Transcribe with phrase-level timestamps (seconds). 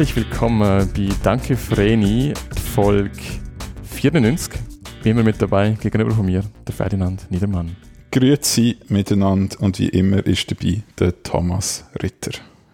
[0.00, 2.32] herzlich willkommen bei Danke Vreni,
[2.74, 3.20] Folge
[3.82, 4.54] 94.
[5.02, 7.76] Wie immer mit dabei, gegenüber von mir, der Ferdinand Niedermann.
[8.10, 12.30] Grüezi miteinander und wie immer ist dabei der Thomas Ritter.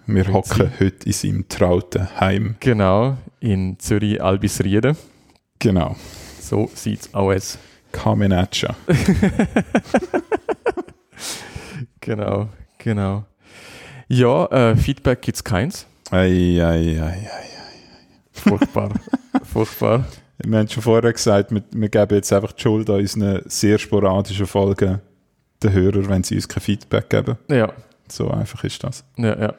[0.06, 2.54] Wir hocken heute in seinem trauten Heim.
[2.60, 4.94] Genau, in Zürich Albisriede.
[5.58, 5.96] Genau.
[6.40, 7.58] So sieht's aus.
[7.90, 8.76] Kamenetscha.
[12.00, 13.24] Genau, genau.
[14.06, 15.86] Ja, äh, Feedback gibt's keins.
[16.10, 17.28] Ei, ei, ei, ei.
[18.32, 18.90] Furchtbar.
[19.44, 20.04] Furchtbar.
[20.38, 23.78] Wir haben schon vorher gesagt, wir, wir geben jetzt einfach die Schuld an unseren sehr
[23.78, 25.00] sporadischen Folgen
[25.62, 27.36] den Hörern, wenn sie uns kein Feedback geben.
[27.48, 27.72] Ja,
[28.08, 29.04] So einfach ist das.
[29.16, 29.54] ja, ja.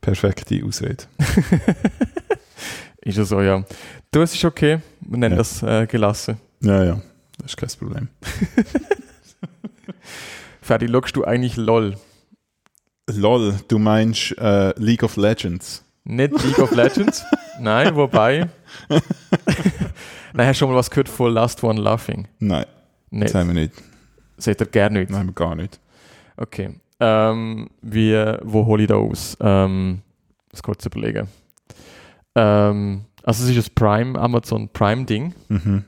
[0.00, 1.04] Perfekte Ausrede.
[3.02, 3.64] Ist ja so, ja.
[4.10, 4.78] Du, es ist okay.
[5.00, 5.38] Wir nennen Ja.
[5.38, 6.38] das äh, gelassen.
[6.60, 7.00] Ja, ja,
[7.38, 8.08] das ist kein Problem.
[10.60, 11.96] Ferdi, schaust du eigentlich LOL?
[13.08, 15.84] Lol, du meinst äh, League of Legends?
[16.04, 17.24] Nicht League of Legends?
[17.60, 18.48] Nein, wobei.
[18.88, 22.28] Nein, hast du schon mal was gehört von Last One Laughing?
[22.38, 22.66] Nein,
[23.10, 23.28] Nicht.
[23.28, 23.74] das haben wir nicht.
[24.36, 25.10] Seht ihr gerne nicht?
[25.10, 25.80] Nein, gar nicht.
[26.36, 26.74] Okay.
[27.00, 29.36] Ähm, wie, wo hole ich da aus?
[29.40, 30.02] Ähm,
[30.50, 31.28] das kurz überlegen.
[32.34, 35.34] Ähm, also es ist ein Prime, Amazon Prime Ding.
[35.48, 35.84] Mhm.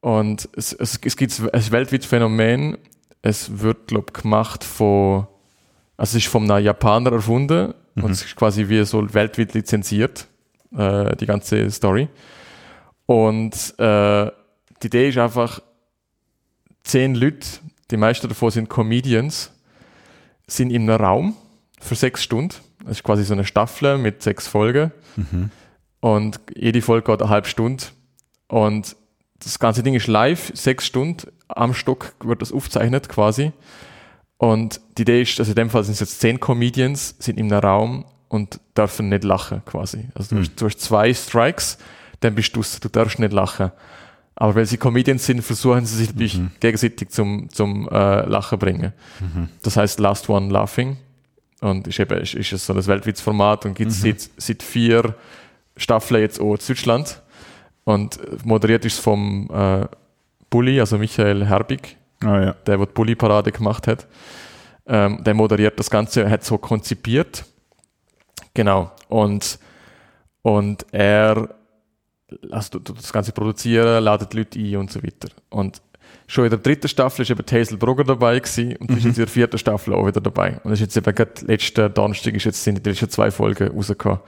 [0.00, 2.76] Und es, es, es gibt ein weltweites Phänomen.
[3.22, 5.26] Es wird, glaube ich, gemacht von,
[5.96, 10.26] also es ist von einem Japaner erfunden und es ist quasi wie so weltweit lizenziert,
[10.76, 12.08] äh, die ganze Story.
[13.06, 14.30] Und äh,
[14.82, 15.60] die Idee ist einfach,
[16.82, 17.46] zehn Leute,
[17.90, 19.52] die meisten davon sind Comedians,
[20.46, 21.36] sind in einem Raum
[21.80, 22.56] für sechs Stunden.
[22.84, 24.92] Das ist quasi so eine Staffel mit sechs Folgen.
[25.16, 25.50] Mhm.
[26.00, 27.84] Und jede Folge geht eine halbe Stunde.
[28.48, 28.96] Und
[29.38, 33.52] das ganze Ding ist live, sechs Stunden am Stock wird das aufgezeichnet quasi.
[34.44, 37.50] Und die Idee ist, also in dem Fall sind es jetzt zehn Comedians, sind in
[37.50, 40.04] einem Raum und dürfen nicht lachen quasi.
[40.14, 41.78] Also du, hast, du hast zwei Strikes,
[42.20, 43.72] dann bist du du darfst nicht lachen.
[44.36, 48.92] Aber weil sie Comedians sind, versuchen sie sich natürlich gegenseitig zum, zum äh, Lachen bringen.
[49.62, 50.98] Das heißt Last One Laughing.
[51.62, 55.14] Und ist eben ist, ist so ein weltweites Format und gibt es seit, seit vier
[55.78, 57.22] Staffeln jetzt auch in Deutschland.
[57.84, 59.86] Und äh, moderiert ist es vom äh,
[60.50, 62.52] Bulli, also Michael Herbig, Ah ja.
[62.66, 64.06] der, der die Bulli-Parade gemacht hat.
[64.86, 67.44] Ähm, der moderiert das Ganze, hat so konzipiert.
[68.54, 68.90] Genau.
[69.08, 69.58] Und,
[70.42, 71.48] und er
[72.50, 75.28] also tut- das Ganze produzieren, ladet Leute ein und so weiter.
[75.50, 75.80] Und
[76.26, 79.18] schon in der dritten Staffel ist eben Hazel Brugger dabei gewesen und die ist jetzt
[79.18, 80.52] in der vierten Staffel auch wieder dabei.
[80.64, 83.68] Und das ist jetzt eben gerade letzten Donnerstag ist jetzt, sind die letzten zwei Folgen
[83.74, 84.20] rausgekommen.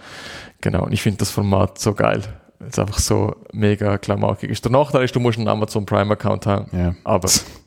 [0.60, 0.84] Genau.
[0.84, 2.22] Und ich finde das Format so geil.
[2.58, 4.64] weil Es einfach so mega klamaukig ist.
[4.64, 6.68] Der Nachteil ist, du musst einen Amazon Prime Account haben.
[6.76, 6.94] Ja.
[7.04, 7.28] Aber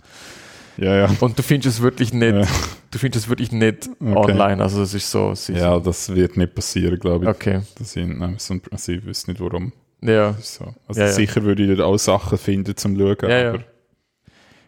[0.80, 1.10] Ja, ja.
[1.20, 2.46] und du findest es wirklich nicht, Ja.
[2.92, 4.32] du findest es wirklich nicht Okay.
[4.32, 4.62] online.
[4.64, 7.30] Also es ist so, es ist, Ja, das wird nicht passieren, glaube ich.
[7.32, 7.62] okay.
[7.78, 9.74] Das sind, nein, so, also ich weiß nicht warum.
[10.02, 10.36] Ja.
[10.42, 10.74] So.
[10.88, 13.64] Also Ja, sicher würde ich dort auch Sachen finden zum Schauen, Ja, aber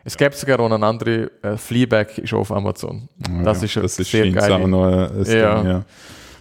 [0.03, 3.07] Es gibt sogar auch eine andere, äh, Fleabag ist auf Amazon.
[3.29, 4.51] ja, Das ist das ist sehr geil.
[4.51, 5.23] auch noch ein, ein.
[5.23, 5.85] Ding, ja.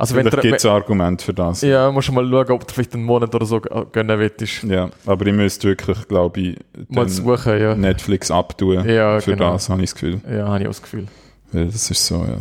[0.01, 1.61] Also Vielleicht gibt es ein Argument für das.
[1.61, 4.63] ja, musst du mal schauen, ob du vielleicht einen Monat oder so gönnen willst.
[4.63, 6.57] Ja, aber ich müsste wirklich, glaube ich,
[6.89, 7.75] Mal suchen, ja.
[7.75, 8.89] Netflix abtun.
[8.89, 9.53] Ja, für genau.
[9.53, 10.23] das habe ich das Gefühl.
[10.27, 11.07] Ja, habe ich auch das Gefühl.
[11.53, 12.39] Weil das ist so, ja.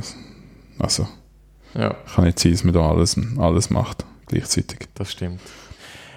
[0.80, 1.06] Also,
[1.75, 4.88] Ja, kann nicht sein, dass man da alles, alles macht gleichzeitig.
[4.94, 5.42] das stimmt.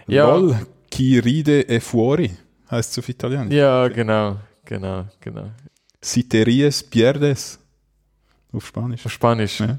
[0.07, 0.37] Ja.
[0.37, 0.55] Lol,
[0.93, 2.31] chi ride e fuori,
[2.71, 3.53] heißt es auf Italienisch.
[3.53, 5.51] Ja, genau, genau, genau.
[6.01, 7.59] Si te ries, pierdes.
[8.53, 9.05] Auf Spanisch.
[9.07, 9.59] Auf Spanisch.
[9.59, 9.79] Ja.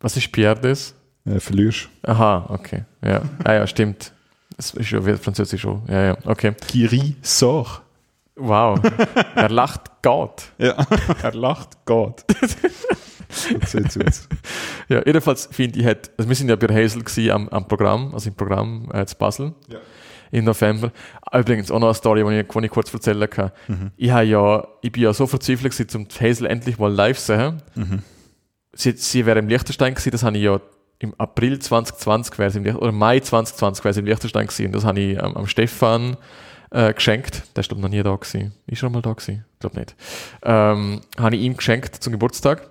[0.00, 0.94] Was ist Pierdes?
[1.24, 1.88] Äh, verlierst.
[2.02, 2.84] Aha, okay.
[3.04, 4.12] Ja, ah, ja, stimmt.
[4.56, 5.82] Das ist ja Französisch schon.
[5.88, 6.52] Ja, ja, okay.
[6.68, 7.82] Qui rit, sort.
[8.36, 8.78] Wow.
[9.34, 10.44] er lacht Gott.
[10.58, 10.76] Ja,
[11.22, 12.24] er lacht Gott.
[14.88, 18.14] Ja, jedenfalls finde ich, hat, also wir sind ja bei Hazel gewesen am, am Programm,
[18.14, 19.78] also im Programm äh, zu Basel Ja.
[20.30, 20.92] im November.
[21.22, 23.50] Ah, Übrigens auch noch eine Story, die ich, ich kurz erzählen kann.
[23.96, 27.26] Ich, habe ja, ich bin ja so verzweifelt gewesen, um Hazel endlich mal live zu
[27.36, 27.62] sehen.
[28.72, 30.60] Sie, sie wäre im Liechtenstein gewesen, das habe ich ja
[31.00, 34.74] im April 2020 wäre sie im oder Mai 2020 wäre sie im Liechtenstein gewesen und
[34.74, 36.16] das habe ich am, am Stefan
[36.70, 37.44] äh, geschenkt.
[37.54, 38.52] Der ist glaube noch nie da gewesen.
[38.66, 39.44] Ist er mal da gewesen?
[39.54, 39.94] Ich glaube nicht.
[40.42, 42.68] Ähm, habe ich ihm geschenkt zum Geburtstag.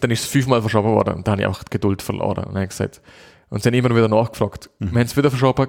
[0.00, 2.44] Dann ist es fünfmal verschoben worden und dann habe ich auch die Geduld verloren.
[2.44, 3.00] Und dann gesagt,
[3.48, 5.66] und sie haben immer wieder nachgefragt, wir haben es wieder verschoben,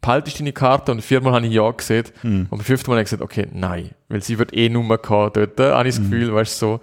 [0.00, 0.92] behaltest deine Karte?
[0.92, 2.04] Und viermal habe ich ja gesehen.
[2.22, 5.36] Und beim fünften Mal habe ich gesagt, okay, nein, weil sie wird eh Nummer gehabt
[5.36, 6.80] dort, habe ich das Gefühl, weißt du, so,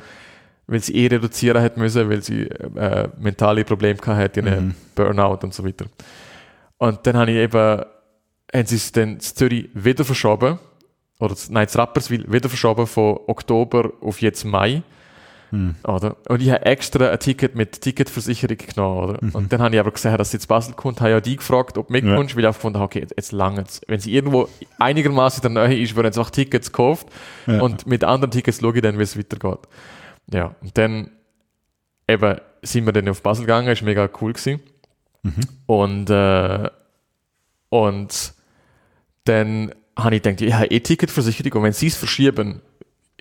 [0.68, 5.40] weil sie eh reduzieren hat müssen, weil sie äh, mentale Probleme gehabt hat, ihren Burnout
[5.44, 5.86] und so weiter.
[6.78, 7.82] Und dann habe ich eben,
[8.54, 10.60] haben sie es dann in Zürich wieder verschoben,
[11.20, 14.84] oder nein, zu Rapperswil wieder verschoben von Oktober auf jetzt Mai.
[15.86, 16.18] Oder?
[16.28, 19.10] Und ich habe extra ein Ticket mit Ticketversicherung genommen.
[19.10, 19.20] Oder?
[19.34, 21.78] Und dann habe ich aber gesehen, dass sie jetzt Basel kommt, habe ja die gefragt,
[21.78, 24.50] ob du mitkommst, weil ich einfach gefunden habe, okay, jetzt, jetzt lange Wenn sie irgendwo
[24.78, 27.08] einigermaßen in der Nähe ist, werden sie auch Tickets gekauft
[27.46, 27.62] Ja.
[27.62, 29.60] und mit anderen Tickets schaue ich dann, wie es weitergeht.
[30.32, 31.12] Ja, und dann
[32.08, 34.60] eben sind wir dann auf Basel gegangen, ist mega cool gewesen.
[35.66, 36.70] Und, äh,
[37.70, 38.34] und
[39.26, 42.62] dann habe ich gedacht, ich habe eh Ticketversicherung und wenn sie es verschieben,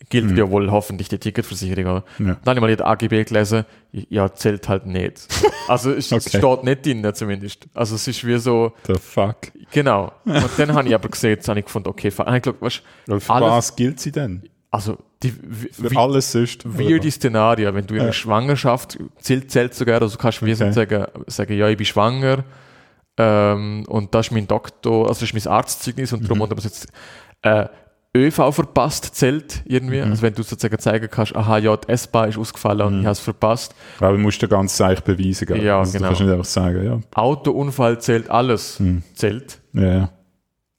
[0.09, 1.85] gilt ja wohl hoffentlich die Ticketversicherung.
[1.85, 2.05] Oder?
[2.19, 2.37] Ja.
[2.45, 5.27] Dann habe ich mal die AGB gelesen, ja, zählt halt nicht.
[5.69, 6.29] Also es Okay.
[6.39, 7.67] steht nicht drin zumindest.
[7.75, 9.51] Also es ist wie so, The fuck.
[9.73, 10.13] genau.
[10.25, 12.63] Und dann habe ich aber gesehen, jetzt habe ich gefunden, okay, fa- habe ich gedacht,
[12.63, 14.49] weißt, Weil für Alles- was gilt sie denn?
[14.77, 16.47] Also die wie- Für wie- alles oder
[16.79, 18.13] weirde Szenarien, wenn du in einer Ja.
[18.13, 20.73] Schwangerschaft zählt, zählt sogar, also du kannst wie Okay.
[20.73, 22.45] sagen, sagen, ja, ich bin schwanger
[23.19, 26.27] ähm, und das ist mein Doktor, also das ist mein Arztzeugnis und Mhm.
[26.27, 26.89] darum, oder was jetzt
[27.43, 27.67] äh,
[28.15, 30.11] ÖV verpasst zählt irgendwie, Mhm.
[30.11, 33.13] also wenn du sozusagen zeigen kannst, aha, ja, die S-Bahn ist ausgefallen und ich habe
[33.13, 33.75] es verpasst.
[34.01, 35.63] Aber du musst den ganzen Zeich beweisen, gell?
[35.63, 36.05] Ja, also, genau.
[36.05, 37.01] Du kannst nicht einfach sagen, ja.
[37.15, 39.03] Autounfall zählt alles, Hm.
[39.15, 40.11] zählt, Ja, ja.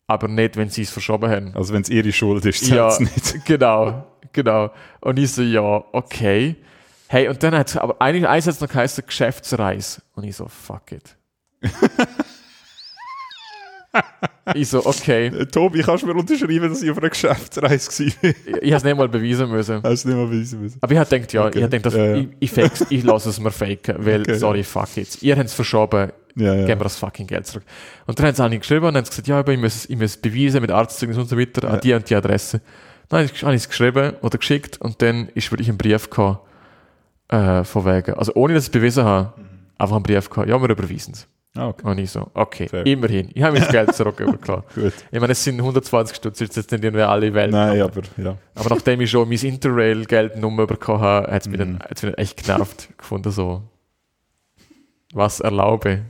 [0.07, 1.51] Aber nicht, wenn sie es verschoben haben.
[1.55, 3.45] Also wenn es ihre Schuld ist, Ja, es nicht.
[3.45, 4.71] genau, genau.
[5.01, 6.55] Und ich so, ja, okay.
[7.09, 10.01] Hey, und dann hat es, aber eigentlich eins hat es noch geheißen, Geschäftsreise.
[10.15, 11.15] Und ich so, fuck it.
[14.53, 15.45] ich so, okay.
[15.47, 18.07] Tobi, kannst du mir unterschreiben, dass ich auf einer Geschäftsreise war?
[18.07, 19.81] Ich, ich habe es nicht mal beweisen müssen.
[19.83, 20.77] Hast du nicht mal beweisen müssen?
[20.81, 21.57] Aber ich habe gedacht, ja, Okay.
[21.59, 22.25] ich habe gedacht, Ja, ja.
[22.39, 24.37] ich, ich, ich lasse es mir faken, weil, Okay.
[24.37, 25.21] sorry, fuck it.
[25.21, 26.65] Ihr habt es verschoben, Ja, ja.
[26.65, 27.63] geben wir das fucking Geld zurück.
[28.05, 29.97] Und dann haben sie auch nicht geschrieben und haben gesagt, ja, aber ich muss, ich
[29.97, 32.61] muss beweisen mit Arztzeugnis und so weiter, an die und die Adresse.
[33.09, 36.37] Dann habe ich es geschrieben oder geschickt und dann ist wirklich ein Brief gekommen,
[37.29, 39.33] äh, von wegen, also ohne dass ich es bewiesen habe,
[39.77, 41.27] einfach ein Brief gekommen, ja, wir überweisen es.
[41.55, 41.87] Ah, okay.
[41.87, 42.85] Und ich so, okay, Fair.
[42.85, 43.31] immerhin.
[43.33, 44.63] Ich habe mir das Geld zurückgegeben, klar.
[44.75, 44.93] Gut.
[45.11, 47.51] Ich meine, es sind 120 Stutz, jetzt nicht irgendwie alle Welt.
[47.51, 48.37] Nein, aber, aber ja.
[48.53, 51.79] aber nachdem ich schon mein Interrail-Geldnummer bekommen habe, hat es mich, Mhm.
[51.79, 53.63] dann- mich dann echt genervt gefunden, so.
[55.13, 56.01] Was erlaube.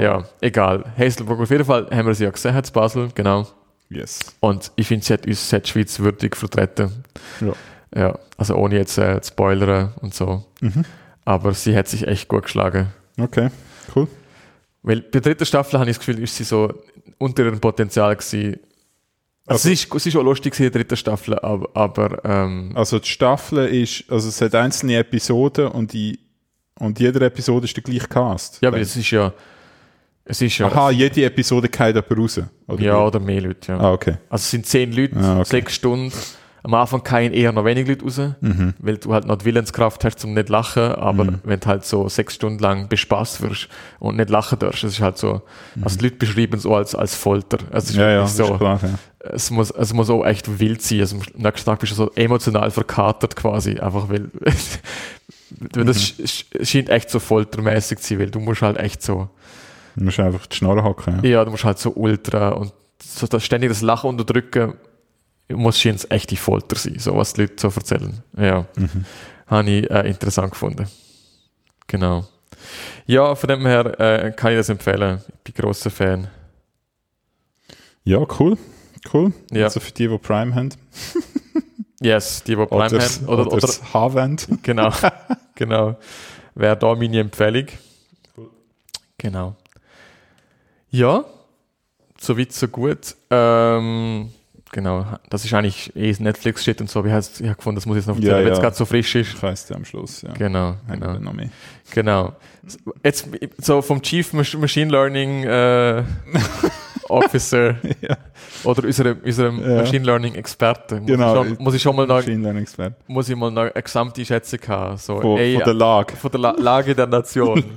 [0.00, 0.84] Ja, egal.
[0.96, 3.46] Hazelbrook, auf jeden Fall haben wir sie ja gesehen, in Basel, genau.
[3.88, 4.20] Yes.
[4.40, 7.04] Und ich finde, sie hat uns sie hat die Schweiz würdig vertreten.
[7.40, 7.52] Ja.
[7.94, 10.44] Ja, also ohne jetzt äh, zu spoilern und so.
[10.60, 10.84] Mhm.
[11.24, 12.86] Aber sie hat sich echt gut geschlagen.
[13.18, 13.48] Okay,
[13.96, 14.06] cool.
[14.82, 16.72] Weil bei der dritten Staffel habe ich das Gefühl, ist sie so
[17.18, 18.60] unter ihrem Potenzial gewesen.
[19.44, 22.70] Also, Also- sie, ist, sie ist auch lustig in der dritten Staffel, aber, aber ähm,
[22.76, 26.18] Also die Staffel ist, also es hat einzelne Episoden und die
[26.78, 28.62] und jede Episode ist der gleiche Cast.
[28.62, 29.32] ja, aber es ist ja,
[30.24, 32.40] es ist ja, Aha, jede Episode geht jemand raus.
[32.68, 33.06] Oder ja wie?
[33.06, 33.78] oder mehr Leute, ja.
[33.80, 34.16] Ah, okay.
[34.28, 35.48] Also es sind zehn Leute, Ah, okay.
[35.48, 36.12] sechs Stunden.
[36.62, 38.74] Am Anfang kein eher noch wenig Leute raus, Mhm.
[38.80, 42.06] weil du halt noch die Willenskraft hast zum nicht lachen, aber wenn du halt so
[42.10, 43.68] sechs Stunden lang bespaßt wirst
[43.98, 45.40] und nicht lachen darfst, das ist halt so,
[45.80, 47.56] also die Leute beschreiben es auch als, als Folter.
[47.70, 48.00] Also es ist Mhm.
[48.02, 48.78] Ja, ja, so, klar.
[48.82, 49.30] Ja.
[49.30, 51.00] es muss, es muss auch echt wild sein.
[51.00, 54.28] Also am nächsten Tag bist du so emotional verkatert quasi, einfach weil,
[55.74, 59.02] weil das sch- sch- scheint echt so foltermäßig zu sein, weil du musst halt echt
[59.02, 59.30] so,
[59.96, 61.20] Du musst einfach die Schnorre hocken.
[61.22, 61.30] Ja.
[61.30, 62.72] ja, du musst halt so ultra und
[63.02, 64.74] so das ständig das Lachen unterdrücken,
[65.48, 68.22] muss scheint es echte Folter sein, so was die Leute so erzählen.
[68.36, 68.66] Ja,
[69.46, 70.86] habe ich äh, interessant gefunden.
[71.86, 72.26] Genau.
[73.06, 75.20] Ja, von dem her äh, kann ich das empfehlen.
[75.44, 76.28] Ich bin großer Fan.
[78.04, 78.56] ja, cool.
[79.12, 79.32] Cool.
[79.50, 79.64] Ja.
[79.64, 80.70] Also für die, die Prime haben.
[82.02, 83.26] Yes, die, die Prime Oder, haben.
[83.26, 84.48] Oder, oder, oder, das H-Wend.
[84.62, 84.90] Genau,
[85.54, 85.98] genau.
[86.54, 87.66] Wäre da meine Empfehlung.
[89.18, 89.54] Genau.
[90.90, 91.24] Ja,
[92.18, 93.14] so weit, so gut.
[93.30, 94.30] Ähm,
[94.72, 97.04] genau, das ist eigentlich eh Netflix-Shit und so.
[97.04, 98.62] Ich habe ich hab gefunden, das muss ich jetzt noch erzählen, Ja, wenn es ja.
[98.64, 99.34] gerade so frisch ist.
[99.34, 100.22] Ich weiss ja am Schluss.
[100.22, 100.32] Ja.
[100.32, 101.48] Genau, genau, noch mehr.
[101.92, 102.34] genau.
[103.04, 103.28] Jetzt
[103.58, 106.02] so vom Chief Mach- Machine Learning äh,
[107.08, 108.16] Officer Ja.
[108.64, 109.76] oder unserem, unserem Ja.
[109.80, 111.42] Machine Learning Experten muss, Genau.
[111.42, 112.94] ich schon, muss ich schon mal noch, Machine Learning Expert.
[113.08, 114.96] muss ich mal noch eine gesamte Schätzung haben.
[114.98, 116.16] So, Von, ey, von der Lage.
[116.16, 117.64] von der La Lage der Nation.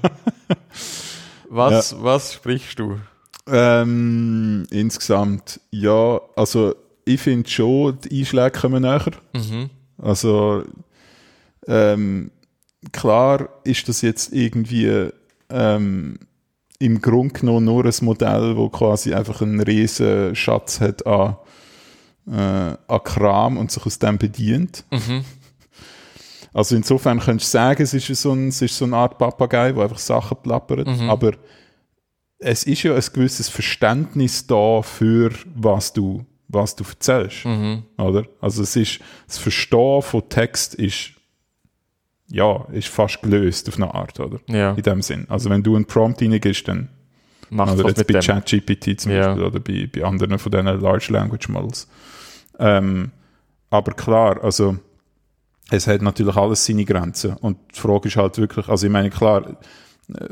[1.55, 2.99] was, was sprichst du?
[3.47, 9.11] Ähm, insgesamt, ja, also ich finde schon, die Einschläge kommen näher.
[9.33, 9.69] Mhm.
[9.97, 10.63] Also,
[11.67, 12.31] ähm,
[12.91, 15.09] klar ist das jetzt irgendwie
[15.49, 16.19] ähm,
[16.79, 21.37] im Grunde genommen nur ein Modell, wo quasi einfach einen riesen Schatz hat an,
[22.27, 24.83] äh, an Kram und sich aus dem bedient.
[24.91, 25.23] Mhm.
[26.53, 29.71] Also insofern könntest du sagen, es ist so, ein, es ist so eine Art Papagei,
[29.71, 31.09] der einfach Sachen plappert, Mhm.
[31.09, 31.31] aber
[32.39, 37.83] es ist ja ein gewisses Verständnis da für was du, was du erzählst, Mhm.
[37.97, 38.25] oder?
[38.41, 41.11] Also es ist, das Verstehen von Text ist,
[42.29, 44.39] ja, ist fast gelöst auf eine Art, oder?
[44.47, 45.25] Ja, In dem Sinn.
[45.29, 46.89] Also wenn du einen Prompt reingibst, dann,
[47.49, 48.19] macht oder jetzt bei.
[48.19, 49.27] ChatGPT zum Ja.
[49.27, 51.87] Beispiel, oder bei, bei anderen von diesen Large Language Models.
[52.59, 53.11] Ähm,
[53.69, 54.77] aber klar, also
[55.69, 57.33] es hat natürlich alles seine Grenzen.
[57.37, 59.57] Und die Frage ist halt wirklich, also ich meine, klar,
[60.13, 60.25] äh,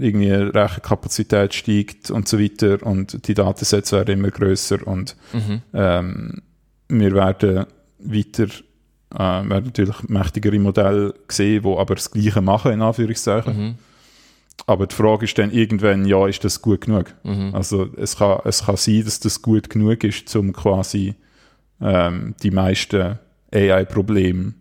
[0.00, 5.62] irgendwie Rechenkapazität steigt und so weiter und die Datensätze werden immer größer und Mhm.
[5.72, 6.42] ähm,
[6.88, 7.66] wir werden
[7.98, 8.46] weiter
[9.14, 13.56] äh, werden natürlich mächtigere Modelle sehen, die aber das Gleiche machen, in Anführungszeichen.
[13.56, 13.74] Mhm.
[14.66, 17.14] Aber die Frage ist dann irgendwann, ja, ist das gut genug?
[17.24, 17.54] Mhm.
[17.54, 21.14] Also es kann, es kann sein, dass das gut genug ist, um quasi
[21.80, 23.18] ähm, die meisten
[23.52, 24.54] AI-Probleme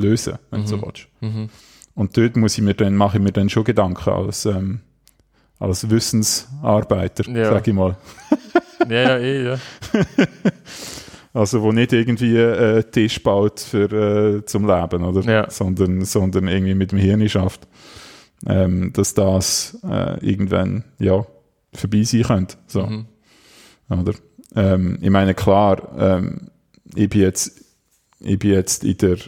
[0.00, 1.08] lösen, wenn du so willst.
[1.20, 1.48] Mhm.
[1.94, 4.80] Und dort muss ich mir dann, mache ich mir dann schon Gedanken als, ähm,
[5.58, 7.50] als Wissensarbeiter, Ja.
[7.50, 7.96] sag ich mal.
[8.88, 9.58] Ja, ja, eh, ja.
[11.32, 15.20] Also wo nicht irgendwie äh, Tisch baut für, äh, zum Leben, oder?
[15.22, 15.48] Ja.
[15.50, 17.68] Sondern, sondern irgendwie mit dem Hirn schafft.
[18.46, 21.24] Ähm, dass das äh, irgendwann ja,
[21.72, 22.56] vorbei sein könnte.
[22.66, 22.84] So.
[22.84, 23.06] Mhm.
[23.90, 24.14] Oder?
[24.56, 26.50] Ähm, ich meine, klar, ähm,
[26.96, 27.60] ich, bin jetzt,
[28.18, 29.18] ich bin jetzt in der,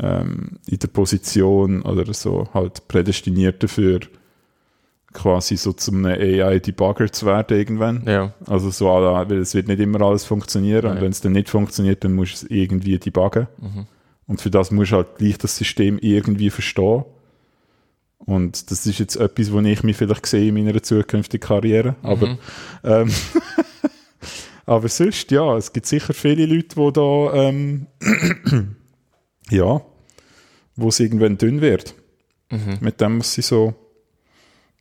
[0.00, 4.00] ähm, in der Position oder so halt prädestiniert dafür,
[5.12, 8.02] quasi so zum AI-Debugger zu werden irgendwann.
[8.06, 8.32] Ja.
[8.46, 11.02] Also so, weil es wird nicht immer alles funktionieren und Nein.
[11.04, 13.46] wenn es dann nicht funktioniert, dann musst du es irgendwie debuggen.
[13.60, 13.86] Mhm.
[14.26, 17.04] Und für das musst du halt gleich das System irgendwie verstehen.
[18.18, 21.96] Und das ist jetzt etwas, wo ich mich vielleicht sehe in meiner zukünftigen Karriere.
[22.02, 22.38] Aber, Mhm.
[22.84, 23.10] ähm,
[24.66, 27.86] aber sonst, ja, es gibt sicher viele Leute, die da, ähm,
[29.56, 29.82] ja,
[30.76, 31.94] wo es irgendwann dünn wird.
[32.50, 32.78] Mhm.
[32.80, 33.74] Mit dem, was sie so,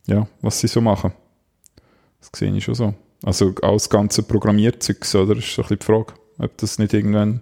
[0.08, 1.14] ja, was sie so machen.
[2.20, 2.94] Das sehe ich schon so.
[3.24, 5.38] Also alles ganze Programmierzeugs, oder?
[5.38, 7.42] Ist so ein bisschen die Frage, ob das nicht irgendwann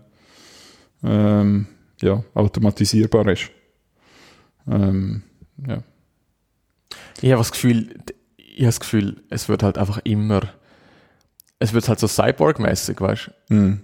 [1.03, 1.67] ähm,
[2.01, 3.51] ja, automatisierbar ist.
[4.67, 5.23] Ähm,
[5.67, 5.83] ja.
[7.21, 7.95] Ich habe das Gefühl,
[8.37, 10.41] ich habe das Gefühl, es wird halt einfach immer,
[11.59, 13.55] es wird halt so Cyborg-mäßig, weißt du?
[13.55, 13.81] Hm.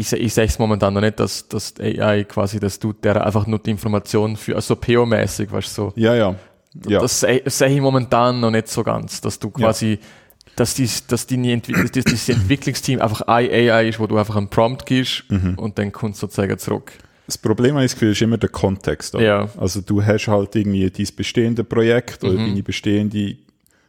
[0.00, 3.24] Ich, ich sehe es momentan noch nicht, dass, dass die AI quasi das tut, der
[3.26, 5.92] einfach nur die Information für, also PO-mäßig, weißt du, so.
[5.96, 6.34] Ja, ja.
[6.88, 7.00] ja.
[7.00, 9.98] Das sehe ich momentan noch nicht so ganz, dass du quasi,
[10.56, 14.86] dass, dies, dass Entwi dass dieses Entwicklungsteam einfach AI ist, wo du einfach einen Prompt
[14.86, 15.54] gibst Mhm.
[15.56, 16.92] und dann kommt sozusagen zurück.
[17.26, 19.14] Das Problem, das Gefühl, ist immer der Kontext.
[19.14, 19.24] oder?
[19.24, 19.48] Ja.
[19.56, 22.48] Also du hast halt irgendwie dein bestehende Projekt oder Mhm.
[22.48, 23.36] deine bestehende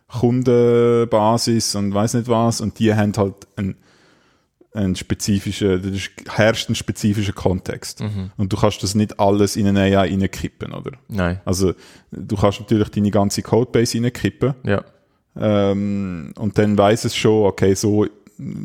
[0.10, 3.76] Kundenbasis und weiß nicht was und die haben halt einen,
[4.74, 8.02] da ist- herrscht ein spezifischer Kontext.
[8.02, 8.32] Mhm.
[8.38, 10.92] Und du kannst das nicht alles in eine AI reinkippen, oder?
[11.10, 11.42] Nein.
[11.46, 11.74] Also
[12.12, 14.84] du kannst natürlich deine ganze Codebase reinkippen Ja.
[15.40, 18.06] ähm, und dann weiß es schon, okay, so,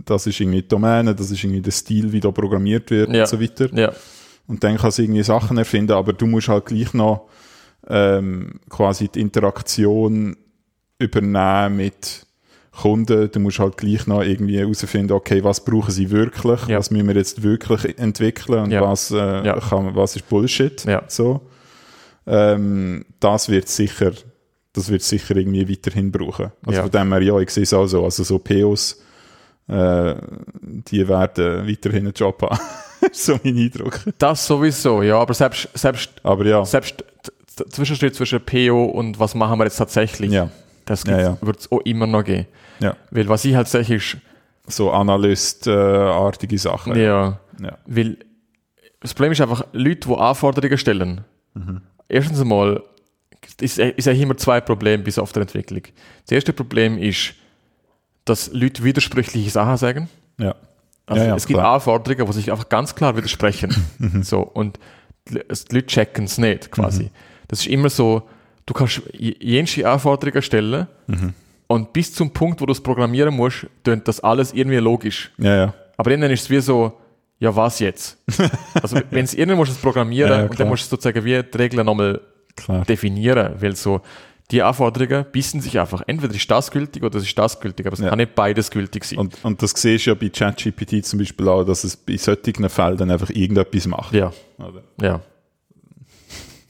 [0.05, 3.23] das ist irgendwie die Domäne, das ist irgendwie der Stil, wie da programmiert wird Ja.
[3.23, 3.69] und so weiter.
[3.75, 3.93] Ja.
[4.47, 7.29] Und dann kann es irgendwie Sachen erfinden, aber du musst halt gleich noch
[7.89, 10.37] ähm, quasi die Interaktion
[10.99, 12.26] übernehmen mit
[12.77, 13.31] Kunden.
[13.31, 16.79] Du musst halt gleich noch irgendwie herausfinden, okay, was brauchen sie wirklich, Ja.
[16.79, 18.83] was müssen wir jetzt wirklich entwickeln und Ja.
[18.83, 19.59] was, äh, Ja.
[19.61, 20.85] kann, was ist Bullshit.
[21.09, 21.41] So.
[22.27, 24.13] Ähm, das wird sicher,
[24.73, 26.53] das wird sicher irgendwie weiterhin brauchen.
[26.67, 28.05] Also von dem her, ja, ich sehe es auch so.
[28.05, 29.01] Also so POs,
[29.69, 30.15] äh,
[30.91, 32.59] die werden weiterhin einen Job haben.
[33.13, 34.01] so mein Eindruck.
[34.19, 36.65] Das sowieso, ja, aber selbst, selbst, Aber ja.
[36.65, 37.05] selbst
[37.71, 40.51] Zwischenschritt zwischen PO und was machen wir jetzt tatsächlich, Ja,
[40.87, 41.39] das Ja, ja.
[41.43, 42.47] wird es auch immer noch geben.
[42.81, 42.97] ja.
[43.11, 44.17] Weil was ich halt sage ist,
[44.69, 46.97] So Analyst-artige Sachen.
[46.97, 47.79] ja, Ja.
[47.87, 48.19] weil
[49.01, 51.25] das Problem ist einfach, Leute, die Anforderungen stellen,
[51.55, 51.83] Mhm.
[52.09, 52.83] erstens einmal,
[53.61, 55.83] ist, ist eigentlich immer zwei Probleme bei Softwareentwicklung.
[56.25, 57.35] Das erste Problem ist,
[58.25, 60.09] dass Leute widersprüchliche Sachen sagen.
[60.39, 60.55] Ja.
[61.07, 61.75] Also Ja, ja, es gibt klar.
[61.75, 63.73] Anforderungen, die sich einfach ganz klar widersprechen.
[64.23, 64.79] so, und
[65.29, 67.05] die die Leute checken es nicht, quasi.
[67.05, 67.11] Mhm.
[67.49, 68.29] Das ist immer so,
[68.67, 71.33] du kannst j- jenste Anforderungen stellen Mhm.
[71.69, 75.31] und bis zum Punkt, wo du es programmieren musst, tönt das alles irgendwie logisch.
[75.39, 75.75] Ja, ja.
[75.97, 76.93] Aber irgendwann ist es wie so,
[77.39, 78.19] ja, was jetzt?
[78.83, 81.25] also, wenn es irgendwann musst du es programmieren Ja, ja, und dann musst du sozusagen
[81.25, 82.21] wie die Regeln nochmal
[82.89, 84.01] definieren, weil so,
[84.51, 86.03] die Anforderungen bissen sich einfach.
[86.07, 88.11] Entweder ist das gültig oder es ist das gültig, aber es Ja.
[88.11, 89.19] kann nicht beides gültig sein.
[89.19, 92.69] Und, und das siehst du ja bei ChatGPT zum Beispiel auch, dass es bei solchen
[92.69, 94.15] Fällen einfach irgendetwas macht.
[94.15, 94.83] ja, Oder?
[95.03, 95.21] ja.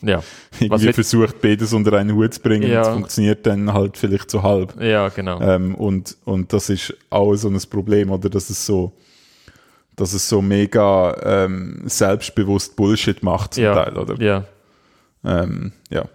[0.03, 0.23] Ja,
[0.61, 2.81] Irgendwie versucht, beides unter einen Hut zu bringen Ja.
[2.81, 4.81] und es funktioniert dann halt vielleicht so halb.
[4.81, 5.41] ja, genau.
[5.41, 8.29] Ähm, und, und das ist auch so ein Problem, oder?
[8.29, 8.93] Dass es so,
[9.95, 14.21] dass es so mega ähm, selbstbewusst Bullshit macht zum ja, Teil, oder?
[14.23, 14.45] ja.
[15.25, 16.05] Ähm, ja.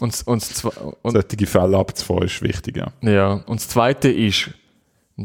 [0.00, 0.44] Und, und,
[1.02, 2.92] und, Solche Fälle abzufahren ist wichtig, ja.
[3.00, 3.32] ja.
[3.46, 4.50] und das Zweite ist,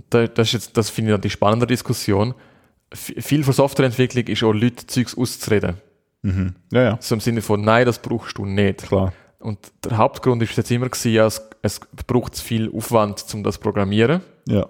[0.09, 2.33] das, ist jetzt, das finde ich dann die spannende Diskussion,
[2.91, 5.77] viel von Softwareentwicklung ist auch Leute Zeugs auszureden.
[6.23, 6.55] Mhm.
[6.71, 8.83] Ja, ja, So im Sinne von, nein, das brauchst du nicht.
[8.83, 9.13] klar.
[9.39, 13.43] Und der Hauptgrund ist jetzt immer gewesen, ja, es, es braucht zu viel Aufwand, um
[13.43, 14.21] das zu programmieren.
[14.47, 14.67] Ja.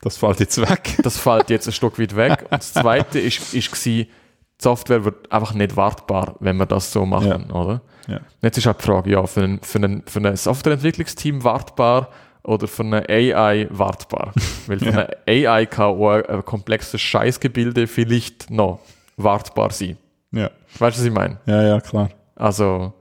[0.00, 0.96] Das fällt jetzt weg.
[1.02, 2.42] Das fällt jetzt ein Stück weit weg.
[2.44, 4.08] Und das Zweite ist, ist gewesen,
[4.60, 7.82] Software wird einfach nicht wartbar, wenn wir das so machen, oder?
[8.06, 8.20] Ja.
[8.40, 12.08] Jetzt ist halt die Frage, ja, für ein, für ein, für ein Softwareentwicklungsteam wartbar
[12.44, 14.32] oder für eine AI wartbar?
[14.66, 15.08] Weil für Ja.
[15.26, 18.78] eine AI kann auch ein, ein komplexes Scheißgebilde vielleicht noch
[19.16, 19.96] wartbar sein.
[20.34, 20.50] Ja.
[20.78, 21.38] Weißt du, was ich meine?
[21.46, 22.10] ja, ja, klar.
[22.34, 22.92] Also,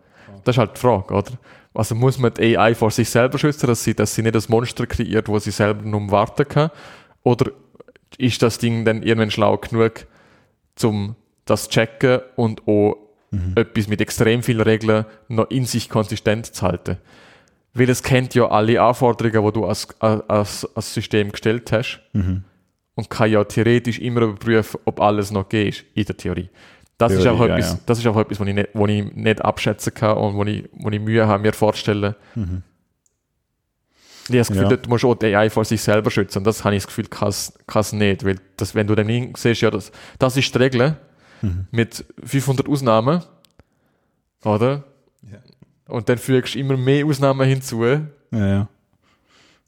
[0.44, 1.32] das ist halt die Frage, oder?
[1.74, 4.48] Also muss man die AI vor sich selber schützen, dass sie, dass sie nicht das
[4.48, 6.70] Monster kreiert, wo sie selber nur warten kann?
[7.24, 7.52] Oder
[8.18, 10.06] ist das Ding dann irgendwann schlau genug,
[10.84, 12.98] um das zu checken und auch
[13.56, 16.98] etwas mit extrem vielen Regeln noch in sich konsistent zu halten?
[17.74, 22.02] Weil es kennt ja alle Anforderungen, die du als, als, als System gestellt hast
[22.94, 26.50] und kann ja theoretisch immer überprüfen, ob alles noch geht, in der Theorie.
[26.98, 27.80] Das ist auch etwas, ja.
[27.86, 30.70] das ist auch etwas, was ich nicht, was ich nicht abschätzen kann und wo ich,
[30.74, 32.16] wo ich Mühe habe, mir vorzustellen.
[32.36, 34.70] Ich habe das Gefühl, Ja.
[34.70, 36.38] dort musst du auch die AI vor sich selber schützen.
[36.40, 38.24] Und das habe ich das Gefühl, kann es es nicht.
[38.24, 40.96] Weil das, wenn du dann siehst, ja, das, das ist die Regel
[41.72, 43.22] mit 500 Ausnahmen,
[44.46, 44.84] oder?
[45.24, 45.40] Ja.
[45.88, 47.84] Und dann fügst du immer mehr Ausnahmen hinzu.
[47.84, 48.68] Ja, ja.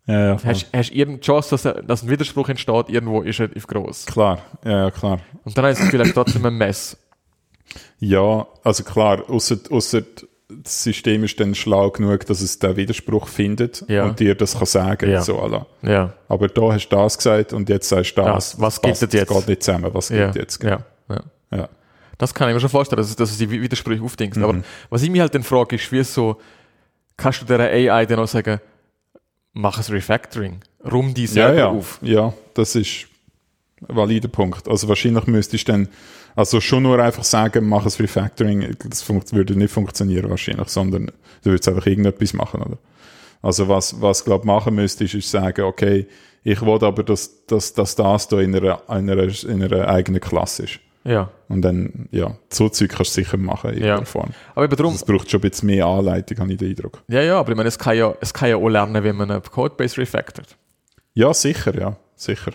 [0.07, 0.37] Ja, ja.
[0.43, 4.05] Hast, hast irgendeine Chance, dass, er- dass ein Widerspruch entsteht, irgendwo ist relativ groß.
[4.05, 4.39] klar.
[4.63, 5.19] Ja, ja, klar.
[5.43, 6.95] Und dann habe ich das Gefühl, er ist trotzdem ein Mess.
[8.07, 9.57] Ja, also klar, außer,
[10.47, 14.05] das System ist dann schlau genug, dass es den Widerspruch findet Ja.
[14.05, 15.09] und dir das kann sagen.
[15.09, 15.21] Ja.
[15.21, 15.65] So, alla.
[15.81, 16.13] Ja.
[16.27, 18.51] Aber da hast du das gesagt und jetzt sagst du das.
[18.51, 18.61] Das.
[18.61, 19.29] Was geht passt- denn jetzt?
[19.31, 19.93] Das geht nicht zusammen.
[19.93, 20.27] Was Ja.
[20.27, 20.63] geht jetzt?
[20.63, 20.79] ja.
[21.09, 21.21] ja.
[21.51, 21.69] Ja.
[22.17, 24.37] Das kann ich mir schon vorstellen, dass, es- dass es die Widersprüche aufdenkst.
[24.37, 26.39] Aber was ich mir halt dann frage, ist, wie so,
[27.17, 28.59] kannst du der AI dann auch sagen,
[29.53, 30.59] mach ein Refactoring,
[30.91, 31.67] rum die Ja, selber ja.
[31.69, 31.99] auf.
[32.01, 33.07] ja, das ist
[33.87, 34.67] ein valider Punkt.
[34.67, 35.89] Also wahrscheinlich müsstest du dann,
[36.35, 41.07] also schon nur einfach sagen, mach ein Refactoring, das würde nicht funktionieren wahrscheinlich, sondern
[41.43, 42.77] du würdest einfach irgendetwas machen, oder?
[43.41, 46.07] Also was, was glaub machen müsstest, ist sagen, okay,
[46.43, 50.19] ich will aber, dass, dass, dass das da in einer, in, einer, in einer eigenen
[50.21, 50.79] Klasse ist.
[51.03, 51.29] Ja.
[51.49, 54.03] Und dann, ja, so Zeug kannst du sicher machen in Ja.
[54.05, 54.31] Form.
[54.55, 57.03] Aber eben darum, Das braucht schon ein bisschen mehr Anleitung, habe ich den Eindruck.
[57.07, 59.29] ja, ja, aber ich meine, es kann ja, es kann ja auch lernen, wenn man
[59.29, 60.57] eine Codebase refactort.
[61.13, 62.51] Ja, sicher, ja, sicher.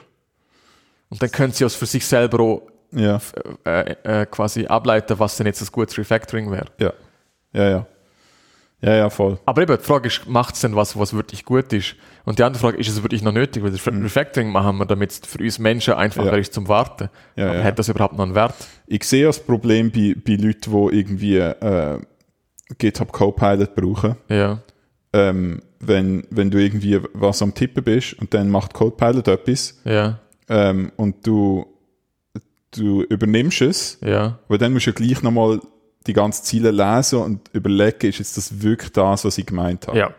[1.08, 2.62] Und dann können sie es für sich selber auch
[2.92, 3.20] Ja,
[3.64, 6.66] äh, äh, quasi ableiten, was denn jetzt ein gutes Refactoring wäre.
[6.78, 6.92] ja,
[7.52, 7.86] ja, ja.
[8.82, 9.38] Ja, ja, voll.
[9.44, 11.96] Aber eben, die Frage ist, macht es denn was, was wirklich gut ist?
[12.24, 13.62] Und die andere Frage, ist es wirklich noch nötig?
[13.62, 16.32] Weil das Refactoring machen wir, damit es für uns Menschen einfacher Mhm.
[16.32, 16.38] Ja.
[16.38, 17.10] ist zum Warten.
[17.36, 17.64] Ja, Aber ja.
[17.64, 18.54] hat das überhaupt noch einen Wert?
[18.86, 21.98] Ich sehe das Problem bei, bei Leuten, die irgendwie äh,
[22.78, 24.16] GitHub Copilot brauchen.
[24.30, 24.60] Ja.
[25.12, 30.20] Ähm, wenn, wenn du irgendwie was am Tippen bist und dann macht Copilot etwas Ja.
[30.48, 31.66] ähm, und du,
[32.72, 34.38] du übernimmst es, Ja.
[34.48, 35.60] aber dann musst du ja gleich nochmal
[36.06, 39.98] die ganzen Ziele lesen und überlegen, ist jetzt das wirklich das, was ich gemeint habe.
[39.98, 40.10] Ja.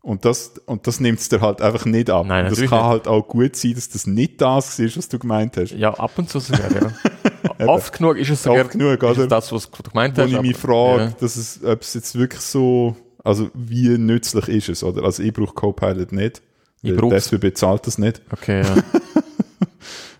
[0.00, 2.24] Und das, und das nimmt es dir halt einfach nicht ab.
[2.26, 2.70] Nein, das kann nicht.
[2.72, 5.72] halt auch gut sein, dass das nicht das ist, was du gemeint hast.
[5.72, 6.92] Ja, ab und zu sogar, ja.
[7.66, 9.26] Oft genug ist es sogar Oft genug, oder?
[9.26, 10.30] das, was du gemeint Wo hast.
[10.32, 11.12] ich mich frage, Ja.
[11.20, 15.02] dass es, ob es jetzt wirklich so, also wie nützlich ist es, oder?
[15.02, 16.40] Also ich brauche Copilot nicht.
[16.80, 17.28] Ich brauch's.
[17.28, 18.22] die SWB zahlt das nicht.
[18.30, 18.76] Okay, ja.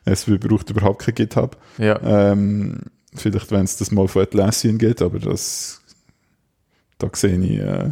[0.06, 1.56] SWB braucht überhaupt kein GitHub.
[1.78, 2.00] ja.
[2.02, 2.80] Ähm,
[3.14, 5.80] vielleicht, wenn es das mal von Atlassian geht, aber das,
[6.98, 7.90] da sehe ich, äh,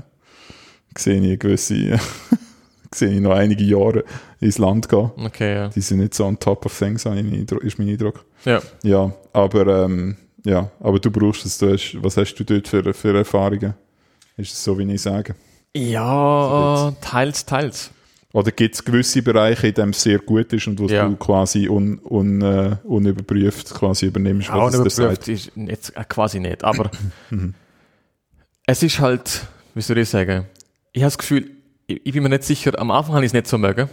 [0.96, 1.98] sehe ich gewisse,
[2.94, 4.04] sehe ich noch einige Jahre
[4.40, 5.10] ins Land gehen.
[5.16, 5.68] Okay, ja.
[5.68, 8.24] Die sind nicht so on top of things, ist mein Eindruck.
[8.44, 8.60] Ja.
[8.82, 12.94] Ja, aber, ähm, ja, aber du brauchst es, du hast, was hast du dort für,
[12.94, 13.74] für Erfahrungen?
[14.36, 15.34] Ist es so, wie ich sage?
[15.74, 17.90] Ja, teils, teils.
[18.36, 21.08] Oder gibt es gewisse Bereiche, in denen es sehr gut ist und wo Ja.
[21.08, 26.04] du quasi un, un, äh, unüberprüft quasi übernimmst, Ja, was dir unüberprüft ist nicht, äh,
[26.06, 26.62] quasi nicht.
[26.62, 26.90] Aber
[28.66, 30.44] es ist halt, wie soll ich sagen,
[30.92, 31.50] ich habe das Gefühl,
[31.86, 33.88] ich, ich bin mir nicht sicher, am Anfang habe ich es nicht so mögen,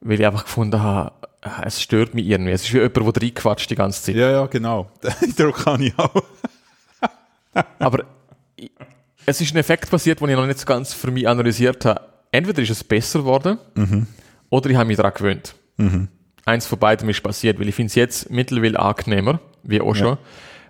[0.00, 1.10] weil ich einfach gefunden habe,
[1.42, 2.52] äh, es stört mich irgendwie.
[2.52, 4.14] Es ist wie jemand, der reinquatscht die ganze Zeit.
[4.14, 4.88] Ja, ja, genau.
[5.02, 6.22] Den Eindruck kann ich auch.
[7.80, 8.04] Aber
[8.54, 8.70] ich,
[9.24, 12.00] es ist ein Effekt passiert, den ich noch nicht so ganz für mich analysiert habe.
[12.32, 13.58] Entweder ist es besser geworden
[14.50, 15.54] oder ich habe mich daran gewöhnt.
[16.44, 20.18] Eins von beidem ist passiert, weil ich finde es jetzt mittlerweile angenehmer, wie auch schon.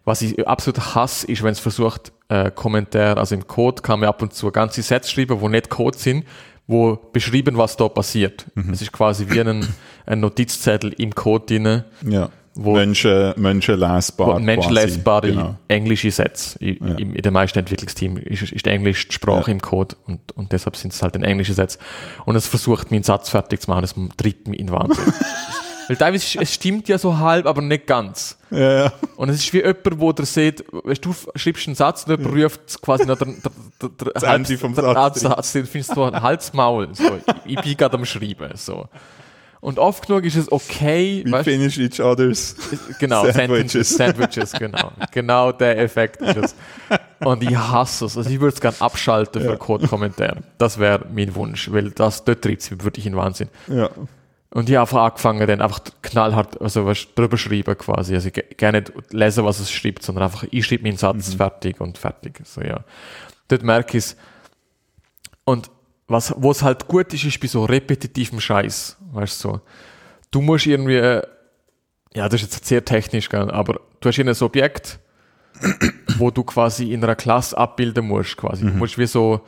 [0.04, 4.08] Was ich absolut hasse, ist, wenn es versucht, äh, Kommentar, also im Code kann man
[4.08, 6.24] ab und zu ganze Sätze schreiben, wo nicht Code sind,
[6.68, 8.46] wo beschreiben, was da passiert.
[8.72, 9.66] Es ist quasi wie ein,
[10.06, 12.30] ein Notizzettel im Code drin, Ja.
[12.58, 14.26] Wo- Menschen, Menschen lesbar.
[14.28, 15.56] wo ein menschenlesbare Genau.
[15.68, 16.58] englische Sätze.
[16.62, 19.52] I- im- In den meisten Entwicklungsteams ist, ist Englisch die Sprache Ja.
[19.54, 21.78] im Code und, und deshalb sind es halt ein englische Sätze.
[22.24, 25.04] Und es versucht, meinen Satz fertig zu machen, das treibt mich in Wahnsinn.
[25.88, 28.38] Weil teilweise, ist- es stimmt ja so halb, aber nicht ganz.
[28.50, 28.92] Ja, ja.
[29.16, 32.36] Und es ist wie jemand, wo der sieht, weißt du, schreibst einen Satz und jemand
[32.44, 36.20] ruft quasi noch der, der, der, der, Ende vom Satz Satz, den findest du ein
[36.20, 36.88] Halsmaul.
[36.92, 37.04] So,
[37.44, 38.50] ich, ich bin gerade am Schreiben.
[38.54, 38.88] So.
[39.60, 42.54] Und oft genug ist es okay, We weißt, finish each other's.
[43.00, 43.90] genau, Sandwiches.
[43.96, 44.92] Sandwiches, genau.
[45.12, 46.54] Genau der Effekt ist es.
[47.24, 48.16] Und ich hasse es.
[48.16, 49.56] Also ich würde es gerne abschalten für Ja.
[49.56, 50.36] Code-Kommentar.
[50.58, 53.48] Das wäre mein Wunsch, weil das dort treibt es wirklich in Wahnsinn.
[53.66, 53.88] Ja.
[54.50, 58.14] Und ich habe einfach angefangen, dann einfach knallhart, also was drüber schreiben quasi.
[58.14, 61.80] Also ge- gerne nicht lesen, was es schreibt, sondern einfach, ich schreibe meinen Satz fertig
[61.80, 62.40] und fertig.
[62.44, 62.80] So, ja.
[63.48, 64.16] Dort merke ich es.
[65.44, 65.70] Und
[66.08, 68.96] was, wo es halt gut ist, ist bei so repetitivem Scheiß.
[69.12, 69.60] Weißt du, so.
[70.30, 70.94] Du musst irgendwie,
[72.14, 74.98] ja, das ist jetzt sehr technisch, gell, aber du hast hier ein Objekt,
[76.18, 78.64] wo du quasi in einer Klasse abbilden musst, quasi.
[78.66, 79.40] Du musst wie so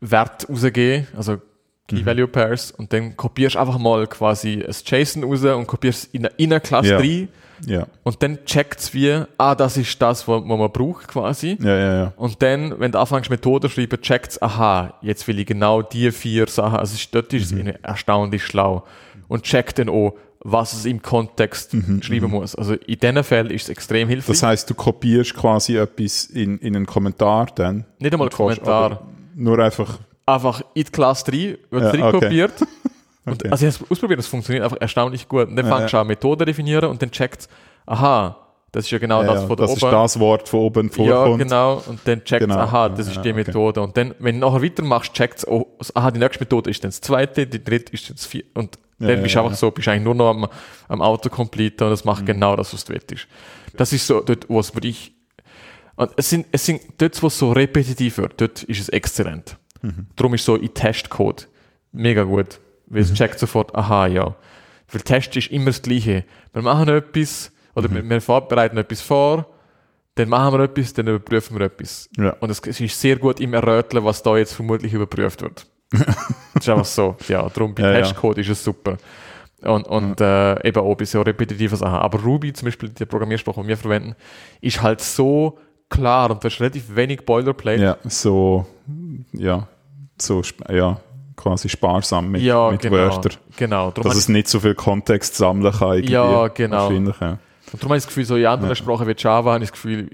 [0.00, 1.40] Wert rausgeben, also
[1.88, 6.26] Key Value Pairs, und dann kopierst einfach mal quasi ein JSON raus und kopierst in
[6.26, 6.98] eine, in eine Klasse Ja.
[6.98, 7.28] rein
[7.66, 7.86] Ja.
[8.02, 11.56] und dann checkt es wie, ah, das ist das, was, was man braucht quasi.
[11.60, 12.12] Ja, ja, ja.
[12.16, 16.10] Und dann, wenn du anfängst Methoden schreiben, checkt es, aha, jetzt will ich genau die
[16.10, 18.84] vier Sachen, also ist, dort ist es erstaunlich schlau.
[19.28, 22.54] Und checkt dann auch, was es im Kontext schreiben muss.
[22.54, 24.38] Also in diesen Fällen ist es extrem hilfreich.
[24.38, 27.84] Das heißt, du kopierst quasi etwas in, in einen Kommentar dann.
[27.98, 29.06] Nicht einmal kannst Kommentar.
[29.34, 30.00] Nur einfach.
[30.26, 32.48] Einfach in die Klasse 3, wird Ja, es okay.
[33.24, 33.48] Okay.
[33.50, 35.48] Also ich habe es ausprobiert, das funktioniert einfach erstaunlich gut.
[35.48, 37.48] Und dann Ja, fängst du an, Methoden definieren und dann checkt
[37.86, 38.36] aha,
[38.72, 39.92] das ist ja genau Ja, das ja, von da das ist oben.
[39.92, 41.38] das Wort, von oben Ja, vorkommt.
[41.42, 41.82] genau.
[41.86, 42.56] Und dann checkt Genau.
[42.58, 43.44] aha, das Ja, ist ja, die okay.
[43.44, 43.80] Methode.
[43.82, 46.88] Und dann, wenn du nachher weitermachst, checkt es, oh, aha, die nächste Methode ist dann
[46.90, 48.48] das zweite, die dritte ist dann das vierte.
[48.58, 49.58] Und Ja, dann ja, bist du ja, einfach ja.
[49.58, 50.48] so, bist eigentlich nur noch am,
[50.88, 52.10] am Autocomplete und das Mhm.
[52.10, 53.26] macht genau das, was du willst.
[53.76, 55.12] Das ist so dort, wo es wirklich,
[55.96, 59.56] und es sind, es sind, dort, wo es so repetitiv wird, dort ist es exzellent.
[59.82, 60.06] Mhm.
[60.16, 61.46] Darum ist so in Testcode
[61.92, 62.58] mega gut.
[62.92, 63.08] Weil Mhm.
[63.08, 64.34] es checkt sofort, aha, ja.
[64.90, 66.24] Weil Test ist immer das Gleiche.
[66.52, 67.94] Wir machen etwas, oder Mhm.
[67.94, 69.46] wir, wir vorbereiten etwas vor,
[70.14, 72.08] dann machen wir etwas, dann überprüfen wir etwas.
[72.18, 72.36] Ja.
[72.40, 75.66] Und es, es ist sehr gut im Erröteln, was da jetzt vermutlich überprüft wird.
[75.90, 76.06] das
[76.60, 77.16] ist einfach so.
[77.28, 77.98] Ja, darum bei Ja, ja.
[78.02, 78.98] Testcode ist es super.
[79.62, 81.94] Und, und äh, eben auch bei so repetitiven Sachen.
[81.98, 84.14] Aber Ruby, zum Beispiel, der Programmiersprache, die wir verwenden,
[84.60, 87.82] ist halt so klar und du hast relativ wenig Boilerplate.
[87.82, 88.66] Ja, so,
[89.32, 89.66] ja,
[90.20, 91.00] so, ja,
[91.36, 92.96] quasi sparsam mit, ja mit genau.
[92.96, 93.32] Wörtern.
[93.56, 93.90] Genau.
[93.90, 95.94] Darum Dass es nicht so viel Kontext sammeln kann.
[95.94, 96.12] irgendwie.
[96.12, 96.76] Ja, genau.
[96.88, 97.30] Wahrscheinlich, ja.
[97.72, 99.80] Und darum habe ich das Gefühl, so in anderen Sprachen wie Java, habe ich das
[99.80, 100.10] Gefühl,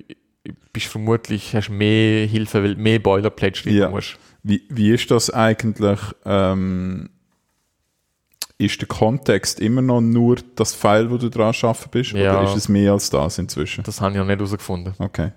[0.73, 3.89] bist vermutlich, hast mehr Hilfe, weil mehr Boilerplate schreiben Ja.
[3.91, 4.17] musst.
[4.43, 5.99] Wie, wie ist das eigentlich?
[6.25, 7.11] Ähm,
[8.59, 12.13] ist der Kontext immer noch nur das File, wo du dran arbeiten bist?
[12.13, 12.41] Ja.
[12.41, 13.85] Oder ist es mehr als das inzwischen?
[13.85, 14.95] Das habe ich noch nicht herausgefunden.
[14.99, 15.33] Okay.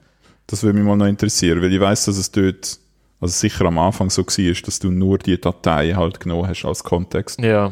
[0.47, 2.79] Das würde mich mal noch interessieren, weil ich weiß, dass es dort,
[3.21, 6.83] also sicher am Anfang so war, dass du nur die Datei halt genommen hast als
[6.83, 7.39] Kontext.
[7.39, 7.71] Ja.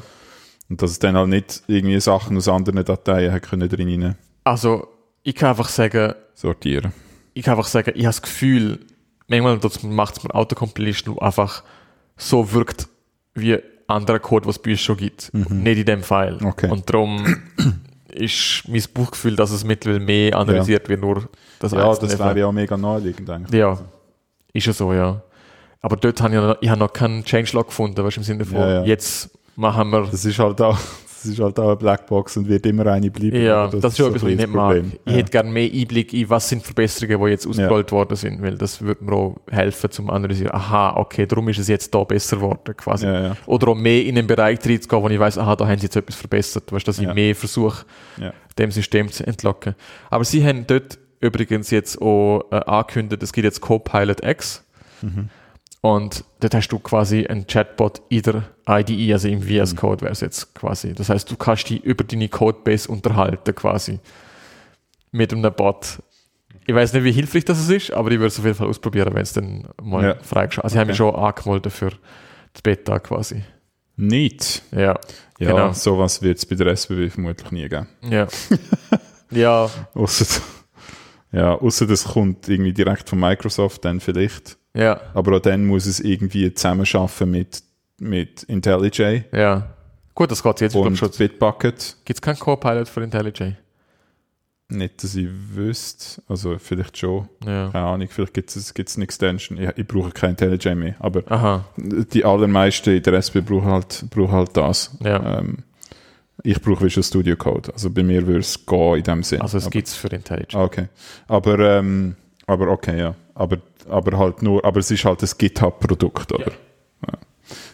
[0.69, 4.15] Und dass es dann halt nicht irgendwie Sachen aus anderen Dateien hat können drin rein
[4.43, 4.88] Also,
[5.23, 6.93] ich kann einfach sagen, sortieren.
[7.33, 8.79] ich kann einfach sagen, ich habe das Gefühl,
[9.27, 11.63] manchmal macht es mir Autocompilation, wo einfach
[12.15, 12.88] so wirkt
[13.33, 13.57] wie
[13.88, 15.33] anderer Code, was es bei uns schon gibt.
[15.33, 16.38] Nicht in dem File.
[16.39, 16.47] Mhm.
[16.47, 16.69] Okay.
[16.69, 17.25] Und darum
[18.09, 22.45] ist mein Buchgefühl, dass es mittlerweile mehr analysiert wird, nur das Ja, das wäre ja
[22.45, 23.59] auch mega naheliegend eigentlich.
[23.59, 23.79] Ja,
[24.53, 25.21] ist ja so, ja.
[25.82, 28.46] Aber dort habe ich, noch, ich habe noch keinen Changelog gefunden, weißt du, im Sinne
[28.46, 28.84] von, Ja, ja.
[28.84, 30.08] jetzt machen wir.
[30.12, 33.42] Das ist halt auch, das ist halt auch eine Blackbox und wird immer eine bleiben.
[33.42, 34.76] ja, Aber das, ist schon ein ich nicht bisschen mag.
[34.76, 34.86] das.
[35.06, 35.18] Ich Ja.
[35.18, 38.82] hätte gerne mehr Einblick in, was sind Verbesserungen, die jetzt ausgerollt worden sind, weil das
[38.82, 40.54] würde mir auch helfen zum Analysieren.
[40.54, 43.08] Aha, okay, darum ist es jetzt da besser geworden, quasi.
[43.46, 45.96] Oder auch mehr in den Bereich reinzugehen, wo ich weiß, aha, da haben sie jetzt
[45.96, 47.86] etwas verbessert, weißt, dass ich mehr versuche,
[48.58, 49.76] dem System zu entlocken.
[50.10, 54.63] Aber sie haben dort übrigens jetzt auch äh, angekündigt, es gibt jetzt Copilot X.
[55.82, 60.12] Und dort hast du quasi einen Chatbot in der IDE, also im VS Code wäre
[60.12, 60.94] es jetzt quasi.
[60.94, 64.00] Das heißt, du kannst dich über deine Codebase unterhalten quasi.
[65.12, 66.00] Mit einem Bot.
[66.68, 69.13] Ich weiß nicht, wie hilfreich das ist, aber ich würde es auf jeden Fall ausprobieren,
[69.13, 70.15] wenn es dann mal Ja.
[70.22, 71.92] freigeschaltet Also, ich habe mich schon angemeldet für
[72.54, 73.44] das Beta quasi.
[73.96, 74.62] Nicht.
[74.72, 75.00] Ja.
[75.39, 75.72] Ja, Genau.
[75.72, 77.88] sowas wird es bei der SBB vermutlich nie geben.
[78.02, 78.28] Ja.
[79.32, 80.42] ja, Ausser,
[81.32, 84.58] ja, außer das kommt irgendwie direkt von Microsoft dann vielleicht.
[84.73, 87.63] Ja, Aber auch dann muss es irgendwie zusammenarbeiten mit,
[87.99, 89.67] mit IntelliJ ja.
[90.19, 90.75] Gut, das geht jetzt.
[90.75, 91.12] Und schon.
[91.12, 91.95] Bitbucket.
[92.03, 93.55] Gibt es keinen Copilot für IntelliJ?
[94.67, 96.21] Nicht, dass ich wüsste.
[96.27, 97.29] Also vielleicht schon.
[97.45, 97.69] Ja.
[97.69, 99.58] Keine Ahnung, vielleicht gibt es gibt's eine Extension.
[99.58, 100.95] Ich, ich brauche kein IntelliJ mehr.
[100.99, 104.91] Aber Aha, die allermeisten in der SB brauchen halt, brauchen halt das.
[105.01, 105.39] ja.
[105.39, 105.60] Ähm,
[106.43, 107.71] ich brauche Visual Studio Code.
[107.73, 109.41] Also bei mir würde es gehen in dem Sinn.
[109.41, 110.55] Also es gibt es für IntelliJ.
[110.55, 110.88] Okay.
[111.27, 113.15] Aber, ähm, aber okay, ja.
[113.36, 116.52] Aber, aber halt nur, aber es ist halt ein GitHub-Produkt, oder?
[117.08, 117.13] Ja.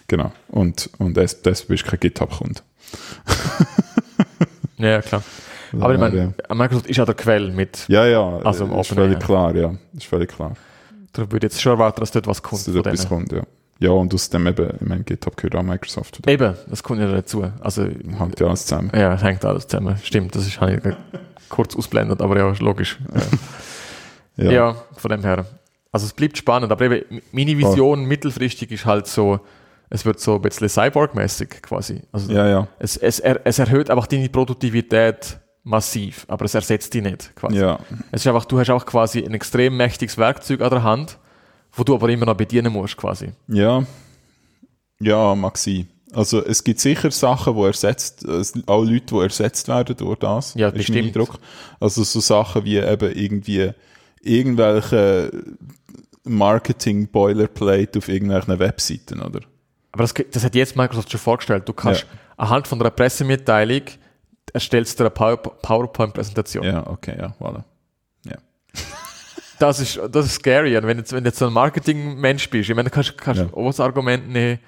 [0.08, 0.32] Genau.
[0.50, 2.62] Und, und das, das bist kein GitHub-Kunde.
[4.78, 5.24] Ja, ja, klar.
[5.80, 7.86] Aber ich meine, Microsoft ist ja der Quell mit.
[7.88, 9.74] Ja, ja, Also im ist völlig klar, ja.
[9.96, 10.54] Ist völlig klar,
[11.14, 13.44] Da würde ich jetzt schon erwarten, dass dort was kommt dass da etwas kommt, ja.
[13.80, 16.20] Ja, und aus dem eben, ich meine, GitHub gehört auch Microsoft.
[16.20, 16.32] Oder?
[16.32, 17.50] Eben, das kommt ja dazu.
[17.60, 18.92] Also, Hängt ja alles zusammen.
[18.94, 19.98] ja, hängt alles zusammen.
[20.04, 23.00] Stimmt, das ist, habe ich kurz ausblendet, aber ja, ist logisch.
[24.38, 24.52] Ja.
[24.52, 24.76] ja.
[24.98, 25.46] von dem her.
[25.96, 29.40] Also es bleibt spannend, aber eben, meine Vision mittelfristig ist halt so,
[29.90, 32.02] es wird so ein bisschen Cyborg-mäßig quasi.
[32.12, 32.68] Also Ja, ja.
[32.80, 37.60] es, es, es erhöht einfach deine Produktivität massiv, aber es ersetzt die nicht quasi.
[37.60, 37.80] Ja,
[38.12, 41.18] Es ist einfach, du hast auch quasi ein extrem mächtiges Werkzeug an der Hand,
[41.72, 43.30] wo du aber immer noch bedienen musst quasi.
[43.48, 43.86] ja.
[45.00, 45.88] Ja, mag sein.
[46.14, 48.26] Also es gibt sicher Sachen, die ersetzt,
[48.66, 50.54] auch Leute, die ersetzt werden durch das.
[50.56, 51.08] Ja, ist mein bestimmt.
[51.08, 51.40] Eindruck.
[51.80, 53.72] Also so Sachen wie eben irgendwie
[54.26, 55.32] irgendwelche
[56.24, 59.40] Marketing-Boilerplate auf irgendwelchen Webseiten, oder?
[59.92, 61.68] Aber das, das hat jetzt Microsoft schon vorgestellt.
[61.68, 62.06] Du kannst
[62.38, 63.82] anhand von einer Pressemitteilung
[64.54, 66.64] erstellst du eine Power- PowerPoint-Präsentation.
[66.66, 67.64] Ja, okay, ja, voilà.
[69.58, 70.76] Das ist, das ist scary.
[70.76, 73.42] Und wenn, jetzt, wenn du jetzt so ein Marketing-Mensch bist, ich meine, du kannst, kannst
[73.42, 73.48] Ja.
[73.54, 74.60] auch das Argument nehmen,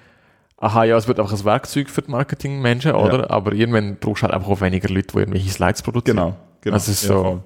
[0.56, 3.30] aha, ja, es wird einfach ein Werkzeug für die Marketing-Menschen, oder?
[3.30, 6.16] Aber irgendwann brauchst du halt einfach auch weniger Leute, die irgendwelche Slides produzieren.
[6.16, 6.76] Genau, genau.
[6.78, 7.42] Es ist Ja, so- voll.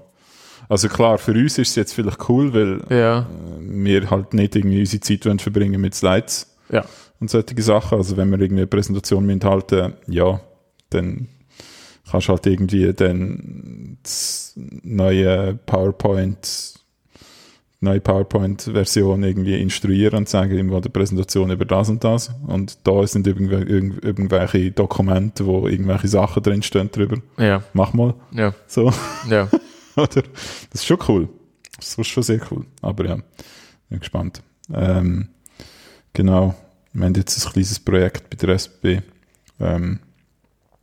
[0.72, 3.26] Also klar, für uns ist es jetzt vielleicht cool, weil Ja,
[3.60, 6.82] wir halt nicht irgendwie unsere Zeit wollen verbringen mit Slides ja,
[7.20, 7.98] und solche Sachen.
[7.98, 10.40] Also wenn wir irgendwie eine Präsentation mithalten, ja,
[10.88, 11.28] dann
[12.10, 16.72] kannst du halt irgendwie dann das neue PowerPoint,
[17.80, 22.30] neue PowerPoint-Version irgendwie instruieren und sagen, ich will eine Präsentation über das und das.
[22.46, 27.18] Und da sind irgendw irgendw irgendwelche Dokumente, wo irgendwelche Sachen drinstehen drüber.
[27.36, 28.14] ja, Mach mal.
[28.30, 28.90] ja, So.
[29.28, 29.50] ja.
[29.96, 30.22] Oder?
[30.70, 31.28] Das ist schon cool.
[31.76, 32.66] Das ist schon sehr cool.
[32.80, 33.18] Aber ja,
[33.88, 34.42] bin gespannt.
[34.72, 35.28] Ähm,
[36.12, 36.54] genau.
[36.92, 39.02] Wir haben jetzt ein kleines Projekt bei der SB.
[39.60, 40.00] Ähm,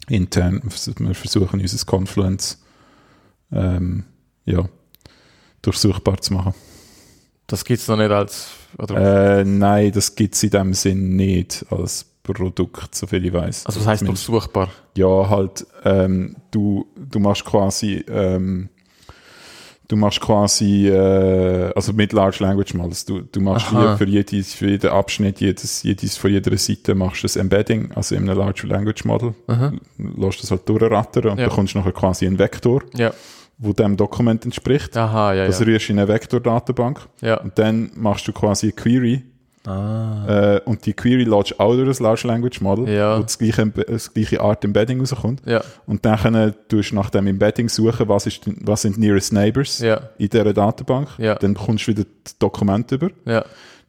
[0.10, 0.62] intern.
[0.64, 2.58] Wir versuchen unser Confluence
[3.52, 4.04] ähm,
[4.46, 4.68] ja,
[5.62, 6.54] durchsuchbar zu machen.
[7.48, 8.50] Das gibt es noch nicht als,
[8.90, 13.66] Äh, nein, das gibt es in dem Sinn nicht als Produkt, soviel ich weiß.
[13.66, 14.70] also was heißt durchsuchbar?
[14.96, 18.70] Ja, halt, ähm, du, du machst quasi, ähm,
[19.90, 24.54] du machst quasi, äh, also mit Large Language Models, du, du machst wie für, jedes,
[24.54, 28.38] für jeden Abschnitt, jedes, jedes, von jeder Seite machst du ein Embedding, also in einem
[28.40, 29.34] Large Language Model,
[29.98, 31.48] lässt das halt durchrattern und Ja.
[31.50, 33.12] bekommst nachher quasi einen Vektor, Ja.
[33.58, 34.96] wo dem Dokument entspricht.
[34.96, 35.66] Aha, ja, Das ja.
[35.66, 37.42] rührst du in eine Vektordatenbank ja.
[37.42, 39.24] und dann machst du quasi eine Query
[39.66, 40.56] Ah.
[40.56, 41.44] äh, und die Query du auch
[41.76, 43.18] durch das Large Language Model, Ja.
[43.20, 45.42] wo das gleiche, das gleiche Art Embedding rauskommt.
[45.46, 49.80] Ja, Und dann tust du nach dem Embedding suchen, was, ist, was sind Nearest Neighbors
[49.80, 51.10] ja, in dieser Datenbank.
[51.18, 53.10] Dann bekommst du wieder das Dokument über.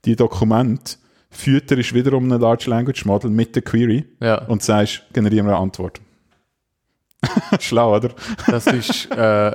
[0.05, 0.99] Die Dokument
[1.31, 4.05] fütterst wiederum ein Large Language Model mit der Query
[4.49, 6.01] und sagst, generiere mir eine Antwort.
[7.61, 8.11] Schlau, oder?
[8.47, 9.53] Das ist, äh,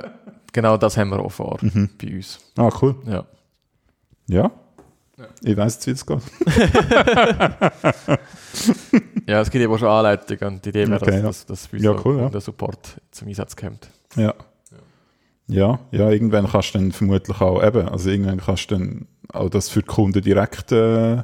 [0.52, 1.90] genau das haben wir auch vor Mhm.
[2.00, 2.38] bei uns.
[2.56, 2.94] Ah, cool.
[3.06, 3.24] Ja.
[4.28, 4.50] Ja.
[5.42, 6.22] Ich weiß jetzt, wie das geht.
[9.26, 11.22] Ja, es gibt aber schon Anleitungen und die Idee wäre, Okay, ja.
[11.22, 12.28] dass, dass, dass bei Ja, so cool, ja.
[12.28, 13.88] der Support zum Einsatz kommt.
[14.16, 14.34] Ja.
[15.48, 19.48] Ja, ja, irgendwann kannst du dann vermutlich auch eben, also irgendwann kannst du dann auch
[19.48, 21.22] das für die Kunden direkt äh,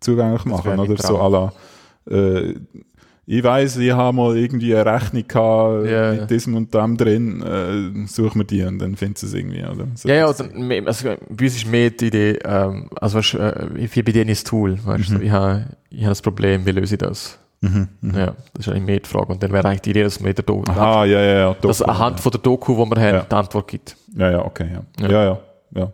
[0.00, 0.96] zugänglich machen, oder?
[0.96, 1.52] So à la,
[2.16, 2.54] äh,
[3.26, 6.26] ich weiss, ich habe mal irgendwie eine Rechnung gehabt Ja, mit ja.
[6.26, 9.86] diesem und dem drin, äh, such mir die und dann findest du es irgendwie, oder?
[9.94, 10.54] So Ja, ja, das- also,
[10.86, 14.44] also bei uns ist mehr die Idee, ähm, also weißt, äh, wie bei denen ist
[14.44, 15.22] das Tool, weißt du, Mhm.
[15.22, 17.38] ich habe ich habe das Problem, wie löse ich das?
[17.60, 18.14] Mhm, mhm.
[18.14, 19.32] Ja, das ist eigentlich mehr die Frage.
[19.32, 21.54] Und dann wäre eigentlich die Idee, dass man in der Doku, Aha, ja, ja, ja.
[21.62, 23.22] dass Doku, anhand von der Doku, die wir haben, Ja.
[23.30, 23.96] die Antwort gibt.
[24.16, 24.82] ja, ja, okay, ja.
[25.06, 25.10] Ja.
[25.12, 25.38] Ja, ja,
[25.76, 25.92] ja.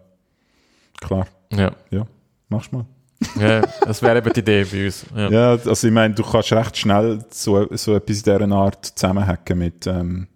[1.00, 2.06] Klar, Ja,
[2.48, 2.84] machst mal.
[3.38, 5.06] Ja das wäre eben die Idee bei uns.
[5.14, 5.30] Ja.
[5.30, 9.58] Ja, also ich meine, du kannst recht schnell so, so etwas in dieser Art zusammenhacken
[9.58, 10.26] mit, ähm,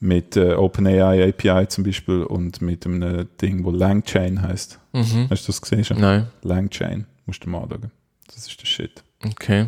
[0.00, 4.78] mit äh, OpenAI API zum Beispiel und mit einem Ding, wo LangChain heißt.
[4.92, 5.28] Mhm.
[5.30, 5.84] Hast du das gesehen?
[5.84, 6.00] schon?
[6.00, 7.90] Nein, LangChain, musst du mal anschauen.
[8.26, 9.02] Das ist der Shit.
[9.24, 9.66] okay.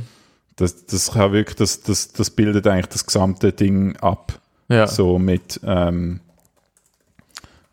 [0.56, 4.40] Das, das kann wirklich, das, das, das bildet eigentlich das gesamte Ding ab.
[4.68, 6.20] Ja, So mit, ähm,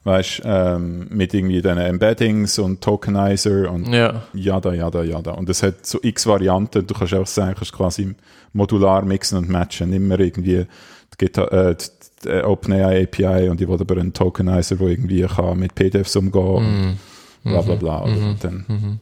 [0.06, 5.32] weißt, ähm, mit irgendwie diesen Embeddings und Tokenizer und ja, Jada, jada, jada.
[5.32, 6.88] Und es hat so x Varianten.
[6.88, 8.16] Du kannst einfach sagen, kannst quasi
[8.54, 9.92] modular mixen und matchen.
[9.92, 10.66] Immer irgendwie
[11.20, 11.86] die, äh, die,
[12.24, 16.64] die OpenAI API und ich will aber einen Tokenizer, der irgendwie kann mit PDFs umgehen
[16.84, 16.98] Mhm.
[17.44, 18.04] und bla bla bla.
[18.04, 18.12] Oder?
[18.14, 18.36] Mhm.
[18.40, 19.00] Dann, Mhm.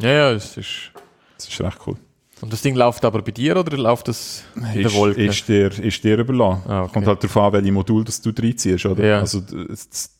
[0.00, 0.92] ja, ja, es ist.
[1.36, 1.96] das ist recht cool.
[2.40, 5.24] Und das Ding läuft aber bei dir oder läuft das in der Ist, Wolke?
[5.24, 6.62] ist, dir, ist dir überlassen.
[6.68, 6.92] Ah, okay.
[6.94, 8.86] Kommt halt darauf an, welche Modul das du reinziehst.
[8.86, 9.04] Oder?
[9.04, 9.18] Ja.
[9.20, 10.10] Also das, das,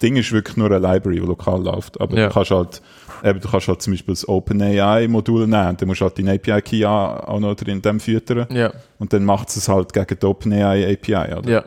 [0.00, 2.00] Ding ist wirklich nur eine Library, die lokal läuft.
[2.00, 2.28] Aber Ja.
[2.28, 2.80] du kannst halt
[3.24, 5.76] eben, du kannst halt zum Beispiel das OpenAI-Modul nehmen.
[5.76, 8.46] Dann musst du halt deinen API-Key auch noch drin dem füttern.
[8.50, 11.34] ja, Und dann macht es halt gegen die OpenAI API.
[11.34, 11.50] Oder?
[11.50, 11.64] ja.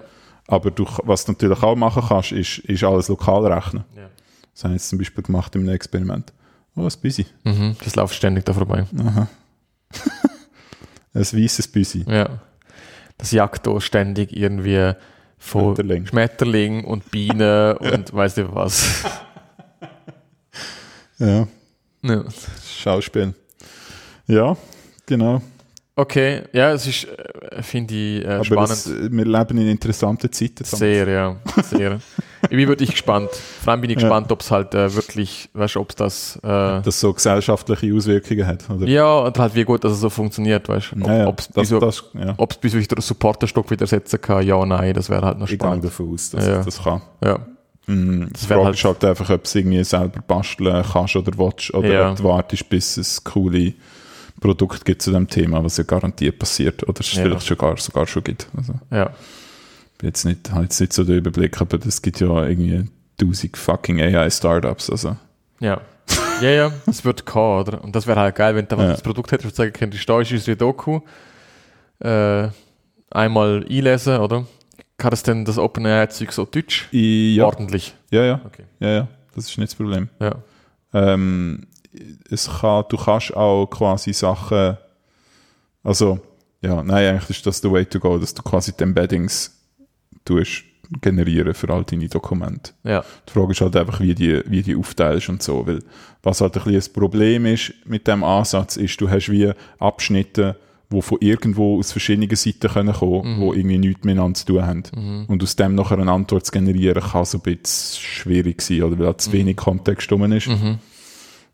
[0.48, 3.84] Aber du, was du natürlich auch machen kannst, ist, ist alles lokal rechnen.
[3.96, 4.10] Ja.
[4.54, 6.34] Das habe ich jetzt zum Beispiel gemacht einem Experiment.
[6.76, 7.26] Oh, ein Büsi.
[7.44, 8.86] Mhm, das läuft ständig da vorbei.
[8.98, 9.28] Aha.
[11.14, 12.06] ein weißes Büsi.
[12.08, 12.42] Ja.
[13.18, 14.94] Das jagt da ständig irgendwie
[15.38, 16.06] von Schmetterling.
[16.08, 19.04] Schmetterling und Bienen und weiß nicht was.
[21.20, 21.48] Ja,
[22.04, 22.24] ja.
[22.82, 23.34] Schauspiel.
[24.28, 24.58] Ja,
[25.06, 25.42] genau.
[25.96, 28.72] Okay, ja, es ist, äh, finde ich, äh, Aber spannend.
[28.72, 30.64] es, wir leben in interessanten Zeiten.
[30.64, 30.80] Thomas.
[30.80, 31.36] Sehr, ja.
[31.64, 32.00] Sehr.
[32.44, 33.30] ich bin wirklich gespannt.
[33.64, 34.02] Vor allem bin ich Ja.
[34.04, 37.94] gespannt, ob es halt äh, wirklich, weißt du, ob es das, äh, Das so gesellschaftliche
[37.96, 38.70] Auswirkungen hat.
[38.70, 38.88] Oder?
[38.88, 41.02] ja, und halt wie gut, dass es so funktioniert, weißt du.
[41.02, 41.30] Ob Ja, ja.
[41.38, 42.34] es das, bis, das, ja.
[42.34, 45.68] bis wirklich den Supporterstock wieder setzen kann, ja, nein, das wäre halt noch Ich gehe
[45.68, 45.86] spannend.
[45.86, 46.60] davon aus, dass Ja.
[46.60, 47.02] ich das kann.
[47.24, 47.40] Ja.
[47.88, 51.16] Mm, Das Die Frage halt- ist halt einfach, ob du es irgendwie selber basteln kannst
[51.16, 52.12] oder willst, oder Ja.
[52.12, 53.74] ob du wartest, bis es coole
[54.40, 57.24] Produkte gibt zu dem Thema, was ja garantiert passiert, oder es Ja.
[57.24, 58.48] vielleicht sogar, sogar schon gibt.
[58.58, 59.10] Also, ja.
[60.04, 64.02] Jetzt nicht, habe jetzt nicht so den Überblick, aber es gibt ja irgendwie tausend fucking
[64.02, 65.16] AI-Startups, also.
[65.60, 65.82] Ja.
[66.42, 67.84] Ja, ja, es wird kommen, oder?
[67.84, 68.88] Und das wäre halt geil, wenn du Ja.
[68.92, 71.02] das Produkt hättest und sagen könntest, da ist unsere Doku,
[72.00, 72.48] äh,
[73.12, 74.46] einmal einlesen, oder?
[74.98, 76.88] Kann das denn das OpenAI-Zeug so deutsch?
[76.92, 77.94] Ja, Ordentlich.
[78.12, 78.64] ja, ja, Okay.
[78.80, 80.10] ja, ja, das ist nicht das Problem.
[80.20, 80.36] Ja.
[80.94, 81.68] Ähm,
[82.30, 84.78] es kann, du kannst auch quasi Sachen,
[85.84, 86.20] also,
[86.62, 89.58] ja, nein, eigentlich ist das the way to go, dass du quasi die Embeddings
[90.26, 90.64] tust,
[91.02, 92.74] generieren für all deine Dokumente.
[92.84, 93.04] Ja.
[93.28, 95.80] Die Frage ist halt einfach, wie die, wie die aufteilst und so, weil
[96.22, 100.58] was halt ein bisschen das Problem ist mit dem Ansatz, ist, du hast wie Abschnitte,
[100.92, 103.40] die von irgendwo aus verschiedenen Seiten können kommen, Mhm.
[103.54, 105.26] die irgendwie nichts miteinander zu tun haben.
[105.30, 109.00] Und aus dem nachher eine Antwort zu generieren, kann so ein bisschen schwierig sein, oder
[109.00, 110.48] weil halt zu wenig Kontext rum ist.
[110.50, 110.80] Mhm.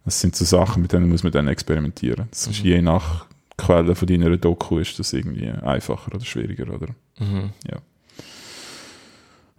[0.05, 2.27] Das sind so Sachen, mit denen muss man dann experimentieren.
[2.31, 2.51] Das Mhm.
[2.53, 6.87] ist je nach Quelle von deiner Doku ist das irgendwie einfacher oder schwieriger, oder?
[7.19, 7.51] Mhm.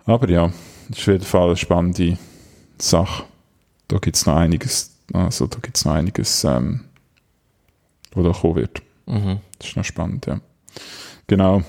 [0.09, 0.47] Aber ja,
[0.91, 2.19] ist auf jeden Fall eine spannende
[2.79, 3.25] Sache.
[3.89, 6.81] Da gibt es noch einiges, also da gibt es noch einiges, ähm,
[8.13, 8.83] wo da kommen wird.
[9.07, 9.39] Mhm.
[9.59, 10.41] Das ist noch spannend, ja.
[11.27, 11.63] Genau.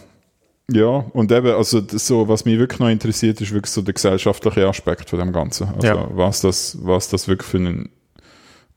[0.72, 4.68] Ja, und eben, also so, was mich wirklich noch interessiert, ist wirklich so der gesellschaftliche
[4.68, 5.68] Aspekt von dem Ganzen.
[5.76, 6.08] Also Ja.
[6.12, 7.90] was, das, was das wirklich für eine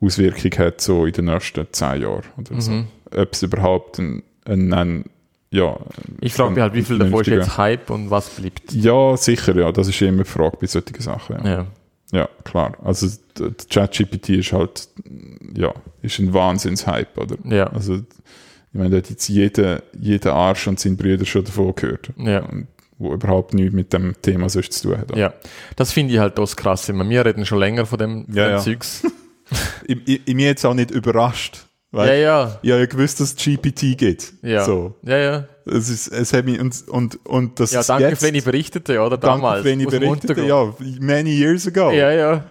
[0.00, 2.24] Auswirkung hat, so in den nächsten zehn Jahren.
[2.38, 2.70] Oder so.
[2.72, 2.86] Mhm.
[3.14, 5.04] Ob es überhaupt ein, ein, ein
[5.52, 5.78] ja,
[6.20, 8.72] Ich frage mich halt, wie viel davon ist jetzt Hype und was bleibt.
[8.72, 9.70] Ja, sicher, ja.
[9.70, 11.36] Das ist immer die Frage bei solchen Sachen.
[11.44, 11.50] Ja.
[11.50, 11.66] Ja.
[12.12, 12.76] Ja, klar.
[12.82, 13.06] Also
[13.70, 14.88] ChatGPT ist halt,
[15.54, 17.36] ja, ist ein Wahnsinns-Hype, oder?
[17.44, 17.68] Ja.
[17.68, 18.02] Also, ich
[18.78, 22.10] meine, da hat jetzt jeder, jeder Arsch und seine Brüder schon davon gehört.
[22.18, 22.40] Ja.
[22.40, 25.16] Und wo überhaupt nichts mit dem Thema sonst zu tun hat.
[25.16, 25.32] Ja,
[25.76, 26.88] das finde ich halt das krass.
[26.88, 28.58] Ich meine, Wir reden schon länger von dem, von Ja, dem ja.
[28.58, 29.02] Zeugs.
[29.86, 31.66] Ich, ich, ich mich jetzt auch nicht überrascht.
[31.92, 32.58] Weil Ja, ja.
[32.62, 34.32] Ich ja gewusst, dass es GPT gibt.
[34.42, 34.64] Ja.
[34.64, 34.94] So.
[35.02, 35.48] Ja, ja.
[35.66, 38.98] Es ist, es hat mich, und, und, und das Ja, danke, jetzt, wenn ich berichtete,
[38.98, 39.18] oder?
[39.18, 39.64] danke, Damals.
[39.64, 41.92] wenn ich berichtete, ja, many years ago.
[41.92, 42.44] Ja, ja.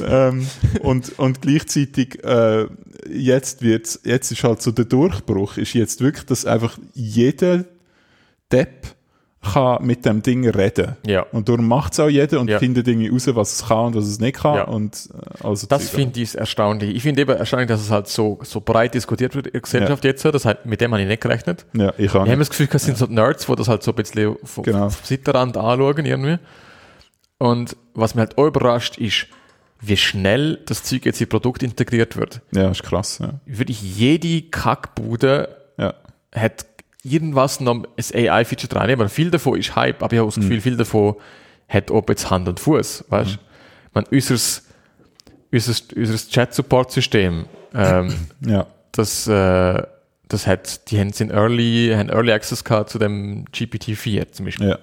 [0.06, 0.46] ähm,
[0.80, 2.66] und, und gleichzeitig äh,
[3.10, 7.64] jetzt wird's, jetzt ist halt so der Durchbruch, ist jetzt wirklich, dass einfach jeder
[8.52, 8.93] Depp
[9.44, 10.96] kann mit dem Ding reden.
[11.06, 11.22] Ja.
[11.32, 12.58] Und darum macht es auch jeder und Ja.
[12.58, 14.54] findet irgendwie raus, was es kann und was es nicht kann.
[14.56, 14.64] Ja.
[14.64, 15.08] Und,
[15.40, 16.94] äh, also Das finde ich erstaunlich.
[16.96, 20.04] Ich finde eben erstaunlich, dass es halt so, so breit diskutiert wird in der Gesellschaft
[20.04, 20.24] jetzt.
[20.24, 21.66] Das halt, mit dem habe ich nicht gerechnet.
[21.74, 22.24] Ja, ich kann.
[22.26, 24.64] Ich habe das Gefühl, es sind so Nerds, die das halt so ein bisschen vom,
[24.64, 24.88] Genau.
[24.88, 26.38] vom Seitenrand anschauen irgendwie.
[27.38, 29.26] Und was mich halt auch überrascht ist,
[29.80, 32.40] wie schnell das Zeug jetzt in Produkt integriert wird.
[32.54, 33.18] Ja, ist krass.
[33.18, 33.34] Ja.
[33.44, 35.94] Wirklich jede Kackbude Ja.
[36.34, 36.66] hat
[37.04, 38.90] irgendwas noch ein AI-Feature dran.
[38.90, 41.14] Aber viel davon ist Hype, aber ich habe das Gefühl, viel davon
[41.68, 43.04] hat ob jetzt Hand und Fuß.
[43.08, 43.38] Weißt du?
[43.92, 44.66] Man, unseres,
[45.52, 48.66] unseres, unseres Chat-Support-System, ähm, ja.
[48.92, 49.82] das, äh,
[50.28, 54.68] das hat, die haben in Early, haben Early Access gehabt zu dem GPT-4 zum Beispiel.
[54.70, 54.78] Ja.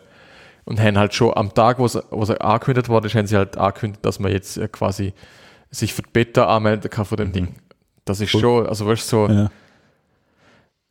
[0.63, 4.19] Und haben halt schon am Tag, wo es, angekündigt wurde, haben sie halt angekündigt, dass
[4.19, 5.13] man jetzt äh, quasi
[5.71, 7.55] sich für die Beta anmelden kann von dem Ding.
[8.05, 8.41] Das ist Cool.
[8.41, 9.51] schon, also weißt du, so, ja.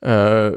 [0.01, 0.53] Äh,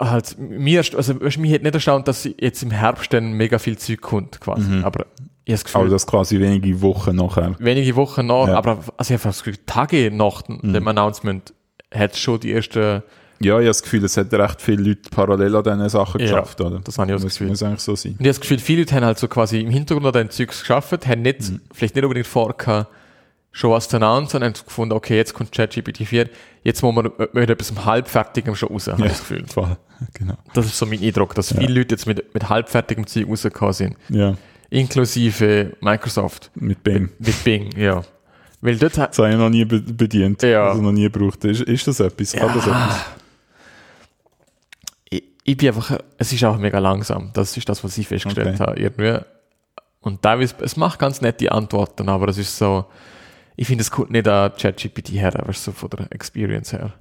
[0.00, 3.76] halt, mir, also weißt, mich hat nicht erstaunt, dass jetzt im Herbst dann mega viel
[3.78, 4.68] Zeug kommt, quasi.
[4.68, 4.84] Mhm.
[4.84, 5.06] Aber
[5.44, 7.56] ich das Aber Gefühl, das quasi wenige Wochen nachher.
[7.58, 8.56] wenige Wochen nach, Ja.
[8.56, 11.52] aber also ich habe das Gefühl, Tage nach dem Announcement
[11.92, 13.02] hat schon die erste,
[13.40, 16.26] Ja, ich habe das Gefühl, es hat recht viele Leute parallel an diesen Sachen Ja,
[16.26, 16.80] geschafft, oder?
[16.84, 17.48] das habe ich auch das muss, Gefühl.
[17.48, 18.12] muss eigentlich so sein.
[18.12, 20.30] Und ich habe das Gefühl, viele Leute haben halt so quasi im Hintergrund an den
[20.30, 21.60] Zeugs geschafft, haben nicht, Mhm.
[21.72, 22.90] vielleicht nicht unbedingt vorgehabt,
[23.52, 26.28] schon announcen, sondern haben gefunden, okay, jetzt kommt ChatGPT 4,
[26.62, 29.46] jetzt muss man mit etwas halbfertigem schon raus, habe ich das Gefühl.
[29.46, 29.76] Voll.
[30.14, 30.32] Genau.
[30.54, 33.96] Das ist so mein Eindruck, dass viele Leute jetzt mit, mit halbfertigem Zeug rausgekommen sind.
[34.08, 34.34] Ja,
[34.70, 36.50] Inklusive Microsoft.
[36.54, 37.10] mit Bing.
[37.18, 38.02] Mit Bing, ja.
[38.62, 40.68] Weil dort hat, Das habe ich noch nie be bedient, Ja.
[40.68, 41.44] also noch nie gebraucht.
[41.44, 42.32] Ist, ist das etwas?
[42.32, 43.04] Kann das etwas?
[45.10, 47.30] ich, ich bin einfach, es ist auch mega langsam.
[47.34, 48.58] Das ist das, was ich festgestellt Okay.
[48.58, 48.80] habe.
[48.80, 49.18] Irgendwie.
[50.00, 52.86] Und teilweise, es macht ganz nette Antworten, aber es ist so,
[53.60, 56.94] ich finde, es kommt nicht an ChatGPT her, du, so von der Experience her.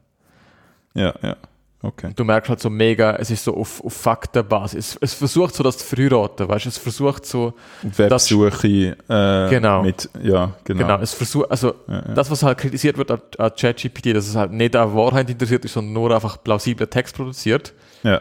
[0.93, 1.37] Ja, ja.
[1.81, 2.11] Okay.
[2.13, 4.95] Du merkst halt so mega, es ist so auf, auf Faktenbasis.
[4.95, 8.67] Es, es versucht so das zu verheiraten, weißt du, es versucht so, Websuche
[9.07, 9.83] äh, Genau.
[9.83, 10.79] mit, ja, genau.
[10.85, 12.13] genau, es versucht, also Ja, ja.
[12.13, 15.63] das, was halt kritisiert wird an, an ChatGPT, dass es halt nicht an Wahrheit interessiert
[15.63, 18.19] ist, sondern nur einfach plausibler Text produziert, Ja,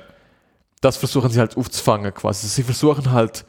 [0.80, 2.46] das versuchen sie halt aufzufangen quasi.
[2.46, 3.44] Sie versuchen halt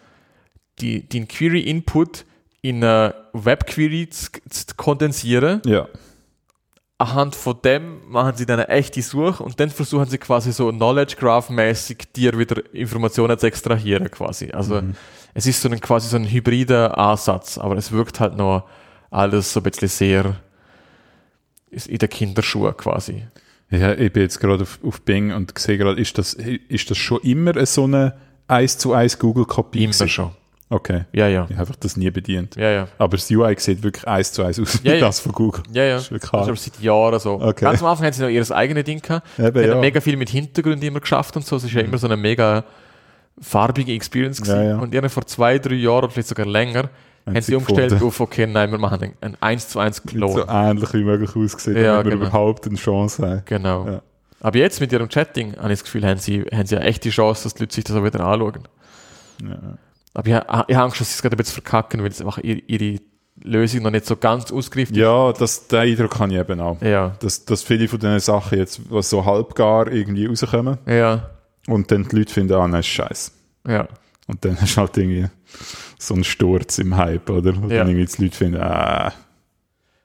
[0.79, 2.25] die, den Query-Input
[2.61, 5.61] in eine Web-Query zu, zu kondensieren.
[5.65, 5.87] ja,
[7.01, 10.69] Anhand von dem machen sie dann eine echte Suche und dann versuchen sie quasi so
[10.69, 14.51] Knowledge Graph-mäßig dir wieder Informationen zu extrahieren quasi.
[14.51, 14.81] Also
[15.33, 18.67] es ist so ein quasi so ein hybrider Ansatz, aber es wirkt halt noch
[19.11, 20.35] alles so ein bisschen sehr
[21.71, 23.23] in der Kinderschuhe quasi.
[23.69, 26.97] Ja, ich bin jetzt gerade auf, auf Bing und sehe gerade, ist das, ist das
[26.97, 29.85] schon immer so eine 1 zu 1 Google-Kopie?
[29.85, 30.31] Immer schon.
[30.71, 31.05] Okay.
[31.13, 31.45] Ja, ja.
[31.45, 32.55] Ich habe einfach das nie bedient.
[32.55, 32.87] Ja, ja.
[32.99, 35.05] Aber das UI sieht wirklich 1 zu 1 aus, Ja, wie ja.
[35.07, 35.63] das von Google.
[35.71, 35.95] Ja, ja.
[35.95, 36.59] Das Das ist wirklich ist aber hart.
[36.59, 37.33] seit Jahren so.
[37.41, 37.65] Okay.
[37.65, 39.27] Ganz am Anfang haben sie noch ihr eigenes Ding gehabt.
[39.39, 39.81] Eben, Sie haben ja.
[39.81, 41.55] mega viel mit Hintergründen immer geschafft und so.
[41.55, 42.63] Es ist ja immer so eine mega
[43.41, 44.57] farbige Experience gewesen.
[44.57, 44.77] Ja, ja.
[44.77, 46.83] Und irgendwie vor zwei, drei Jahren oder vielleicht sogar länger
[47.25, 48.05] Haben haben sie umgestellt gefunden.
[48.07, 50.31] auf, okay, nein, wir machen ein, ein 1 zu 1 Klon.
[50.33, 52.25] so ähnlich wie möglich aussieht, Ja, damit wir genau.
[52.29, 53.41] überhaupt eine Chance haben.
[53.45, 53.85] Genau.
[53.87, 54.01] Ja.
[54.41, 57.09] Aber jetzt mit ihrem Chatting habe ich das Gefühl, haben sie, haben sie eine echte
[57.09, 58.67] Chance, dass die Leute sich das auch wieder anschauen.
[59.41, 59.57] Ja.
[60.13, 62.39] Aber ich, ich habe Angst, dass sie es gerade ein bisschen verkacken, weil sie einfach
[62.39, 62.99] ihre, ihre
[63.41, 64.97] Lösung noch nicht so ganz ausgereift ist.
[64.97, 66.81] Ja, das, den Eindruck habe ich eben auch.
[66.81, 67.15] Ja.
[67.19, 71.29] Dass, dass viele von diesen Sachen jetzt was so halbgar irgendwie rauskommen Ja.
[71.67, 73.31] und dann die Leute finden, ah, nein, ist scheiße.
[73.67, 73.87] Ja.
[74.27, 75.27] Und dann hast du halt irgendwie
[75.97, 77.51] so einen Sturz im Hype, oder?
[77.51, 77.79] Und Ja.
[77.79, 79.13] dann irgendwie die Leute finden, ah,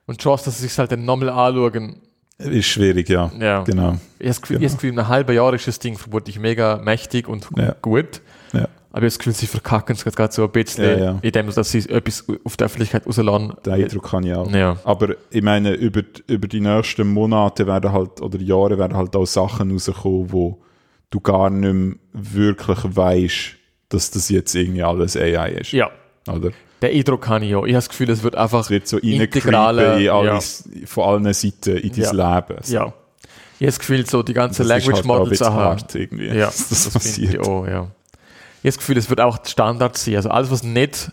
[0.06, 1.96] Und die Chance, dass sie sich halt dann nochmal anschauen,
[2.38, 3.30] ist schwierig, ja.
[3.38, 3.62] ja.
[3.62, 3.96] Genau.
[4.18, 7.28] Ich habe das Gefühl, Gefühl, in einem halben Jahr ist das Ding vermutlich mega mächtig
[7.28, 7.74] und Ja.
[7.80, 8.20] gut.
[8.52, 8.68] Ja.
[8.94, 11.18] Aber ich habe das Gefühl, sie verkacken es gerade so ein bisschen, Ja, ja.
[11.20, 13.52] indem dass sie etwas auf der Öffentlichkeit rauslassen.
[13.66, 14.48] Den Eindruck habe ich auch.
[14.52, 14.76] Ja.
[14.84, 19.26] Aber ich meine, über, über die nächsten Monate werden halt, oder Jahre werden halt auch
[19.26, 20.62] Sachen rauskommen, wo
[21.10, 23.56] du gar nicht mehr wirklich weißt,
[23.88, 25.72] dass das jetzt irgendwie alles AI ist.
[25.72, 25.90] Ja.
[26.28, 26.50] Oder?
[26.80, 27.64] Den Eindruck habe ich auch.
[27.64, 30.14] Ich habe das Gefühl, es wird einfach Es wird so integrale- in ja.
[30.20, 32.62] alles, von allen Seiten in dein Leben.
[32.62, 32.74] So.
[32.74, 32.86] Ja.
[32.86, 34.62] Ich habe das Gefühl, so die Language
[34.94, 35.54] halt Models bisschen aha.
[35.64, 37.48] hart irgendwie, Ja, das, das, finde ich passiert.
[37.48, 37.88] auch, ja.
[38.64, 40.16] Ich habe das Gefühl, es wird auch Standard sein.
[40.16, 41.12] Also alles, was nicht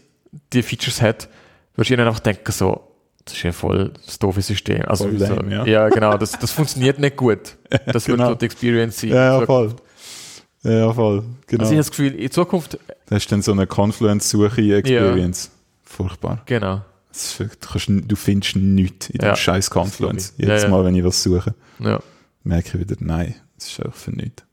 [0.54, 1.28] die Features hat,
[1.76, 2.82] wirst du ihnen einfach denken, so,
[3.26, 4.84] das ist ja voll das doofe System.
[4.86, 5.66] Also, Voll so, lame, ja.
[5.66, 5.90] ja.
[5.90, 7.58] genau, das, das funktioniert nicht gut.
[7.88, 8.20] Das Genau.
[8.20, 9.10] wird so die Experience sein.
[9.10, 9.76] Ja, ja, So- voll.
[10.64, 11.24] Ja, ja, voll.
[11.48, 11.62] Genau.
[11.64, 12.78] Also ich habe das Gefühl, in Zukunft,
[13.08, 15.52] da hast du dann so eine Confluence-Suche-Experience.
[15.84, 16.44] Furchtbar.
[16.46, 20.34] genau, Das ist Du, findest nichts in dem Ja, scheiß das Confluence.
[20.38, 20.72] Jedes Ja, ja.
[20.74, 22.00] Mal, wenn ich was suche, ja.
[22.44, 24.44] merke ich wieder, nein, das ist einfach für nichts.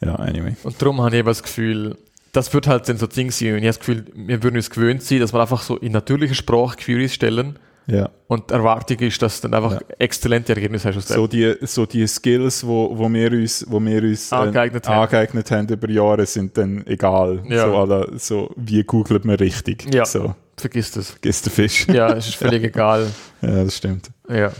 [0.00, 0.56] Ja, anyway.
[0.62, 1.96] Und darum habe ich eben das Gefühl,
[2.36, 3.52] das wird halt dann so Ding sein.
[3.54, 5.92] Und ich habe das Gefühl, wir würden uns gewöhnt sein, dass wir einfach so in
[5.92, 7.58] natürlicher Sprache Queries stellen.
[7.88, 8.10] Ja.
[8.26, 9.86] Und die Erwartung ist, dass du dann einfach Ja.
[10.00, 14.32] exzellente Ergebnisse hast So die, so die Skills, wo, wo wir uns, wo wir uns
[14.32, 15.02] äh, Angeeignet haben.
[15.02, 17.44] angeeignet haben über Jahre, sind dann egal.
[17.48, 17.66] Ja.
[17.66, 19.86] So, alle, so wie googelt man richtig.
[19.94, 20.04] Ja.
[20.04, 21.14] So, Vergiss das.
[21.20, 21.86] gehst du Fisch.
[21.86, 23.06] Ja, es ist völlig egal.
[23.42, 24.10] ja, das stimmt.
[24.28, 24.50] Ja.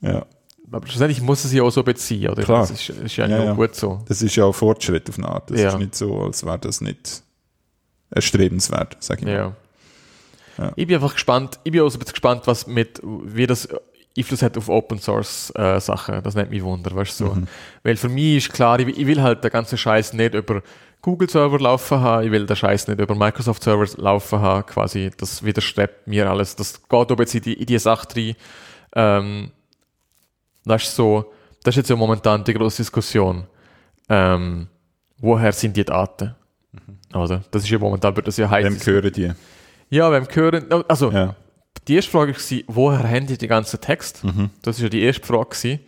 [0.00, 0.24] Ja.
[0.74, 2.42] Aber schlussendlich muss es ja auch so beziehen, oder?
[2.42, 2.60] Klar.
[2.60, 3.52] Das ist, ist ja, Ja, ja.
[3.52, 4.00] gut so.
[4.08, 5.50] Das ist ja auch Fortschritt auf eine Art.
[5.50, 5.68] Das Ja.
[5.70, 7.22] ist nicht so, als wäre das nicht
[8.10, 9.54] erstrebenswert, sag ich mal.
[10.58, 10.72] Ja.
[10.76, 13.68] Ich bin einfach gespannt, ich bin auch so ein bisschen gespannt, was mit, wie das
[14.16, 16.22] Einfluss hat auf Open Source äh, Sachen.
[16.22, 17.34] Das nimmt mich Wunder, weißt du so.
[17.34, 17.48] Mhm.
[17.82, 20.62] Weil für mich ist klar, ich, will- ich will halt den ganzen Scheiß nicht über
[21.02, 25.10] Google Server laufen haben, ich will den Scheiß nicht über Microsoft Server laufen haben, quasi,
[25.16, 26.54] das widerstrebt mir alles.
[26.54, 28.34] Das geht aber jetzt in die, in die Sache rein.
[28.94, 29.50] Ähm,
[30.64, 33.44] das ist so, das ist jetzt ja momentan die große Diskussion.
[34.08, 34.68] Ähm,
[35.18, 36.34] woher sind die Daten?
[37.14, 37.42] Oder?
[37.50, 38.64] Das ist ja momentan, wird das ja heiß.
[38.66, 39.32] Wem gehören die?
[39.90, 41.36] Ja, beim Hören, also Ja.
[41.86, 44.24] die erste Frage war, woher haben die den ganzen Text?
[44.24, 44.50] Mhm.
[44.62, 45.80] Das ist ja die erste Frage gewesen.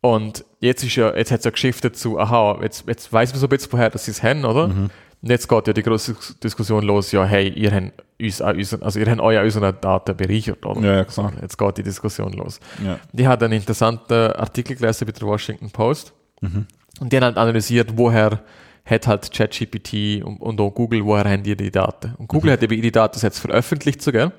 [0.00, 3.40] Und jetzt ist ja, jetzt hat es ja geschiftet zu, aha, jetzt, jetzt weiß man
[3.40, 4.68] so ein bisschen, woher dass sie es haben, oder?
[4.68, 4.90] Mhm.
[5.24, 8.82] Und jetzt geht ja die große Diskussion los, ja, hey, ihr habt uns an unseren,
[8.82, 10.82] also ihr habt euch an unseren Daten bereichert, oder?
[10.82, 11.32] Ja, ja, klar.
[11.40, 12.60] Jetzt geht die Diskussion los.
[12.84, 13.00] Ja.
[13.10, 16.12] Die hat einen interessanten Artikel gelesen bei der Washington Post.
[16.42, 16.66] Mhm.
[17.00, 18.42] Und die haben halt analysiert, woher
[18.84, 22.12] hat halt ChatGPT und, und auch Google, woher haben die die Daten?
[22.18, 24.30] Und Google hat eben ihre Datensets veröffentlicht sogar.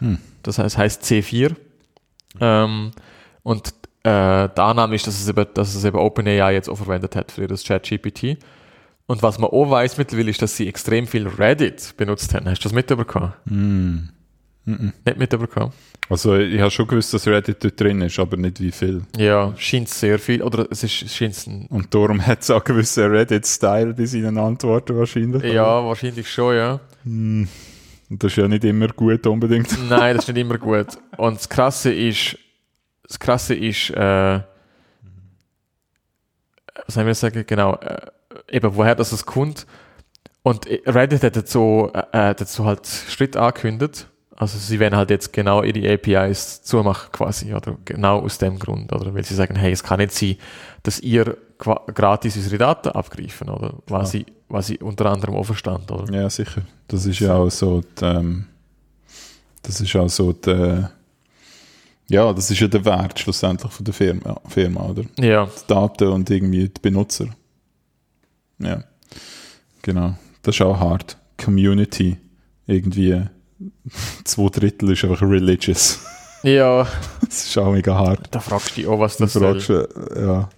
[0.00, 0.18] Hm.
[0.42, 1.56] Das heißt, heißt C4.
[2.42, 2.90] Ähm,
[3.42, 3.68] und
[4.02, 7.32] äh, die Annahme ist, dass es eben, dass es eben OpenAI jetzt auch verwendet hat
[7.32, 8.36] für das ChatGPT.
[9.06, 12.48] Und was man auch weiß mittlerweile ist, dass sie extrem viel Reddit benutzt haben.
[12.48, 13.32] Hast du das mitbekommen?
[13.46, 14.08] Hm.
[14.64, 14.92] Mhm.
[15.04, 15.72] Nicht mitbekommen?
[16.08, 19.02] Also ich habe schon gewusst, dass Reddit dort drin ist, aber nicht wie viel.
[19.16, 20.42] Ja, scheint sehr viel.
[20.42, 24.96] Oder es ist, scheint ein Und darum hat es auch gewissen Reddit-Style bei seinen Antworten
[24.96, 25.52] wahrscheinlich.
[25.52, 26.80] Ja, wahrscheinlich schon, ja.
[27.04, 27.48] Hm.
[28.08, 29.68] Und das ist ja nicht immer gut unbedingt.
[29.88, 30.88] Nein, das ist nicht immer gut.
[31.16, 32.36] Und das Krasse ist,
[33.06, 34.40] das Krasse ist, äh,
[36.86, 37.98] was soll ich sagen, genau, äh,
[38.50, 39.66] eben woher das es kommt.
[40.42, 44.08] Und Reddit hat dazu, äh, dazu halt Schritt angekündigt.
[44.36, 48.92] Also sie werden halt jetzt genau ihre APIs zumachen quasi, oder genau aus dem Grund,
[48.92, 50.36] oder weil sie sagen, hey, es kann nicht sein,
[50.82, 54.20] dass ihr gratis unsere Daten abgreifen, oder was, ja.
[54.20, 56.12] sie, was sie unter anderem auch verstand, oder?
[56.12, 56.62] Ja, sicher.
[56.86, 58.44] Das ist ja auch so, die, ähm,
[59.62, 60.84] das ist auch so die,
[62.08, 65.02] ja, das ist ja der Wert schlussendlich von der Firma, Firma oder?
[65.18, 65.46] Ja.
[65.46, 67.26] Die Daten und irgendwie die Benutzer.
[68.58, 68.84] Ja,
[69.82, 70.14] genau.
[70.42, 71.16] Das ist auch hart.
[71.36, 72.16] Community
[72.66, 73.22] irgendwie
[74.24, 76.00] zwei Drittel ist einfach religious.
[76.42, 76.86] Ja.
[77.22, 78.28] Das ist auch mega hart.
[78.30, 79.68] Da fragst du dich auch, was das ist.
[79.68, 80.48] Ja.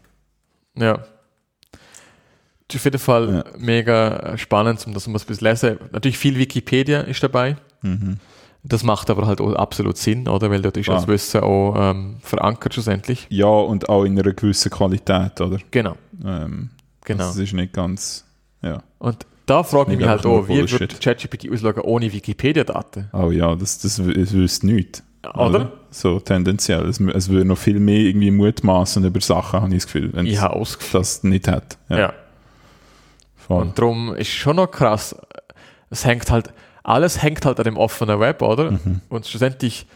[0.77, 0.99] Ja.
[2.69, 3.45] Das ist auf jeden Fall ja.
[3.57, 5.79] mega spannend, um das mal ein bisschen lesen.
[5.93, 7.57] Natürlich viel Wikipedia ist dabei.
[7.81, 8.19] Mhm.
[8.65, 10.51] Das macht aber halt auch absolut Sinn, oder?
[10.51, 13.27] Weil dort ist das Wissen auch ähm, verankert schlussendlich.
[13.31, 15.59] Ja, und auch in einer gewissen Qualität, oder?
[15.71, 15.97] Genau.
[16.23, 16.71] Ähm,
[17.09, 17.27] genau.
[17.27, 18.25] Das ist nicht ganz,
[18.63, 18.83] ja.
[18.99, 23.09] Und da frage ich mich halt auch, wie wird ChatGPT ausloggen ohne Wikipedia-Daten?
[23.13, 25.03] Oh ja, das, das, das wüsste nichts.
[25.35, 25.47] Oder?
[25.47, 25.73] oder?
[25.91, 26.87] So tendenziell.
[26.87, 30.27] Es, es würde noch viel mehr irgendwie mutmaßen über Sachen, habe ich das Gefühl, wenn
[30.27, 31.79] es das nicht hat.
[31.89, 31.99] Ja.
[31.99, 32.15] ja.
[33.49, 35.17] Und darum ist schon noch krass,
[35.89, 36.53] es hängt halt,
[36.83, 38.73] alles hängt halt an dem offenen Web, oder?
[38.73, 39.01] Mhm.
[39.09, 39.87] Und schlussendlich,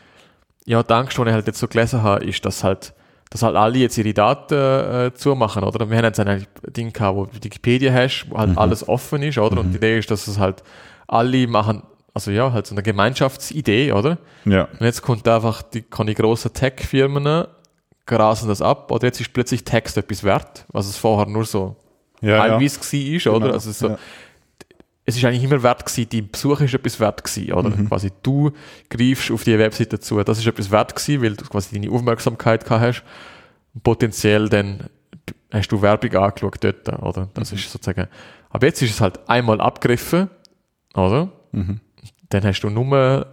[0.64, 2.94] ja, die Angst, die ich halt jetzt so gelesen habe, ist, dass halt
[3.32, 5.88] dass halt alle jetzt ihre Daten äh, zumachen, oder?
[5.88, 8.58] Wir haben jetzt ein Ding gehabt, wo du Wikipedia hast, wo halt mhm.
[8.58, 9.54] alles offen ist, oder?
[9.54, 9.58] Mhm.
[9.58, 10.62] Und die Idee ist, dass es halt
[11.08, 14.18] alle machen, also ja, halt so eine Gemeinschaftsidee, oder?
[14.44, 14.68] Ja.
[14.78, 17.46] Und jetzt kommt einfach die, kann die grossen Tech-Firmen
[18.04, 21.76] grasen das ab, oder jetzt ist plötzlich Text etwas wert, was es vorher nur so
[22.20, 23.24] ja, teilweise ja.
[23.24, 23.46] war, oder?
[23.46, 23.54] Genau.
[23.54, 23.98] Also so, ja
[25.04, 27.70] es ist eigentlich immer wert gewesen, dein Besuch ist etwas wert gewesen, oder?
[27.70, 27.88] Mhm.
[27.88, 28.52] Quasi du
[28.88, 32.64] greifst auf die Webseite zu, das ist etwas wert gewesen, weil du quasi deine Aufmerksamkeit
[32.64, 33.04] gehabt hast.
[33.74, 34.88] Und potenziell dann
[35.50, 37.28] hast du Werbung angeschaut dort, oder?
[37.34, 37.58] Das mhm.
[37.58, 38.06] ist sozusagen,
[38.50, 40.30] aber jetzt ist es halt einmal abgegriffen,
[40.94, 41.32] oder?
[41.50, 41.80] Mhm.
[42.28, 43.26] Dann hast du nur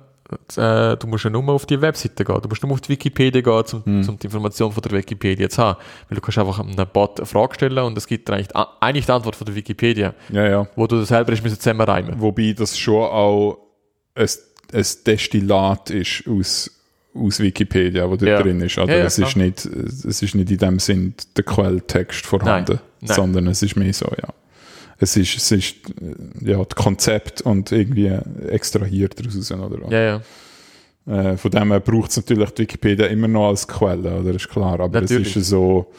[0.58, 2.42] äh, du musst ja nur auf die Webseite gehen.
[2.42, 4.20] Du musst nur auf die Wikipedia gehen, um, mhm.
[4.20, 5.80] die Information von der Wikipedia zu haben.
[6.08, 9.12] Weil du kannst einfach einem Bot eine Frage stellen und es gibt eigentlich, eigentlich die
[9.12, 10.14] Antwort von der Wikipedia.
[10.30, 10.68] Ja, ja.
[10.76, 13.58] Wo du selber zusammenreimen Wobei das schon auch
[14.16, 14.28] ein,
[14.74, 16.76] ein Destillat ist aus
[17.16, 18.42] aus Wikipedia, wo dort ja.
[18.42, 18.78] drin ist.
[18.78, 22.74] Also ja, ja, es, ist nicht, es ist nicht in dem Sinn der Quelltext vorhanden,
[22.74, 22.82] Nein.
[23.02, 23.16] Nein.
[23.16, 24.30] sondern es ist mehr so, ja
[25.00, 25.76] es ist, es ist
[26.42, 28.08] ja, das Konzept und irgendwie
[28.48, 29.52] extrahiert daraus.
[29.52, 29.92] Oder?
[29.92, 30.22] Ja,
[31.08, 31.32] ja.
[31.32, 34.36] Äh, von dem her braucht es natürlich die Wikipedia immer noch als Quelle, oder?
[34.36, 34.80] ist klar.
[34.80, 35.30] Aber natürlich.
[35.30, 35.92] es ist so,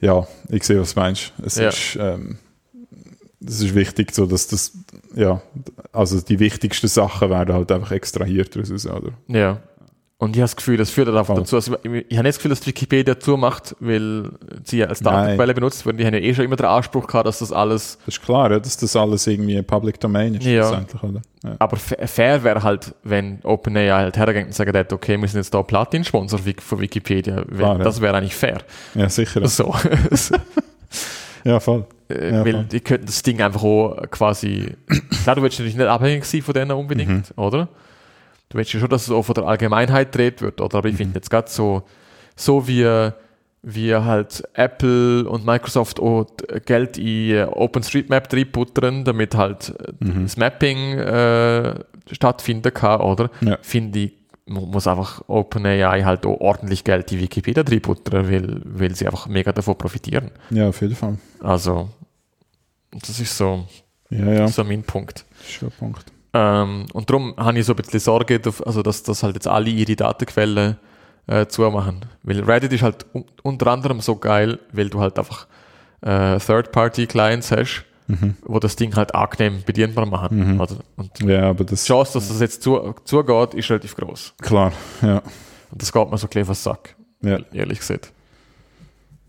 [0.00, 1.32] ja, ich sehe, was du meinst.
[1.44, 1.68] Es ja.
[1.68, 2.38] ist, ähm,
[3.40, 4.72] das ist wichtig, so dass das,
[5.14, 5.40] ja,
[5.92, 9.12] also die wichtigsten Sachen werden halt einfach extrahiert daraus, oder?
[9.28, 9.62] Ja.
[10.22, 11.56] Und ich habe das Gefühl, das führt einfach dazu.
[11.56, 14.30] Also ich, ich habe nicht das Gefühl, dass Wikipedia zumacht, weil
[14.62, 15.96] sie als Datenquelle benutzt werden.
[15.96, 17.98] Die haben ja eh schon immer den Anspruch gehabt, dass das alles.
[18.06, 20.46] Das ist klar, ja, dass das alles irgendwie Public Domain ist.
[20.46, 20.84] Ja.
[21.02, 21.22] Oder?
[21.42, 21.56] ja.
[21.58, 25.60] Aber fair wäre halt, wenn OpenAI halt hergeht und sagt, okay, wir sind jetzt da
[25.60, 27.42] Platin-Sponsor von Wikipedia.
[27.42, 28.58] Klar, das wäre eigentlich fair.
[28.94, 29.40] Ja, sicher.
[29.40, 29.48] Ja.
[29.48, 29.74] So.
[31.44, 31.84] ja, voll.
[32.08, 32.64] Äh, ja, weil voll.
[32.70, 34.72] die könnten das Ding einfach auch quasi.
[35.24, 37.42] Klar, du willst natürlich nicht abhängig sein von denen unbedingt, mhm.
[37.42, 37.68] oder?
[38.52, 40.78] Du willst ja schon, dass es auch von der Allgemeinheit dreht wird, oder?
[40.78, 41.16] Aber ich finde mhm.
[41.16, 41.82] jetzt gerade so,
[42.36, 43.10] so wie,
[43.62, 46.26] wie halt Apple und Microsoft auch
[46.66, 50.24] Geld in OpenStreetMap reinputtern, damit halt mhm.
[50.24, 51.74] das Mapping äh,
[52.10, 53.30] stattfinden kann, oder?
[53.40, 53.58] Ja.
[53.62, 54.12] Finde ich,
[54.46, 59.52] muss einfach OpenAI halt auch ordentlich Geld in Wikipedia reinputtern, weil, weil sie einfach mega
[59.52, 60.30] davon profitieren.
[60.50, 61.16] Ja, auf jeden Fall.
[61.40, 61.88] Also,
[62.90, 63.66] das ist so,
[64.10, 64.48] ja, ja.
[64.48, 65.24] so mein Punkt.
[65.38, 66.12] Das ist ein Punkt.
[66.34, 69.68] Ähm, und darum habe ich so ein bisschen Sorge, also dass, dass halt jetzt alle
[69.68, 70.78] ihre Datenquellen
[71.26, 72.04] äh, zumachen.
[72.22, 75.46] Weil Reddit ist halt un unter anderem so geil, weil du halt einfach
[76.00, 78.36] äh, Third-Party-Clients hast, mhm.
[78.44, 80.54] wo das Ding halt angenehm bedienbar machen.
[80.54, 80.60] Mhm.
[80.60, 84.34] Also, und ja, aber das, die Chance, dass das jetzt zu, zugeht, ist relativ groß.
[84.40, 84.72] Klar,
[85.02, 85.22] ja.
[85.70, 87.38] Und das geht mir so ein auf Sack, ja.
[87.52, 88.12] ehrlich gesagt.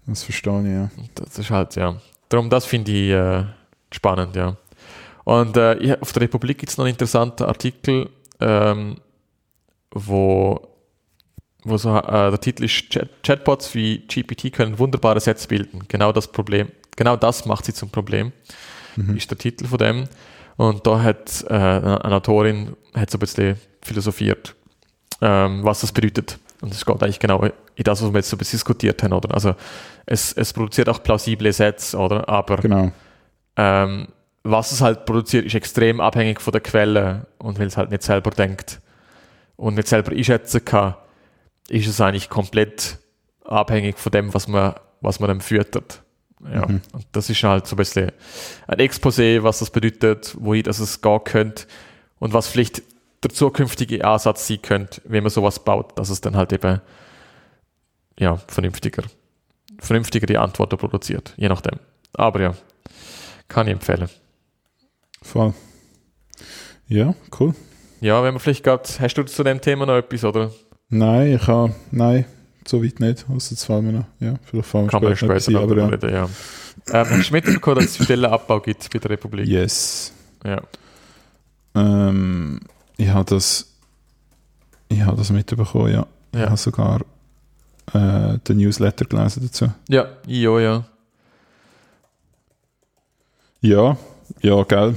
[0.06, 0.90] Das verstehe ich, ja.
[1.16, 1.96] Das ist halt, ja.
[2.30, 3.46] Darum, das finde ich äh,
[3.92, 4.58] spannend, ja.
[5.24, 8.10] Und äh, auf der Republik gibt es noch einen interessanten Artikel,
[8.40, 8.98] ähm,
[9.92, 10.60] wo,
[11.64, 15.86] wo so, äh, der Titel ist Chat Chatbots wie GPT können wunderbare Sätze bilden.
[15.88, 18.34] Genau das Problem, genau das macht sie zum Problem,
[18.96, 19.16] mhm.
[19.16, 20.08] ist der Titel von dem.
[20.58, 24.56] Und da hat äh, eine Autorin hat so ein bisschen philosophiert,
[25.22, 26.38] ähm, was das bedeutet.
[26.62, 29.14] Und es geht eigentlich genau in das, was wir jetzt so ein bisschen diskutiert haben,
[29.14, 29.34] oder?
[29.34, 29.56] Also
[30.06, 32.30] es, es produziert auch plausible Sätze, oder?
[32.30, 32.92] Aber genau.
[33.58, 34.08] ähm,
[34.44, 38.04] was es halt produziert, ist extrem abhängig von der Quelle und weil es halt nicht
[38.04, 38.82] selber denkt
[39.56, 40.96] und nicht selber einschätzen kann,
[41.70, 42.98] ist es eigentlich komplett
[43.46, 46.02] abhängig von dem, was man, was man dem füttert.
[46.54, 46.82] Ja, Mhm.
[46.92, 48.12] und das ist halt so ein bisschen
[48.68, 51.64] ein Exposé, was das bedeutet, wohin das es gehen könnte
[52.20, 52.82] und was vielleicht
[53.24, 56.82] der zukünftige Ansatz sein könnte, wenn man sowas baut, dass es dann halt eben
[58.20, 59.04] ja, vernünftiger,
[59.80, 61.80] vernünftigere Antworten produziert, je nachdem.
[62.14, 62.54] Aber ja,
[63.48, 64.10] kann ich empfehlen.
[65.24, 65.54] Voll.
[66.88, 67.56] Ja, cool.
[68.02, 70.52] Ja, wenn man vielleicht gerade, hast du zu dem Thema noch etwas, oder?
[70.90, 72.26] Nein, ich habe, nein,
[72.68, 73.26] so weit nicht.
[73.30, 74.06] Außer jetzt fallen wir noch.
[74.20, 76.30] Ja, vielleicht fallen wir Kann man später, später noch etwas ein, reden, ja.
[77.02, 79.48] Ähm, hast du mitbekommen, dass es Stellenabbau gibt bei der aber Republik?
[79.48, 79.62] ja.
[79.62, 80.12] Yes.
[80.44, 80.62] Ja.
[81.76, 82.60] Ähm,
[82.98, 83.68] ich habe das,
[84.90, 86.06] ich habe das mitbekommen, ja.
[86.34, 86.48] Ich Ja.
[86.48, 87.02] habe sogar
[87.94, 89.72] äh, den Newsletter gelesen dazu.
[89.88, 90.84] Ja, ich auch, ja.
[93.62, 93.96] Ja,
[94.44, 94.96] ja, gell.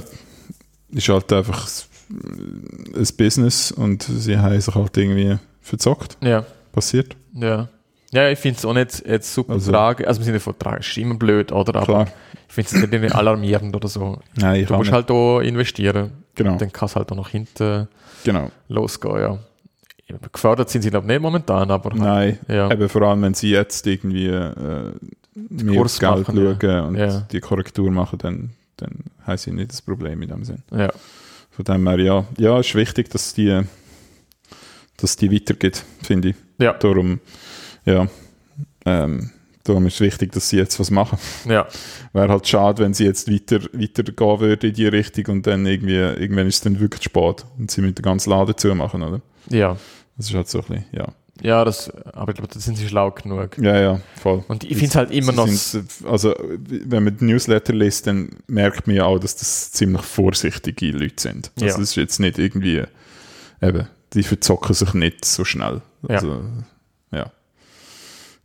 [0.91, 1.67] Ist halt einfach
[2.09, 6.17] ein Business und sie haben sich halt irgendwie verzockt.
[6.21, 7.15] Ja, Passiert.
[7.33, 7.67] ja.
[8.13, 10.07] Ja, ich finde es auch nicht jetzt super Also- tragisch.
[10.07, 11.75] Also, im Sinne von tragisch, ist immer blöd, oder?
[11.75, 12.07] Aber Klar.
[12.47, 14.19] ich finde es nicht irgendwie alarmierend oder so.
[14.35, 14.93] Nein, ich Du musst nicht.
[14.93, 16.11] halt auch investieren.
[16.35, 17.89] Genau, Dann kann es halt auch nach hinten
[18.23, 18.49] genau.
[18.69, 19.37] losgehen, ja.
[20.31, 22.71] Gefördert sind sie, glaube ich, nicht momentan, aber Nein, ja.
[22.71, 24.53] eben vor allem, wenn sie jetzt irgendwie äh,
[25.35, 27.19] mehr Kurs Geld machen, schauen und Ja.
[27.29, 30.63] die Korrektur machen, dann, dann haben sie nicht das Problem in dem Sinn.
[30.71, 30.91] ja.
[31.49, 33.61] Von dem her, ja, ja, ist wichtig, dass die,
[34.97, 36.35] dass die weitergeht, finde ich.
[36.59, 36.73] Ja.
[36.73, 37.19] Darum,
[37.83, 38.07] ja,
[38.85, 39.31] ähm,
[39.63, 41.17] darum ist es wichtig, dass sie jetzt was machen.
[41.49, 41.67] Ja,
[42.13, 45.95] Wäre halt schade, wenn sie jetzt weiter, weitergehen würde in die Richtung und dann irgendwie,
[45.95, 49.21] irgendwann ist es dann wirklich spät und sie mit den ganzen Laden zumachen, oder?
[49.49, 49.75] ja.
[50.15, 51.07] Das ist halt so ein bisschen, ja.
[51.41, 53.57] Ja, das, aber ich glaube, da sind sie schlau genug.
[53.59, 54.43] Ja, ja, voll.
[54.47, 55.47] Und ich finde es halt immer noch.
[56.09, 60.91] also, wenn man die Newsletter liest, dann merkt man ja auch, dass das ziemlich vorsichtige
[60.91, 61.51] Leute sind.
[61.55, 61.71] Also, Ja.
[61.73, 62.83] das ist jetzt nicht irgendwie,
[63.61, 65.81] eben, die verzocken sich nicht so schnell.
[66.07, 66.15] Ja.
[66.15, 66.41] Also,
[67.11, 67.31] ja.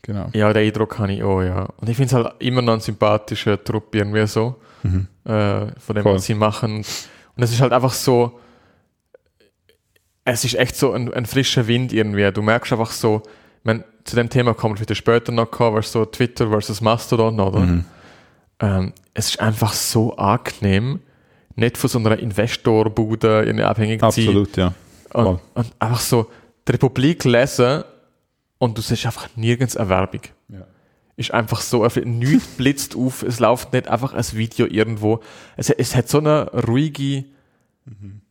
[0.02, 0.28] Genau.
[0.32, 1.68] Ja, den Eindruck habe ich auch, ja.
[1.76, 5.06] Und ich finde es halt immer noch ein sympathischer Trupp irgendwie so, Mhm.
[5.24, 6.14] äh, von dem, Voll.
[6.16, 6.78] was sie machen.
[6.78, 8.38] Und es ist halt einfach so,
[10.24, 12.30] es ist echt so ein, ein frischer Wind irgendwie.
[12.32, 15.82] Du merkst einfach so, ich mein, zu dem Thema kommen wir wieder später noch weil
[15.82, 17.60] so Twitter versus Mastodon, oder?
[17.60, 17.84] Mhm.
[18.60, 21.00] Ähm, es ist einfach so angenehm,
[21.56, 24.28] nicht von so einer Investorbude irgendwie abhängig zu sein.
[24.28, 24.74] Absolut, ja.
[25.12, 26.30] Und, und einfach so
[26.66, 27.84] die Republik lesen
[28.58, 30.22] und du siehst einfach nirgends eine Werbung.
[30.48, 30.66] Ja.
[31.16, 35.20] Ist einfach so, nichts blitzt auf, es läuft nicht einfach ein Video irgendwo.
[35.56, 37.24] Es, es hat so eine ruhige,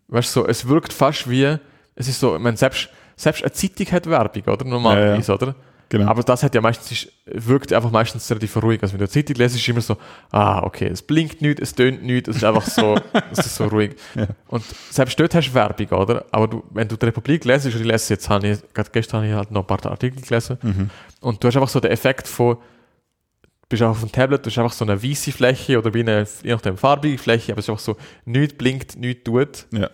[0.07, 1.57] weißt du, so, es wirkt fast wie,
[1.95, 4.65] es ist so, ich meine, selbst, selbst eine Zeitung hat Werbung, oder?
[4.65, 5.55] Normalerweise, oder?
[5.89, 6.09] Genau.
[6.09, 8.81] Aber das hat ja meistens, ist, wirkt einfach meistens relativ ruhig.
[8.81, 9.97] Also wenn du eine Zeitung lesest, ist immer so,
[10.31, 12.95] ah, okay, es blinkt nicht, es tönt nicht, es ist einfach so,
[13.31, 13.97] es ist so ruhig.
[14.15, 14.27] Ja.
[14.47, 16.23] Und selbst dort hast du Werbung, oder?
[16.31, 19.17] Aber du, wenn du die Republik lesest, und ich lese jetzt, habe ich, gerade gestern
[19.17, 20.89] habe ich halt noch ein paar Artikel gelesen, Mhm.
[21.19, 24.57] und du hast einfach so den Effekt von, du bist auf dem Tablet, du hast
[24.59, 27.69] einfach so eine weiße Fläche oder wie eine, je nachdem, farbige Fläche, aber es ist
[27.69, 29.65] einfach so, nichts blinkt, nichts tut.
[29.71, 29.89] Ja.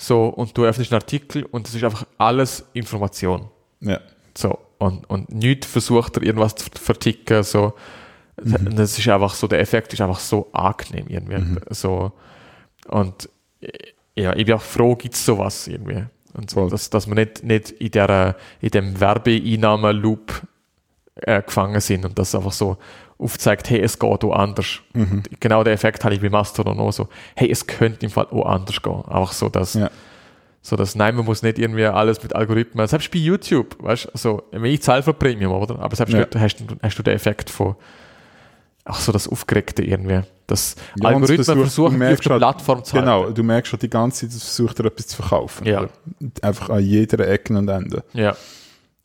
[0.00, 3.48] So, und du öffnest einen Artikel und es ist einfach alles Information.
[3.80, 3.98] Ja.
[4.36, 7.74] So, und, und nichts versucht er irgendwas zu verticken, so.
[8.40, 8.76] Mhm.
[8.76, 11.38] Das ist einfach so, der Effekt ist einfach so angenehm irgendwie.
[11.38, 11.58] Mhm.
[11.70, 12.12] So,
[12.86, 13.28] und
[13.60, 13.72] äh,
[14.14, 16.04] ja, ich bin auch froh, gibt es sowas irgendwie.
[16.34, 20.42] Und so, dass, dass wir nicht, nicht in, der, in dem Werbeeinnahme-Loop
[21.16, 22.78] äh, gefangen sind und das einfach so
[23.18, 24.78] aufzeigt, hey, es geht auch anders.
[24.94, 25.22] Mhm.
[25.40, 28.46] Genau der Effekt hatte ich bei Mastodon auch so, hey, es könnte im Fall auch
[28.46, 29.04] anders gehen.
[29.06, 29.90] Einfach so, dass, Ja.
[30.62, 34.10] so dass, nein, man muss nicht irgendwie alles mit Algorithmen, selbst bei YouTube, weißt du,
[34.12, 35.78] also, ich zahle für Premium, oder?
[35.80, 36.26] Aber selbst Ja.
[36.38, 37.74] hast, du- hast du den Effekt von,
[38.84, 40.20] ach so, das Aufgeregte irgendwie.
[40.46, 43.34] Dass Ja, Algorithmen versucht- dich auf der halt- Plattform zu Genau, halten.
[43.34, 45.66] du merkst schon die ganze Zeit, es versucht er etwas zu verkaufen.
[45.66, 45.88] Ja.
[46.40, 48.02] Einfach an jeder Ecke und Ende.
[48.14, 48.34] Ja.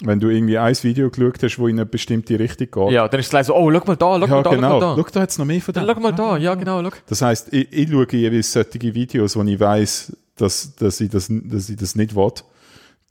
[0.01, 3.19] Wenn du irgendwie ein Video geschaut hast, wo in eine bestimmte Richtung geht, ja, dann
[3.19, 4.95] ist es gleich so, oh, schau mal da, schau ja mal da, genau, schau mal
[4.95, 4.95] da.
[5.03, 5.85] schau, da hat es noch mehr von dem.
[5.87, 6.89] schau mal da, ja, genau, schau.
[7.07, 11.27] Das heisst, ich, ich schaue jeweils solche Videos, wo ich weiss, dass, dass, ich, das,
[11.29, 12.31] dass ich das nicht will.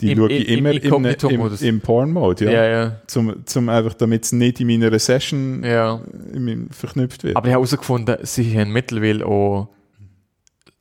[0.01, 1.63] Die Im- schaue ich im- im immer im, im, Inkognito-Modus.
[1.63, 2.51] im Porn-Mode, ja.
[2.51, 6.01] Ja, ja, Zum, zum einfach, damit es nicht in meiner Session ja.
[6.35, 7.37] meinem- verknüpft wird.
[7.37, 9.69] Aber ich habe herausgefunden, sie haben mittlerweile auch,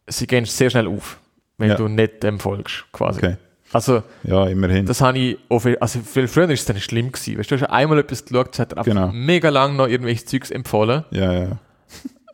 [0.07, 1.19] sie gehen sehr schnell auf,
[1.57, 1.75] wenn Ja.
[1.75, 3.19] du nicht dem folgst, quasi.
[3.19, 3.35] Okay.
[3.73, 4.85] Also, Ja, immerhin.
[4.85, 7.37] das habe ich, auch viel, also viel früher ist es dann schlimm gewesen.
[7.39, 9.11] Weißt du, du hast einmal etwas geschaut, es hat er einfach Genau.
[9.13, 11.05] mega lang noch irgendwelches Zeugs empfohlen.
[11.11, 11.57] ja, ja.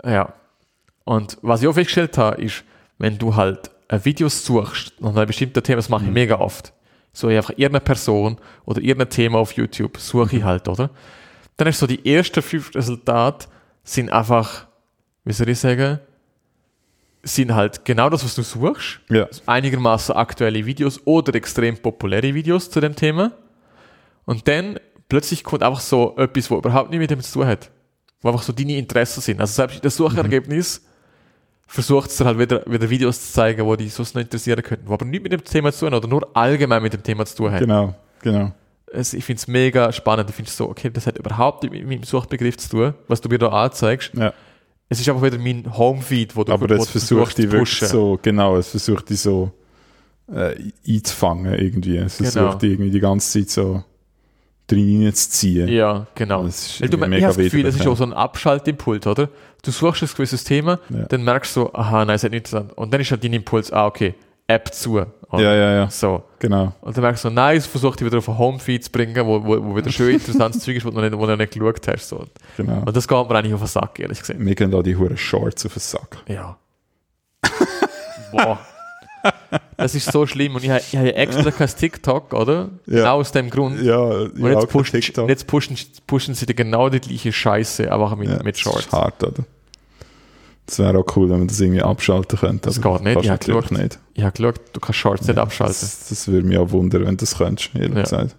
[0.05, 0.33] Ja.
[1.03, 2.63] Und was ich auch festgestellt habe, ist,
[2.97, 6.07] wenn du halt ein Video suchst nach einem bestimmten Thema, das mache Mhm.
[6.09, 6.73] ich mega oft.
[7.13, 10.38] So ich einfach irgendeine Person oder irgendein Thema auf YouTube suche Mhm.
[10.39, 10.89] ich halt, oder?
[11.57, 13.47] Dann ist so die ersten fünf Resultate
[13.83, 14.67] sind einfach,
[15.23, 15.99] wie soll ich sagen,
[17.24, 18.99] sind halt genau das, was du suchst.
[19.09, 19.28] Ja.
[19.45, 23.32] Einigermaßen aktuelle Videos oder extrem populäre Videos zu dem Thema.
[24.26, 27.70] Und dann plötzlich kommt einfach so etwas, wo überhaupt nicht mit dem zu tun hat.
[28.22, 29.39] Wo einfach so deine Interessen sind.
[29.39, 30.82] Also selbst das Suchergebnis
[31.68, 34.88] versucht es dir halt wieder, wieder Videos zu zeigen, wo die sonst noch interessieren könnten,
[34.88, 37.36] wo aber nicht mit dem Thema zu tun oder nur allgemein mit dem Thema zu
[37.36, 37.59] tun haben.
[37.59, 38.53] Genau, genau.
[38.91, 40.30] Es, ich finde es mega spannend.
[40.30, 43.20] Ich finde es so, okay, das hat überhaupt nicht mit meinem Suchbegriff zu tun, was
[43.20, 44.13] du mir da anzeigst.
[44.13, 44.34] Ja.
[44.89, 48.57] Es ist einfach wieder mein Homefeed, wo du, Aber es versucht die wirklich so, genau,
[48.57, 49.51] es versucht die so
[50.33, 50.55] äh,
[50.88, 51.97] einzufangen irgendwie.
[51.97, 52.31] Es Genau.
[52.31, 53.83] versucht die irgendwie die ganze Zeit so
[54.67, 55.67] drin zu ziehen.
[55.69, 56.43] Ja, genau.
[56.43, 58.13] Das ist Weil du, irgendwie ich mega habe das Gefühl, das ist auch so ein
[58.13, 59.29] Abschaltimpuls, oder?
[59.63, 61.03] Du suchst ein gewisses Thema, Ja.
[61.05, 62.77] dann merkst du, aha, nein, ist nicht interessant.
[62.77, 64.13] Und dann ist halt dein Impuls, ah, okay,
[64.47, 65.05] App zu.
[65.30, 65.43] Oder?
[65.43, 66.23] Ja, ja, ja, So.
[66.39, 66.73] genau.
[66.82, 69.43] Und dann merkst du, nein, es versucht dich wieder auf einen Homefeed zu bringen, wo,
[69.43, 71.86] wo, wo wieder schön interessantes Zeug ist, wo du noch nicht, wo du nicht geschaut
[71.88, 72.07] hast.
[72.09, 72.25] So.
[72.55, 72.84] genau.
[72.86, 74.39] Und das geht mir eigentlich auf den Sack, ehrlich gesagt.
[74.39, 76.17] Mir gehen da die huren Shorts auf den Sack.
[76.28, 76.57] Ja.
[78.32, 78.59] Boah.
[79.75, 80.55] Das ist so schlimm.
[80.55, 82.69] Und ich habe, ja extra kein TikTok, oder?
[82.86, 82.95] Ja.
[82.99, 83.82] Genau aus dem Grund.
[83.82, 88.15] Ja, Und ja, jetzt, pushen, jetzt pushen, pushen sie dir genau die gleiche Scheiße, aber
[88.15, 88.80] mit, ja, mit Das Shorts.
[88.86, 89.43] ist hart, oder?
[90.68, 92.68] Das wäre auch cool, wenn man das irgendwie abschalten könnte.
[92.70, 93.78] Das geht nicht, ich hab natürlich geschaut.
[93.84, 93.99] nicht.
[94.13, 95.76] Ich habe geschaut, du kannst Shorts nicht abschalten.
[95.80, 98.01] Das, das würde mich auch wundern, wenn du das könntest, ehrlich Ja.
[98.03, 98.36] gesagt.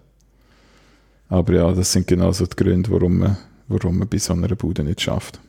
[1.31, 3.37] Aber ja, das sind genau so die Gründe, warum man,
[3.69, 5.41] warum man bei so einer Bude nicht schafft.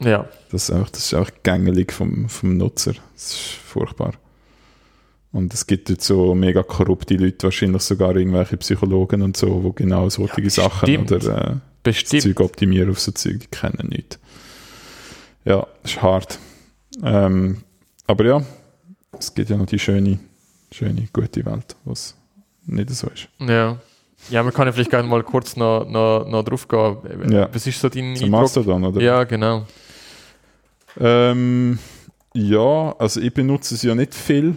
[0.00, 2.92] Ja, Das ist einfach, das ist einfach gängelig vom, vom Nutzer.
[3.14, 4.12] Das ist furchtbar.
[5.32, 9.72] Und es gibt jetzt so mega korrupte Leute, wahrscheinlich sogar irgendwelche Psychologen und so, wo
[9.72, 11.92] genau solche Ja, Sachen oder äh.
[11.92, 14.18] Zeug optimieren auf so Zeug, die kennen nicht.
[15.44, 16.38] Ja, ist hart.
[17.02, 17.62] Ähm,
[18.06, 18.42] aber ja,
[19.18, 20.18] es gibt ja noch die schöne,
[20.72, 22.14] schöne, gute Welt, was
[22.66, 23.28] nicht so ist.
[23.38, 23.78] Ja.
[24.28, 27.32] Ja, wir können vielleicht gerne mal kurz noch, noch, noch drauf gehen.
[27.32, 27.48] Ja.
[27.52, 28.42] Was ist so dein Zum Eindruck?
[28.42, 29.00] Mastodon, oder?
[29.00, 29.64] Ja, genau.
[30.98, 31.78] Ähm,
[32.34, 34.56] ja, also ich benutze es ja nicht viel.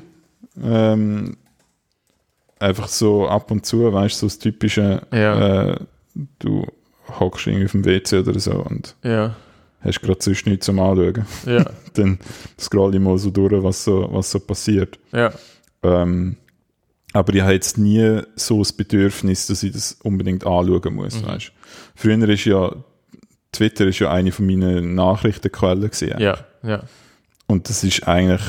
[0.62, 1.38] Ähm,
[2.60, 5.72] einfach so ab und zu, weißt du, so das typische, Ja.
[5.72, 5.80] äh,
[6.40, 6.66] du
[7.20, 9.36] hockst irgendwie auf dem WC oder so und Ja,
[9.84, 11.26] hast gerade sonst nichts zum Anschauen.
[11.46, 12.20] ja, Dann
[12.60, 15.00] scroll ich mal so durch, was so, was so passiert.
[15.12, 15.32] ja.
[15.84, 16.38] Ähm,
[17.16, 21.22] aber ich habe jetzt nie so das Bedürfnis, dass ich das unbedingt anschauen muss.
[21.22, 21.28] Mhm.
[21.28, 21.52] Weißt?
[21.94, 22.76] Früher ist ja
[23.52, 26.16] Twitter ist ja eine von meinen Nachrichtenquellen gewesen.
[26.20, 26.84] Ja, ja,
[27.46, 28.42] Und das ist eigentlich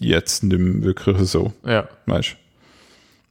[0.00, 1.86] jetzt nicht mehr wirklich so, ja.
[2.06, 2.36] weißt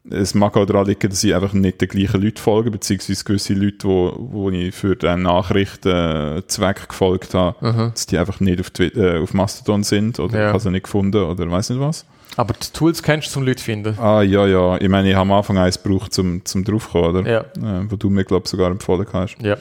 [0.10, 3.54] Es mag auch daran liegen, dass ich einfach nicht den gleichen Leuten folge, beziehungsweise gewisse
[3.54, 7.90] Leute, wo, wo ich für den Nachrichtenzweck gefolgt habe, Aha.
[7.90, 10.48] dass die einfach nicht auf, Twitter, äh, auf Mastodon sind oder Ja.
[10.48, 12.06] ich habe sie nicht gefunden oder weiß nicht was.
[12.38, 13.98] Aber die Tools kennst du zum Leute finden.
[14.00, 14.80] Ah, ja, ja.
[14.80, 17.30] Ich meine, ich habe am Anfang eins gebraucht, zum, zum draufkommen, oder?
[17.30, 17.40] Ja,
[17.82, 19.36] Äh, wo du mir, glaube ich, sogar empfohlen hast.
[19.42, 19.58] ja.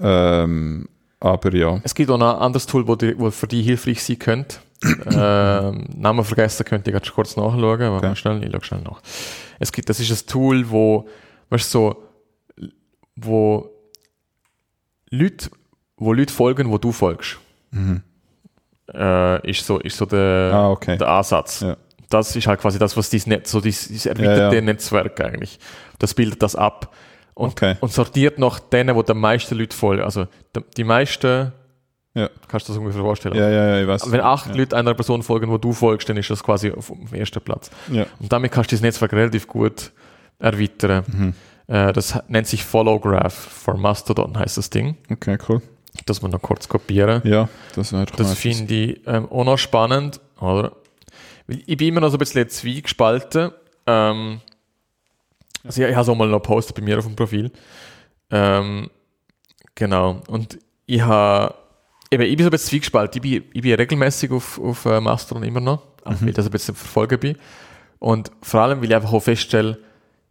[0.00, 0.88] Ähm,
[1.20, 1.80] aber ja.
[1.84, 4.56] Es gibt auch noch ein anderes Tool, wo, die, wo für die hilfreich sein könnte.
[5.10, 8.08] Ähm, Namen vergessen könnte ich gerade kurz nachschauen, aber Okay.
[8.08, 9.00] mal schnell, ich schaue schnell nach.
[9.58, 11.08] Es gibt, das ist ein Tool, wo,
[11.50, 12.02] weißt so,
[13.16, 13.70] wo
[15.10, 15.50] Leute,
[15.96, 17.38] wo Leute folgen, wo du folgst,
[17.70, 18.02] Mhm.
[18.92, 20.96] äh, ist so, ist so der, Ah, okay.
[20.98, 21.60] der Ansatz.
[21.60, 21.76] Ja.
[22.10, 24.60] Das ist halt quasi das, was dieses Netz, so dieses, dieses erweiterte Ja, ja.
[24.60, 25.58] Netzwerk eigentlich.
[25.98, 26.94] Das bildet das ab.
[27.34, 27.74] Und, Okay.
[27.80, 30.02] und sortiert nach denen, wo der meisten Leute folgen.
[30.04, 31.52] Also die, die meisten,
[32.14, 32.30] Ja.
[32.46, 33.34] kannst du das ungefähr vorstellen?
[33.34, 34.10] Ja, ja, ja, ich weiß.
[34.12, 34.54] Wenn acht ja.
[34.54, 37.70] Leute einer Person folgen, wo du folgst, dann ist das quasi auf dem ersten Platz.
[37.90, 38.06] Ja.
[38.20, 39.90] Und damit kannst du das Netzwerk relativ gut
[40.38, 41.04] erweitern.
[41.06, 41.34] Mhm.
[41.66, 44.96] Äh, das nennt sich Follow Graph for Mastodon, heißt das Ding.
[45.10, 45.60] Okay, cool.
[46.06, 47.22] Das wir noch kurz kopieren.
[47.24, 50.72] Ja, das wäre Das finde ich ähm, auch noch spannend, oder?
[51.46, 53.50] Ich bin immer noch so ein bisschen zwiegespalten.
[53.86, 54.40] Ähm,
[55.62, 57.50] also ich, ich habe es auch mal noch gepostet bei mir auf dem Profil.
[58.30, 58.90] Ähm,
[59.74, 60.22] genau.
[60.28, 61.54] Und ich habe,
[62.14, 63.22] eben, ich bin so ein bisschen zwiegespalten.
[63.22, 66.52] Ich bin, ich bin regelmäßig auf, auf Mastodon immer noch, auch weil ich das ein
[66.52, 67.36] bisschen verfolgen bin.
[67.98, 69.78] Und vor allem, weil ich einfach auch feststelle,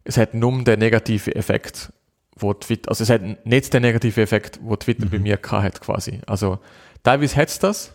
[0.04, 1.92] es hat nur den negativen Effekt,
[2.36, 5.80] wo Twitter, also es hat nicht den negativen Effekt, wo Twitter bei mir gehabt hat,
[5.80, 6.20] quasi.
[6.26, 6.58] Also
[7.02, 7.94] teilweise hat es das,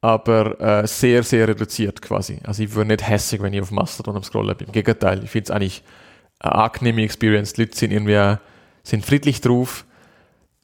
[0.00, 2.38] aber äh, sehr, sehr reduziert quasi.
[2.44, 4.68] Also ich würde nicht hässig, wenn ich auf Mastodon am Scrollen bin.
[4.68, 5.82] Im Gegenteil, ich finde es eigentlich
[6.40, 7.54] eine angenehme Experience.
[7.54, 8.36] Die Leute sind irgendwie,
[8.82, 9.86] sind friedlich drauf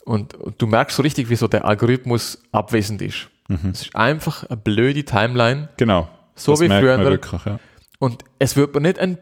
[0.05, 3.29] und, und du merkst so richtig, wie so der Algorithmus abwesend ist.
[3.73, 6.09] Es ist einfach eine blöde Timeline, Genau.
[6.35, 7.11] so das wie merkt man früher.
[7.11, 7.59] wirklich, ja.
[7.99, 9.19] Und es wird mir nicht ein,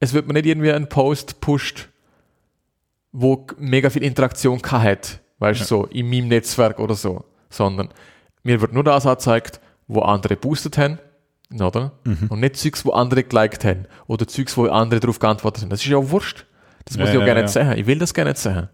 [0.00, 1.88] es wird mir nicht irgendwie ein Post pusht,
[3.12, 7.88] wo mega viel Interaktion gehabt hat, weißt du, so in meinem Netzwerk oder so, sondern
[8.42, 10.98] mir wird nur das angezeigt, wo andere boostet haben,
[11.60, 11.92] oder?
[12.28, 15.70] Und nicht Zeugs, wo andere geliked haben oder Zeugs, wo andere darauf geantwortet haben.
[15.70, 16.46] Das ist ja auch wurscht.
[16.84, 17.44] Das muss Ja, ich auch ja, gerne ja.
[17.46, 17.72] nicht sehen.
[17.78, 18.68] Ich will das gerne nicht sehen.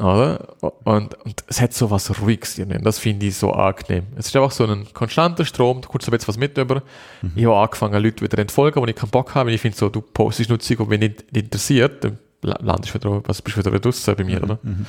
[0.00, 0.56] Oder?
[0.84, 2.58] Und, und es hat so was Ruhiges.
[2.58, 4.06] Und das finde ich so angenehm.
[4.16, 6.82] Es ist einfach so ein konstanter Strom, du kommst so jetzt was mit über.
[7.20, 7.32] Mhm.
[7.34, 9.52] Ich habe angefangen, Leute wieder entfolgen, wo ich keinen Bock habe.
[9.52, 13.22] Ich finde so, du postest nur Zeug, die mich nicht interessiert, dann landest du wieder,
[13.26, 14.44] was bist du wieder draussen bei mir, mhm.
[14.44, 14.58] oder?
[14.62, 14.86] Mhm.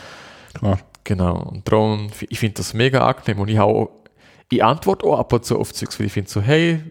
[0.53, 0.79] Klar.
[1.03, 1.35] Genau.
[1.35, 3.41] Und darum, ich finde das mega angenehm.
[3.41, 3.89] Und ich habe
[4.49, 6.81] ich antworte auch ab und zu auf Zeugs, weil ich finde so, hey,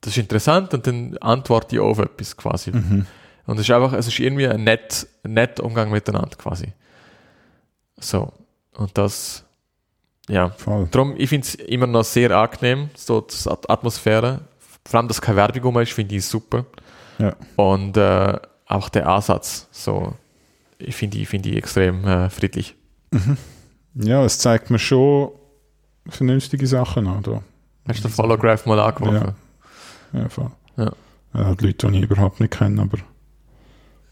[0.00, 2.72] das ist interessant und dann antworte ich auch auf etwas quasi.
[2.72, 3.06] Mhm.
[3.46, 6.72] Und es ist einfach, es ist irgendwie ein nett, nett Umgang miteinander quasi.
[8.00, 8.32] So.
[8.76, 9.44] Und das,
[10.28, 10.50] ja.
[10.50, 10.88] Voll.
[10.90, 14.40] Darum, ich finde es immer noch sehr angenehm, so die Atmosphäre.
[14.84, 16.64] Vor allem, dass keine Werbung ist, finde ich super.
[17.18, 17.36] Ja.
[17.56, 20.14] Und äh, auch der Ansatz, so,
[20.78, 22.74] ich finde ich, find ich extrem äh, friedlich.
[23.10, 23.36] Mhm.
[23.94, 25.30] Ja, es zeigt mir schon
[26.08, 27.22] vernünftige Sachen an.
[27.22, 27.42] Da.
[27.88, 29.34] Hast du den Followgraph mal angeworfen?
[30.12, 30.50] Ja, ja voll.
[30.76, 30.92] Ja.
[31.34, 32.98] Ja, die Leute, die ich überhaupt nicht kenne, aber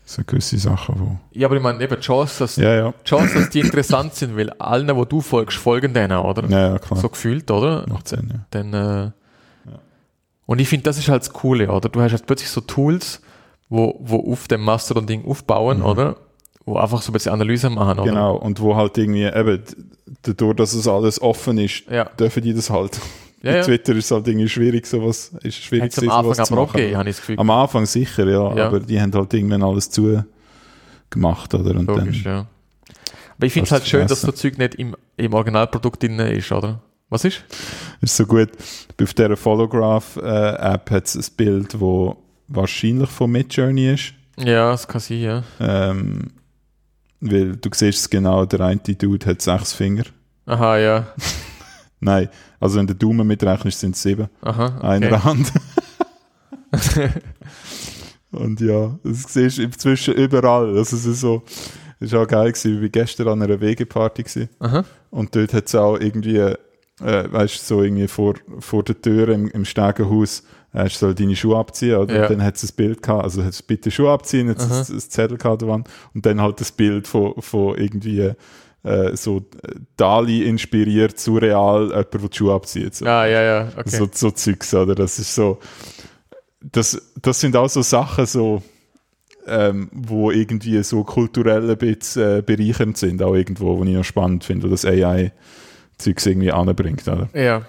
[0.09, 1.17] sind gewisse Sachen, wo...
[1.33, 2.95] Ja, aber ich meine, eben die Chance, dass, ja, ja.
[3.05, 6.49] Chance, dass die interessant sind, weil allen, wo du folgst, folgen denen, oder?
[6.49, 6.99] Ja, ja klar.
[6.99, 7.85] So gefühlt, oder?
[7.89, 8.47] Macht Sinn, ja.
[8.51, 9.11] Dann, äh.
[10.47, 11.91] Und ich finde, das ist halt das Coole, oder?
[11.91, 13.21] Du hast halt plötzlich so Tools,
[13.69, 15.85] wo, wo auf dem Mastodon-Ding aufbauen, mhm.
[15.85, 16.17] oder?
[16.65, 18.11] Wo einfach so ein bisschen Analyse machen, oder?
[18.11, 19.63] Genau, und wo halt irgendwie, eben,
[20.23, 21.85] dadurch, dass es alles offen ist,
[22.19, 22.99] dürfen die das halt.
[23.43, 23.63] Ja, ja.
[23.63, 27.21] Twitter ist halt irgendwie schwierig, sowas, ist schwierig, am Anfang aber okay, habe ich das
[27.21, 27.39] Gefühl.
[27.39, 30.25] Am Anfang sicher, ja, ja, aber die haben halt irgendwann alles zu
[31.11, 31.71] gemacht, oder?
[31.71, 32.47] Und Logisch, dann, ja.
[33.37, 36.51] Aber ich finde es halt schön, dass so Zeug nicht im, im Originalprodukt drin ist,
[36.51, 36.83] oder?
[37.09, 37.45] Was ist?
[38.01, 38.51] Ist so gut.
[39.01, 42.17] Auf dieser Photograph-App äh, hat es ein Bild, das
[42.49, 44.15] wahrscheinlich von Midjourney ist.
[44.37, 45.43] Ja, das kann sein, ja.
[45.61, 46.33] Ähm,
[47.21, 50.05] weil du siehst es genau, der eine Dude hat sechs Finger.
[50.47, 51.07] Aha, ja.
[52.01, 52.29] Nein,
[52.61, 54.29] also wenn du Daumen mitrechnest, sind es sieben.
[54.43, 54.87] Aha, okay.
[54.87, 55.53] Einer Hand.
[58.31, 60.77] und ja, das siehst du inzwischen überall.
[60.77, 61.43] Also es ist so,
[62.01, 64.49] das war auch geil gewesen, wie gestern an einer Wegeparty gewesen.
[64.59, 64.85] Aha.
[65.11, 66.57] Und dort hat es auch irgendwie, äh,
[67.01, 70.43] weißt du, so irgendwie vor, vor der Tür im, im Stegenhaus,
[70.73, 72.15] äh, soll deine Schuhe abziehen, oder?
[72.15, 72.23] Ja.
[72.23, 74.97] Und dann hat es ein Bild gehabt, also hat es bitte Schuhe abziehen, jetzt ein,
[74.97, 78.33] ein Zettel gehabt, und dann halt das Bild von, von irgendwie,
[78.85, 79.43] äh, so
[79.97, 82.95] Dali inspiriert, surreal, jemand, der die Schuhe abzieht.
[82.95, 83.07] So.
[83.07, 83.91] Ah, ja, ja, okay.
[83.91, 84.95] So, so Zeugs, oder?
[84.95, 85.59] Das ist so,
[86.61, 88.63] das, das sind auch so Sachen, so,
[89.47, 94.05] ähm, wo irgendwie so kulturell ein bisschen äh, bereichernd sind, auch irgendwo, wo ich noch
[94.05, 97.29] spannend finde, wo das AI-Zeugs irgendwie anbringt, oder?
[97.33, 97.63] Ja.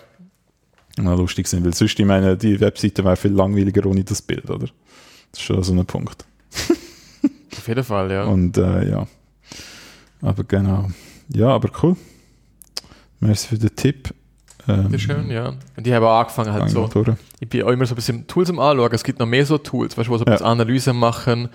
[0.98, 4.50] Mal lustig sind, weil sonst, ich meine, die Webseite wäre viel langweiliger ohne das Bild,
[4.50, 4.68] oder?
[5.32, 6.26] Das ist schon so ein Punkt.
[7.58, 8.24] Auf jeden Fall, ja.
[8.26, 9.08] Und äh, ja.
[10.22, 10.88] Aber genau.
[11.30, 11.96] Ja, aber cool.
[13.20, 14.14] Merci für den Tipp.
[14.68, 15.54] Ähm, schön, ja.
[15.76, 16.88] Und ich habe auch angefangen halt so.
[16.88, 17.10] Durch.
[17.40, 18.92] Ich bin auch immer so ein bisschen Tools am Anschauen.
[18.94, 20.52] Es gibt noch mehr so Tools, weißt du, wo so ein bisschen ja.
[20.52, 21.50] Analyse machen.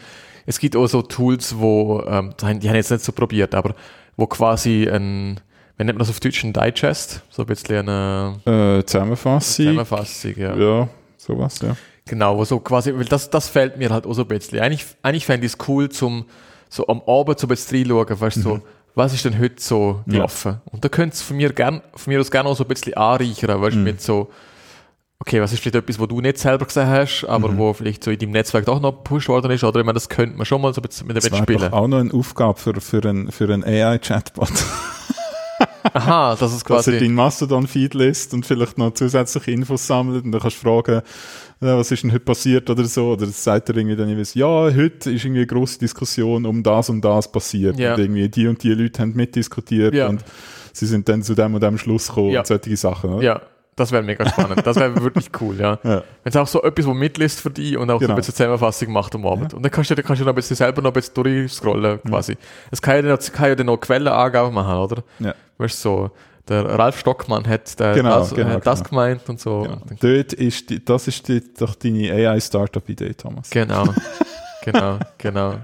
[0.47, 3.75] Es gibt auch so Tools, wo, ähm, die habe ich jetzt nicht so probiert, aber
[4.17, 5.41] wo quasi ein,
[5.77, 7.23] wie nennt man das auf Deutsch, ein Digest?
[7.31, 9.67] So ein bisschen eine äh, Zusammenfassung.
[9.67, 10.57] Zusammenfassung, ja.
[10.57, 11.77] Ja, sowas, ja.
[12.07, 14.61] Genau, wo so quasi, weil das, das fällt mir halt auch so ein bisschen.
[14.61, 16.27] Eigentlich, eigentlich fände ich es cool, zum,
[16.69, 18.45] so am Abend so ein bisschen reinschauen, weißt du, mhm.
[18.45, 18.61] so,
[18.95, 20.53] was ist denn heute so gelaufen?
[20.53, 20.73] Ja.
[20.73, 22.95] Und da könnte es von mir, gern, von mir aus gerne auch so ein bisschen
[22.95, 23.85] anreichern, weißt du, mhm.
[23.85, 24.31] mit so,
[25.19, 27.59] okay, was ist vielleicht etwas, wo du nicht selber gesehen hast, aber mhm.
[27.59, 30.09] wo vielleicht so in deinem Netzwerk doch noch gepusht worden ist, oder ich meine, das
[30.09, 31.61] könnte man schon mal so ein bisschen mit dem spielen.
[31.61, 34.53] Das auch noch eine Aufgabe für, für einen, für einen AI-Chatbot.
[35.93, 36.91] Aha, das ist quasi.
[36.93, 40.69] Dass er deinen Mastodon-Feed liest und vielleicht noch zusätzliche Infos sammelt und dann kannst du
[40.69, 41.03] fragen,
[41.61, 43.13] was ist denn heute passiert oder so.
[43.13, 46.91] Oder sagt er irgendwie dann, weiß, ja, heute ist irgendwie eine grosse Diskussion um das
[46.91, 47.79] und das passiert.
[47.79, 47.95] Ja.
[47.95, 50.09] Und irgendwie die und die Leute haben mitdiskutiert ja.
[50.09, 50.25] und
[50.73, 52.41] sie sind dann zu dem und dem Schluss gekommen ja.
[52.41, 53.15] und solche Sachen.
[53.15, 53.23] Oder?
[53.23, 53.41] Ja.
[53.77, 54.65] Das wäre mega spannend.
[54.65, 55.79] Das wäre wirklich cool, ja.
[55.83, 56.03] ja.
[56.23, 58.09] Wenn es auch so etwas, wo mitliest für dich und auch genau.
[58.09, 59.53] so ein bisschen Zusammenfassung macht am Abend.
[59.53, 59.57] Ja.
[59.57, 62.01] Und dann kannst du, dann kannst du noch ein bisschen selber noch ein bisschen durchscrollen,
[62.03, 62.37] quasi.
[62.71, 62.93] Es ja.
[62.93, 65.03] kann ja, kann ja dann noch Quellenangaben machen, oder?
[65.19, 65.35] Ja.
[65.59, 66.11] Weißt du, so,
[66.49, 68.91] der Ralf Stockmann hat, der, genau, das, genau, hat das genau.
[68.91, 69.63] gemeint und so.
[69.63, 69.81] Genau.
[70.01, 73.51] Dort ist die, das ist die, doch deine AI-Startup-Idee, Thomas.
[73.51, 73.95] Genau,
[74.63, 75.55] genau, genau.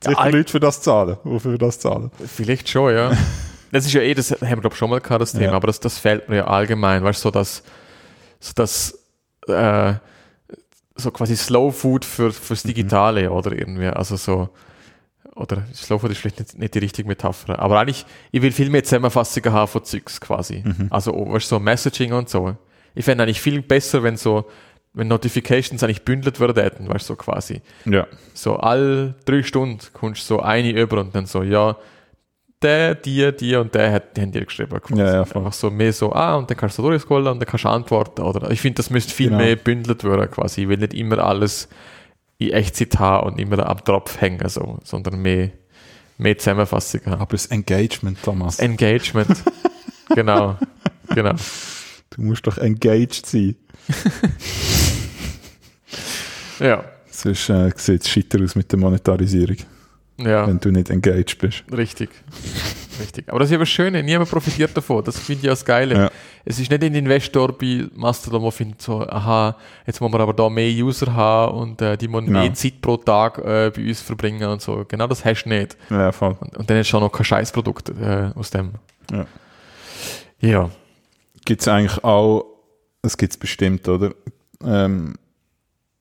[0.00, 2.10] Sicher ja, Leute für das zahlen, wofür wir das zahlen.
[2.26, 3.12] Vielleicht schon, ja.
[3.72, 5.52] Das ist ja eh, das haben wir glaube schon mal gehabt, das Thema, ja.
[5.54, 7.64] aber das, das fällt mir ja allgemein, weißt du, so dass,
[8.38, 8.96] so dass
[9.48, 9.94] äh,
[10.94, 12.68] so quasi Slow Food für, fürs mhm.
[12.68, 13.34] Digitale mhm.
[13.34, 14.48] oder irgendwie, also so,
[15.36, 18.70] oder Slow Food ist vielleicht nicht, nicht die richtige Metapher, aber eigentlich, ich will viel
[18.70, 20.62] mehr Zusammenfassungen haben von Zeugs quasi.
[20.64, 20.88] Mhm.
[20.90, 22.56] Also, weißt du, so Messaging und so.
[22.94, 24.48] Ich fände eigentlich viel besser, wenn so,
[24.92, 27.60] wenn Notifications eigentlich bündelt würden, weißt du, so quasi.
[27.84, 28.06] Ja.
[28.32, 31.76] So all drei Stunden kommst du so eine über und dann so, ja,
[32.62, 34.80] der, die, die und der hat, die haben dir geschrieben.
[34.80, 35.00] Quasi.
[35.00, 37.64] Ja, ja, Einfach so mehr so, ah, und dann kannst du durchscrollen und dann kannst
[37.64, 38.22] du antworten.
[38.22, 39.42] Oder ich finde, das müsste viel genau.
[39.42, 40.62] mehr bündelt werden quasi.
[40.62, 41.68] Ich will nicht immer alles
[42.38, 45.50] in Echtzeit haben und immer am Tropf hängen, so, sondern mehr,
[46.18, 47.20] mehr Zusammenfassung haben.
[47.20, 48.58] Aber das Engagement, Thomas.
[48.58, 49.42] Engagement.
[50.14, 50.58] genau.
[51.14, 51.34] Genau.
[52.10, 53.56] du musst doch engaged sein.
[56.60, 56.84] Ja.
[57.10, 59.56] Sonst äh, sieht es scheiter aus mit der Monetarisierung,
[60.18, 60.46] Ja.
[60.46, 61.64] wenn du nicht engaged bist.
[61.72, 62.10] Richtig.
[63.00, 63.28] Richtig.
[63.28, 65.02] Aber das ist eben das Schöne, niemand profitiert davon.
[65.04, 65.94] Das finde ich auch das Geile.
[65.94, 66.10] Ja.
[66.44, 70.32] Es ist nicht ein Investor bei Mastodon, der findet so, aha, jetzt wollen wir aber
[70.34, 72.40] da mehr User haben und äh, die müssen Genau.
[72.40, 74.84] mehr Zeit pro Tag äh, bei uns verbringen und so.
[74.86, 75.76] Genau das hast du nicht.
[75.90, 76.36] Ja, voll.
[76.40, 78.72] Und, und dann hast du auch noch kein Scheißprodukt äh, aus dem.
[79.10, 79.26] Ja.
[80.40, 80.70] Ja.
[81.44, 82.44] Gibt es eigentlich auch,
[83.02, 84.12] es gibt es bestimmt, oder?
[84.64, 85.14] Ähm,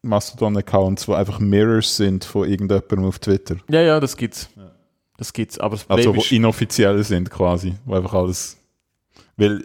[0.05, 3.55] Mastodon-Accounts, die einfach Mirrors sind von irgendjemandem auf Twitter.
[3.69, 4.49] Ja, ja, das gibt's.
[5.24, 5.57] Das gibt's.
[5.57, 8.57] Aber das Also, wo inoffiziell sind quasi, wo einfach alles.
[9.38, 9.63] Weil,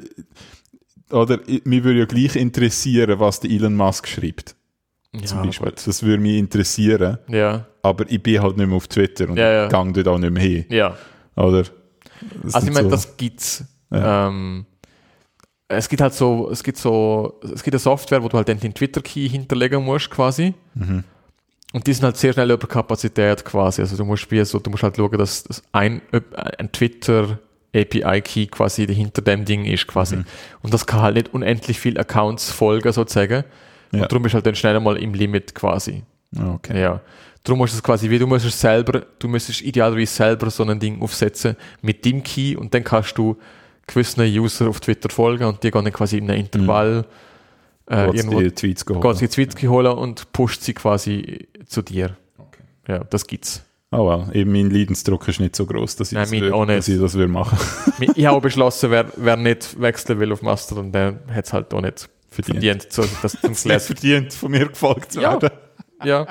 [1.10, 4.54] oder, mich würde ja gleich interessieren, was der Elon Musk schreibt,
[5.12, 5.70] zum ja, Beispiel.
[5.70, 5.84] gut.
[5.84, 9.50] Das würde mich interessieren, Ja, aber ich bin halt nicht mehr auf Twitter und Ja,
[9.52, 9.66] ja.
[9.68, 10.96] gang dort auch nicht mehr hin, ja.
[11.34, 11.64] oder?
[12.44, 13.64] Das Also ich meine, so- das gibt's.
[13.90, 14.28] Ja.
[14.28, 14.64] Ähm,
[15.66, 18.60] es gibt halt so, es gibt so, es gibt eine Software, wo du halt den
[18.60, 20.54] Twitter-Key hinterlegen musst quasi.
[20.74, 21.02] Mhm.
[21.72, 23.82] Und die sind halt sehr schnell über Kapazität quasi.
[23.82, 26.00] Also du musst wie so, du musst halt schauen, dass, dass ein,
[26.58, 27.38] ein Twitter
[27.74, 30.16] API-Key quasi hinter dem Ding ist quasi.
[30.16, 30.24] Mhm.
[30.62, 33.44] Und das kann halt nicht unendlich viele Accounts folgen sozusagen.
[33.92, 34.02] Ja.
[34.02, 36.04] Und darum ist halt dann schnell mal im Limit quasi.
[36.36, 36.80] Ah, Okay.
[36.80, 37.00] Ja.
[37.44, 40.64] Darum musst du es quasi, wie du musst es selber, du müsstest idealerweise selber so
[40.64, 43.38] ein Ding aufsetzen mit dem Key und dann kannst du
[43.86, 47.06] gewissen User auf Twitter folgen und die gehen dann quasi in einem Intervall
[47.88, 49.02] äh, Wo irgendwo die Tweets geholt.
[49.02, 52.16] geht sie Tweets holen und pusht sie quasi zu dir.
[52.38, 52.62] Okay.
[52.88, 53.62] Ja, das gibt's.
[53.90, 56.76] Oh well, eben mein Leidensdruck ist nicht so groß, dass ich, Nein, das, mein würde,
[56.76, 57.58] dass ich das würde machen.
[58.14, 61.72] ich habe auch beschlossen, wer, wer nicht wechseln will auf Mastodon, der hat es halt
[61.72, 62.82] auch nicht Verdient.
[62.82, 63.54] verdient, so, das zum
[63.86, 65.40] verdient, von mir gefolgt zu Ja.
[65.40, 65.58] werden.
[66.04, 66.26] Ja.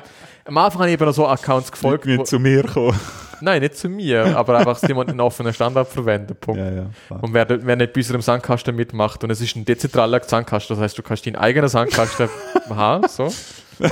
[0.47, 2.05] Am Anfang habe ich eben noch so Accounts Folgt gefolgt.
[2.05, 2.97] mir Wo, zu mir kommen.
[3.41, 6.35] nein, nicht zu mir, aber einfach jemand einen offenen Standard verwenden.
[6.39, 6.59] Punkt.
[6.59, 6.89] Ja, ja.
[7.09, 10.83] Und wer, wer nicht bei unserem Sandkasten mitmacht, und es ist ein dezentraler Sandkasten, das
[10.83, 12.29] heißt, du kannst deinen eigenen Sandkasten
[12.69, 13.31] haben, so.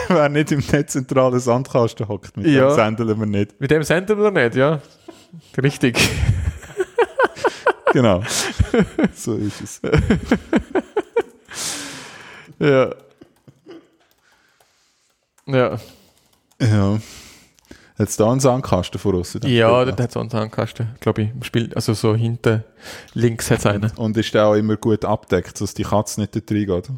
[0.08, 2.70] Wer nicht im dezentralen Sandkasten hockt, mit Ja.
[2.70, 3.60] dem sendeln wir nicht.
[3.62, 4.80] Mit dem senden wir nicht, ja.
[5.62, 5.98] Richtig.
[7.94, 8.22] Genau.
[9.14, 9.82] so ist es.
[12.60, 12.90] Ja.
[15.46, 15.78] Ja,
[16.62, 17.00] Ja.
[17.98, 19.38] Hat es da einen Sandkasten vor uns?
[19.46, 21.30] ja dort hat es auch einen Sandkasten, glaube ich.
[21.32, 22.64] im Spiel, also so hinten
[23.14, 23.92] links hat es einen.
[23.96, 26.90] Und ist der auch immer gut abdeckt, dass die Katze nicht dort reingeht?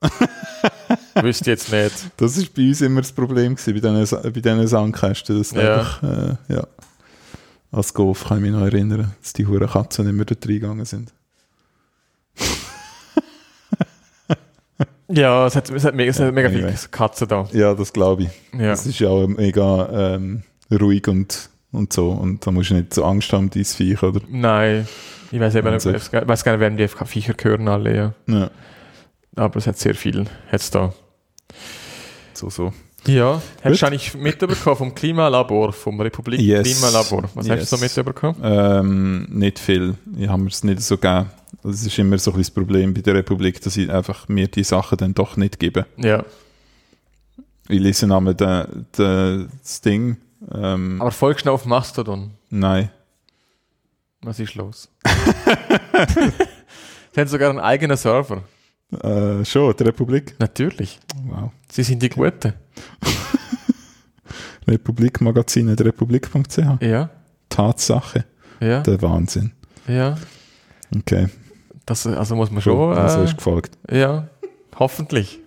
[1.22, 2.10] Wüsste ich jetzt nicht.
[2.18, 5.38] Das ist bei uns immer das Problem gewesen, bei diesen, bei diesen Sandkästen.
[5.38, 5.78] Dass Ja.
[5.78, 6.66] einfach, äh, ja.
[7.72, 10.84] Als Golf kann ich mich noch erinnern, dass die huren Katzen nicht mehr dort reingegangen
[10.84, 11.12] sind.
[15.10, 16.72] Ja, es hat, es hat mega, es hat mega Anyway.
[16.72, 17.46] viele Katzen da.
[17.52, 18.28] Ja, das glaube ich.
[18.52, 18.68] Ja.
[18.70, 22.10] Das ist ja auch mega ähm, ruhig und, und so.
[22.10, 24.20] Und da musst du nicht so Angst haben, dieses Viech, oder?
[24.28, 24.86] Nein,
[25.32, 28.14] ich weiß eben nicht, ich weiß gar nicht, wer die Viecher gehören alle, ja.
[28.26, 28.50] Ja,
[29.36, 30.92] Aber es hat sehr viel, hat's da.
[32.34, 32.72] so, so.
[33.06, 36.64] Ja, hast du eigentlich mitbekommen vom Klimalabor, vom Republik Yes.
[36.64, 37.24] Klimalabor?
[37.34, 37.96] Was hast du so Yes.
[37.96, 38.36] mitbekommen?
[38.42, 39.94] Ähm, nicht viel.
[40.18, 41.30] Ich habe mir es nicht so gegeben.
[41.62, 44.64] Das ist immer so ein das Problem bei der Republik, dass ich einfach mir die
[44.64, 45.86] Sachen dann doch nicht gebe.
[45.96, 46.24] Ja.
[47.68, 50.16] Ich lese den, das Ding.
[50.52, 52.32] Ähm, Aber folgst du auf Mastodon?
[52.50, 52.90] nein.
[54.22, 54.88] Was ist los?
[57.14, 58.42] Sie haben sogar einen eigenen Server.
[58.92, 60.34] Äh, schon, die Republik.
[60.38, 60.98] Natürlich.
[61.24, 61.50] Wow.
[61.70, 62.54] Sie sind die Guten.
[64.66, 66.58] Republikmagazin at republik.ch.
[66.82, 67.10] Ja.
[67.48, 68.24] Tatsache.
[68.60, 68.80] Ja.
[68.82, 69.52] Der Wahnsinn.
[69.86, 70.16] Ja.
[70.94, 71.28] Okay.
[71.86, 72.96] Das, also muss man schon.
[72.96, 73.76] also Äh, ist gefolgt.
[73.90, 74.28] ja.
[74.78, 75.40] Hoffentlich.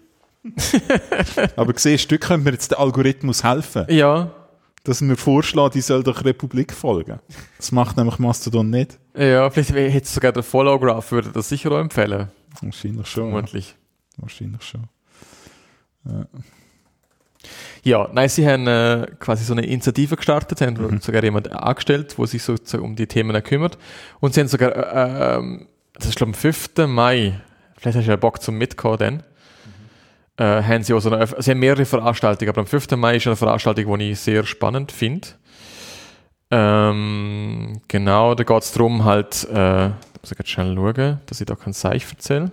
[1.55, 4.31] Aber siehst du, könnte mir jetzt der Algorithmus helfen, Ja.
[4.83, 7.19] dass mir vorschlägt, ich soll doch Republik folgen.
[7.57, 8.99] Das macht nämlich Mastodon nicht.
[9.15, 12.27] Ja, vielleicht hätte sogar der Follow-Graph, würde das sicher auch empfehlen.
[12.61, 13.25] Wahrscheinlich schon.
[13.25, 13.31] Ja.
[13.31, 13.75] Vermutlich.
[14.17, 14.87] Wahrscheinlich schon.
[17.83, 20.99] Ja, nein, sie haben äh, quasi so eine Initiative gestartet, sie haben Mhm.
[21.01, 23.77] sogar jemanden angestellt, wo sich sozusagen um die Themen kümmert.
[24.19, 26.87] Und sie haben sogar, äh, ähm, das ist glaube ich am 5.
[26.87, 27.39] Mai,
[27.77, 29.23] vielleicht hast du ja Bock zum Mitkommen dann,
[30.37, 32.91] äh, haben sie auch so eine, sie haben mehrere Veranstaltungen, aber am 5.
[32.97, 35.27] Mai ist eine Veranstaltung, die ich sehr spannend finde.
[36.51, 39.89] Ähm, genau, da geht es darum halt, äh,
[40.21, 42.51] muss ich jetzt schnell schauen, dass ich da kein Seich erzähle.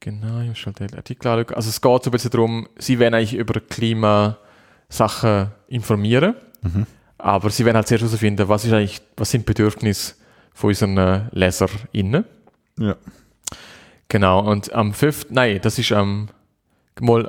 [0.00, 1.56] Genau, ich muss schon den Artikel anschauen.
[1.56, 6.86] Also es geht so ein bisschen darum, sie wollen eigentlich über Klimasachen informieren, Mhm.
[7.18, 10.14] aber sie wollen halt zuerst herausfinden, was ist eigentlich, was sind die Bedürfnisse
[10.54, 12.24] von unseren äh, LeserInnen.
[12.78, 12.96] Ja.
[14.08, 16.28] Genau, und am 5., nein, das ist am,
[17.00, 17.28] mal,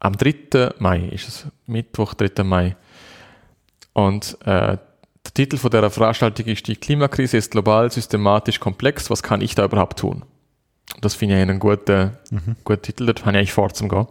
[0.00, 0.70] am 3.
[0.78, 2.42] Mai, ist es Mittwoch, 3.
[2.44, 2.76] Mai.
[3.92, 4.78] Und äh,
[5.28, 9.10] der Titel von der Veranstaltung ist Die Klimakrise ist global, systematisch, komplex.
[9.10, 10.24] Was kann ich da überhaupt tun?
[11.00, 12.56] Das finde ich einen guten, mhm.
[12.64, 13.06] guten Titel.
[13.06, 14.06] Dort habe ich eigentlich vor zum Gehen.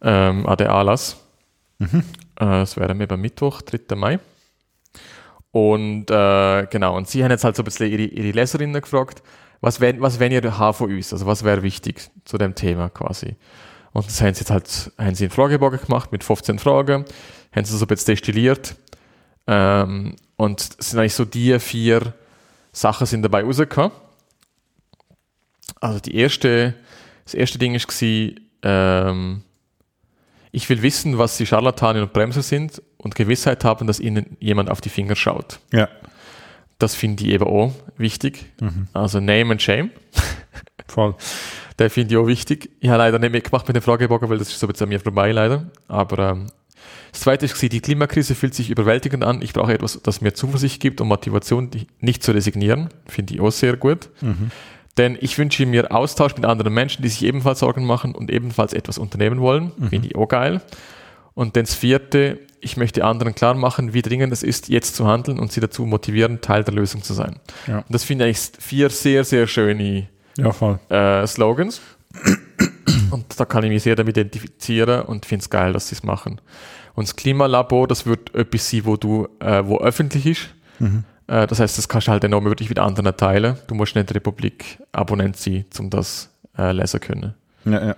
[0.00, 1.16] Ähm, an den Anlass.
[1.78, 2.04] Mhm.
[2.36, 3.96] Äh, das wäre mir beim Mittwoch, 3.
[3.96, 4.20] Mai.
[5.50, 9.22] Und äh, genau, und sie haben jetzt halt so ein bisschen ihre, ihre Leserinnen gefragt,
[9.60, 11.12] was wenn, was wenn ihr haben von uns?
[11.12, 13.36] Also was wäre wichtig zu dem Thema quasi?
[13.92, 17.04] Und das haben sie jetzt halt, haben sie einen Fragebogen gemacht mit 15 Fragen,
[17.52, 18.76] haben sie so ein bisschen destilliert.
[19.46, 22.14] Ähm, und es sind eigentlich so die vier
[22.72, 23.90] Sachen sind dabei rausgekommen.
[25.80, 26.74] Also die erste,
[27.24, 29.42] das erste Ding war, ähm,
[30.52, 34.70] ich will wissen, was die Scharlatane und Bremser sind und Gewissheit haben, dass ihnen jemand
[34.70, 35.58] auf die Finger schaut.
[35.72, 35.88] Ja.
[36.78, 38.46] Das finde ich eben auch wichtig.
[38.60, 38.86] Mhm.
[38.92, 39.90] Also Name and Shame.
[40.86, 41.16] Voll.
[41.80, 42.70] Der finde ich auch wichtig.
[42.78, 44.90] Ich habe leider nicht mitgemacht mit dem Fragebogen, weil das ist so ein bisschen an
[44.90, 45.68] mir vorbei, leider.
[45.88, 46.46] Aber ähm,
[47.12, 49.42] das zweite ist, die Klimakrise fühlt sich überwältigend an.
[49.42, 52.88] Ich brauche etwas, das mir Zuversicht gibt und Motivation, nicht zu resignieren.
[53.06, 54.10] Finde ich auch sehr gut.
[54.20, 54.50] Mhm.
[54.96, 58.72] Denn ich wünsche mir Austausch mit anderen Menschen, die sich ebenfalls Sorgen machen und ebenfalls
[58.72, 59.72] etwas unternehmen wollen.
[59.76, 59.88] Mhm.
[59.88, 60.60] Finde ich auch geil.
[61.34, 65.06] Und dann das vierte, ich möchte anderen klar machen, wie dringend es ist, jetzt zu
[65.06, 67.36] handeln und sie dazu motivieren, Teil der Lösung zu sein.
[67.68, 67.78] Ja.
[67.78, 71.80] Und das finde ich vier sehr, sehr schöne ja, äh, Slogans.
[73.10, 76.02] Und da kann ich mich sehr damit identifizieren und finde es geil, dass sie es
[76.02, 76.40] machen.
[76.98, 80.48] Und das Klimalabor, das wird etwas sein, wo du, äh, wo öffentlich ist.
[80.80, 81.04] Mhm.
[81.28, 83.56] Äh, das heißt, das kannst du halt auch wirklich mit anderen teilen.
[83.68, 86.28] Du musst nicht Republik-Abonnent sein, um das
[86.58, 87.34] äh, lesen können.
[87.66, 87.96] Ja, ja.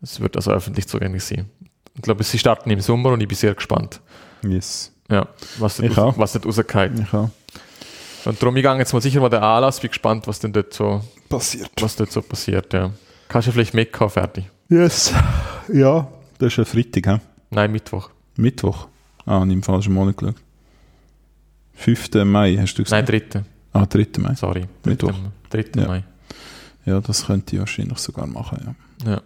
[0.00, 1.50] Es wird also öffentlich zugänglich sein.
[1.94, 4.00] Ich glaube, sie starten im Sommer und ich bin sehr gespannt.
[4.42, 4.90] Yes.
[5.10, 5.28] Ja,
[5.58, 6.92] was nicht, aus, was nicht rausgeht.
[6.98, 7.28] Ich auch.
[8.24, 10.72] Und darum, ich gehe jetzt mal sicher mal den Anlass, bin gespannt, was denn dort
[10.72, 11.72] so passiert.
[11.78, 12.90] Was dort so passiert, ja.
[13.28, 14.46] Kannst du vielleicht mitkommen, fertig?
[14.70, 15.12] Yes.
[15.70, 17.20] Ja, das ist ein Freitag, hä?
[17.50, 18.08] Nein, Mittwoch.
[18.40, 18.88] Mittwoch?
[19.26, 20.36] Ah, ich im falschen Monat geschaut.
[21.74, 22.24] 5.
[22.24, 23.08] Mai, hast du gesagt?
[23.08, 23.44] Nein, 3.
[23.72, 24.06] Ah, 3.
[24.18, 24.34] Mai.
[24.34, 24.66] Sorry.
[24.84, 25.14] Mittwoch.
[25.50, 25.64] 3.
[25.76, 25.86] Ja.
[25.86, 26.04] Mai.
[26.86, 29.12] Ja, das könnte ich wahrscheinlich sogar machen, ja.
[29.12, 29.22] Ja.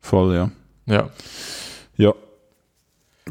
[0.00, 0.50] Voll, ja.
[0.86, 1.10] Ja.
[1.96, 2.14] Ja.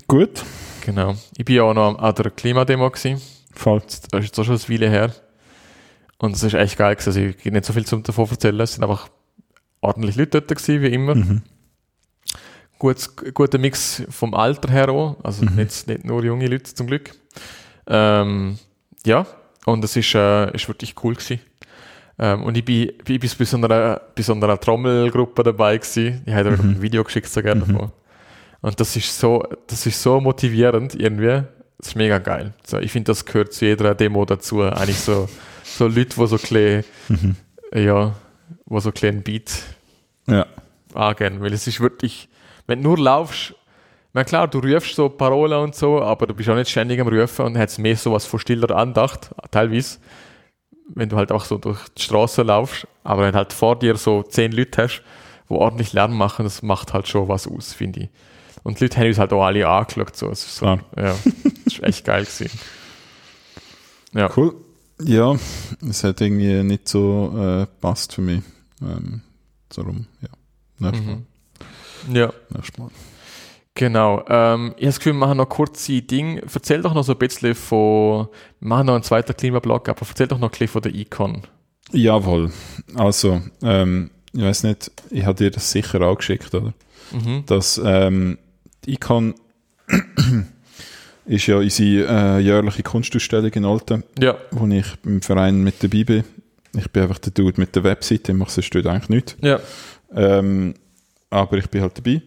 [0.07, 0.43] Gut.
[0.85, 1.15] Genau.
[1.37, 3.21] Ich bin ja auch noch an der Klimademo gewesen.
[3.53, 3.81] Voll.
[4.11, 5.13] Das ist auch schon eine Weile her.
[6.17, 7.09] Und es ist echt geil gewesen.
[7.09, 8.59] Also ich kann nicht so viel zum davon erzählen.
[8.61, 9.09] Es sind einfach
[9.81, 11.15] ordentlich Leute dort gewesen, wie immer.
[11.15, 11.41] Mhm.
[12.81, 15.15] Gut, guter Mix vom Alter her auch.
[15.21, 15.53] Also mhm.
[15.53, 17.11] nicht, nicht nur junge Leute zum Glück.
[17.85, 18.57] Ähm,
[19.05, 19.27] ja,
[19.67, 21.41] und es ist, äh, ist wirklich cool gewesen.
[22.17, 26.23] Ähm, und ich bin, ich bin bei, so einer, bei so einer Trommelgruppe dabei gewesen.
[26.25, 26.71] Ich habe mhm.
[26.71, 27.71] ein Video geschickt, so gerne mhm.
[27.71, 27.91] davon.
[28.61, 31.43] Und das ist so, das ist so motivierend irgendwie.
[31.77, 32.55] Das ist mega geil.
[32.65, 34.63] So, ich finde, das gehört zu jeder Demo dazu.
[34.63, 35.29] Eigentlich so,
[35.63, 37.35] so Leute, die so klein, mhm.
[37.75, 38.15] ja,
[38.65, 39.51] wo so kleinen Beat
[40.25, 40.47] ja.
[40.95, 41.41] angehen.
[41.41, 42.27] Weil es ist wirklich,
[42.67, 43.55] wenn du nur laufst,
[44.13, 47.07] na klar, du rufst so Parolen und so, aber du bist auch nicht ständig am
[47.07, 49.99] Rufen und hast mehr so was von stiller Andacht, teilweise.
[50.93, 54.23] Wenn du halt auch so durch die Straße laufst, aber wenn halt vor dir so
[54.23, 55.01] zehn Leute hast,
[55.49, 58.09] die ordentlich Lärm machen, das macht halt schon was aus, finde ich.
[58.63, 60.29] Und die Leute haben uns halt auch alle angeschaut, so.
[60.29, 60.79] Es ist so, ah.
[60.97, 61.15] ja,
[61.65, 62.59] das ist echt geil gewesen.
[64.13, 64.29] Ja.
[64.35, 64.55] Cool.
[65.03, 65.35] Ja,
[65.89, 68.41] es hat irgendwie nicht so äh, passt für mich.
[68.81, 69.21] Ähm,
[69.69, 70.29] darum, ja.
[70.77, 71.11] Nächstes mhm.
[71.11, 71.21] Mal.
[72.11, 72.33] Ja.
[72.49, 72.89] Nächstes Mal.
[73.75, 74.23] Genau.
[74.27, 76.41] Ähm, ich habe das Gefühl, wir machen noch kurz die Ding.
[76.53, 78.27] Erzähl doch noch so ein bisschen von,
[78.59, 81.41] wir machen noch einen zweiten Klimablog, aber erzähl doch noch ein bisschen von der Econ.
[81.91, 82.51] Jawohl.
[82.95, 86.73] Also, ähm, ich weiß nicht, ich habe dir das sicher auch geschickt, oder?
[87.11, 87.45] Mhm.
[87.45, 88.37] Dass ähm,
[88.85, 89.35] die Econ
[91.25, 94.37] ist ja unsere äh, jährliche Kunstausstellung in Alten, ja.
[94.51, 96.23] wo ich im Verein mit dabei bin.
[96.75, 99.37] Ich bin einfach der Dude mit der Webseite, ich mache sonst eigentlich nichts.
[99.41, 99.59] Ja.
[100.13, 100.75] Ähm,
[101.31, 102.21] aber ich bin halt dabei.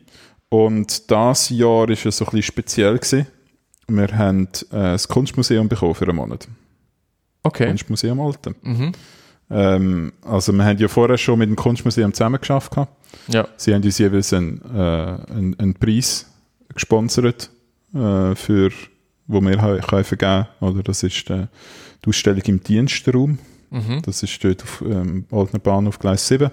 [0.49, 2.99] Und das Jahr war es so ein bisschen speziell.
[2.99, 3.27] Gewesen.
[3.87, 6.49] Wir haben äh, das Kunstmuseum bekommen für einen Monat.
[7.43, 7.67] Okay.
[7.69, 8.55] Kunstmuseum Alten.
[8.63, 8.93] Mhm.
[9.51, 12.89] Ähm, also wir haben ja vorher schon mit dem Kunstmuseum zusammengearbeitet.
[13.29, 13.47] Ja.
[13.57, 16.27] Sie haben uns jeweils einen, äh, einen, einen Preis
[16.73, 17.51] gesponsert,
[17.95, 18.71] äh, für,
[19.27, 21.47] wo wir können vergeben Oder das ist äh,
[22.05, 23.39] die Ausstellung im Dienstraum.
[23.71, 24.03] Mhm.
[24.03, 26.51] Das ist dort auf ähm, Altner Bahnhof Gleis 7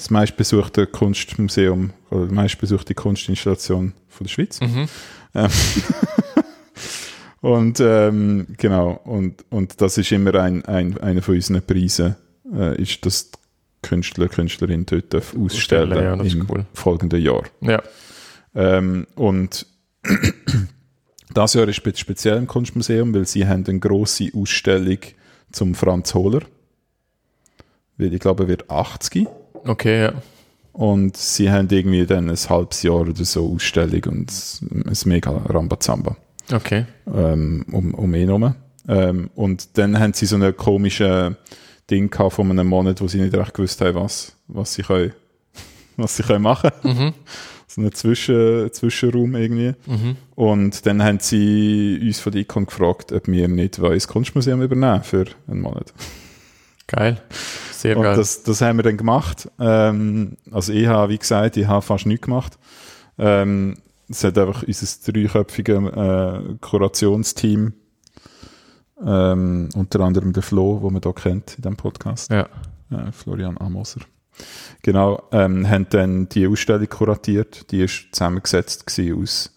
[0.00, 4.58] das meistbesuchte Kunstmuseum oder die meistbesuchte Kunstinstallation von der Schweiz.
[4.60, 4.88] Mhm.
[5.34, 5.50] Ähm,
[7.42, 12.16] und ähm, genau, und, und das ist immer ein, ein, einer von unseren Preisen,
[12.50, 13.30] äh, ist, dass
[13.82, 16.64] Künstler, Künstlerin dort ausstellen ja, im cool.
[16.72, 17.44] folgenden Jahr.
[17.60, 17.82] Ja.
[18.54, 19.66] Ähm, und
[21.34, 24.98] das Jahr ist speziell im Kunstmuseum, weil sie haben eine grosse Ausstellung
[25.52, 26.40] zum Franz Hohler.
[27.98, 29.28] Weil ich glaube, er wird 80.
[29.64, 30.12] Okay, ja.
[30.72, 34.32] Und sie haben irgendwie dann ein halbes Jahr oder so Ausstellung und
[34.70, 36.16] ein mega Rambazamba.
[36.52, 36.86] Okay.
[37.12, 38.54] ähm, um, um ihn herum.
[38.88, 41.36] Ähm, und dann haben sie so eine komische
[41.90, 45.12] Ding gehabt von einem Monat, wo sie nicht recht gewusst haben, was, was sie können,
[45.96, 46.70] was sie können machen.
[46.82, 47.14] Mhm.
[47.72, 49.74] So einen Zwischen, Zwischenraum irgendwie.
[49.86, 50.16] Mhm.
[50.34, 55.04] Und dann haben sie uns von der Icon gefragt, ob wir nicht das Kunstmuseum übernehmen
[55.04, 55.92] für einen Monat.
[56.88, 57.22] Geil.
[57.80, 58.14] Sehr Und geil.
[58.16, 59.50] das, das haben wir dann gemacht.
[59.58, 62.58] Ähm, also ich habe, wie gesagt, ich habe fast nichts gemacht.
[63.18, 63.78] Ähm,
[64.08, 67.72] es hat einfach unser dreiköpfiges äh, Kurationsteam,
[69.02, 72.48] ähm, unter anderem der Flo, wo man hier kennt in diesem Podcast, ja.
[72.90, 74.00] äh, Florian Amoser.
[74.82, 77.70] Genau, ähm, haben dann die Ausstellung kuratiert.
[77.72, 78.84] Die ist zusammengesetzt
[79.18, 79.54] aus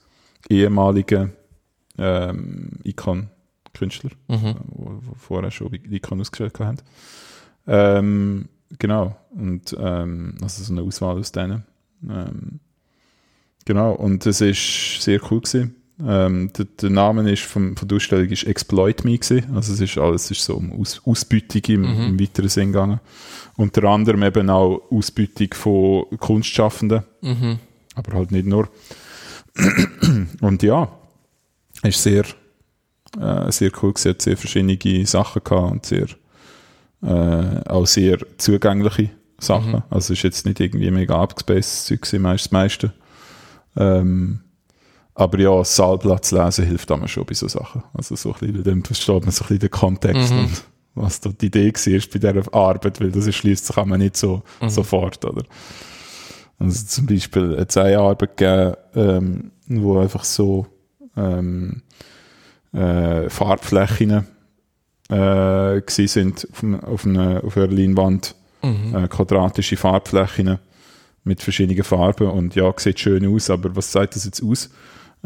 [0.49, 1.33] ehemaligen
[1.97, 4.55] ähm, Icon-Künstlern Mhm.
[4.67, 6.77] wo, wo vorher schon die Icon ausgestellt haben.
[7.68, 8.49] Ähm,
[8.80, 11.64] genau, und ähm, also so eine Auswahl aus denen.
[12.10, 12.60] Ähm,
[13.65, 15.76] genau, und es ist sehr cool gewesen.
[16.06, 19.56] Ähm, der, der Name ist vom, von der Ausstellung ist Exploit Me gewesen.
[19.56, 22.07] Also es ist alles ist so um Aus, Ausbeutung im, Mhm.
[22.10, 22.99] im weiteren Sinn gegangen.
[23.56, 27.60] Unter anderem eben auch Ausbeutung von Kunstschaffenden Mhm.
[27.95, 28.68] aber halt nicht nur.
[30.41, 30.91] Und ja,
[31.84, 32.26] ist sehr,
[33.19, 36.07] äh, sehr cool gewesen, hat sehr verschiedene Sachen gehabt und sehr,
[37.03, 39.09] äh, auch sehr zugängliche
[39.39, 39.71] Sachen.
[39.73, 39.84] Mhm.
[39.89, 42.93] Also es ist jetzt nicht irgendwie mega abgespaced Zeug gewesen, meist das meiste.
[43.75, 44.39] Ähm,
[45.15, 47.84] aber ja, das Saalplatz lesen hilft immer schon bei so Sachen.
[47.93, 50.39] Also so ein bisschen, dann versteht man so ein bisschen den Kontext Mhm.
[50.39, 50.63] und
[50.95, 54.43] was da die Idee war bei dieser Arbeit, weil das schließt sich man nicht so
[54.61, 54.69] Mhm.
[54.69, 55.43] sofort, oder?
[56.59, 60.67] Also zum Beispiel hat es eine Arbeit gegeben, ähm, wo einfach so
[61.17, 61.81] ähm,
[62.73, 64.25] äh, Farbflächen
[65.14, 68.95] äh, sind auf, einem- auf, einer, auf einer Leinwand, Mhm.
[68.95, 70.57] äh, quadratische Farbflächen
[71.26, 74.69] mit verschiedenen Farben und ja, sieht schön aus, aber was sagt das jetzt aus?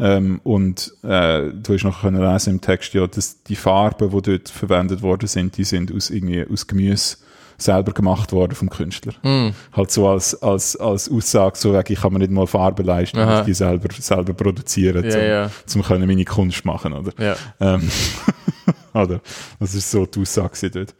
[0.00, 4.22] Ähm, und äh, du hast noch können lesen im Text, ja, dass die Farben, die
[4.22, 7.16] dort verwendet worden sind, die sind aus, irgendwie, aus Gemüse
[7.58, 9.52] selber gemacht worden vom Künstler Mhm.
[9.72, 13.40] halt so als, als, als Aussage, so ich kann mir nicht mal Farbe leisten, Aha.
[13.40, 15.50] ich die selber, selber produzieren, Ja, zum, ja.
[15.66, 17.12] zum können meine Kunst machen, oder?
[17.18, 17.36] Ja.
[17.60, 17.88] Ähm,
[19.02, 19.20] oder?
[19.60, 20.94] Das ist so die Aussage dort.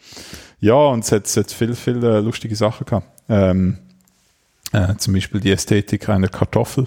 [0.60, 3.06] Ja, und es hat, es hat viele, viele lustige Sachen gehabt.
[3.28, 3.78] Ähm,
[4.72, 6.86] äh, zum Beispiel die Ästhetik einer Kartoffel.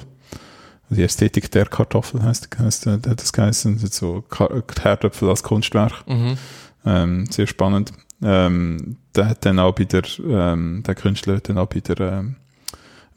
[0.90, 3.78] Die Ästhetik der Kartoffel heißt, heißt äh, das geheißen.
[3.78, 6.06] So Ka- Herdöpfel als Kunstwerk.
[6.08, 6.38] Mhm.
[6.86, 7.94] Ähm, sehr spannend.
[8.22, 12.00] Ähm, der hat dann auch bei der, ähm, der Künstler hat dann auch bei der
[12.00, 12.36] ähm,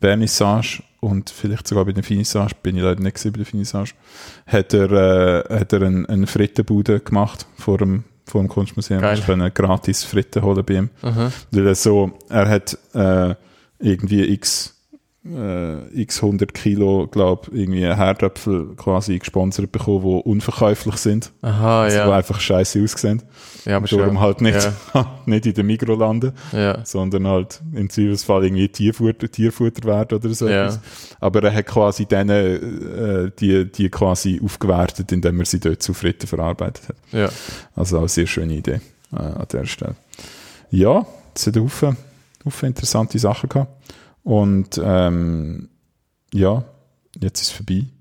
[0.00, 3.92] Vernissage und vielleicht sogar bei der Finissage, bin ich leider nicht bei der Finissage,
[4.46, 9.00] hat er, äh, hat er eine, eine Frittenbude gemacht vor dem, vor dem Kunstmuseum.
[9.00, 9.18] Geil.
[9.18, 10.90] Ich konnte gratis Fritten holen bei ihm.
[11.02, 11.30] Aha.
[11.50, 13.34] Weil er so, er hat äh,
[13.78, 14.73] irgendwie x,
[15.26, 21.32] äh, x 100 Kilo, glaube irgendwie Herdöpfel quasi gesponsert bekommen, die unverkäuflich sind.
[21.42, 22.16] Aha, Also, die ja.
[22.16, 23.22] einfach scheiße aussehen.
[23.64, 24.20] Ja, aber Darum schon.
[24.20, 24.70] halt nicht,
[25.26, 26.84] nicht in der Mikro landen, Ja.
[26.84, 30.64] sondern halt im Zweifelsfall irgendwie Tierfutter, Tierfutter werden oder so Ja.
[30.66, 30.80] etwas.
[31.20, 32.30] Aber er hat quasi denen,
[32.98, 36.96] äh, die, die quasi aufgewertet, indem er sie dort zu Fritten verarbeitet hat.
[37.12, 37.28] Ja.
[37.74, 38.80] Also auch eine sehr schöne Idee
[39.12, 39.94] äh, an der Stelle.
[40.70, 41.96] Ja, es hat Haufen,
[42.44, 43.70] Haufen interessante Sachen gehabt.
[44.24, 45.68] Und ähm,
[46.32, 46.64] ja,
[47.20, 47.84] jetzt ist es vorbei.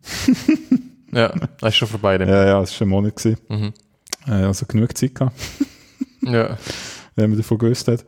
[1.15, 1.31] Ja.
[1.59, 2.27] Das ist schon vorbei dann.
[2.27, 3.15] Ja, ja, es war schon ein Monat.
[3.17, 3.37] Gewesen.
[3.47, 3.73] Mhm.
[4.27, 5.35] Äh, also genug Zeit gehabt.
[6.23, 6.57] Ja.
[7.15, 8.03] wenn man davon gewusst hat.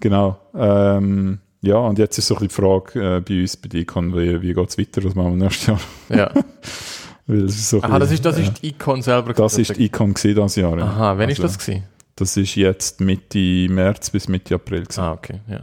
[0.00, 0.40] Genau.
[0.56, 4.12] Ähm, ja, und jetzt ist so ein bisschen die Frage äh, bei uns, bei Icon,
[4.16, 5.80] wie, wie geht es weiter, was machen wir nächstes Jahr?
[6.08, 6.32] Ja.
[7.28, 9.32] Weil es ist so Aha, das bisschen, ist, das ist die Icon selber.
[9.34, 10.76] das ist die Icon gewesen, das Jahr.
[10.78, 10.84] ja.
[10.84, 11.84] Aha, wann ist Also, das gewesen?
[12.16, 13.38] Das ist jetzt Mitte
[13.68, 14.82] März bis Mitte April.
[14.82, 15.00] Gewesen.
[15.00, 15.60] Ah, okay, ja.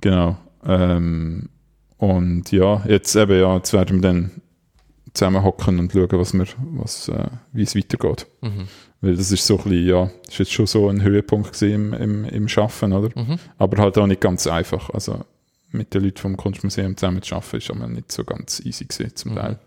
[0.00, 0.36] Genau.
[0.66, 1.48] Ähm,
[1.98, 4.30] und ja, jetzt eben, ja, jetzt werden wir dann
[5.12, 8.26] zusammenhocken und schauen, was wir, was, äh, wie es weitergeht.
[8.42, 8.66] Mhm.
[9.00, 12.24] Weil das ist so ein bisschen, ja, ist jetzt schon so ein Höhepunkt im, im,
[12.24, 13.10] im Schaffen, oder?
[13.14, 13.38] Mhm.
[13.58, 14.90] Aber halt auch nicht ganz einfach.
[14.90, 15.24] Also
[15.70, 19.14] mit den Leuten vom Kunstmuseum zusammen zu arbeiten, ist aber nicht so ganz easy gewesen,
[19.14, 19.36] zum Mhm.
[19.36, 19.58] Teil.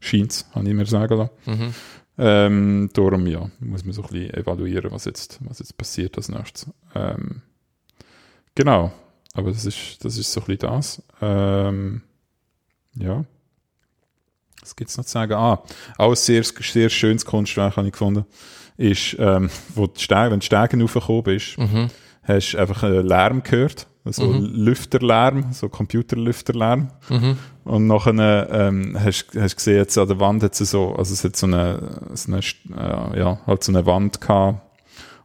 [0.00, 1.30] Scheint's, habe ich mir sagen lassen.
[1.46, 1.74] Mhm.
[2.18, 6.28] Ähm, darum, ja, muss man so ein bisschen evaluieren, was jetzt, was jetzt passiert als
[6.30, 6.66] nächstes.
[6.94, 7.42] Ähm,
[8.54, 8.92] genau.
[9.36, 11.02] Aber das ist, das ist so ein bisschen das.
[11.20, 12.02] Ähm,
[12.94, 13.24] ja.
[14.62, 15.34] Was gibt's noch zu sagen?
[15.34, 15.62] Ah,
[15.98, 18.24] auch ein sehr, sehr schönes Kunstwerk habe ich gefunden.
[18.76, 21.88] Ist, ähm, wo die Stege, wenn du Stegen raufgekommen bist, Mhm.
[22.22, 23.86] hast du einfach einen Lärm gehört.
[24.08, 24.44] So Mhm.
[24.54, 26.88] Lüfterlärm, so Computerlüfterlärm.
[27.08, 27.38] Mhm.
[27.64, 31.24] Und nachher ähm, hast du gesehen, jetzt an der Wand hat es so, also es
[31.24, 34.60] hat so eine, so eine äh, ja, halt so eine Wand gehabt.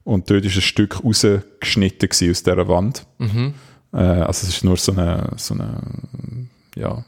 [0.04, 3.06] Und dort ist ein Stück rausgeschnitten aus dieser Wand.
[3.20, 3.54] Mhm.
[3.94, 5.82] Äh, also es ist nur so eine, so eine,
[6.76, 7.04] ja,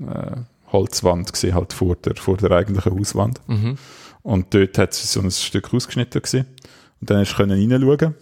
[0.00, 0.36] äh,
[0.72, 3.40] Holzwand gesehen, halt vor der, vor der eigentlichen Hauswand.
[3.46, 3.78] Mhm.
[4.22, 6.46] Und dort hat sie so ein Stück ausgeschnitten gesehen.
[7.00, 8.14] Und dann du können reinschauen.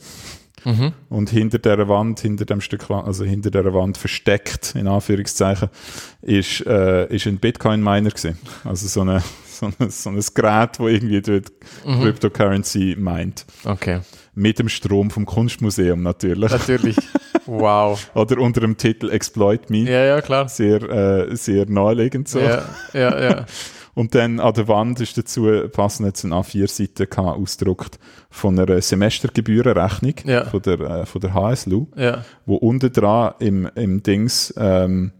[0.64, 0.92] Mhm.
[1.10, 5.68] Und hinter der Wand, hinter dem Stück, also hinter der Wand versteckt, in Anführungszeichen,
[6.22, 8.38] ist, äh, ist ein Bitcoin-Miner gewesen.
[8.64, 11.52] Also so, eine, so, eine, so ein Gerät, wo irgendwie dort
[11.84, 12.00] Mhm.
[12.00, 13.44] Cryptocurrency meint.
[13.64, 14.00] Okay.
[14.34, 16.50] Mit dem Strom vom Kunstmuseum natürlich.
[16.50, 16.96] Natürlich.
[17.46, 17.98] wow.
[18.14, 19.84] Oder unter dem Titel Exploit Me.
[19.88, 20.48] Ja, ja, klar.
[20.48, 22.40] Sehr, äh, sehr naheliegend so.
[22.40, 22.62] Ja,
[22.92, 23.46] ja, ja.
[23.94, 30.14] Und dann an der Wand ist dazu passend jetzt eine A4-Seite ausgedruckt von einer Semestergebührenrechnung
[30.24, 30.44] Ja.
[30.46, 32.24] von, der, äh, von der HSLU, Ja.
[32.44, 35.12] wo unten dran im, im Dings, ähm,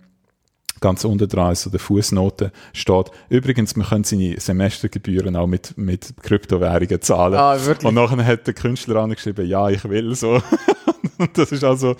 [0.85, 6.13] ganz unten dran, also der Fußnote steht, übrigens, man kann seine Semestergebühren auch mit, mit
[6.23, 7.35] Kryptowährungen zahlen.
[7.35, 7.87] Ah, wirklich?
[7.89, 10.43] Und nachher hat der Künstler angeschrieben, ja, ich will so.
[11.19, 11.95] Und das ist also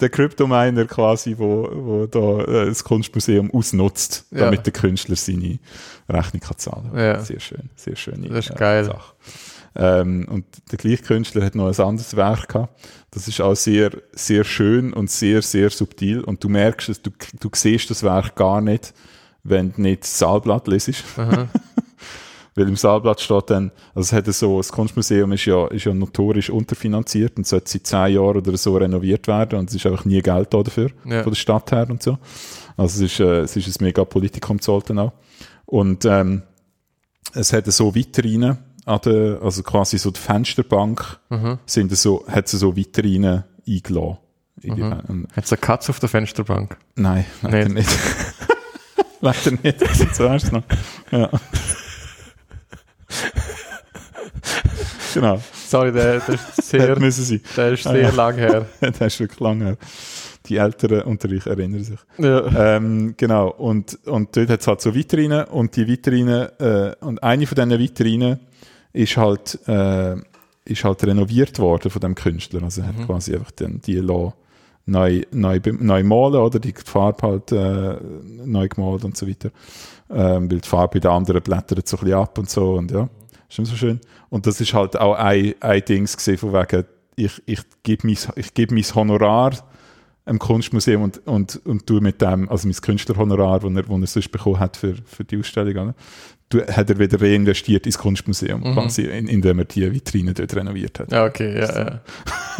[0.00, 4.40] der Kryptominer quasi, wo, wo da äh, das Kunstmuseum ausnutzt, Ja.
[4.44, 5.58] damit der Künstler seine
[6.08, 7.20] Rechnung kann zahlen Ja.
[7.20, 8.84] Sehr schön, sehr schöne Das ist geil.
[8.84, 9.14] Sache.
[9.76, 12.74] Ähm, und der gleiche Künstler hat noch ein anderes Werk gehabt.
[13.12, 16.22] Das ist auch sehr, sehr schön und sehr, sehr subtil.
[16.22, 18.92] Und du merkst es, du, du siehst das Werk gar nicht,
[19.44, 21.04] wenn du nicht das Saalblatt lesest.
[22.56, 25.94] Weil im Saalblatt steht dann, also es hat so, das Kunstmuseum ist ja, ist ja
[25.94, 30.04] notorisch unterfinanziert und sollte seit zehn Jahren oder so renoviert werden und es ist einfach
[30.04, 31.22] nie Geld da dafür, Ja.
[31.22, 32.18] von der Stadt her und so.
[32.76, 35.12] Also es ist, äh, es ist ein mega Politikum zu halten auch.
[35.64, 36.42] Und ähm,
[37.34, 41.58] es hat so Vitrinen an der, also quasi so die Fensterbank Mhm.
[41.66, 44.18] sind so, hat sie so Vitrinen eingeladen.
[44.62, 46.76] Und, Hat es eine Katze auf der Fensterbank?
[46.94, 47.88] nein, leider Nicht.
[47.88, 47.90] nicht.
[49.20, 50.62] leider nicht, das ist zuerst noch.
[51.10, 51.30] Ja.
[55.14, 55.40] genau.
[55.52, 57.06] Sorry, der, der ist sehr, der
[57.72, 58.10] ist Ah, sehr ja.
[58.10, 58.66] lang her.
[58.80, 59.76] das ist wirklich lange her.
[60.46, 61.98] Die Älteren unter euch erinnern sich.
[62.18, 62.76] Ja.
[62.76, 63.48] Ähm, genau.
[63.50, 67.54] Und, und dort hat es halt so Vitrinen und die Vitrinen, äh, und eine von
[67.56, 68.40] diesen Vitrinen
[68.92, 70.16] ist halt, äh,
[70.64, 72.62] ist halt renoviert worden von dem Künstler.
[72.62, 74.32] Also er hat quasi einfach dann die lassen
[74.86, 76.58] neu, neu, neu malen, oder?
[76.58, 77.96] Die Farbe halt äh,
[78.44, 79.50] neu gemalt und so weiter.
[80.10, 82.90] Ähm, weil die Farbe bei den anderen blättert so ein bisschen ab und so und
[82.90, 83.08] ja.
[83.48, 84.00] Ist schon so schön.
[84.28, 86.84] Und das ist halt auch ein, ein Dings gesehen von wegen,
[87.16, 89.52] ich, ich gebe mein, ich gebe mein Honorar
[90.26, 94.06] im Kunstmuseum und, und, und du mit dem, also mein Künstlerhonorar, das er, wo er
[94.06, 95.94] sonst bekommen hat für, für die Ausstellung, oder?
[96.50, 101.00] Du, hat er wieder reinvestiert ins Kunstmuseum, quasi, in, indem er die Vitrine dort renoviert
[101.00, 101.10] hat.
[101.10, 102.00] ja, okay, ja, ja.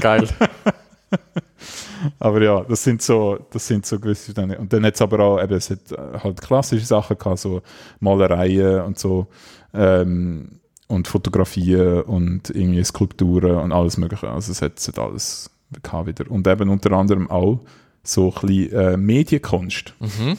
[0.01, 0.29] Geil.
[2.19, 4.59] Aber ja, das sind so, das sind so gewisse Dinge.
[4.59, 7.63] Und dann hat es aber auch, eben, es hat äh, halt klassische Sachen gehabt, so
[8.01, 9.27] Malereien und so,
[9.75, 14.31] ähm, und Fotografien und irgendwie Skulpturen und alles mögliche.
[14.31, 15.51] Also es hat, es hat alles
[15.83, 16.31] gehabt wieder.
[16.31, 17.61] Und eben unter anderem auch
[18.03, 19.95] so ein bisschen äh, Medienkunst.
[20.01, 20.39] Mhm.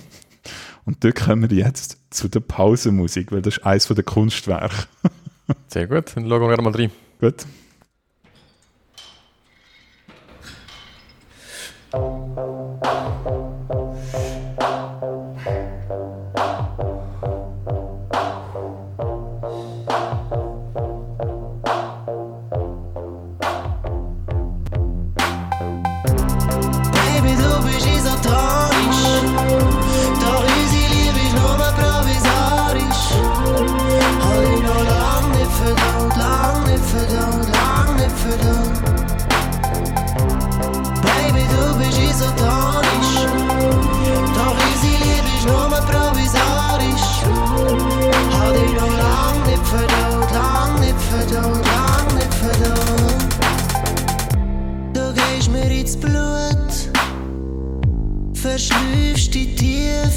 [0.86, 4.88] Und dort kommen wir jetzt zu der Pausenmusik, weil das ist eins von der Kunstwerke.
[5.68, 6.92] Sehr gut, dann schauen wir mal rein.
[7.20, 7.46] Gut?
[11.92, 13.81] Baby,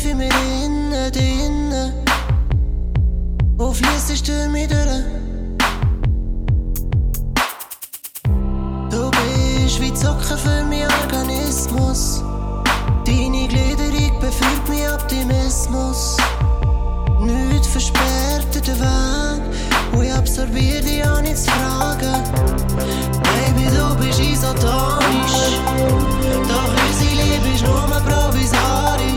[0.04, 1.92] Tiefe mit innen, drinnen.
[3.56, 5.04] Wo fließt du mir durch?
[8.90, 12.22] Du bist wie Zucker für meinen Organismus.
[13.06, 16.18] Deine Gliederung befüllt mich Optimismus.
[17.20, 19.42] Nichts versperrt den Weg,
[19.92, 22.22] wo ich absorbiere dich auch nicht zu fragen.
[23.22, 25.60] Baby, du bist isotonisch.
[26.48, 29.13] Doch unsere Liebe ist nur provisorisch.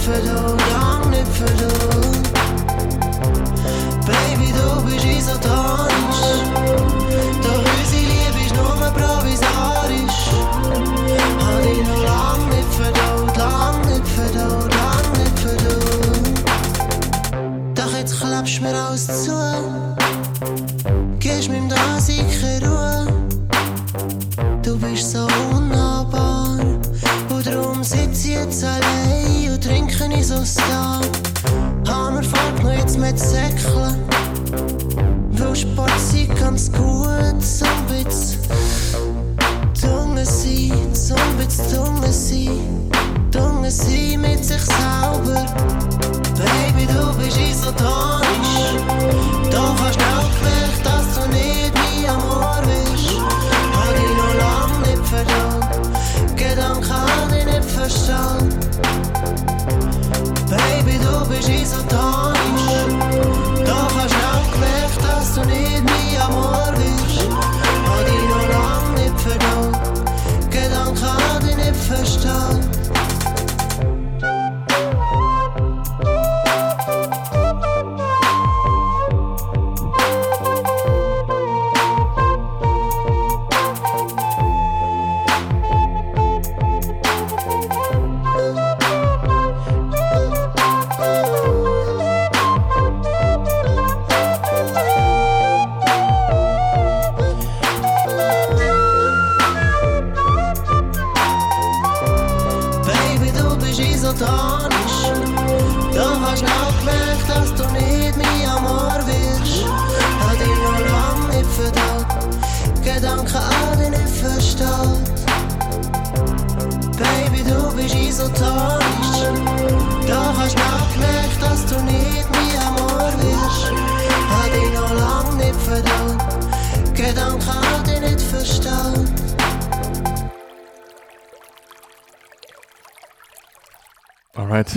[0.00, 2.30] Lang nicht verdaut, lang nicht verdaut.
[4.06, 5.59] Baby, du bist isotonisch.
[30.30, 31.00] Jesus da.
[31.88, 33.96] Hammer fällt noch jetzt mit Säckeln.
[35.32, 38.38] Weil Sport sein ganz gut, so ein bisschen
[39.82, 42.90] dunkel sein, so ein bisschen dunkel sein.
[43.32, 45.46] Dunkel sein mit sich selber.
[46.36, 48.76] Baby, du bist isotonisch.
[49.50, 50.59] Du kannst auch
[61.50, 61.89] she's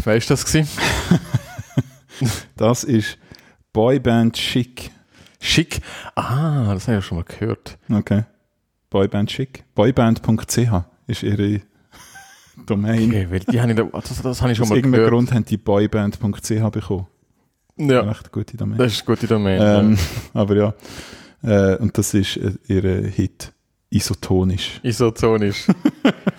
[0.05, 0.67] wer ist das gewesen?
[2.55, 3.17] Das ist
[3.73, 4.91] Boyband Chic.
[5.41, 5.81] Schick.
[6.15, 7.77] Ah, das habe ich ja schon mal gehört.
[7.91, 8.23] Okay.
[8.89, 9.63] Boyband Chic.
[9.75, 10.57] Boyband.ch
[11.07, 11.61] ist ihre
[12.65, 13.09] Domain.
[13.09, 15.11] Okay, weil die habe ich, da- das, das habe ich schon Aus mal irgendeinem gehört.
[15.11, 17.07] Grund haben die Boyband.ch bekommen.
[17.75, 18.77] Ja, Recht gute Domain.
[18.77, 19.59] das ist eine gute Domain.
[19.61, 19.97] Ähm,
[20.34, 20.73] aber ja.
[21.41, 23.51] Äh, und das ist äh, ihre Hit.
[23.89, 24.80] Isotonisch.
[24.84, 24.89] ja.
[24.89, 25.67] Isotonisch.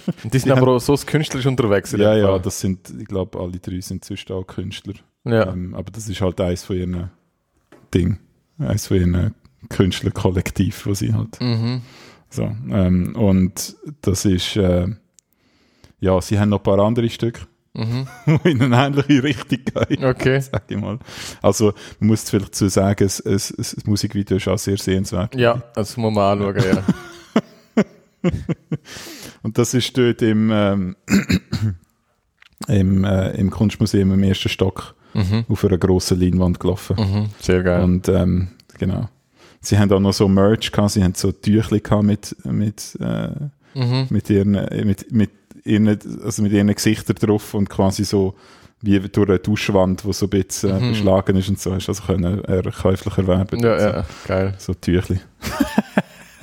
[0.07, 1.93] Und die sind Die aber auch so künstlerisch unterwegs.
[1.93, 4.95] Ja, ja, das sind, ich glaube, alle drei sind zwischen auch Künstler.
[5.25, 5.53] ja.
[5.53, 7.11] Ähm, aber das ist halt eins von ihren
[7.93, 8.19] Ding.
[8.59, 9.35] Eins von ihren
[9.69, 11.41] Künstlerkollektiv, wo sie halt.
[11.41, 11.83] Mhm.
[12.31, 12.43] So.
[12.71, 14.89] Ähm, und das ist, äh,
[16.01, 17.43] ja, sie haben noch ein paar andere Stücke,
[17.77, 18.07] Mhm.
[18.45, 19.59] die in eine ähnliche Richtung
[19.89, 20.05] gehen.
[20.05, 20.41] Okay.
[20.41, 20.99] Sag ich mal.
[21.43, 25.35] Also, man muss vielleicht dazu sagen, es, es, es, das Musikvideo ist auch sehr sehenswert.
[25.35, 26.85] Ja, das muss man anschauen, ja.
[29.45, 30.97] Und das ist dort im, ähm,
[32.69, 35.45] im, äh, im Kunstmuseum im ersten Stock Mhm.
[35.49, 36.97] auf einer grossen Leinwand gelaufen.
[36.99, 37.27] Mhm.
[37.41, 37.85] Sehr geil.
[37.85, 38.49] Und ähm,
[38.79, 39.09] genau.
[39.61, 43.29] Sie haben auch noch so Merch gehabt, sie haben so Tüchli gehabt mit, mit, äh,
[43.77, 44.07] Mhm.
[44.11, 45.31] mit ihren, äh, mit, mit
[45.65, 45.87] ihren,
[46.25, 48.35] also mit ihren Gesichtern drauf und quasi so
[48.83, 50.89] wie durch eine Duschwand, die so ein bisschen äh, Mhm.
[50.91, 53.61] beschlagen ist und so, hast du also können er käuflich erwerben.
[53.63, 54.55] Ja, so, ja, geil.
[54.59, 55.21] so Tüchli.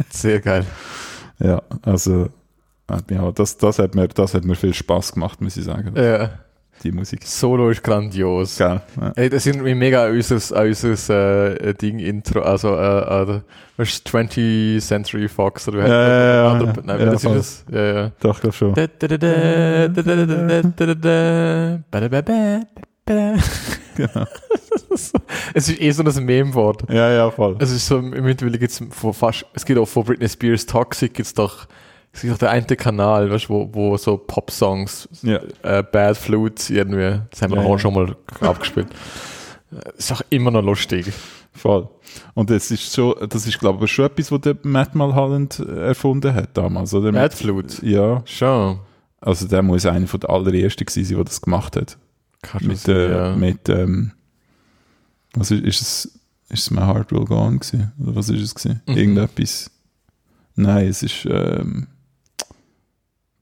[0.10, 0.66] Sehr geil.
[1.40, 2.30] Ja, also
[3.10, 5.94] ja, das, das, hat mir, das hat mir viel Spaß gemacht, muss ich sagen.
[5.96, 6.30] Ja.
[6.84, 7.22] Die Musik.
[7.26, 8.58] Solo ist grandios.
[8.58, 9.12] Geil, ja.
[9.16, 13.42] Ey, das sind mega unseres, unseres äh, Ding Intro, also äh, äh,
[13.78, 16.62] 20th Century Fox oder wie heißt ja, ja, ja,
[17.72, 18.12] Ja, ja.
[18.20, 18.74] Doch, glaub schon.
[25.54, 26.84] Es ist eh so ein Meme-Wort.
[26.90, 27.56] Ja, ja, voll.
[27.60, 31.28] Es ist so, mittlerweile gibt es fast, es gibt auch von Britney Spears Toxic, gibt
[31.28, 31.68] es doch
[32.14, 35.40] es gibt doch der eine Kanal, weißt, wo, wo so Pop-Songs, Ja.
[35.64, 37.80] äh, Bad Flutes irgendwie, das haben wir Ja, auch ja.
[37.80, 38.88] schon mal abgespielt.
[39.98, 41.12] Ist auch immer noch lustig.
[41.54, 41.88] Voll.
[42.34, 45.88] Und das ist schon, das ist glaube ich schon etwas, was der Matt Mulholland äh,
[45.88, 47.12] erfunden hat damals, oder?
[47.12, 47.86] Bad Flute?
[47.86, 48.80] Ja, Schon.
[49.22, 51.98] also der muss einer von der allerersten gewesen sein, der das gemacht hat.
[52.42, 53.36] Kann Mit, sein, äh, ja.
[53.36, 54.12] mit ähm,
[55.36, 56.06] was ist, ist es,
[56.50, 57.92] ist es My Heart Will Go On gewesen?
[58.02, 58.82] Oder was ist es gewesen?
[58.88, 58.98] Mhm.
[58.98, 59.72] Irgendetwas.
[60.56, 61.88] Nein, es ist, ähm,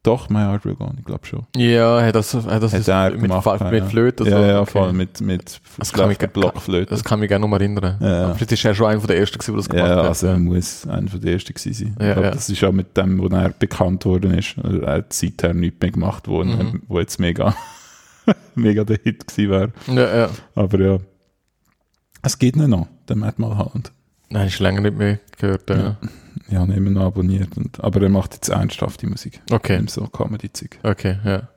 [0.04, 1.46] doch, My Heart Will Go On, ich glaube schon.
[1.58, 3.90] Ja, hat das, hat das Hat ist er mit, gemacht, ja, mit ja.
[3.90, 4.24] Flöte?
[4.24, 4.38] ja, so?
[4.46, 4.72] ja, Okay.
[4.72, 6.90] voll, mit, mit Das kann mich- Blockflöte.
[6.90, 7.98] Das kann mich gerne noch mal erinnern.
[8.00, 8.34] Ja, ja.
[8.34, 10.06] Vielleicht ist er schon einer der ersten, der das gemacht Ja, hat.
[10.06, 11.96] also er muss einer von der ersten gewesen sein.
[12.00, 12.32] Ja, ich glaube, ja.
[12.34, 14.56] das ist auch mit dem, wo er bekannt worden ist.
[14.58, 16.82] Er hat seither nichts mehr gemacht, wo, Mhm.
[16.88, 17.54] wo jetzt mega,
[18.56, 19.72] mega der Hit gewesen wäre.
[19.88, 20.30] ja, ja.
[20.56, 20.98] Aber ja,
[22.22, 23.92] es geht nicht noch, der Matt Mulholland.
[24.30, 25.70] Nein, ich länger nicht mehr gehört.
[25.70, 25.78] Ja.
[25.78, 25.98] Ja.
[26.48, 27.56] Ich habe ihn immer noch abonniert.
[27.58, 29.42] Und, aber er macht jetzt ernsthafte Musik.
[29.52, 30.80] Okay, So Comedy-Zeug.
[30.84, 31.48] okay, ja.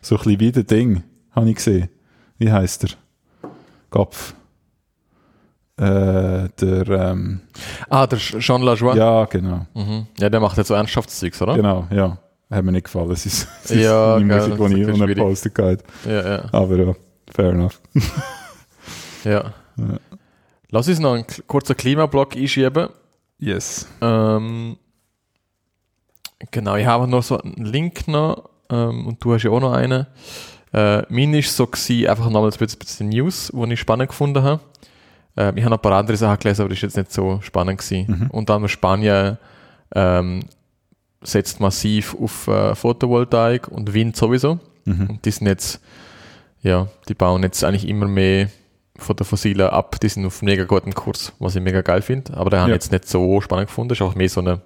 [0.00, 1.02] So ein bisschen wie der Ding,
[1.32, 1.88] habe ich gesehen.
[2.38, 2.90] Wie heißt er?
[3.90, 4.34] Gopf.
[5.76, 7.40] Äh, der, ähm,
[7.88, 8.96] Ah, der Jean Lajoie?
[8.96, 9.66] ja, genau.
[9.74, 10.06] Mhm.
[10.18, 11.54] Ja, der macht jetzt so Ernsthaftzeugs, oder?
[11.56, 12.18] Genau, ja.
[12.50, 13.10] Hat mir nicht gefallen.
[13.12, 15.14] Es ist, es ist Ja, die gell, Musik, die ich unter.
[15.14, 15.76] Poster
[16.06, 16.94] Ja, ja, Aber ja,
[17.32, 17.80] fair enough.
[19.24, 19.52] ja.
[19.76, 19.84] Ja.
[20.70, 22.88] Lass uns noch einen kurzen Klimablock einschieben.
[23.38, 23.88] Yes.
[24.00, 24.76] Ähm,
[26.50, 29.72] genau, ich habe noch so einen Link noch ähm, und du hast ja auch noch
[29.72, 30.06] einen.
[30.72, 34.42] Äh, mein ist so gewesen, einfach nochmal ein bisschen, bisschen News, die ich spannend gefunden
[34.42, 34.60] habe.
[35.36, 37.40] Äh, ich habe noch ein paar andere Sachen gelesen, aber das ist jetzt nicht so
[37.42, 38.06] spannend gewesen.
[38.06, 38.30] Mhm.
[38.30, 39.38] Und dann Spanien
[39.94, 40.44] ähm,
[41.22, 44.60] setzt massiv auf äh, Photovoltaik und Wind sowieso.
[44.84, 45.10] Mhm.
[45.10, 45.80] Und die sind jetzt,
[46.62, 48.48] ja, die bauen jetzt eigentlich immer mehr
[49.00, 49.98] von der Fossilen ab.
[50.00, 52.34] Die sind auf einem mega guten Kurs, was ich mega geil finde.
[52.36, 52.76] Aber der habe Ja.
[52.76, 53.92] ich jetzt nicht so spannend gefunden.
[53.92, 54.60] Ist auch mehr so eine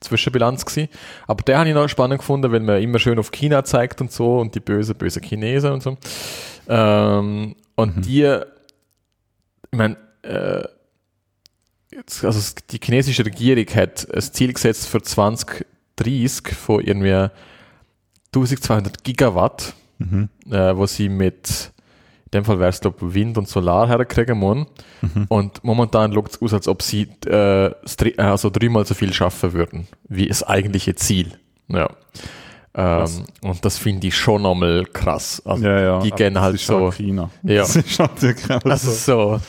[0.00, 0.88] Zwischenbilanz gewesen.
[1.26, 4.12] Aber der habe ich noch spannend gefunden, weil man immer schön auf China zeigt und
[4.12, 5.96] so und die böse, böse Chinesen und so.
[6.68, 8.02] Ähm, und Mhm.
[8.02, 8.22] die,
[9.70, 10.62] ich meine, äh,
[12.22, 17.28] also die chinesische Regierung hat ein Ziel gesetzt für 2030 von irgendwie
[18.34, 20.28] 1200 Gigawatt, Mhm.
[20.50, 21.72] äh, wo sie mit,
[22.26, 24.66] in dem Fall wäre es glaube Wind und Solar herkriegen wollen.
[25.00, 25.26] Mhm.
[25.28, 27.72] Und momentan schaut es aus, als ob sie äh, äh,
[28.18, 31.32] also dreimal so viel schaffen würden, wie das eigentliche Ziel.
[31.68, 31.88] Ja.
[32.74, 33.18] Krass.
[33.18, 35.40] Ähm, und das finde ich schon nochmal krass.
[35.46, 35.98] Also, Ja, ja.
[36.00, 36.90] die gehen halt so.
[36.90, 37.30] China.
[37.42, 37.62] Ja.
[37.62, 39.40] Das ist natürlich auch Das ist so.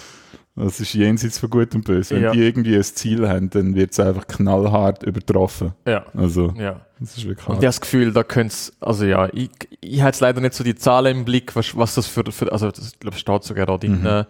[0.58, 2.16] Das ist jenseits von Gut und Böse.
[2.16, 2.32] Wenn Ja.
[2.32, 5.74] die irgendwie ein Ziel haben, dann wird es einfach knallhart übertroffen.
[5.88, 6.06] Ja.
[6.16, 6.82] Also, Ja.
[7.00, 7.64] das ist wirklich Und hart.
[7.64, 9.50] ich habe das Gefühl, da könnte also ja, ich,
[9.82, 12.52] ich habe jetzt leider nicht so die Zahlen im Blick, was, was das für, für
[12.52, 14.04] also das, ich glaube, es steht sogar da drin.
[14.06, 14.26] Äh,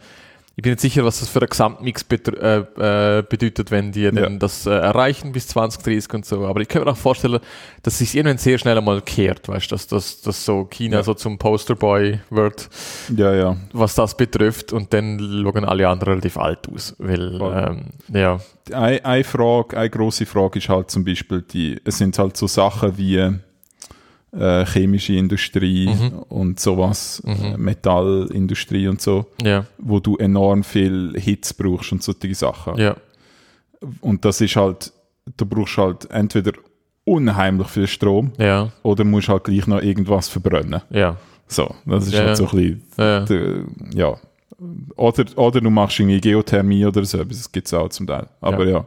[0.60, 4.40] ich bin nicht sicher, was das für einen Gesamtmix äh, äh, bedeutet, wenn die dann
[4.40, 6.48] das äh, erreichen bis 2030 und so.
[6.48, 7.40] Aber ich kann mir auch vorstellen,
[7.84, 11.04] dass sich irgendwann sehr schnell einmal kehrt, weißt du, dass, dass, dass so China Ja.
[11.04, 12.70] so zum Posterboy wird,
[13.16, 13.56] Ja, ja.
[13.72, 16.96] was das betrifft, und dann schauen alle anderen relativ alt aus.
[16.98, 18.40] Weil, ähm, ja,
[18.74, 22.48] Eine, eine Frage, eine grosse Frage ist halt zum Beispiel die, es sind halt so
[22.48, 23.30] Sachen wie
[24.38, 26.20] äh, chemische Industrie Mhm.
[26.30, 32.36] und sowas, äh, Metallindustrie und so, ja, wo du enorm viel Hitze brauchst und solche
[32.36, 32.78] Sachen.
[32.78, 32.96] ja,
[34.02, 34.92] Und das ist halt,
[35.38, 36.52] du brauchst halt entweder
[37.04, 40.82] unheimlich viel Strom ja, oder musst halt gleich noch irgendwas verbrennen.
[40.90, 41.16] ja,
[41.48, 42.36] So, das ist Ja, halt ja.
[42.36, 44.16] so ein bisschen, ja, der, ja.
[44.96, 48.28] Oder, oder du machst irgendwie Geothermie oder so, das gibt es auch zum Teil.
[48.42, 48.86] Aber ja,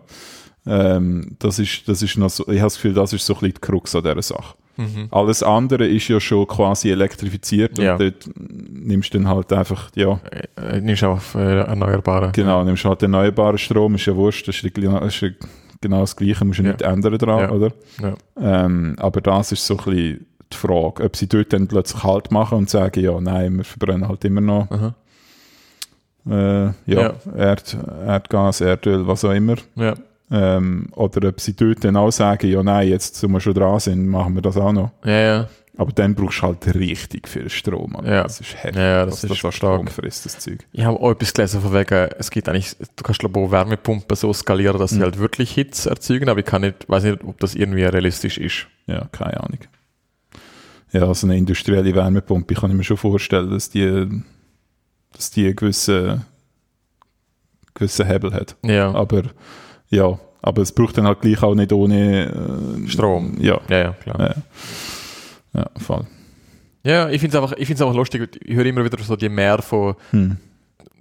[0.66, 3.40] Ähm, das, ist, das ist noch so, ich habe das Gefühl, das ist so ein
[3.40, 4.54] bisschen die Krux an dieser Sache.
[4.80, 5.08] Mhm.
[5.10, 7.96] Alles andere ist ja schon quasi elektrifiziert und Ja.
[7.98, 10.20] dort nimmst du dann halt einfach, ja,
[10.56, 12.30] Äh, nimmst auf äh, Erneuerbare.
[12.32, 14.62] genau, nimmst halt erneuerbaren Strom, ist ja wurscht, das ist,
[15.20, 15.28] ja
[15.80, 16.70] genau das Gleiche, musst du Ja.
[16.72, 17.72] nicht ändern dran, oder?
[18.02, 18.14] Ja.
[18.64, 22.30] Ähm, aber das ist so ein bisschen die Frage, ob sie dort dann plötzlich Halt
[22.32, 24.94] machen und sagen, ja, nein, wir verbrennen halt immer noch Aha.
[26.28, 27.12] äh, ja, Ja.
[27.36, 27.76] Erd,
[28.06, 29.56] Erdgas, Erdöl, was auch immer.
[29.76, 29.94] Ja.
[30.30, 33.80] Ähm, oder ob sie dort dann auch sagen, ja, nein, jetzt, wo wir schon dran
[33.80, 34.90] sind, machen wir das auch noch.
[35.04, 35.48] Ja, ja.
[35.76, 37.92] Aber dann brauchst du halt richtig viel Strom.
[37.92, 38.04] Mann.
[38.04, 38.22] Ja.
[38.24, 38.76] Das ist heftig.
[38.76, 39.54] Ja, das ist das stark.
[39.54, 40.58] Strom frisst, das Zeug.
[40.72, 44.14] Ich habe auch etwas gelesen von wegen, es geht eigentlich, du kannst glaube auch Wärmepumpen
[44.16, 45.02] so skalieren, dass sie Mhm.
[45.04, 48.66] halt wirklich Hitze erzeugen, aber ich kann nicht, weiß nicht, ob das irgendwie realistisch ist.
[48.86, 49.60] Ja, keine Ahnung.
[50.92, 54.06] Ja, also eine industrielle Wärmepumpe kann ich mir schon vorstellen, dass die,
[55.12, 56.24] dass die einen gewissen,
[57.74, 58.56] gewissen Hebel hat.
[58.64, 58.92] Ja.
[58.92, 59.22] Aber
[59.90, 62.26] ja, aber es braucht dann halt gleich auch nicht ohne
[62.84, 63.36] äh, Strom.
[63.38, 64.20] Ja, Ja, ja, klar.
[64.20, 64.34] ja.
[65.60, 66.06] ja voll.
[66.82, 69.28] Ja, ich finde es einfach, ich find's einfach lustig, ich höre immer wieder so die
[69.28, 70.36] mehr von, Hm.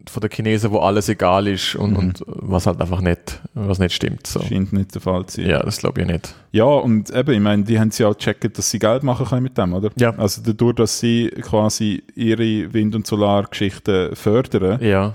[0.07, 1.97] von den Chinesen, wo alles egal ist und, Mhm.
[1.97, 4.27] und was halt einfach nicht, was nicht stimmt.
[4.27, 4.41] So.
[4.41, 5.49] Scheint nicht der Fall zu sein.
[5.51, 6.35] Ja, das glaube ich nicht.
[6.51, 9.43] Ja, und eben, ich meine, die haben sie auch gecheckt, dass sie Geld machen können
[9.43, 9.89] mit dem, oder?
[9.97, 10.13] Ja.
[10.17, 15.13] Also dadurch, dass sie quasi ihre Wind- und Solargeschichten fördern, Ja,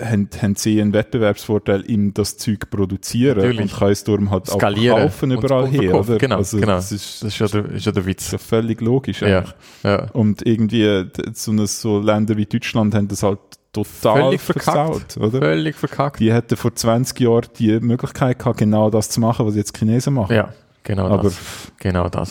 [0.00, 3.60] haben, haben sie einen Wettbewerbsvorteil in das Zeug produzieren Natürlich.
[3.72, 4.96] und können es darum halt skalieren.
[4.98, 6.18] auch kaufen überall her, oder?
[6.18, 6.74] Genau, also, genau.
[6.76, 8.30] Das ist, Das ist ja der, ist ja der Witz.
[8.30, 9.54] ja völlig logisch Ja, eigentlich.
[9.82, 10.10] ja.
[10.12, 13.38] Und irgendwie d- so, eine, so Länder wie Deutschland haben das halt
[13.72, 15.12] total Völlig verkackt.
[15.12, 15.38] versaut, oder?
[15.40, 16.20] Völlig verkackt.
[16.20, 20.14] Die hätten vor 20 Jahren die Möglichkeit gehabt, genau das zu machen, was jetzt Chinesen
[20.14, 20.34] machen.
[20.34, 20.50] Ja,
[20.82, 21.38] genau Aber das.
[21.78, 22.30] Genau das.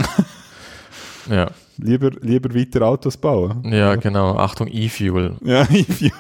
[1.30, 1.48] ja.
[1.78, 3.64] lieber, lieber weiter Autos bauen.
[3.72, 4.36] ja, genau.
[4.38, 5.36] Achtung, E-Fuel.
[5.44, 6.12] Ja, E-Fuel.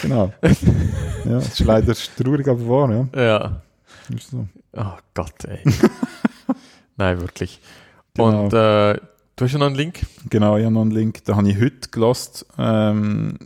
[0.00, 0.32] Genau.
[0.42, 0.58] ja,
[1.24, 3.22] das ist leider traurig, aber wahr, ja.
[3.22, 3.62] Ja.
[4.14, 4.46] Ist so.
[4.72, 5.60] Oh Gott, ey.
[6.96, 7.60] Nein, wirklich.
[8.14, 8.44] Genau.
[8.44, 8.94] Und äh,
[9.36, 10.00] du hast ja noch einen Link?
[10.30, 12.46] Genau, ich habe noch einen Link, den habe ich heute gelost.
[12.58, 13.38] Ähm,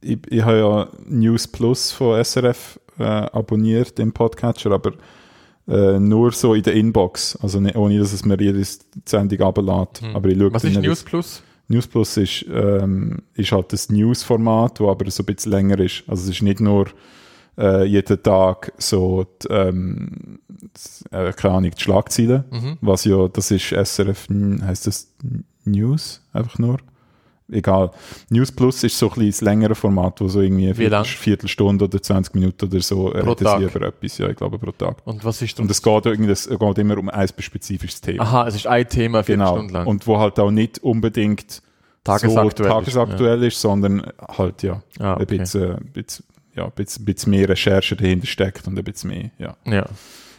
[0.00, 4.92] ich, ich habe ja News Plus von SRF äh, abonniert im Podcatcher, aber
[5.68, 8.64] äh, nur so in der Inbox, also nicht, ohne dass es mir jede
[9.04, 10.00] Sendung ablädt.
[10.00, 10.16] Hm.
[10.16, 11.42] Aber ich schaue Was ist News Plus?
[11.68, 16.02] News Plus ist, ähm, ist halt das News-Format, das aber so ein bisschen länger ist.
[16.06, 16.86] Also es ist nicht nur
[17.58, 20.38] äh, jeden Tag so, die, ähm,
[21.10, 22.78] äh, keine Ahnung, die Schlagzeilen, Mhm.
[22.80, 24.28] was ja, das ist SRF,
[24.62, 25.12] heißt das
[25.64, 26.78] News einfach nur?
[27.50, 27.90] Egal.
[28.28, 31.04] News Plus ist so ein bisschen das längere Format, wo so irgendwie Wie lang?
[31.04, 33.58] Viertel, Viertelstunde oder 20 Minuten oder so reden Tag?
[33.60, 34.96] sie über etwas, ja, ich glaube pro Tag.
[35.04, 38.22] Und was ist Und es geht, irgendwie, es geht immer um ein spezifisches Thema.
[38.22, 39.54] Aha, es ist ein Thema vier Genau.
[39.54, 39.86] Stunden lang.
[39.86, 41.62] Und wo halt auch nicht unbedingt
[42.04, 44.02] Tagesaktuell so ist, tagesaktuell ist, sondern
[44.36, 45.38] halt ja, Ah, ein, okay.
[45.38, 49.10] bisschen, ein, bisschen, ja ein, bisschen, ein bisschen mehr Recherche dahinter steckt und ein bisschen
[49.10, 49.86] mehr ja, ja.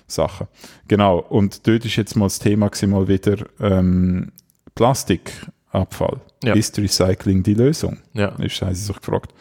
[0.07, 0.47] Sachen.
[0.87, 4.31] Genau, und dort ist jetzt mal das Thema gewesen, mal wieder ähm,
[4.75, 6.19] Plastikabfall.
[6.43, 6.53] Ja.
[6.53, 7.97] Ist Recycling die Lösung?
[8.13, 8.29] Ja.
[8.39, 9.33] Ist, haben sie sich gefragt.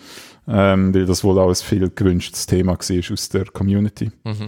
[0.48, 4.46] Ähm, weil das wohl auch ein viel gewünschtes Thema war aus der Community Mhm.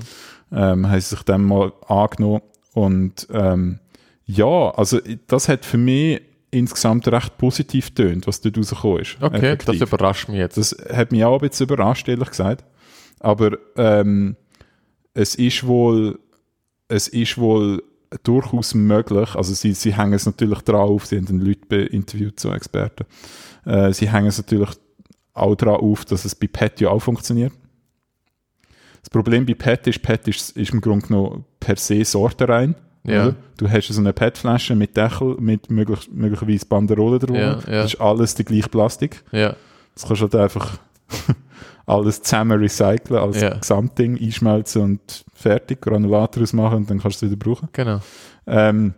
[0.53, 2.41] ähm, haben sie sich dem mal angenommen.
[2.73, 3.79] Und ähm,
[4.25, 9.17] ja, also das hat für mich insgesamt recht positiv tönt, was dort rausgekommen ist.
[9.21, 9.79] Okay, effektiv.
[9.79, 10.57] das überrascht mich jetzt.
[10.57, 12.65] Das hat mich auch ein bisschen überrascht, ehrlich gesagt.
[13.21, 14.37] Aber ähm,
[15.15, 16.19] es ist wohl,
[16.89, 17.83] es ist wohl
[18.23, 22.53] durchaus möglich, also sie, sie hängen es natürlich drauf, sie haben dann Leute interviewt, so
[22.53, 23.05] Experten,
[23.65, 24.71] äh, sie hängen es natürlich
[25.33, 27.53] auch dran auf, dass es bei PET ja auch funktioniert.
[29.01, 32.75] Das Problem bei PET ist, PET ist, ist im Grunde genommen per se sortenrein.
[33.05, 33.29] Ja.
[33.29, 33.37] oder?
[33.57, 37.37] Du hast so eine PET-Flasche mit Deckel, mit möglich, möglicherweise Banderole drauf.
[37.37, 37.83] Ja, ja.
[37.83, 39.25] Das ist alles die gleiche Plastik.
[39.33, 39.57] ja.
[39.95, 40.79] Das kannst du halt einfach
[41.87, 43.55] alles zusammen recyceln, als Ja.
[43.59, 47.69] Gesamtding einschmelzen und fertig, Granulat daraus machen und dann kannst du es wieder brauchen.
[47.73, 48.01] Genau.
[48.47, 48.95] Ähm,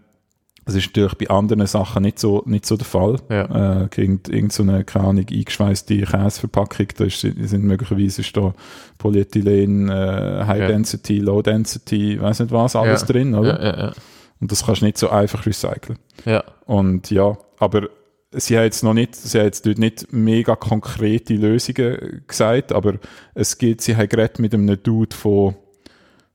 [0.64, 3.16] das ist natürlich bei anderen Sachen nicht so, nicht so der Fall.
[3.28, 3.82] Ja.
[3.82, 8.52] Äh, irgend, irgend so eine, keine Ahnung, eingeschweißte Käseverpackung, da ist, sind möglicherweise ist da
[8.98, 10.66] Polyethylen, äh, High Ja.
[10.68, 13.06] Density, Low Density, weiß nicht was, alles Ja.
[13.08, 13.92] drin, oder?
[14.40, 15.98] Und das kannst du nicht so einfach recyceln.
[16.24, 16.42] ja.
[16.66, 17.88] Und ja, aber
[18.32, 22.94] sie hat jetzt noch nicht, sie hat jetzt dort nicht mega konkrete Lösungen gesagt, aber
[23.34, 25.54] es gibt, sie hat geredet mit einem Dude von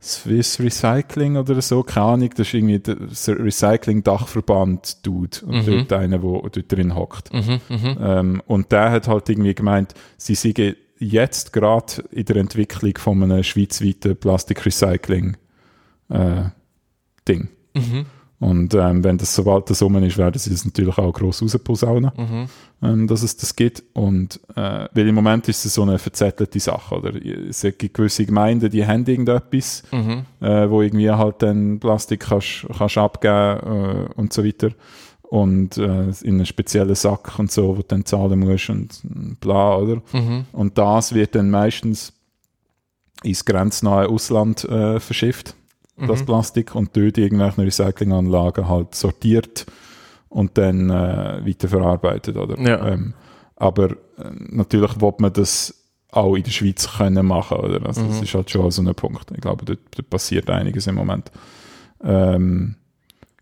[0.02, 2.98] Swiss Recycling oder so, keine Ahnung, das ist irgendwie der
[3.28, 5.65] Recycling-Dachverband-Dude und Mhm.
[5.65, 7.34] dort einer, der dort drin hockt.
[7.34, 7.98] Mhm, mhm.
[7.99, 13.24] Ähm, und der hat halt irgendwie gemeint, sie seien jetzt gerade in der Entwicklung von
[13.24, 15.36] einem schweizweiten Plastikrecycling
[16.10, 16.44] äh.
[18.39, 22.11] Und ähm, wenn das sobald das rum ist, werden sie das natürlich auch gross rausposaunen,
[22.15, 22.45] Mhm.
[22.84, 23.84] ähm, dass es das gibt.
[23.93, 27.15] Und äh, weil im Moment ist es so eine verzettelte Sache, oder?
[27.49, 30.26] Es gibt gewisse Gemeinden, die haben irgendetwas, Mhm.
[30.39, 34.69] äh, wo irgendwie halt dann Plastik kannst, kannst abgeben äh, und so weiter.
[35.23, 39.77] Und äh, in einen speziellen Sack und so, wo du dann zahlen musst und bla,
[39.77, 39.95] oder?
[40.14, 40.45] Mhm.
[40.53, 42.14] Und das wird dann meistens
[43.23, 45.55] ins grenznahe Ausland äh, verschifft,
[45.98, 46.26] das Mhm.
[46.26, 49.65] Plastik, und dort irgendwelchen Recyclinganlagen halt sortiert
[50.30, 52.60] und dann äh, weiterverarbeitet, oder?
[52.60, 52.88] Ja.
[52.88, 53.14] Ähm,
[53.56, 53.95] aber äh,
[54.49, 55.74] natürlich will man das
[56.11, 57.86] auch in der Schweiz können machen, oder?
[57.86, 58.24] Also das Mhm.
[58.24, 59.32] ist halt schon so ein Punkt.
[59.34, 61.32] Ich glaube, dort, dort passiert einiges im Moment.
[62.03, 62.76] Ähm,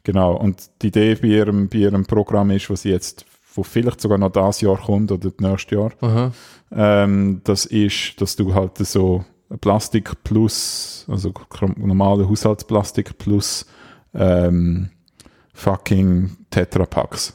[0.04, 4.18] genau, und die Idee bei ihrem, bei ihrem Programm ist, was jetzt, wo vielleicht sogar
[4.18, 6.34] noch das Jahr kommt oder das nächste Jahr,
[6.72, 9.24] ähm, das ist, dass du halt so
[9.62, 11.34] Plastik plus, also
[11.78, 13.66] normale Haushaltsplastik plus
[14.14, 14.90] ähm,
[15.54, 17.34] fucking Tetrapacks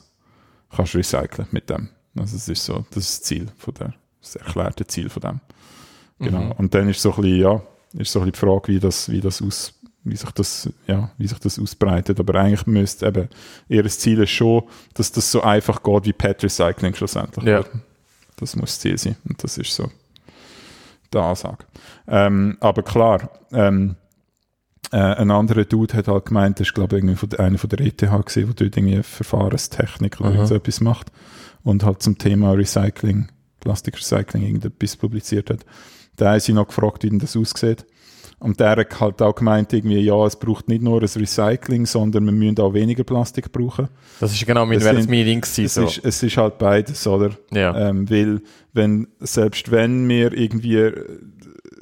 [0.74, 1.89] kannst recyceln mit dem.
[2.16, 5.41] Also das ist so das, ist das Ziel von der, das erklärte Ziel von dem.
[6.19, 6.41] Genau.
[6.41, 6.53] Mhm.
[6.53, 7.62] Und dann ist so ein bisschen, ja,
[7.95, 9.74] ist so ein bisschen die Frage, wie das, wie das aus,
[10.05, 12.20] wie sich das, ja, wie sich das ausbreitet.
[12.20, 13.28] Aber eigentlich müsste eben,
[13.69, 14.65] ihr Ziel ist schon,
[14.95, 17.45] dass das so einfach geht wie Pet Recycling schlussendlich.
[17.45, 17.65] Ja.
[18.37, 19.16] Das muss das Ziel sein.
[19.28, 19.91] Und das ist so
[21.12, 21.65] die Ansage.
[22.07, 23.97] Ähm, aber klar, ähm,
[24.93, 27.70] äh, ein anderer Dude hat halt gemeint, das ist glaube ich irgendwie von einer von
[27.70, 30.47] der ETH gesehen, der dort irgendwie Verfahrenstechnik oder Aha.
[30.47, 31.12] so etwas macht
[31.62, 33.28] und halt zum Thema Recycling,
[33.61, 35.65] Plastikrecycling irgendetwas publiziert hat.
[36.16, 37.87] Da haben sie noch gefragt, wie denn das aussieht.
[38.41, 42.25] Und der hat halt auch gemeint, irgendwie, ja, es braucht nicht nur ein Recycling, sondern
[42.25, 43.89] wir müssen auch weniger Plastik brauchen.
[44.19, 44.79] Das ist genau mein,
[45.27, 45.65] Ding gewesen.
[45.67, 45.85] Es, So.
[45.85, 47.31] ist, es ist halt beides, oder?
[47.53, 47.89] Ja.
[47.91, 48.41] Ähm, weil,
[48.73, 50.93] wenn, selbst wenn wir irgendwie äh,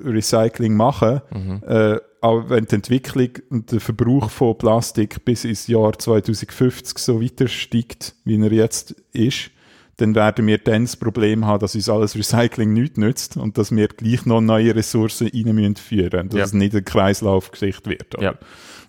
[0.05, 1.63] Recycling machen, Mhm.
[1.67, 7.23] äh, auch wenn die Entwicklung und der Verbrauch von Plastik bis ins Jahr 2050 so
[7.23, 9.51] weiter steigt, wie er jetzt ist,
[9.99, 13.71] dann werden wir dann das Problem haben, dass uns alles Recycling nichts nützt und dass
[13.75, 16.45] wir gleich noch neue Ressourcen rein müssen führen, dass Ja.
[16.45, 18.15] es nicht eine Kreislaufgeschichte wird.
[18.17, 18.25] oder?
[18.25, 18.35] Ja.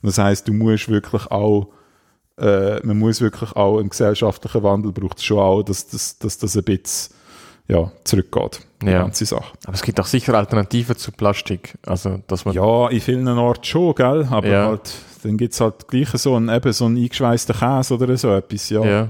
[0.02, 1.70] Das heißt, du musst wirklich auch
[2.38, 6.38] äh, man muss wirklich auch einen gesellschaftlichen Wandel braucht es schon auch, dass, das- dass
[6.38, 7.14] das ein bisschen
[7.68, 9.00] ja, zurückgeht, die Ja.
[9.02, 9.52] ganze Sache.
[9.66, 11.78] Aber es gibt auch sicher Alternativen zu Plastik.
[11.86, 12.56] Also, dass man.
[12.56, 14.26] Ja, in vielen Orten schon, gell?
[14.32, 14.68] Aber Ja.
[14.68, 14.90] halt,
[15.24, 18.70] dann gibt es halt gleich so einen, eben so einen eingeschweißten Käse oder so etwas,
[18.70, 18.86] ja.
[18.86, 19.10] ja.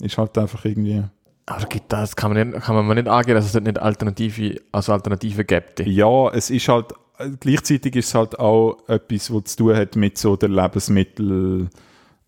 [0.00, 1.04] Ist halt einfach irgendwie.
[1.46, 4.92] Aber gibt das kann man nicht, kann man nicht angehen, dass es nicht Alternative, also
[4.92, 5.80] Alternative gibt.
[5.80, 6.92] Ja, es ist halt,
[7.40, 11.68] gleichzeitig ist es halt auch etwas, was zu tun hat mit so der Lebensmittel,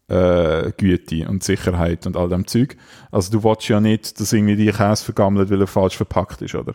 [0.08, 2.76] äh, Güte und Sicherheit und all dem Zeug.
[3.10, 6.54] Also du willst ja nicht, dass irgendwie die Käse vergammelt, weil er falsch verpackt ist,
[6.54, 6.74] oder?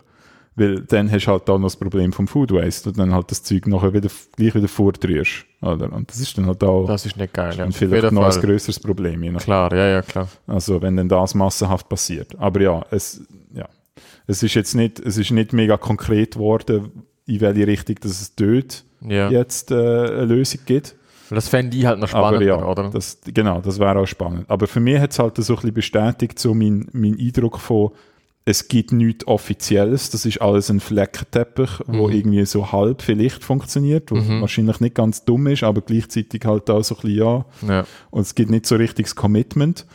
[0.55, 3.31] Weil dann hast du halt auch noch das Problem vom Food Waste und dann halt
[3.31, 5.91] das Zeug nachher wieder, gleich wieder vordrührst, oder?
[5.91, 7.51] Und das ist dann halt auch Das ist nicht geil.
[7.57, 7.63] Ja.
[7.63, 8.41] dann vielleicht noch ein Fall.
[8.41, 10.27] größeres Problem, je nach Klar, ja, ja, klar.
[10.45, 12.35] also wenn denn das massenhaft passiert.
[12.37, 13.21] Aber ja, es,
[13.53, 13.67] ja,
[14.27, 16.91] es ist jetzt nicht, es ist nicht mega konkret geworden,
[17.25, 19.29] in welche Richtung dass es dort Ja.
[19.31, 20.95] jetzt äh, eine Lösung gibt.
[21.29, 22.89] Das fände ich halt noch spannender, Aber ja, oder?
[22.91, 24.45] Das, genau, das wäre auch spannend.
[24.49, 27.89] Aber für mich hat es halt so ein bisschen bestätigt, so mein, mein Eindruck von,
[28.45, 32.13] es gibt nichts Offizielles, das ist alles ein Fleckenteppich, wo Mhm.
[32.13, 34.41] irgendwie so halb vielleicht funktioniert, wo Mhm.
[34.41, 37.85] wahrscheinlich nicht ganz dumm ist, aber gleichzeitig halt auch so ein bisschen, ja, Ja.
[38.11, 39.85] und es gibt nicht so richtiges Commitment.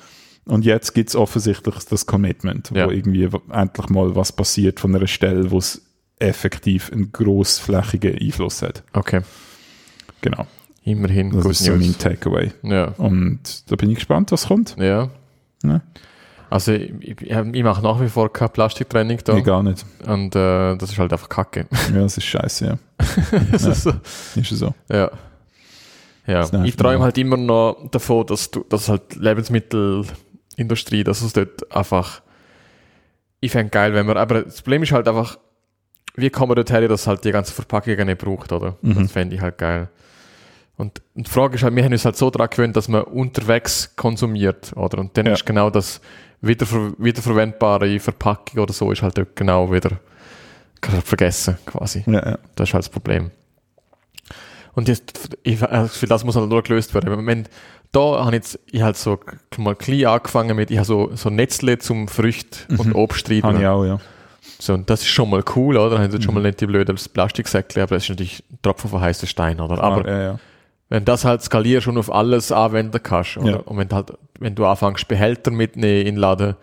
[0.46, 2.86] Und jetzt gibt es offensichtlich das Commitment, Ja.
[2.86, 5.82] wo irgendwie endlich mal was passiert von einer Stelle, wo es
[6.18, 8.82] effektiv einen grossflächigen Einfluss hat.
[8.94, 9.20] Okay.
[10.22, 10.46] Genau.
[10.84, 11.30] Immerhin.
[11.32, 11.96] Das ist so mein.
[11.98, 12.50] Takeaway.
[12.62, 12.86] Ja.
[12.96, 14.74] Und da bin ich gespannt, was kommt.
[14.78, 15.10] Ja.
[15.62, 15.82] Ja.
[16.50, 19.34] Also ich, ich, ich mache nach wie vor keine Plastiktrennung da.
[19.34, 19.84] Nee, gar nicht.
[20.06, 21.66] Und äh, das ist halt einfach Kacke.
[21.94, 22.78] Ja, das ist scheiße, ja.
[23.52, 23.92] Das ist so.
[24.34, 24.74] Ist so.
[24.90, 25.10] Ja.
[26.26, 31.74] Ja, ich träume halt immer noch davon, dass du, dass halt Lebensmittelindustrie, dass es dort
[31.74, 32.20] einfach
[33.40, 35.38] ich fände geil, wenn man, aber das Problem ist halt einfach,
[36.16, 38.76] wie kann man dort her, dass halt die ganze Verpackung nicht braucht, oder?
[38.82, 39.02] Mhm.
[39.02, 39.88] Das fände ich halt geil.
[40.76, 43.02] Und, und die Frage ist halt, wir haben uns halt so daran gewöhnt, dass man
[43.02, 44.98] unterwegs konsumiert, oder?
[44.98, 45.32] Und dann Ja.
[45.34, 46.00] ist genau das
[46.40, 49.98] wiederver wiederverwendbare Verpackung oder so ist halt dort genau wieder
[51.04, 52.04] vergessen, quasi.
[52.06, 52.38] Ja, ja.
[52.54, 53.30] Das ist halt das Problem.
[54.74, 57.26] Und jetzt, ich, äh, für das muss halt nur gelöst werden.
[57.26, 57.48] Wenn,
[57.90, 59.18] da habe ich jetzt, ich halt so
[59.56, 62.86] mal klein angefangen mit, ich habe so, so Netzle zum Früchte und.
[62.86, 62.94] Mhm.
[63.42, 63.98] Habe ich auch, ja.
[64.60, 65.90] So, und das ist schon mal cool, oder?
[65.90, 66.42] Dann haben sie jetzt schon Mhm.
[66.42, 69.82] mal nicht die blöden Plastiksäckchen, aber das ist natürlich ein Tropfen von heißen Stein, oder?
[69.82, 70.38] Aber ja, ja.
[70.88, 73.50] wenn das halt skalierst und auf alles anwenden kannst, oder?
[73.50, 73.56] Ja.
[73.58, 76.56] Und wenn du halt, wenn du anfängst, Behälter mitnehmen in den Laden,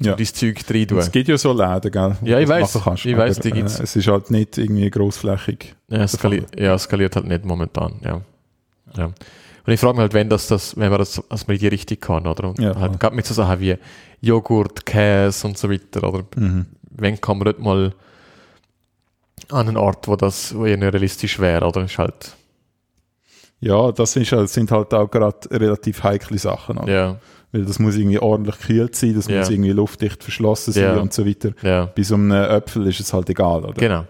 [0.00, 0.10] Ja.
[0.10, 0.16] ja.
[0.16, 0.98] dein Zeug rein tun.
[0.98, 2.16] Es gibt ja so Läden, gell?
[2.22, 3.80] Ja, ich kannst, Ich aber, die gibt's.
[3.80, 5.74] Äh, es ist halt nicht irgendwie grossflächig.
[5.88, 8.20] Ja, es skaliert, ja, skaliert halt nicht momentan, ja.
[8.96, 9.04] ja.
[9.06, 12.00] Und ich frage mich halt, wenn das, das, wenn man das, dass man die Richtung
[12.00, 12.48] kann, oder?
[12.48, 13.76] Und Ja, halt gerade mit so Sachen wie
[14.20, 16.24] Joghurt, Käse und so weiter, oder?
[16.36, 16.66] Mhm.
[16.90, 17.92] Wenn kann man dort mal
[19.50, 21.84] an einen Ort, wo das, wo realistisch wäre, oder?
[21.84, 22.34] Ist halt,
[23.60, 26.78] Ja, das ist, halt- sind halt auch gerade relativ heikle Sachen.
[26.78, 26.92] Oder?
[26.92, 27.16] ja,
[27.50, 29.38] Weil das muss irgendwie ordentlich gekühlt sein, das Ja.
[29.38, 30.96] muss irgendwie luftdicht verschlossen sein Ja.
[30.98, 31.52] und so weiter.
[31.62, 33.72] ja, Bei so einem Äpfel ist es halt egal, oder?
[33.74, 34.04] genau.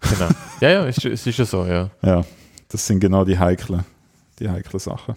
[0.00, 0.28] genau.
[0.60, 1.90] ja, ja, es ist, es ist ja so, ja.
[2.02, 2.22] Ja,
[2.68, 3.84] das sind genau die heiklen,
[4.38, 5.16] die heiklen Sachen.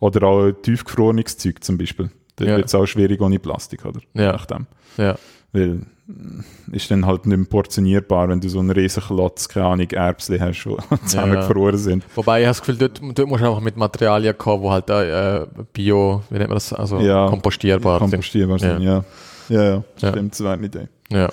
[0.00, 2.10] Oder auch tiefgefrorenes Zeug zum Beispiel.
[2.36, 2.56] Da Ja.
[2.56, 4.00] wird es auch schwierig ohne Plastik, oder?
[4.12, 4.32] Ja.
[4.32, 4.66] Nachdem.
[4.96, 5.14] Ja,
[5.54, 6.40] Weil mm,
[6.72, 10.38] ist dann halt nicht mehr portionierbar, wenn du so einen riesen Klotz, keine Ahnung, Erbsli
[10.38, 10.76] hast, die
[11.06, 12.04] zusammengefroren sind.
[12.14, 14.90] Wobei ich habe das Gefühl, dort, dort musst du einfach mit Materialien kommen, wo halt
[14.90, 17.28] äh, Bio, wie nennt man das, also Ja.
[17.28, 18.10] kompostierbar sind.
[18.10, 19.04] Kompostierbar sind, ja.
[19.48, 20.08] Ja, ja, Ja.
[20.10, 20.88] stimmt, das wäre eine Idee.
[21.10, 21.28] Ja.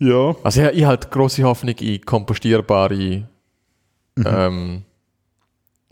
[0.00, 3.24] Ja, Also ich, ich halt große Hoffnung in kompostierbare
[4.16, 4.24] Mhm.
[4.26, 4.82] ähm,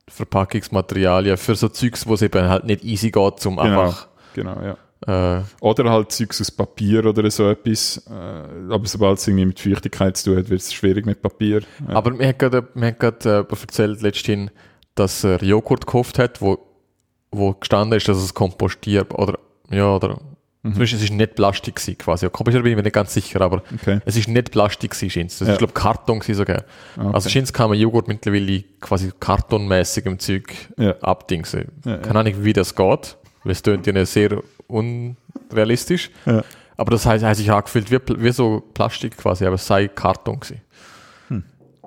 [0.08, 3.80] Verpackungsmaterialien für so Zeugs, wo es eben halt nicht easy geht, zum Genau.
[3.82, 4.76] einfach genau, ja.
[5.06, 8.02] Äh, Oder halt Zeugs aus Papier oder so etwas.
[8.08, 11.62] Äh, aber sobald es irgendwie mit Feuchtigkeit zu tun hat, wird es schwierig mit Papier.
[11.88, 11.94] Ja.
[11.96, 14.50] Aber mir hat gerade, mir hat gerade äh, erzählt letztens,
[14.94, 16.58] dass er Joghurt gekauft hat, wo,
[17.30, 19.38] wo gestanden ist, dass es kompostierbar oder
[19.70, 20.18] ja oder
[20.62, 20.72] Mhm.
[20.72, 22.28] zumindest es ist nicht Plastik gewesen, quasi.
[22.28, 24.00] Kompostierbar bin ich mir nicht ganz sicher, aber Okay.
[24.04, 25.38] es ist nicht Plastik gewesen, scheint's.
[25.38, 25.54] Das Ja.
[25.54, 26.64] ist glaube Karton gewesen sogar.
[26.96, 27.10] Okay.
[27.12, 30.96] Also scheint kann man Joghurt mittlerweile quasi kartonmäßig im Zeug Ja.
[31.02, 31.66] abdingsen.
[31.84, 36.10] Ja, Keine Ahnung, wie das geht, weil es tönt ja sehr unrealistisch.
[36.24, 36.42] Ja.
[36.76, 40.40] Aber das heißt, hat sich angefühlt wie, wie so Plastik quasi, aber es sei Karton
[40.40, 40.60] gewesen.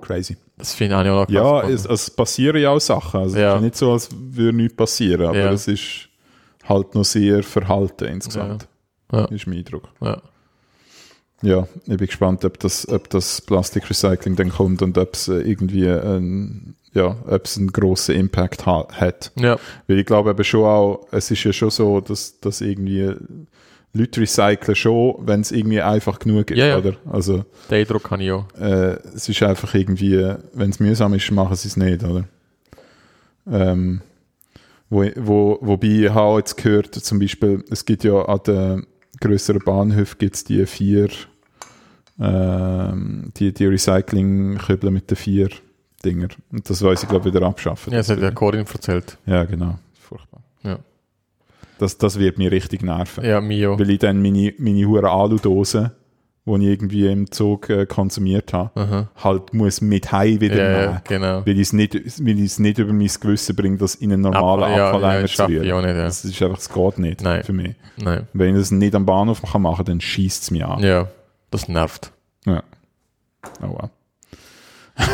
[0.02, 0.38] Crazy.
[0.58, 3.20] Das finde ich auch noch Ja, es, es passieren ja auch Sachen.
[3.20, 3.52] Also Ja.
[3.52, 5.52] Es ist nicht so, als würde nichts passieren, aber Ja.
[5.52, 6.10] es ist
[6.68, 8.68] halt noch sehr verhalten insgesamt.
[9.12, 9.26] Ja.
[9.26, 9.90] Ist mein Eindruck.
[10.02, 10.22] Ja.
[11.42, 15.36] Ja, ich bin gespannt, ob das, ob das Plastikrecycling dann kommt und ob es äh,
[15.40, 19.32] irgendwie ein, ja, ob es einen grossen Impact ha hat.
[19.40, 19.58] ja,
[19.88, 23.14] Weil ich glaube eben schon auch, es ist ja schon so, dass, dass irgendwie
[23.94, 26.78] Leute recyceln schon, wenn es irgendwie einfach genug ist, Ja, ja.
[26.78, 26.94] oder?
[27.10, 28.46] Also den Eindruck habe ich auch.
[28.60, 32.26] äh, es ist einfach irgendwie, wenn es mühsam ist, machen sie es nicht, oder?
[33.50, 34.02] Ähm,
[34.90, 38.88] wo, wo, wobei ich habe auch jetzt gehört, zum Beispiel, es gibt ja an den
[39.20, 41.10] grösseren Bahnhöfen gibt's die vier,
[42.20, 45.50] ähm, die, die Recycling-Kübel mit den vier
[46.04, 46.28] Dinger.
[46.52, 47.92] Und das weiß ich, glaube ich, wieder abschaffen.
[47.94, 49.18] Ja, das hat ja Corinne erzählt.
[49.26, 49.80] Ja, genau.
[50.00, 50.42] Furchtbar.
[50.64, 50.80] Ja,
[51.78, 53.24] Das, das wird mich richtig nerven.
[53.24, 53.80] ja auch.
[53.80, 55.92] Weil ich dann meine, meine hure Alu-Dose,
[56.58, 59.08] die ich irgendwie im Zug äh, konsumiert habe, Aha.
[59.24, 61.02] halt muss mit heim wieder Ja, nehmen.
[61.08, 61.46] genau.
[61.46, 64.22] Weil ich es nicht, weil ich es nicht über mein Gewissen bringe, das in einen
[64.24, 65.86] normalen Ab- ja, Abfalleimer ja, das zu ich rühren.
[65.86, 66.04] nicht, ja.
[66.04, 67.44] Das ist einfach, das geht nicht Nein.
[67.44, 67.76] für mich.
[67.98, 68.28] Nein.
[68.34, 70.82] Wenn ich das nicht am Bahnhof kann machen dann schießt es mich an.
[70.84, 71.08] Ja,
[71.52, 72.12] das nervt.
[72.46, 72.64] Ja.
[73.62, 73.90] Oh, wow.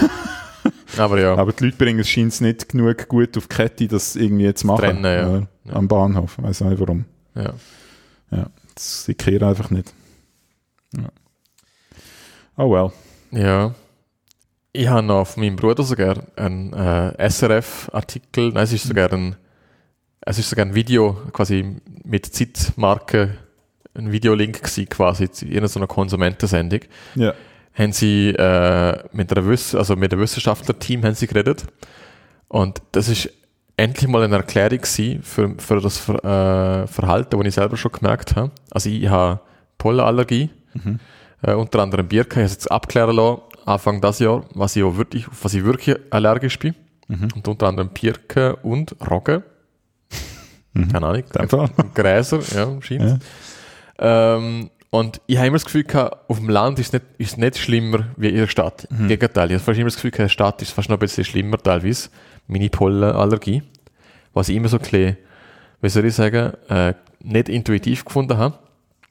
[0.98, 4.16] Aber ja, Aber die Leute bringen es scheint nicht genug gut auf die Kette, das
[4.16, 4.80] irgendwie zu machen.
[4.80, 5.38] Trennen, ja.
[5.72, 6.38] Ja, Am Bahnhof.
[6.42, 7.06] Weiß nicht warum.
[7.36, 7.54] ja.
[8.32, 8.48] Ja.
[8.74, 9.94] Das, sie kehren einfach nicht.
[12.58, 12.92] Oh well.
[13.32, 13.74] Ja.
[14.72, 19.36] Ich habe noch von meinem Bruder sogar einen äh, SRF-Artikel, nein, es ist sogar ein,
[20.22, 23.38] es ist sogar ein Video, quasi mit Zeitmarke,
[23.94, 26.82] ein Videolink gewesen, quasi, in irgendeiner Konsumentensendung.
[27.16, 27.34] Ja.
[27.74, 31.66] haben sie äh, mit, einer Wiss also mit einem Wissenschaftlerteam haben sie geredet.
[32.48, 33.30] Und das ist
[33.78, 38.36] endlich mal eine Erklärung für, für das Ver, äh, Verhalten, das ich selber schon gemerkt
[38.36, 38.52] habe.
[38.72, 39.40] Also ich habe
[39.78, 40.50] Pollenallergie,
[41.42, 42.42] äh, unter anderem Birke.
[42.42, 45.98] Ich habe jetzt abklären lassen, Anfang des Jahr, was ich auch wirklich, was ich wirklich
[46.12, 46.76] allergisch bin.
[47.36, 49.44] Und unter anderem Birke und Roggen.
[50.92, 51.24] Keine Ahnung.
[51.50, 51.70] Fall.
[51.94, 53.22] Gräser, ja, scheint.
[53.98, 57.38] Ähm, und ich habe immer das Gefühl gehabt, auf dem Land ist es nicht, ist
[57.38, 58.88] nicht schlimmer wie in der Stadt.
[58.90, 60.98] Im Gegenteil, ich habe fast immer das Gefühl gehabt, in der Stadt ist fast noch
[60.98, 62.10] ein bisschen schlimmer teilweise.
[62.48, 63.64] Meine Pollenallergie.
[64.34, 65.18] Was ich immer so ein bisschen,
[65.82, 68.58] wie soll ich sagen, äh, nicht intuitiv gefunden habe.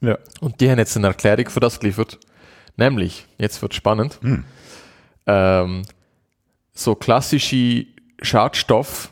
[0.05, 0.17] Ja.
[0.41, 2.19] Und die haben jetzt eine Erklärung für das geliefert.
[2.77, 4.43] Nämlich, jetzt wird spannend, Hm.
[5.27, 5.81] ähm,
[6.73, 7.85] so klassische
[8.21, 9.11] Schadstoff,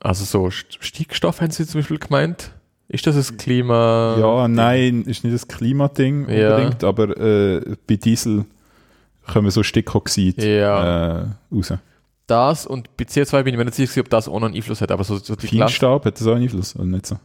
[0.00, 2.50] also so St- Stickstoff haben sie zum Beispiel gemeint.
[2.88, 4.16] Ist das das Klima?
[4.18, 6.56] Ja, nein, ist nicht das Klimading Ja.
[6.56, 8.44] unbedingt, aber äh, bei Diesel
[9.26, 11.20] kommen so Stickoxid Ja.
[11.20, 11.72] äh, raus.
[12.26, 14.80] Das und bei CO2 bin ich mir nicht sicher, ob das auch noch einen Einfluss
[14.80, 15.58] hat, aber so, so die Klasse.
[15.72, 16.76] Feinstaub, hat das auch einen Einfluss?
[16.76, 17.16] Oder nicht so?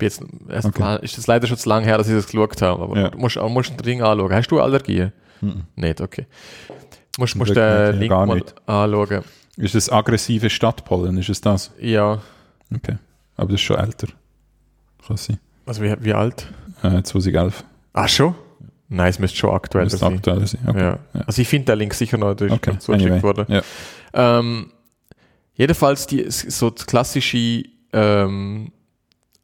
[0.00, 0.98] Jetzt, erst Okay.
[1.02, 3.08] ist das leider schon zu lange her, dass ich das geschaut habe, aber Ja.
[3.10, 4.32] du musst, du musst ein Ding anschauen.
[4.32, 5.12] Hast du Allergien?
[5.76, 6.26] Nicht, okay.
[7.18, 8.54] Musst, musst Glück den Link mal nicht.
[8.66, 9.22] anschauen.
[9.56, 11.16] Ist das aggressive Stadtpollen?
[11.18, 11.70] Ist es das?
[11.80, 12.20] Ja,
[12.74, 12.96] Okay.
[13.36, 14.08] Aber das ist schon älter.
[15.06, 15.38] Kann sein.
[15.66, 16.46] also wie, wie alt?
[16.82, 17.62] Äh, 2011.
[17.92, 18.34] Ach schon?
[18.88, 20.14] Nein, es müsste schon aktuell Müsste sein.
[20.16, 20.60] aktuell sein.
[20.66, 20.78] Okay.
[20.80, 20.98] Ja.
[21.14, 21.20] Ja.
[21.26, 22.78] Also ich finde den Link sicher noch, der ist Okay.
[22.78, 23.22] zugeschickt Anyway.
[23.22, 23.44] worden.
[23.48, 23.62] Ja.
[24.12, 24.70] Ähm,
[25.54, 28.72] jedenfalls die so die klassische, ähm,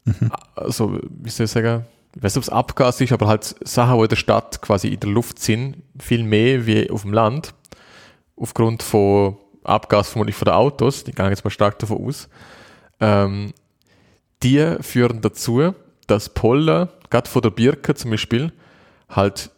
[0.05, 0.33] Mhm.
[0.55, 1.85] also wie soll ich sagen,
[2.17, 4.89] ich weiß nicht, ob es Abgas ist, aber halt Sachen, die in der Stadt quasi
[4.89, 7.55] in der Luft sind, viel mehr wie auf dem Land,
[8.37, 12.29] aufgrund von Abgas vermutlich von den Autos, die gehen jetzt mal stark davon aus,
[12.99, 13.53] ähm,
[14.43, 15.75] die führen dazu,
[16.07, 18.53] dass Pollen, gerade von der Birke zum Beispiel,
[19.09, 19.51] halt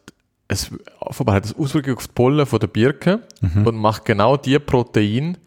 [0.48, 0.70] es
[1.00, 3.20] offenbar hat es Auswirkungen auf die Pollen von der Birke
[3.64, 5.38] und macht genau die Protein,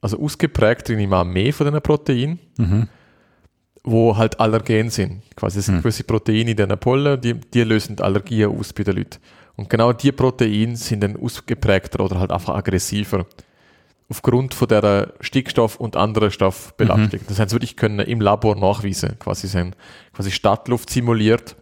[0.00, 2.88] also ausgeprägt drin immer mehr von diesen Proteinen, Mhm.
[3.84, 5.22] Wo halt Allergen sind.
[5.34, 8.96] Quasi es sind gewisse Proteine in diesen Pollen, die, die lösen Allergien aus bei den
[8.96, 9.18] Leuten.
[9.56, 13.26] Und genau die Proteine sind dann ausgeprägter oder halt einfach aggressiver.
[14.08, 17.20] Aufgrund von der Stickstoff- und anderen Stoffbelastung.
[17.28, 19.18] Das haben sie wirklich können im Labor nachweisen.
[19.18, 19.72] Quasi sie haben
[20.12, 21.56] quasi Stadtluft simuliert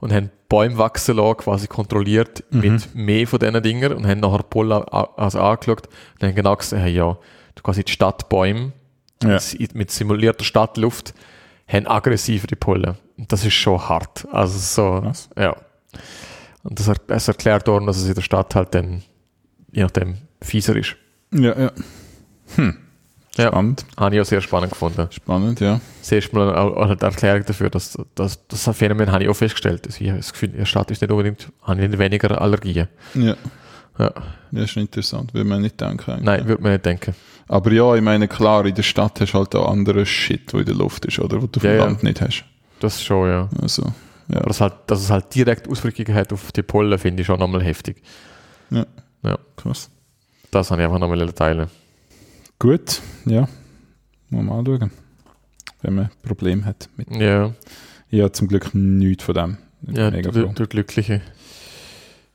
[0.00, 4.42] und haben Bäume wachsen lassen, quasi kontrolliert mit mehr von diesen Dingen und haben nachher
[4.42, 7.18] Pollen also angeschaut und haben genau gesehen, hey, ja,
[7.62, 8.72] quasi die Stadtbäume
[9.22, 9.38] Ja.
[9.74, 11.14] mit, simulierter Stadtluft
[11.66, 12.96] haben aggressivere Pollen.
[13.16, 14.26] Und das ist schon hart.
[14.32, 15.28] Also so, Was?
[15.36, 15.56] ja.
[16.62, 19.02] Und das, es erklärt worden, dass es in der Stadt halt dann,
[19.72, 20.96] je nachdem, fieser ist.
[21.32, 21.72] Ja, ja.
[23.36, 23.84] Ja, Spannend.
[23.96, 25.06] habe ich auch sehr spannend gefunden.
[25.12, 25.80] Spannend, ja.
[26.00, 29.34] Das erste Mal auch auch eine Erklärung dafür, dass, dass das Phänomen habe ich auch
[29.36, 29.86] festgestellt.
[29.86, 32.88] Also ich habe das Gefühl, in der Stadt ist nicht unbedingt, habe ich weniger Allergien.
[33.14, 33.36] Ja.
[33.98, 34.12] Ja.
[34.52, 36.10] Das ist interessant, würde man nicht denken.
[36.10, 36.24] eigentlich.
[36.24, 37.14] Nein, würde man nicht denken.
[37.48, 40.58] Aber ja, ich meine, klar, in der Stadt hast du halt auch andere Shit, wo
[40.58, 41.40] in der Luft ist, oder?
[41.42, 41.84] Wo du Ja, dem ja.
[41.86, 42.44] Land nicht hast.
[42.80, 43.48] Das schon, ja.
[43.60, 43.82] Also,
[44.28, 44.36] ja.
[44.38, 47.38] Aber dass, halt, dass es halt direkt Auswirkungen hat auf die Pollen, finde ich schon
[47.38, 48.02] nochmal heftig.
[48.70, 48.86] ja.
[49.24, 49.36] Ja.
[49.56, 49.90] Krass.
[50.52, 51.66] Das habe ich einfach nochmal teilen.
[52.60, 53.48] Gut, ja.
[54.30, 54.90] Mal mal anschauen.
[55.82, 56.88] Wenn man ein Problem hat.
[56.96, 57.10] Mit.
[57.16, 57.52] Ja,
[58.10, 59.58] Ich habe zum Glück nichts von dem.
[59.88, 61.20] Ja du, du Glückliche.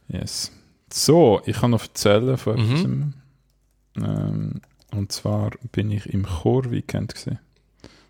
[0.10, 0.52] Yes.
[0.96, 3.14] So, ich kann noch erzählen von Mhm.
[3.96, 4.10] etwas.
[4.10, 4.62] Ähm,
[4.92, 7.40] und zwar bin ich im Chor-Weekend gesehen.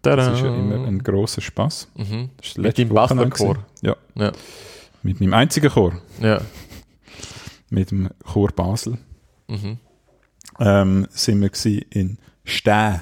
[0.02, 1.88] Das ist ja immer ein grosser Spaß.
[1.96, 2.30] Mhm.
[2.58, 3.54] Mit Basler-Chor?
[3.54, 3.66] gewesen.
[3.84, 3.96] Ja.
[4.16, 4.32] Ja.
[5.02, 5.94] Mit meinem einzigen Chor.
[6.20, 6.42] Ja.
[7.70, 8.98] Mit dem Chor Basel.
[9.48, 9.78] Mhm.
[10.60, 11.52] Ähm, sind wir
[11.90, 13.02] in Stein.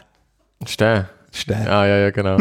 [0.67, 1.07] Stein.
[1.31, 1.67] Stein.
[1.67, 2.37] Ah, ja, ja, genau.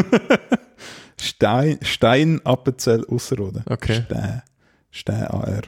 [1.19, 3.63] Stein, Stein Appenzell Ausserrhoden.
[3.67, 4.03] Okay.
[4.05, 4.43] Stein.
[4.91, 5.63] Stein AR.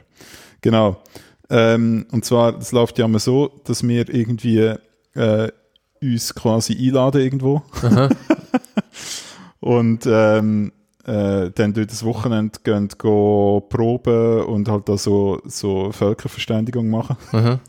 [0.61, 1.01] Genau.
[1.53, 4.73] Ähm, und zwar, das läuft ja immer so, dass wir irgendwie
[5.13, 5.51] äh,
[6.01, 7.61] uns quasi einladen irgendwo.
[9.59, 10.71] und ähm,
[11.05, 17.17] äh, dann durch das Wochenende gehen, gehen proben und halt da so, so Völkerverständigung machen.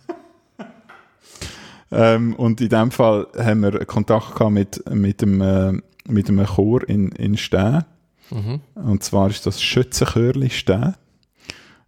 [1.93, 5.73] Ähm, und in dem Fall haben wir Kontakt gehabt mit, mit, dem, äh,
[6.09, 7.85] mit einem Chor in, in Stein.
[8.31, 8.61] Mhm.
[8.75, 10.97] Und zwar ist das Schützenchörli Stein.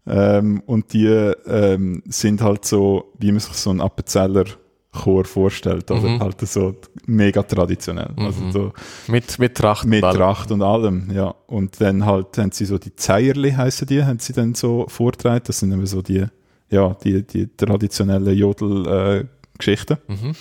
[0.06, 4.44] Ähm, und die ähm, sind halt so, wie man sich so einen Appenzeller
[4.92, 6.20] Chor vorstellt, aber Mhm.
[6.20, 6.74] halt so
[7.06, 8.10] mega traditionell.
[8.16, 8.72] Also so
[9.08, 9.84] Mit, mit Tracht.
[9.84, 10.16] und mit allem.
[10.16, 11.34] Tracht und allem, ja.
[11.48, 15.42] Und dann halt haben sie so die Zeierli heißen die, haben sie dann so vortragen.
[15.46, 16.24] Das sind immer so die,
[16.70, 19.98] ja, die, die traditionellen Jodel-Geschichten.
[20.08, 20.32] Mhm.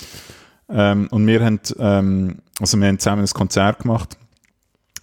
[0.70, 4.18] Ähm, und wir haben, ähm, also wir haben zusammen ein Konzert gemacht,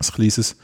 [0.01, 0.57] ein kleines.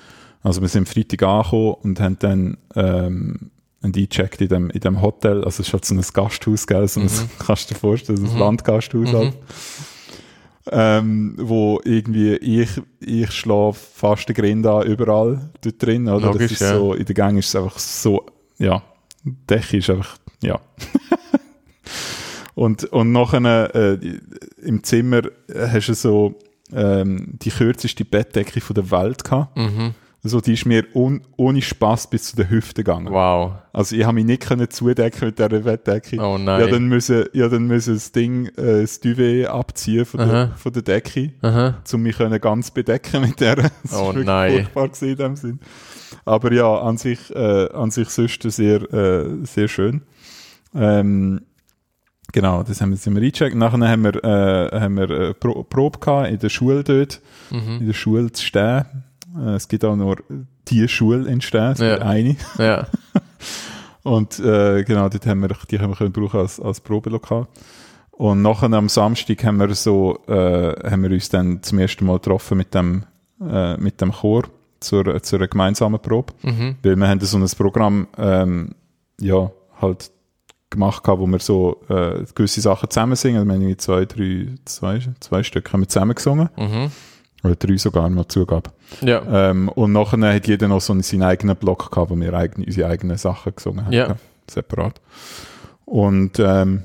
[0.42, 3.50] Also wir sind Freitag angekommen und haben dann ähm,
[3.82, 5.44] eingecheckt in dem, in dem Hotel.
[5.44, 6.88] Also es ist halt so ein Gasthaus, gell?
[6.88, 9.34] So ein, kannst du dir vorstellen, so ein Landgasthaus halt.
[10.70, 12.68] Ähm, wo irgendwie ich,
[13.00, 16.08] ich schlafe fast den Grind an, überall dort drin.
[16.08, 16.26] Oder?
[16.26, 16.76] Logisch, das ist ja.
[16.76, 18.26] so, in der Gang ist es einfach so,
[18.58, 18.82] ja,
[19.24, 20.60] Decke ist einfach, ja.
[22.58, 23.98] Und, und nachher äh,
[24.62, 25.22] im Zimmer
[25.54, 26.34] hast du so
[26.72, 29.56] ähm, die kürzeste Bettdecke von der Welt gehabt.
[29.56, 29.94] Mhm.
[30.28, 33.12] So, die ist mir un, ohne Spaß bis zu den Hüften gegangen.
[33.12, 33.52] Wow.
[33.72, 36.18] Also ich habe mich nicht können zudecken mit dieser Bettdecke.
[36.20, 36.60] Oh nein.
[36.62, 40.52] habe dann müssen, habe dann müssen das Ding, äh, das Duvet abziehen von der, Aha.
[40.56, 41.78] von der Decke, Aha.
[41.92, 43.56] um mich können ganz bedecken mit der.
[43.82, 44.52] Das Oh nein.
[44.52, 45.60] furchtbar gewesen in dem Sinn.
[46.24, 50.02] Aber ja, an sich, äh, an sich sonst sehr, äh, sehr schön.
[50.74, 51.40] Ähm,
[52.32, 53.56] genau, das haben wir, sind wir eingecheckt.
[53.56, 57.78] Nachher haben wir, äh, haben wir äh, Pro Probe gehabt in der Schule dort, Mhm.
[57.80, 58.84] in der Schule zu stehen.
[59.36, 60.16] Äh, es gibt auch nur
[60.68, 61.98] die Schule in es Ja.
[61.98, 62.36] eine.
[62.58, 62.86] Ja.
[64.02, 67.46] Und äh, genau, dort haben wir, die haben wir können brauchen als, als Probelokal.
[68.10, 72.14] Und nachher am Samstag haben wir so, äh, haben wir uns dann zum ersten Mal
[72.14, 73.04] getroffen mit dem,
[73.40, 74.44] äh, mit dem Chor
[74.80, 76.32] zur, zur gemeinsamen Probe.
[76.42, 76.76] Mhm.
[76.82, 78.70] Weil wir haben so ein Programm, ähm,
[79.20, 79.50] ja,
[79.80, 80.10] halt
[80.70, 83.46] gemacht gehabt, wo wir so äh, gewisse Sachen zusammen singen.
[83.46, 86.48] Wir haben irgendwie zwei, drei, zwei, zwei Stück haben wir zusammen gesungen.
[86.56, 86.90] Mhm.
[87.44, 88.70] Oder drei sogar, mal Zugabe.
[89.00, 89.50] Ja.
[89.50, 92.66] Ähm, und nachher hat jeder noch so einen- seinen eigenen Block gehabt, wo wir eigene,
[92.66, 93.92] unsere eigenen Sachen gesungen haben.
[93.92, 94.16] Ja.
[94.50, 95.00] Separat.
[95.84, 96.82] Und ähm,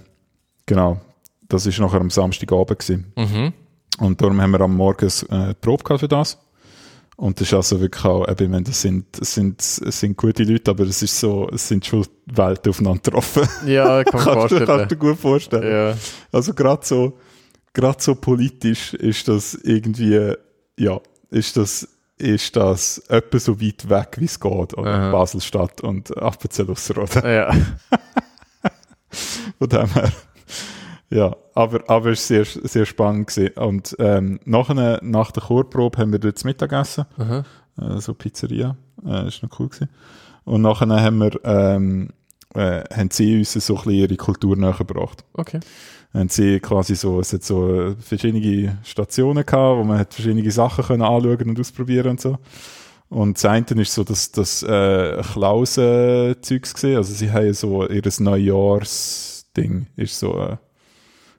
[0.66, 1.00] genau,
[1.50, 3.14] das ist nachher am Samstagabend gewesen.
[3.18, 3.54] Mhm.
[4.00, 6.38] Und darum haben wir am Morgen äh, Probe gehabt für das.
[7.16, 10.18] Und das ist also wirklich auch, eben, ich meine, das sind, das sind, es sind
[10.18, 13.48] gute Leute, aber es ist so, es sind schon Welten aufeinander getroffen.
[13.68, 14.88] Ja, kann man kannst, du, kannst du vorstellen.
[14.90, 15.72] dir gut vorstellen.
[15.92, 15.98] Ja.
[16.32, 17.18] Also gerade so,
[17.72, 20.34] gerade so politisch ist das irgendwie,
[20.78, 21.88] ja, ist das,
[22.18, 25.12] ist das etwa so weit weg, wie es geht, oder.
[25.12, 27.24] Basel-Stadt und Appenzell-Ausserrhoden.
[27.26, 27.52] Ja.
[29.60, 30.12] Von dem her.
[31.10, 33.54] Ja, aber, aber es war sehr, sehr spannend gewesen.
[33.56, 37.06] Und, ähm, nachher, nach der Chorprobe haben wir dort zu Mittag gegessen.
[37.78, 38.76] Äh, so Pizzeria.
[39.06, 39.90] Äh, ist noch cool gewesen.
[40.44, 42.10] Und nachher haben wir, ähm,
[42.56, 45.24] äh, haben sie uns so ein bisschen ihre Kultur näher gebracht.
[45.34, 45.60] Okay.
[46.14, 50.50] Haben sie quasi so, es hat so äh, verschiedene Stationen gehabt, wo man hat verschiedene
[50.52, 52.38] Sachen können anschauen und ausprobieren und so.
[53.10, 56.98] Und das eine ist so das, das äh, Klausen-Zeugs gesehen.
[56.98, 60.58] Also sie haben so ihr Neujahrs-Ding ist so äh,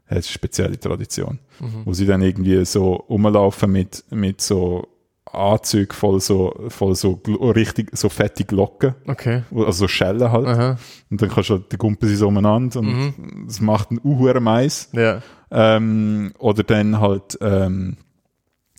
[0.07, 1.39] hat eine spezielle Tradition.
[1.85, 4.87] Wo sie dann irgendwie so rumlaufen mit, mit so
[5.35, 8.95] Anzügen voll so, voll so richtig, so fette Glocken.
[9.07, 9.43] Okay.
[9.55, 10.47] Also so Schellen halt.
[10.47, 10.79] Aha.
[11.11, 13.15] Und dann kannst du halt, die Gumpen sie so umeinander und
[13.47, 14.89] das macht einen uhuere Mais.
[14.93, 15.23] Ja.
[15.51, 17.97] Ähm, oder dann halt ähm,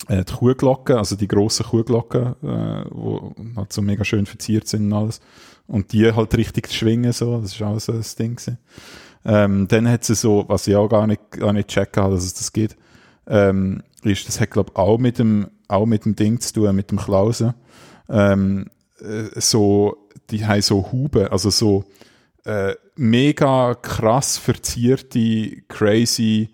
[0.07, 4.91] äh, die Kuhglocken, also die grossen Kuhglocken, äh, wo halt so mega schön verziert sind
[4.91, 5.21] und alles.
[5.67, 8.57] Und die halt richtig schwingen, so, das ist auch so ein Ding gewesen.
[9.25, 12.25] Ähm, dann hat sie so, was ich auch gar nicht, gar nicht checken habe, dass
[12.25, 12.77] es das geht,
[13.27, 16.75] ähm, ist, das hat glaube ich auch mit dem, auch mit dem Ding zu tun,
[16.75, 17.53] mit dem Klausen.
[18.09, 18.67] Ähm,
[18.99, 21.85] äh, so, die haben so Huben, also so
[22.45, 26.49] äh, mega krass verzierte, crazy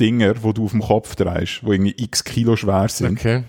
[0.00, 3.18] Dinger, wo du auf dem Kopf drehst, wo irgendwie x Kilo schwer sind.
[3.18, 3.44] Okay.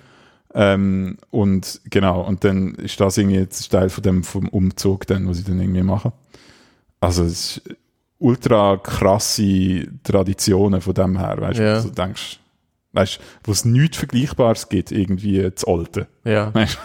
[0.54, 5.28] Ähm, und genau, und dann ist das irgendwie jetzt Teil von dem vom Umzug, dann,
[5.28, 6.12] was sie dann irgendwie machen.
[7.02, 7.62] Also es ist
[8.20, 12.40] ultra krasse Traditionen von dem her, weißt also du denkst,
[12.94, 16.08] weißt wo es nichts Vergleichbares gibt, irgendwie das Alte.
[16.24, 16.54] Ja.
[16.54, 16.78] Weißt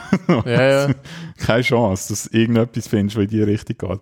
[0.45, 0.95] Ja, ja.
[1.39, 4.01] keine Chance, dass du irgendetwas findest, was in die Richtung geht.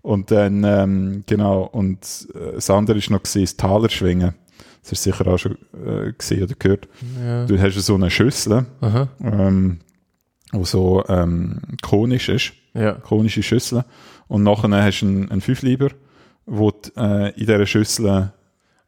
[0.00, 4.34] Und dann, ähm, genau, und äh, das andere ist noch gesehen, das Talerschwingen.
[4.82, 6.88] Das hast du sicher auch schon äh, gesehen oder gehört.
[7.24, 7.44] ja.
[7.46, 9.08] Du hast so eine Schüssel, Aha.
[9.22, 9.78] ähm,
[10.50, 12.92] wo so ähm, konisch ist, Ja.
[12.94, 13.84] konische Schüssel.
[14.26, 15.90] Und nachher hast du einen, einen Fünfliber,
[16.46, 18.32] wo du äh, in dieser Schüssel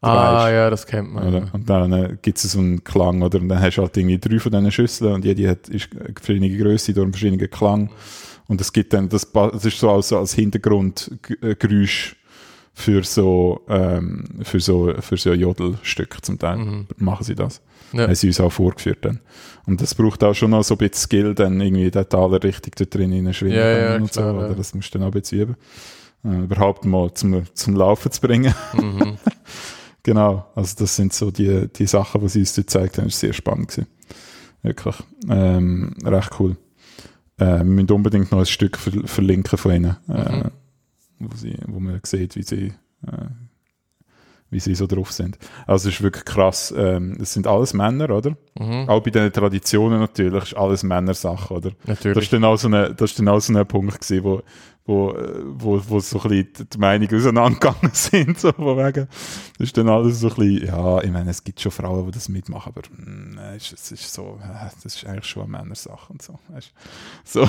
[0.05, 1.28] Ah, ja, das kennt man.
[1.28, 1.48] Oder?
[1.55, 3.40] Und dann äh, gibt es so einen Klang, oder?
[3.40, 6.12] Und dann hast du halt irgendwie drei von diesen Schüsseln und jede hat ist eine
[6.14, 7.90] verschiedene Größe, durch einen verschiedenen Klang.
[8.47, 12.16] Und es gibt dann, das, das ist so als, als Hintergrundgeräusch
[12.74, 16.59] für so, ähm, für so, für so Jodelstücke zum Teil.
[16.59, 16.86] Mhm.
[16.98, 17.62] Machen sie das.
[17.93, 18.02] Ja.
[18.02, 19.20] Haben sie uns auch vorgeführt dann.
[19.66, 22.76] Und das braucht auch schon noch so ein bisschen Skill, dann irgendwie den Taler richtig
[22.76, 24.40] da drin schwingen Ja, ja, und klar, so.
[24.40, 24.47] ja.
[24.47, 25.56] Oder das musst du dann auch ein bisschen üben.
[26.24, 28.55] Äh, überhaupt mal zum, zum Laufen zu bringen.
[28.74, 29.18] Mhm.
[30.06, 33.14] Genau, also das sind so die, die Sachen, die sie uns dort gezeigt haben, das
[33.14, 33.86] ist sehr spannend gewesen.
[34.62, 34.96] Wirklich.
[35.30, 36.59] Ähm, recht cool.
[37.38, 40.51] Äh, wir müssen unbedingt noch ein Stück ver verlinken von ihnen, äh, Mhm.
[41.20, 42.74] wo, sie, wo man sieht, wie sie,
[43.06, 43.28] äh,
[44.51, 45.38] wie sie so drauf sind.
[45.66, 46.72] Also es ist wirklich krass.
[46.76, 48.36] Ähm, das sind alles Männer, oder?
[48.59, 48.90] Mhm.
[48.90, 51.70] Auch bei den Traditionen natürlich, ist alles Männersache, oder?
[51.70, 52.24] Das Natürlich.
[52.24, 54.42] ist dann auch so ein, das ist dann auch so ein Punkt gewesen, wo,
[54.86, 59.09] wo, äh, wo, wo so ein bisschen die Meinungen auseinandergegangen sind, so von wegen.
[59.59, 62.12] Das ist dann alles so ein bisschen, ja, ich meine, es gibt schon Frauen, die
[62.12, 65.52] das mitmachen, aber, mm, nein, es ist, ist so, äh, das ist eigentlich schon eine
[65.52, 66.73] Männersache und so, weißt.
[67.24, 67.48] So.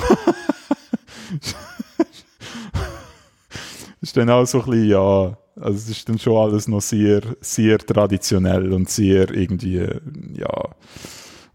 [4.00, 7.22] ist dann auch so ein bisschen, ja, also es ist dann schon alles noch sehr,
[7.40, 9.86] sehr traditionell und sehr irgendwie,
[10.34, 10.68] ja,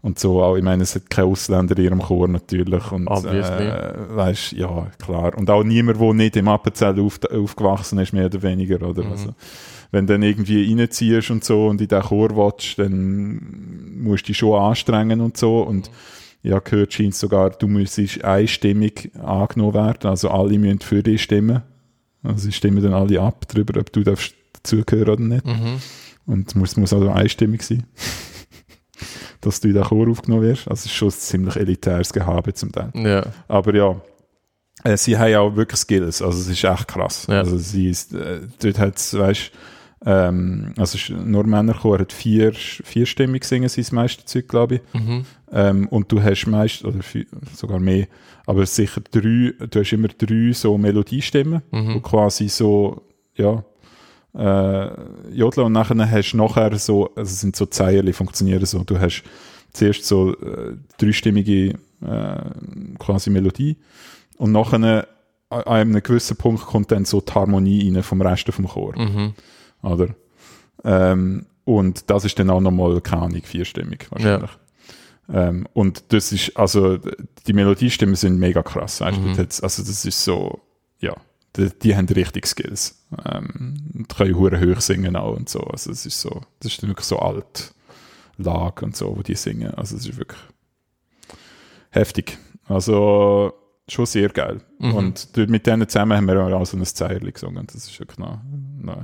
[0.02, 2.90] Und so auch, ich meine, es hat keine Ausländer in ihrem Chor natürlich.
[2.90, 3.68] Und, Obviously.
[3.68, 5.38] äh, weißt, ja, klar.
[5.38, 9.04] Und auch niemand, der nicht im Appenzell auf, aufgewachsen ist, mehr oder weniger, oder?
[9.04, 9.12] Mhm.
[9.12, 9.34] Also,
[9.92, 14.26] wenn du dann irgendwie reinziehst und so und in den Chor willst, dann musst du
[14.28, 15.62] dich schon anstrengen und so.
[15.62, 15.88] Und
[16.42, 20.10] ich habe gehört, scheint sogar, du müsstest einstimmig angenommen werden.
[20.10, 21.62] Also alle müssen für dich stimmen.
[22.24, 25.46] Also sie stimmen dann alle ab darüber, ob du darfst dazugehören oder nicht.
[25.46, 25.80] Mhm.
[26.26, 27.84] Und es muss, muss also einstimmig sein,
[29.40, 30.68] dass du in den Chor aufgenommen wirst.
[30.68, 32.90] Also es ist schon ein ziemlich elitäres Gehabe zum Teil.
[32.94, 33.22] Ja.
[33.48, 34.00] Aber ja,
[34.84, 36.22] äh, sie haben ja auch wirklich Skills.
[36.22, 37.26] Also es ist echt krass.
[37.28, 37.38] Ja.
[37.38, 39.52] Also sie ist, äh, dort hat es, weißt
[40.04, 44.80] ähm, also nur Männerchor hat vier, vierstimmig singen sie das meiste Zeug, glaube ich.
[45.00, 45.24] Mhm.
[45.52, 48.08] Ähm, und du hast meist, oder vier, sogar mehr,
[48.46, 51.94] aber sicher drei, du hast immer drei so Melodiestimmen, Mhm.
[51.94, 53.02] wo quasi so,
[53.36, 53.62] ja,
[54.34, 54.88] äh,
[55.32, 58.98] jodeln und nachher hast du nachher so, also es sind so Zeilen, funktionieren so, du
[58.98, 59.22] hast
[59.72, 62.40] zuerst so äh, dreistimmige äh,
[62.98, 63.76] quasi Melodie
[64.38, 65.06] und nachher
[65.50, 69.34] an einem gewissen Punkt kommt dann so die Harmonie rein vom Rest vom Chor, Mhm.
[69.82, 70.08] oder?
[70.84, 74.50] Ähm, und das ist dann auch nochmal, keine Ahnung, vierstimmig wahrscheinlich.
[75.32, 76.98] Ähm, und das ist, also,
[77.46, 79.00] die Melodiestimmen sind mega krass.
[79.00, 79.20] Weißt?
[79.20, 79.34] Mhm.
[79.38, 80.60] Also, das ist so,
[81.00, 81.14] ja,
[81.56, 83.02] die, die haben richtig Skills.
[83.24, 85.60] Ähm, und können hure hoch singen auch und so.
[85.60, 87.74] Also, es ist so, das ist wirklich so alt
[88.38, 89.74] Lag und so, wo die singen.
[89.74, 90.40] Also, es ist wirklich
[91.90, 92.38] heftig.
[92.66, 93.52] Also,
[93.88, 94.60] schon sehr geil.
[94.78, 94.94] Mhm.
[94.94, 97.66] Und mit denen zusammen haben wir auch so ein Zeirli gesungen.
[97.66, 98.40] Das ist wirklich noch,
[98.80, 99.02] noch,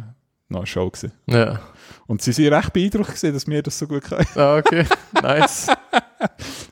[0.48, 1.12] noch eine Show gewesen.
[1.26, 1.60] Ja.
[2.06, 4.26] Und sie sind recht beeindruckt gewesen, dass wir das so gut können.
[4.34, 4.84] Ah, okay.
[5.22, 5.68] Nice.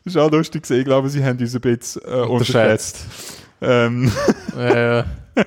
[0.04, 0.80] Das ist auch lustig gewesen.
[0.80, 3.04] Ich glaube, sie haben uns ein bisschen äh, unterschätzt.
[3.60, 4.10] Ähm,
[4.56, 5.04] ja, ja.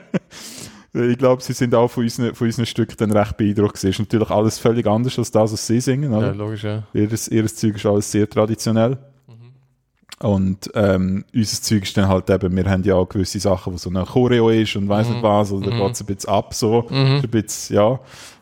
[0.93, 3.89] ich glaube, sie sind auch von unseren, von unseren Stücken dann recht beeindruckt gewesen.
[3.89, 6.11] Ist natürlich alles völlig anders als das, was sie singen.
[6.11, 6.33] ja, Oder?
[6.35, 6.83] logisch, ja.
[6.93, 8.97] Ihres, ihres Zeug ist alles sehr traditionell.
[10.21, 13.77] Und ähm, unser Zeug ist dann halt eben, wir haben ja auch gewisse Sachen, wo
[13.77, 15.77] so eine Choreo ist und weiss nicht was, oder Mhm.
[15.79, 16.95] geht es ein bisschen ab so, Mhm.
[17.23, 17.99] Ein bisschen, ja.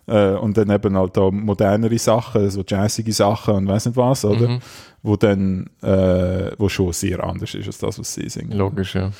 [0.08, 4.26] Äh, und dann eben halt auch modernere Sachen, so jazzige Sachen und weiss nicht was,
[4.26, 4.48] oder?
[4.48, 4.60] Mhm.
[5.04, 8.58] Wo dann, äh, wo schon sehr anders ist als das, was sie singen.
[8.58, 9.12] Logisch, ja.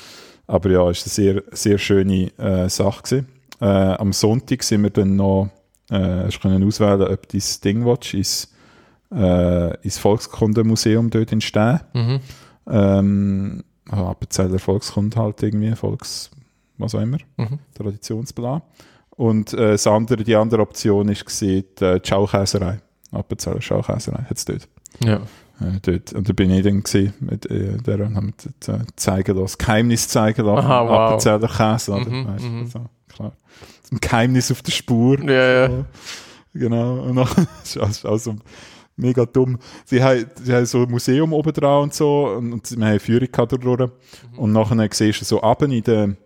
[0.48, 3.02] Aber ja, es war eine sehr, sehr schöne äh, Sache.
[3.02, 3.28] Gewesen.
[3.60, 5.50] Äh, am Sonntag sind wir dann noch,
[5.90, 8.52] äh, hast können auswählen, ob du das Ding willst, ins,
[9.12, 11.80] äh, ins Volkskundemuseum dort in Stehen.
[11.92, 12.20] Mhm.
[12.66, 16.30] Ähm, Appenzeller Volkskunde halt irgendwie, Volks,
[16.78, 17.58] was auch immer, Mhm.
[17.74, 18.62] Traditionsbla.
[19.10, 22.80] Und äh, das andere, die andere Option ist gesehen, die Schaukäserei.
[23.10, 24.68] Appenzeller Schaukäserei hat es dort.
[25.02, 25.20] Ja.
[25.60, 26.12] Äh, dort.
[26.12, 29.58] Und da bin ich dann gewesen, mit äh, der und haben wir äh, zeigen lassen,
[29.58, 30.90] Geheimnis zeigen lassen, Aha, wow.
[30.90, 32.10] Appenzeller Käse, oder?
[32.10, 32.66] Mhm, Weißt mhm.
[32.66, 33.32] so, klar.
[33.90, 35.20] Ein Geheimnis auf der Spur.
[35.24, 35.84] Ja, ja.
[36.54, 37.00] Genau.
[37.00, 37.28] Und dann,
[37.80, 38.36] also, also
[38.96, 39.58] mega dumm.
[39.84, 42.90] Sie haben, sie haben so ein Museum oben dran und so, und, und wir haben
[42.90, 43.80] eine Führung dadurch.
[43.80, 44.38] Mhm.
[44.38, 46.16] Und nachher siehst du so ab in der,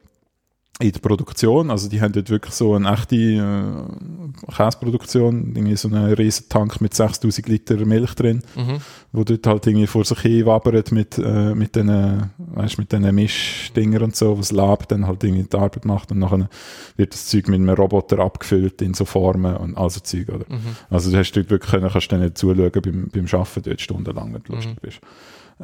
[0.82, 5.88] in der Produktion, also die haben dort wirklich so eine echte äh, Käseproduktion, irgendwie so
[5.88, 8.78] einen riesen Tank mit 6000 Liter Milch drin, Mhm.
[9.12, 13.14] wo dort halt irgendwie vor sich hin wabbert mit, äh, mit diesen, weißt, mit diesen
[13.14, 16.48] Mischdinger und so, was Lab dann halt irgendwie die Arbeit macht und nachher
[16.96, 20.46] wird das Zeug mit einem Roboter abgefüllt in so Formen und all so Zeug, oder?
[20.48, 20.76] Mhm.
[20.90, 23.80] Also du hast dort wirklich können, kannst du dann nicht zuschauen beim, beim Arbeiten dort
[23.80, 24.56] stundenlang, wenn du Mhm.
[24.56, 25.00] lustig bist.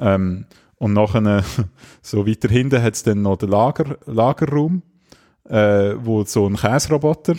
[0.01, 0.45] Ähm,
[0.81, 1.43] und nachher,
[2.03, 4.83] so weiter hinten hat es dann noch den Lager, Lagerraum,
[5.49, 7.35] äh, wo so ein Käseroboter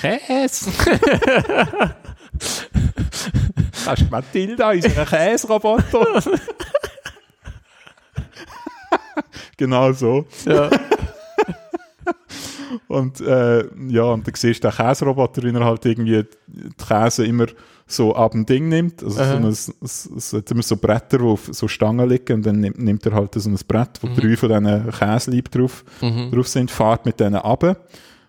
[0.00, 0.70] Käse!
[3.84, 6.22] Das ist Matilda, unser Käseroboter.
[9.56, 10.26] genau so.
[10.46, 10.70] ja.
[12.88, 17.24] Und äh, ja, und dann siehst du den Käseroboter, wie er halt irgendwie die Käse
[17.24, 17.46] immer
[17.86, 19.02] so ab dem Ding nimmt.
[19.02, 19.34] Also so Aha.
[19.36, 23.12] ein, es, hat immer so Bretter, auf so Stangen liegen und dann nimmt, nimmt er
[23.12, 26.30] halt so ein Brett, wo drei von diesen Käselieb drauf, Mhm.
[26.32, 27.76] drauf sind, fährt mit denen runter.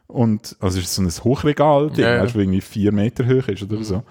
[0.08, 2.24] Und, also es ist so ein Hochregal, Ding, Ja, ja.
[2.24, 4.04] weißt wo irgendwie vier Meter hoch ist oder so.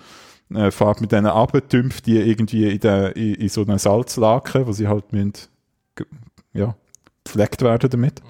[0.53, 4.67] Äh, fährt mit denen runter, tümpft die irgendwie in, der, in, in so einen Salzlaken,
[4.67, 5.33] wo sie halt müssen,
[6.53, 6.75] ja,
[7.25, 8.23] gepflegt werden damit.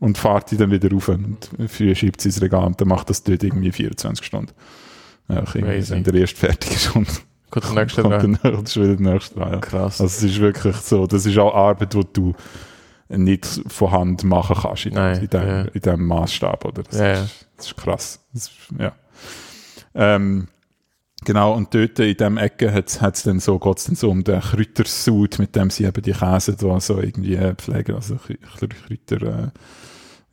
[0.00, 3.08] Und fährt die dann wieder rauf und früher schiebt sie ins Regal und dann macht
[3.10, 4.52] das dort irgendwie 24 Stunden.
[5.28, 7.08] Ja, wenn der erste fertig ist und
[7.50, 9.52] Gut, der nächste kommt dann das ist wieder der nächste dran.
[9.52, 9.58] Ja.
[9.60, 10.00] Krass.
[10.00, 12.34] Also es ist wirklich so, das ist auch Arbeit, die du
[13.08, 15.60] nicht von Hand machen kannst in, Nein, in, dem, ja.
[15.62, 16.82] in dem Maßstab, oder?
[16.82, 18.20] Das, Ja, ist, das ist krass.
[18.32, 18.92] Das ist, ja.
[19.94, 20.48] Ähm,
[21.24, 24.40] genau, und dort in dem Ecke hat's hat's dann so, geht's dann so um den
[24.40, 28.68] Kräutersud, mit dem sie eben die Käse da so irgendwie pflegen, also Krä- Krä-
[29.08, 29.48] Kräuter, äh,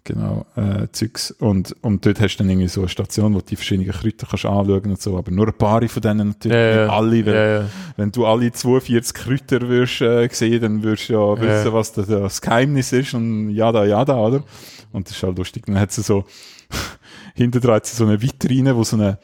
[0.04, 1.30] Genau, äh, Zeugs.
[1.30, 4.26] Und, und dort hast du dann irgendwie so eine Station, wo du die verschiedenen Kräuter
[4.28, 6.82] kannst anschauen und so, aber nur ein paar von denen natürlich, Ja, ja.
[6.86, 7.70] nicht alle, weil Ja, ja.
[7.98, 12.08] wenn du alle 42 Kräuter würdest, äh, sehen, dann würdest du ja wissen, was das,
[12.08, 14.44] das Geheimnis ist und jada, jada, oder?
[14.92, 15.66] Und das ist halt lustig.
[15.68, 16.26] Dann hat sie so,
[17.36, 19.20] hinter dran hat sie so eine Vitrine, wo so eine,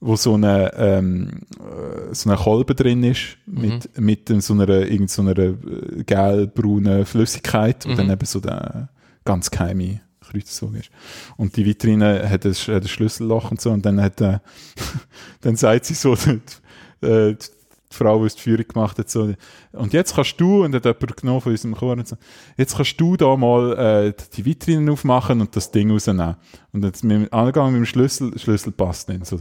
[0.00, 4.68] wo so eine, ähm, äh, so eine Kolbe drin ist, mit, mit dem- so einer,
[4.68, 5.54] irgend so einer äh,
[6.06, 8.88] gelb-braunen Flüssigkeit und dann eben so der
[9.24, 10.00] ganz geheime
[10.32, 10.90] Kreuzzug ist.
[11.36, 14.38] Und die Vitrine hat ein, hat ein Schlüsselloch und so und dann hat, äh,
[15.42, 16.14] dann sagt sie so,
[17.02, 17.34] äh,
[17.92, 19.32] Frau, die die Führung gemacht hat, so,
[19.72, 22.16] und jetzt kannst du, und hat jemand genommen von unserem Chor, und so,
[22.56, 23.72] jetzt kannst du da mal
[24.08, 26.36] äh, die Vitrine aufmachen und das Ding rausnehmen.
[26.72, 29.26] Und jetzt mit dem Angang mit dem Schlüssel, Schlüssel passt nicht.
[29.26, 29.38] So,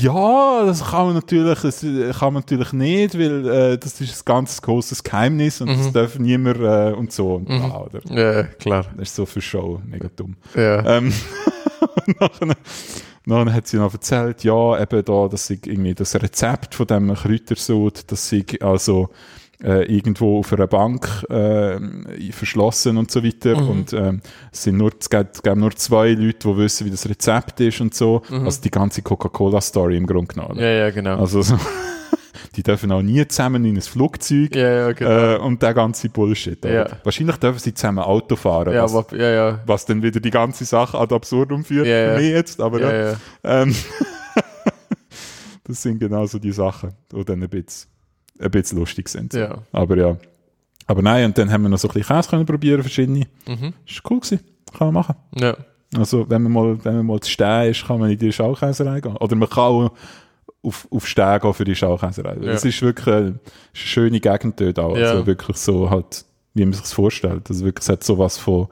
[0.00, 4.24] Ja, das kann man natürlich, das kann man natürlich nicht, weil äh, das ist ein
[4.24, 7.34] ganz großes Geheimnis und das darf niemand äh, und so.
[7.34, 8.00] Und bla, oder?
[8.10, 8.86] Ja, klar.
[8.96, 10.36] Das ist so für Show, mega dumm.
[10.54, 10.96] Ja.
[10.96, 11.12] Ähm,
[12.20, 12.56] nachher,
[13.24, 17.14] nachher hat sie noch erzählt, ja, eben da, dass sie irgendwie das Rezept von dem
[17.14, 19.10] Kräutersud, dass sie also
[19.62, 21.78] äh, irgendwo auf einer Bank äh,
[22.32, 23.56] verschlossen und so weiter.
[23.56, 24.20] Und ähm,
[24.52, 27.80] es sind nur, es gibt, gibt nur zwei Leute, die wissen, wie das Rezept ist
[27.80, 28.22] und so.
[28.30, 30.58] Also die ganze Coca-Cola-Story im Grunde genommen.
[30.58, 31.18] ja, ja, genau.
[31.18, 31.58] Also so,
[32.56, 34.54] die dürfen auch nie zusammen in ein Flugzeug.
[34.70, 35.34] ja, genau.
[35.34, 36.64] Äh, und der ganze Bullshit.
[36.64, 36.86] Ja.
[37.04, 38.72] Wahrscheinlich dürfen sie zusammen Auto fahren.
[38.84, 39.12] was,
[39.66, 42.14] was dann wieder die ganze Sache ad absurdum führt ja.
[42.14, 43.16] für mich jetzt, aber Ja.
[43.62, 43.74] Ähm,
[45.64, 47.90] das sind genau so die Sachen, die dann ein bisschen,
[48.38, 49.34] ein bisschen lustig sind.
[49.72, 50.16] Aber ja.
[50.86, 53.26] Aber nein, und dann haben wir noch so ein bisschen Käse können probieren, verschiedene.
[53.46, 53.74] Mhm.
[53.86, 54.40] Ist cool gewesen.
[54.76, 55.14] Kann man machen.
[55.96, 59.00] Also, wenn man mal, wenn man mal zu stehen ist, kann man in die Schaukäserei
[59.00, 59.16] gehen.
[59.16, 59.92] Oder man kann auch
[60.62, 62.36] auf, auf gehen für die Schaukäserei.
[62.40, 62.52] Ja.
[62.52, 63.38] Es ist wirklich eine, ist eine
[63.74, 64.96] schöne Gegend dort auch.
[64.96, 65.10] Ja.
[65.10, 66.24] Also wirklich so halt,
[66.54, 67.48] wie man sich das vorstellt.
[67.48, 68.68] Also wirklich, es hat sowas von,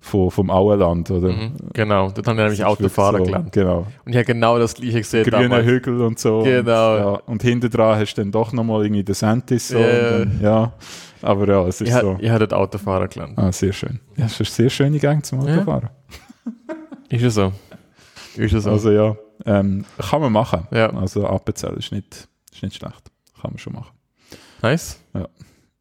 [0.00, 1.28] von, vom Auenland, oder?
[1.28, 1.52] Mhm.
[1.72, 2.10] Genau.
[2.10, 3.52] Dort haben wir nämlich Autofahrer so, gelernt.
[3.52, 3.86] Genau.
[4.04, 5.66] Und ich habe genau das gleiche gesehen Grüne damals.
[5.66, 6.42] Hügel und so.
[6.42, 6.94] Genau.
[6.96, 9.68] Und, ja, und hinten dran hast du dann doch nochmal irgendwie den Sentis.
[9.68, 10.18] So, Ja.
[10.18, 10.72] dann, ja.
[11.22, 12.16] Aber ja, es ist Ich, so.
[12.20, 13.38] ich habe dort Autofahrer gelernt.
[13.38, 14.00] Ah, sehr schön.
[14.16, 15.54] Ja, es ist eine sehr schöne Gegend zum Ja.
[15.58, 15.90] Autofahren.
[17.08, 17.52] Ist es so?
[18.36, 18.70] Ist es so?
[18.70, 19.14] Also ja,
[19.46, 20.66] ähm, kann man machen.
[20.70, 20.90] Ja.
[20.94, 23.10] Also Appenzell ist nicht, ist nicht schlecht.
[23.40, 23.92] Kann man schon machen.
[24.62, 24.98] nice.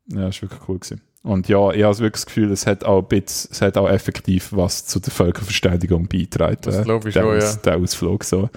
[0.07, 1.01] Ja, ist wirklich cool gewesen.
[1.23, 3.87] Und ja, ich habe wirklich das Gefühl, es hat auch, ein bisschen, es hat auch
[3.87, 6.57] effektiv was zu der Völkerverständigung beigetragen.
[6.63, 8.49] Das glaube ich der, schon, Aus, der Ausflug so.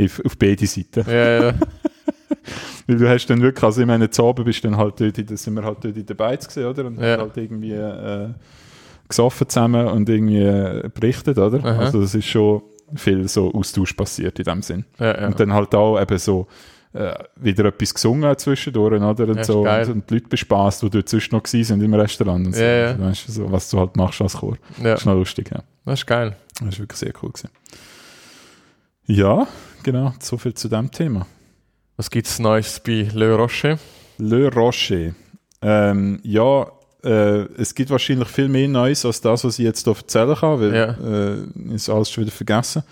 [0.00, 1.04] Auf, auf beide Seiten.
[1.06, 1.54] Ja, ja.
[2.86, 5.36] Weil du hast dann wirklich, also ich meine, zu Abend bist dann halt dort, der-
[5.36, 6.86] sind wir halt dort in der Beiz gesehen, oder?
[6.86, 7.12] Und Ja.
[7.12, 8.28] haben halt irgendwie äh,
[9.08, 11.58] gesoffen zusammen und irgendwie äh, berichtet, oder?
[11.64, 11.78] Aha.
[11.80, 12.62] Also es ist schon
[12.94, 14.84] viel so Austausch passiert in dem Sinn.
[14.98, 15.26] ja, ja.
[15.26, 16.46] Und dann halt auch eben so
[16.92, 19.28] äh, wieder etwas gesungen zwischendurch, oder?
[19.28, 22.46] Und, Ja, so, und, und die Leute bespaßt, die dort sonst noch sind im Restaurant.
[22.46, 22.62] Und so.
[22.62, 24.56] Ja, weißt du, so, was du halt machst als Chor.
[24.78, 24.84] ja.
[24.92, 25.62] Das ist noch lustig, ja.
[25.84, 26.36] Das ist geil.
[26.60, 27.50] Das ist wirklich sehr cool gewesen.
[29.06, 29.46] Ja,
[29.82, 31.26] genau, so viel zu dem Thema.
[31.96, 33.78] Was gibt es Neues bei Le Rocher?
[34.18, 35.14] Le Rocher.
[35.62, 36.66] Ähm, ja,
[37.06, 40.60] äh, es gibt wahrscheinlich viel mehr Neues als das, was ich jetzt hier erzählen kann,
[40.60, 40.96] weil Ja.
[41.70, 42.82] äh, ist alles schon wieder vergessen.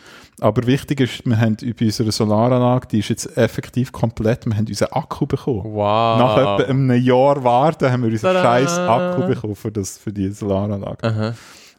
[0.40, 4.66] Aber wichtig ist, wir haben bei unserer Solaranlage, die ist jetzt effektiv komplett, wir haben
[4.66, 5.62] unseren Akku bekommen.
[5.64, 6.18] Wow.
[6.18, 10.30] Nach etwa einem Jahr warten haben wir unseren scheiß Akku bekommen für, das, für die
[10.30, 11.04] Solaranlage.
[11.04, 11.34] Aha.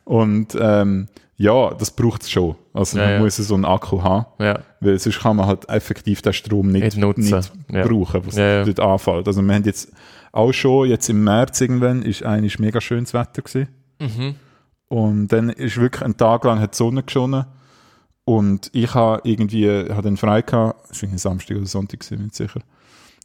[0.05, 1.07] Und ähm,
[1.37, 2.55] ja, das braucht es schon.
[2.73, 3.19] Also Ja, man ja.
[3.19, 4.59] muss so einen Akku haben, Ja.
[4.79, 7.35] weil sonst kann man halt effektiv den Strom nicht, Nicht nutzen.
[7.67, 8.63] nicht brauchen, was ja.
[8.63, 9.27] dort anfällt.
[9.27, 9.91] Also wir haben jetzt
[10.35, 13.69] auch schon, jetzt im März irgendwann, ist eigentlich mega schönes Wetter gewesen.
[13.99, 14.35] Mhm.
[14.87, 17.45] Und dann ist wirklich ein Tag lang hat die Sonne geschonnen.
[18.25, 22.33] Und ich habe irgendwie, habe dann frei gehabt, es war Samstag oder Sonntag, bin ich
[22.33, 22.61] sicher.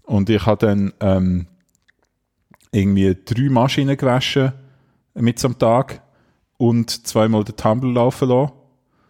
[0.05, 1.47] Und ich habe dann ähm,
[2.70, 4.53] irgendwie drei Maschinen gewaschen
[5.15, 6.03] mit so einem Tag
[6.59, 8.53] und zweimal den Tumblr laufen lassen.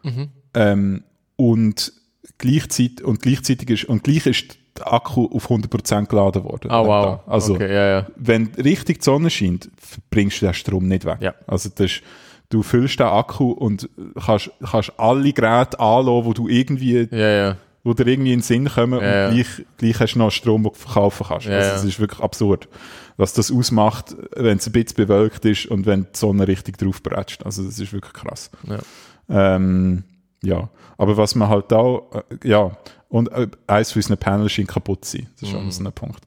[0.05, 0.29] Mhm.
[0.55, 1.05] Ähm,
[1.37, 1.93] und,
[2.39, 6.71] gleichzeitig, und gleichzeitig ist, und gleich ist der Akku auf 100% geladen worden.
[6.71, 7.21] Ah, dem wow.
[7.27, 8.07] Also, okay, ja, ja.
[8.17, 9.71] wenn richtig die Sonne scheint,
[10.11, 11.19] bringst du den Strom nicht weg.
[11.21, 11.35] Ja.
[11.47, 12.01] Also das
[12.51, 13.89] du füllst den Akku und
[14.27, 17.09] kannst, kannst alle Geräte anlassen, wo du irgendwie,
[17.83, 20.73] wo dir irgendwie in den Sinn kommen und gleich, gleich hast du noch Strom, den
[20.73, 21.49] du verkaufen kannst.
[21.49, 22.69] Also das ist wirklich absurd.
[23.17, 27.03] Was das ausmacht, wenn es ein bisschen bewölkt ist und wenn die Sonne richtig drauf
[27.03, 27.45] bretscht.
[27.45, 28.51] Also das ist wirklich krass.
[28.67, 28.79] Ja.
[29.29, 30.05] Ähm,
[30.43, 32.73] ja, aber was man halt auch, äh, ja,
[33.11, 35.27] und äh, eins von unseren Panels scheint kaputt zu sein.
[35.39, 36.21] Das ist auch noch so ein Punkt.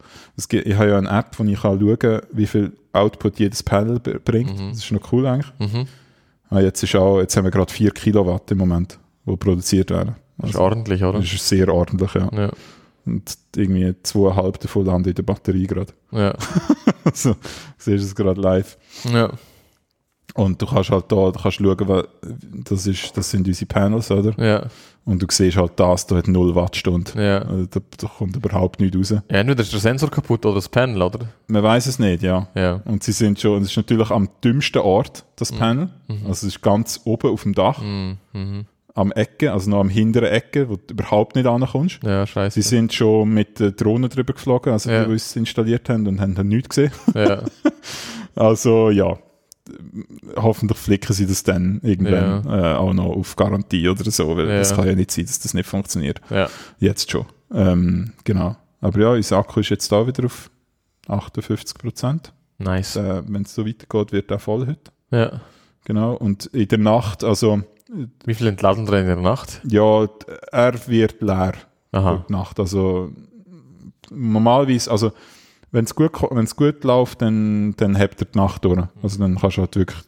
[0.49, 3.63] Gibt, ich habe ja eine App, wo ich kann schauen kann, wie viel Output jedes
[3.63, 4.59] Panel bringt.
[4.59, 5.51] Das ist noch cool eigentlich.
[5.59, 5.87] Mhm.
[6.49, 10.15] Ah, jetzt, ist auch, jetzt haben wir gerade 4 Kilowatt im Moment, die produziert werden.
[10.37, 11.19] Das ist Also, ordentlich, oder?
[11.19, 12.29] das ist sehr ordentlich, ja.
[12.33, 12.51] Ja.
[13.05, 15.93] Und irgendwie zweieinhalb davon landen in der Batterie gerade.
[16.11, 16.35] Ja.
[17.05, 17.35] also,
[17.77, 18.77] siehst es gerade live.
[19.11, 19.31] Ja.
[20.35, 22.03] Und du kannst halt da, du kannst schauen,
[22.65, 24.33] das, ist, das sind unsere Panels, oder?
[24.43, 24.67] Ja,
[25.05, 27.11] Und du siehst halt das, da hat 0 Wattstunde.
[27.15, 27.39] ja.
[27.41, 29.09] Also da, da kommt überhaupt nichts raus.
[29.29, 31.19] Ja, entweder ist der Sensor kaputt oder das Panel, oder?
[31.47, 32.47] Man weiß es nicht, ja.
[32.55, 32.81] Ja.
[32.85, 35.89] Und sie sind schon, es ist natürlich am dümmsten Ort, das Panel.
[36.21, 38.17] Also es ist ganz oben auf dem Dach, Mhm.
[38.31, 38.65] Mhm.
[38.95, 41.99] am Ecke, also noch am hinteren Ecke, wo du überhaupt nicht ankommst.
[42.03, 42.61] Ja, scheiße.
[42.61, 45.03] Sie sind schon mit der Drohne drüber geflogen, also Ja.
[45.03, 46.91] die, die es installiert haben und haben dann nichts gesehen.
[47.13, 47.43] Ja,
[48.35, 49.17] Also ja,
[50.35, 54.57] hoffentlich flicken sie das dann irgendwann äh, auch noch auf Garantie oder so, weil Ja.
[54.59, 56.19] das kann ja nicht sein, dass das nicht funktioniert.
[56.29, 56.49] ja.
[56.79, 57.25] Jetzt schon.
[57.53, 58.55] Ähm, genau.
[58.81, 60.49] Aber ja, unser Akku ist jetzt da wieder auf
[61.07, 62.33] 58 Prozent.
[62.57, 62.95] Nice.
[62.97, 64.91] Äh, Wenn es so weitergeht, wird er voll heute.
[65.11, 65.41] Ja.
[65.85, 66.15] Genau.
[66.15, 67.61] Und in der Nacht, also
[68.25, 69.61] Wie viel entladen drin in der Nacht?
[69.63, 70.07] ja,
[70.51, 71.53] er wird leer
[71.91, 72.25] Aha.
[72.27, 72.59] Nacht.
[72.59, 73.11] Also
[74.09, 75.11] normalerweise, also
[75.73, 78.83] wenn es gut, wenn's gut läuft, dann, dann hebt er die Nacht durch.
[79.01, 79.99] Also dann kannst du halt wirklich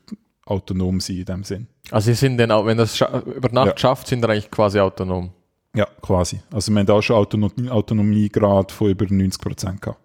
[0.46, 1.68] autonom sein in dem Sinn.
[1.92, 3.78] Also sie sind dann auch, wenn das über Nacht Ja.
[3.78, 5.32] schafft, sind sie eigentlich quasi autonom.
[5.76, 6.40] Ja, quasi.
[6.54, 10.00] Also wir haben auch schon Autonomie, Autonomiegrad von über 90 Prozent gehabt.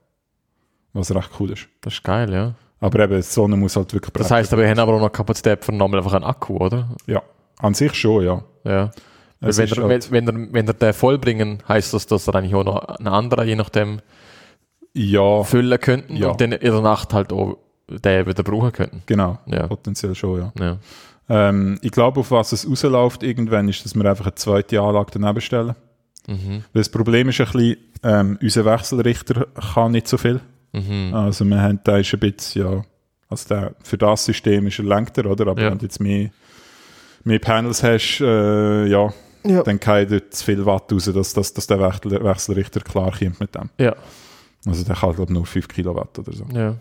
[0.92, 1.68] Was recht cool ist.
[1.82, 2.54] Das ist geil, ja.
[2.80, 4.36] Aber eben, die Sonne muss halt wirklich Das brechen.
[4.38, 6.88] heißt, aber wir haben aber auch noch Kapazität für nochmal einfach einen Akku, oder?
[7.06, 7.22] Ja,
[7.58, 8.42] an sich schon, ja.
[8.64, 8.90] Ja.
[9.40, 12.54] Wenn, er, halt- wenn, wenn, er, wenn er den vollbringen, heißt das, dass er eigentlich
[12.54, 14.00] auch noch einen anderen, je nachdem,
[14.94, 16.28] Ja, füllen könnten Ja.
[16.30, 17.58] und dann in der Nacht halt auch
[17.88, 19.02] den wieder brauchen könnten.
[19.06, 19.38] genau.
[19.46, 19.66] Ja.
[19.66, 20.52] Potenziell schon, ja.
[20.58, 20.78] Ja.
[21.28, 25.10] Ähm, ich glaube, auf was es rausläuft irgendwann, ist, dass wir einfach eine zweite Anlage
[25.12, 25.74] daneben stellen.
[26.26, 26.64] Mhm.
[26.72, 30.40] Weil das Problem ist ein bisschen, ähm, unser Wechselrichter kann nicht so viel.
[30.72, 31.14] Mhm.
[31.14, 32.84] Also wir haben, da ist ein bisschen, ja,
[33.28, 35.46] also der, für das System ist er längter, oder?
[35.48, 35.70] Aber Ja.
[35.70, 36.30] wenn du jetzt mehr,
[37.24, 39.12] mehr Panels hast, äh, ja,
[39.44, 39.62] Ja.
[39.62, 43.40] dann kann dort zu viel Watt raus, dass, dass, dass der Wechsel, Wechselrichter klar kommt
[43.40, 43.70] mit dem.
[43.78, 43.94] Ja.
[44.66, 46.44] Also der kann, glaube nur 5 Kilowatt oder so.
[46.52, 46.76] Ja.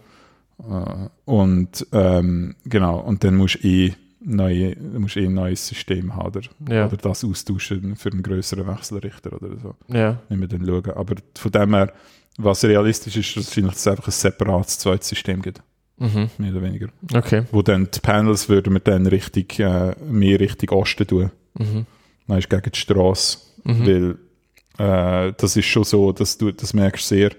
[0.60, 6.16] Äh, und ähm, genau, und dann musst du eh, neue, musst eh ein neues System
[6.16, 6.88] haben oder, Ja.
[6.88, 9.76] oder das austauschen für einen größeren Wechselrichter oder so.
[9.88, 10.20] Ja.
[10.30, 10.92] Nicht mehr dann schauen.
[10.98, 11.94] Aber von dem her,
[12.38, 15.62] was realistisch ist, ist wahrscheinlich, dass es einfach ein separates zweites System gibt,
[15.98, 16.30] Mhm.
[16.38, 16.88] mehr oder weniger.
[17.14, 17.44] Okay.
[17.52, 21.32] Wo dann die Panels würden wir dann richtig, äh, mehr Richtung Osten tun.
[21.58, 21.86] Mhm.
[22.28, 23.38] Dann ist gegen die Straße.
[23.64, 23.86] Mhm.
[23.86, 27.32] Weil äh, das ist schon so, dass du das merkst sehr,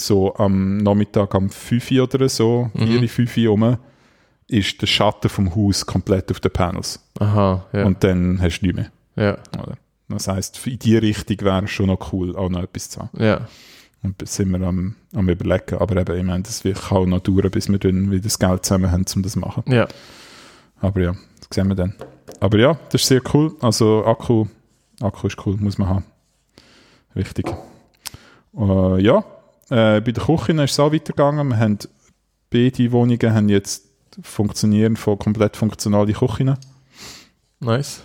[0.00, 2.86] so am Nachmittag am 5 Uhr oder so, Mhm.
[3.00, 3.76] 4, 5 Uhr rum,
[4.48, 7.00] ist der Schatten vom Haus komplett auf den Panels.
[7.20, 7.66] Aha.
[7.72, 7.84] Ja.
[7.84, 9.32] Und dann hast du nichts mehr.
[9.32, 9.38] ja.
[10.10, 13.22] Das heisst, in die Richtung wäre es schon noch cool, auch noch etwas zu haben.
[13.22, 13.46] Ja.
[14.02, 15.76] Und sind wir am, am überlegen.
[15.78, 18.64] Aber eben, ich meine, das wird auch noch dauern, bis wir dann wieder das Geld
[18.64, 19.64] zusammen haben, um das zu machen.
[19.66, 19.86] Ja.
[20.80, 21.94] Aber ja, das sehen wir dann.
[22.40, 23.54] Aber ja, das ist sehr cool.
[23.60, 24.46] Also Akku,
[25.02, 26.04] Akku ist cool, muss man haben.
[27.12, 27.46] Wichtig.
[28.56, 29.24] Äh, ja,
[29.70, 31.48] äh, bei der Küche ist es auch weitergegangen.
[31.48, 31.78] Wir haben
[32.50, 33.84] beide Wohnungen haben jetzt
[34.22, 36.56] funktionieren von komplett funktionale Küchen.
[37.60, 38.02] Nice.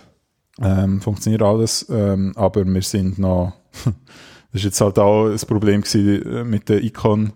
[0.60, 3.54] Ähm, funktioniert alles, ähm, aber wir sind noch,
[3.84, 3.94] das
[4.52, 7.32] ist jetzt halt auch ein Problem gewesen, äh, mit der Icon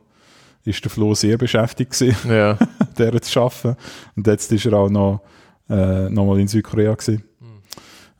[0.64, 2.59] ist der Flo sehr beschäftigt gewesen, Ja.
[2.98, 3.76] der zu arbeiten.
[4.14, 5.22] Und jetzt ist er auch noch,
[5.68, 7.24] äh, noch mal in Südkorea gewesen.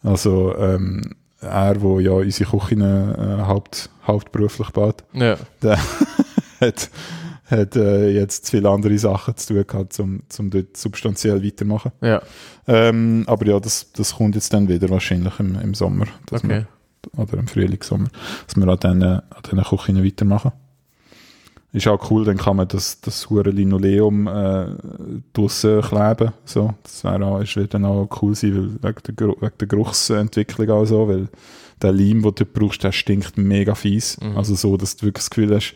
[0.03, 5.37] Also, ähm, er, wo ja unsere Küchen äh, haupt, hauptberuflich baut, Ja.
[6.61, 6.91] hat,
[7.45, 11.93] hat äh, jetzt zu viele andere Sachen zu tun gehabt, um, um dort substanziell weitermachen.
[12.01, 12.23] Ja.
[12.67, 16.07] Ähm, aber ja, das, das kommt jetzt dann wieder wahrscheinlich im, im Sommer.
[16.31, 16.49] Okay.
[16.49, 16.67] wir,
[17.17, 18.09] oder im Frühling, Sommer.
[18.47, 20.53] Dass wir an diesen, an diesen Küchen weitermachen.
[21.71, 24.69] Ist auch cool, dann kann man das, das hure Linoleum äh,
[25.35, 26.33] draussen kleben.
[26.47, 26.75] So.
[26.83, 30.71] Das wäre auch, ist, wird dann auch cool sein, weil wegen der, wegen der Geruchsentwicklung
[30.71, 31.29] auch so, weil
[31.83, 34.19] der Leim, den du brauchst, der stinkt mega fies.
[34.21, 34.37] Mhm.
[34.39, 35.75] Also so, dass du wirklich das Gefühl hast,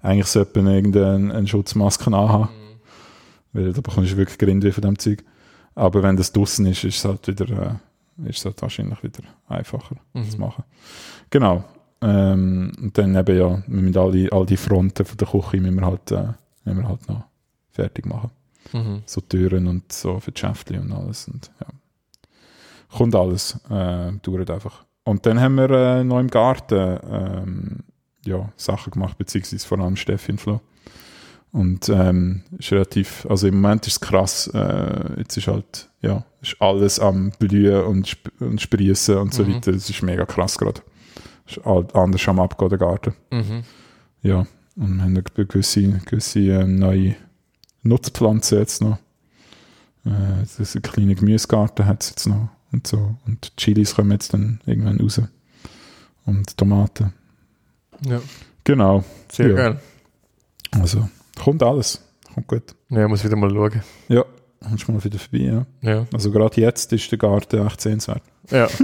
[0.00, 2.48] eigentlich sollte man irgendeine eine Schutzmaske anhaben.
[3.52, 5.22] Weil da bekommst du wirklich Grindweh von dem Zeug.
[5.74, 7.78] Aber wenn das draußen ist, ist es halt wieder,
[8.24, 10.30] äh, ist es halt wahrscheinlich wieder einfacher Mhm.
[10.30, 10.64] zu machen.
[11.30, 11.64] Genau.
[12.00, 15.76] Ähm, und dann eben ja, wir müssen alle, all die Fronten von der Küche müssen
[15.80, 16.28] wir halt, äh,
[16.64, 17.24] müssen wir halt noch
[17.70, 18.30] fertig machen.
[18.72, 19.02] Mhm.
[19.06, 21.26] So Türen und so für die Schäftchen und alles.
[21.28, 21.66] Und, ja.
[22.96, 24.84] Kommt alles, äh, dauert einfach.
[25.04, 27.76] Und dann haben wir äh, noch im Garten ähm,
[28.24, 30.60] ja, Sachen gemacht, beziehungsweise vor allem Steffi und Flo.
[31.50, 36.22] Und ähm, ist relativ, also im Moment ist es krass, äh, jetzt ist halt, ja,
[36.42, 39.54] ist alles am Blühen und, sp und Sprießen und so Mhm.
[39.54, 39.72] weiter.
[39.72, 40.82] Das ist mega krass gerade.
[41.48, 43.14] Ist halt anders am Abgehen, der Garten.
[43.30, 43.62] Mhm.
[44.22, 44.46] Ja,
[44.76, 47.16] und wir haben eine gewisse, gewisse äh, neue
[47.82, 48.98] Nutzpflanzen jetzt noch.
[50.04, 53.14] Äh, das ist ein kleiner Gemüsegarten hat es jetzt noch und so.
[53.26, 55.20] Und Chilis kommen jetzt dann irgendwann raus.
[56.26, 57.12] Und Tomaten.
[58.04, 58.20] Ja.
[58.64, 59.02] Genau.
[59.32, 59.54] Sehr Ja.
[59.56, 59.80] geil.
[60.72, 61.08] Also,
[61.42, 62.02] kommt alles.
[62.34, 62.74] Kommt gut.
[62.90, 63.82] Ja, muss wieder mal schauen.
[64.08, 64.24] Ja,
[64.62, 65.66] kommst mal wieder vorbei, ja.
[65.80, 66.06] Ja.
[66.12, 68.22] Also gerade jetzt ist der Garten echt sehenswert.
[68.50, 68.68] Ja.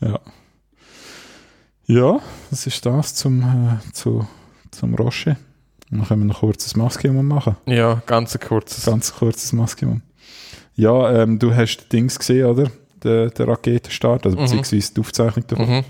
[0.00, 0.20] Ja.
[1.88, 2.20] Ja,
[2.50, 4.26] das ist das zum, äh, zu,
[4.70, 5.36] zum Roche.
[5.90, 7.56] Dann können wir noch ein Maximum machen.
[7.66, 8.84] ja, ganz ein kurzes.
[8.84, 10.02] Ganz kurzes Maximum.
[10.76, 12.70] Ja, ähm, du hast die Dings gesehen, oder?
[13.02, 14.42] Der, der Raketenstart, also Mhm.
[14.42, 15.84] beziehungsweise die Aufzeichnung davon, Mhm.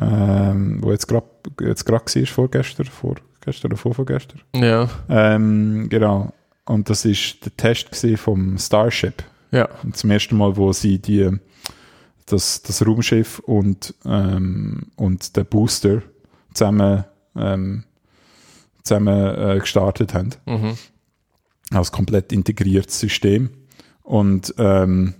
[0.00, 1.26] ähm, wo jetzt gerade
[1.60, 4.40] jetzt grad war, vorgestern, vorgestern oder vorvorgestern.
[4.54, 4.88] Ja.
[5.08, 6.32] Ähm, genau.
[6.64, 9.22] Und das ist der Test vom Starship.
[9.52, 9.68] Ja.
[9.82, 11.30] Und zum ersten Mal, wo sie die,
[12.32, 16.02] das, das Raumschiff und, ähm, und der Booster
[16.54, 17.04] zusammen,
[17.36, 17.84] ähm,
[18.82, 20.30] zusammen äh, gestartet haben.
[20.46, 20.76] Mhm.
[21.72, 23.50] Als komplett integriertes System.
[24.02, 25.14] Und ähm,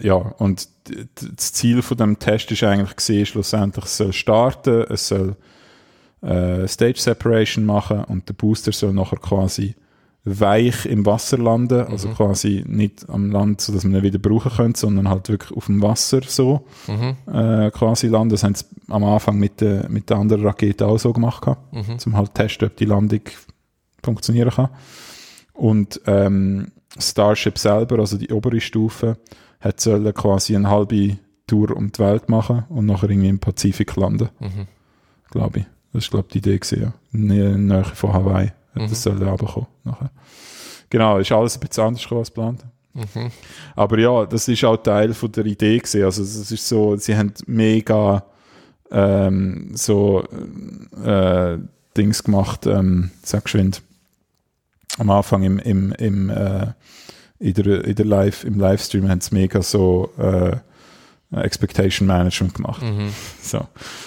[0.00, 0.68] ja, und
[1.14, 5.36] das Ziel von dem Test ist eigentlich gesehen, schlussendlich es soll starten, es soll
[6.22, 9.74] äh, Stage Separation machen und der Booster soll nachher quasi
[10.28, 14.50] weich im Wasser landen, also quasi nicht am Land, so dass man ihn wieder brauchen
[14.50, 17.32] könnte, sondern halt wirklich auf dem Wasser so Mhm.
[17.32, 18.30] äh, quasi landen.
[18.30, 21.98] Das haben sie am Anfang mit der, mit der anderen Rakete auch so gemacht, Mhm.
[22.00, 23.20] zum halt testen, ob die Landung
[24.02, 24.68] funktionieren kann.
[25.54, 29.18] Und ähm, Starship selber, also die obere Stufe,
[29.60, 33.94] hat sollen quasi eine halbe Tour um die Welt machen und nachher irgendwie im Pazifik
[33.96, 34.66] landen, Mhm.
[35.30, 35.64] glaube ich.
[35.92, 36.92] Das ist, glaube ich, die Idee gewesen, ja.
[37.12, 38.90] Nähe von Hawaii hat Mhm.
[38.90, 40.10] das sollen runterkommen nachher.
[40.88, 42.64] Genau, ist alles ein bisschen anders gekommen als geplant.
[42.94, 43.30] Mhm.
[43.74, 46.04] Aber ja, das ist auch Teil von der Idee gewesen.
[46.04, 48.24] Also es ist so, sie haben mega
[48.90, 50.22] ähm, so
[51.04, 51.58] äh,
[51.96, 53.82] Dings gemacht, ähm, sag geschwind,
[54.98, 56.68] am Anfang im, im, im äh,
[57.38, 60.56] in der, in der Live, im Livestream haben sie mega so äh,
[61.32, 62.82] Expectation Management gemacht.
[62.82, 63.10] Mhm.
[63.42, 63.66] So.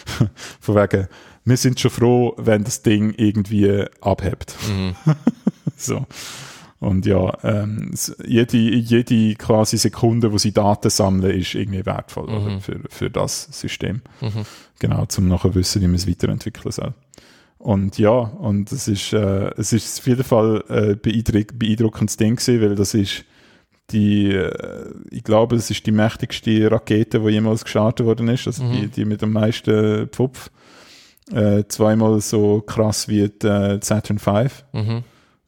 [0.60, 1.08] Von wegen,
[1.45, 4.56] wir sind schon froh, wenn das Ding irgendwie abhebt.
[4.70, 4.95] Mhm.
[5.78, 6.06] So.
[6.82, 7.91] Und ja, ähm,
[8.26, 12.60] jede, jede quasi Sekunde, wo sie Daten sammeln, ist irgendwie wertvoll Mhm.
[12.61, 14.02] für, für das System.
[14.20, 14.45] Mhm.
[14.80, 16.94] Genau, zum nachher wissen, wie man es weiterentwickeln soll.
[17.60, 22.36] Und ja, und es ist, äh, es ist auf jeden Fall äh, beeindruck beeindruckendes Ding
[22.38, 23.24] gewesen, weil das ist
[23.91, 28.64] die, äh, ich glaube, es ist die mächtigste Rakete, die jemals gestartet worden ist, also
[28.64, 28.72] Mhm.
[28.74, 30.49] die, die mit dem meisten Pfupf.
[31.32, 35.04] Äh, zweimal so krass wie die äh, Saturn V Mhm.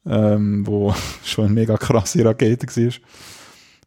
[0.06, 0.94] ähm, wo
[1.24, 2.92] schon eine mega krasse Rakete war.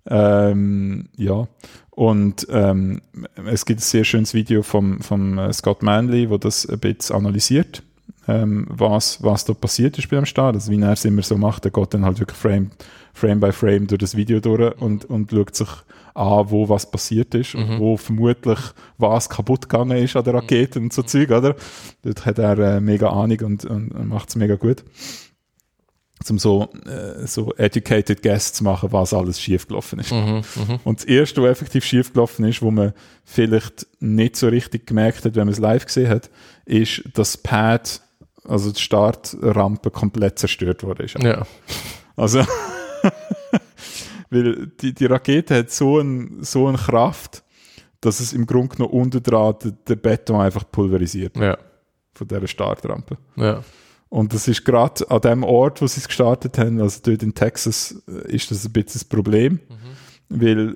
[0.08, 1.48] Ähm, ja,
[1.92, 3.02] und ähm,
[3.46, 7.16] es gibt ein sehr schönes Video vom, vom äh, Scott Manley, wo das ein bisschen
[7.16, 7.82] analysiert,
[8.28, 10.56] ähm, was, was da passiert ist beim Start.
[10.56, 12.72] Also wie er es immer so macht, er geht dann halt wirklich Frame,
[13.14, 15.70] Frame by Frame durch das Video durch und, und schaut sich
[16.16, 17.80] an, wo was passiert ist und Mhm.
[17.80, 18.60] wo vermutlich
[18.98, 21.56] was kaputt gegangen ist an der Rakete und so Zeug, oder?
[22.04, 24.84] Dort hat er äh, mega Ahnung und, und, und macht es mega gut
[26.30, 30.12] um so, äh, so educated guess zu machen, was alles schiefgelaufen ist.
[30.12, 30.42] Mhm.
[30.56, 30.80] Mhm.
[30.84, 32.94] Und das erste, was effektiv schiefgelaufen ist, wo man
[33.24, 36.30] vielleicht nicht so richtig gemerkt hat, wenn man es live gesehen hat,
[36.66, 38.02] ist, dass das Pad,
[38.44, 41.06] also die Startrampe komplett zerstört wurde.
[41.20, 41.46] Ja.
[42.16, 42.44] Also,
[44.36, 47.44] weil die, die Rakete hat so, ein, so eine Kraft,
[48.02, 51.58] dass es im Grunde genommen unten dran den, den Beton einfach pulverisiert Ja.
[52.14, 53.18] von dieser Startrampe.
[53.38, 53.64] Ja.
[54.10, 57.34] Und das ist gerade an dem Ort, wo sie es gestartet haben, also dort in
[57.34, 59.60] Texas, äh, ist das ein bisschen das Problem,
[60.30, 60.76] weil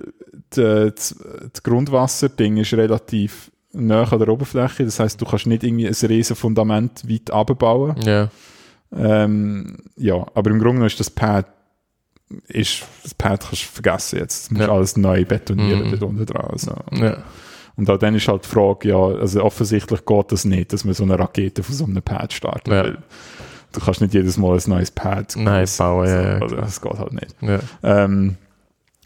[0.56, 0.62] die-
[0.96, 1.16] das,
[1.54, 5.94] das Grundwasserding ist relativ nah an der Oberfläche, das heißt, du kannst nicht irgendwie ein
[6.08, 7.96] riesen Fundament weit abbauen.
[8.02, 8.30] Ja.
[8.92, 11.46] Ähm, ja, aber im Grunde genommen ist das Pad,
[12.48, 14.74] ist, das Pad kannst du vergessen jetzt, das musst Ja.
[14.74, 15.92] alles neu betonieren Mhm.
[15.92, 16.48] dort unten dran.
[16.52, 16.74] Also.
[16.92, 17.18] Ja.
[17.76, 20.94] Und auch dann ist halt die Frage, ja, also offensichtlich geht das nicht, dass man
[20.94, 22.68] so eine Rakete von so einem Pad startet.
[22.68, 22.84] Ja.
[22.84, 22.98] Weil
[23.72, 26.98] du kannst nicht jedes Mal ein neues Pad Nein, bauen, ja, ja, also, das geht
[27.00, 27.36] halt nicht.
[27.84, 28.36] Ähm,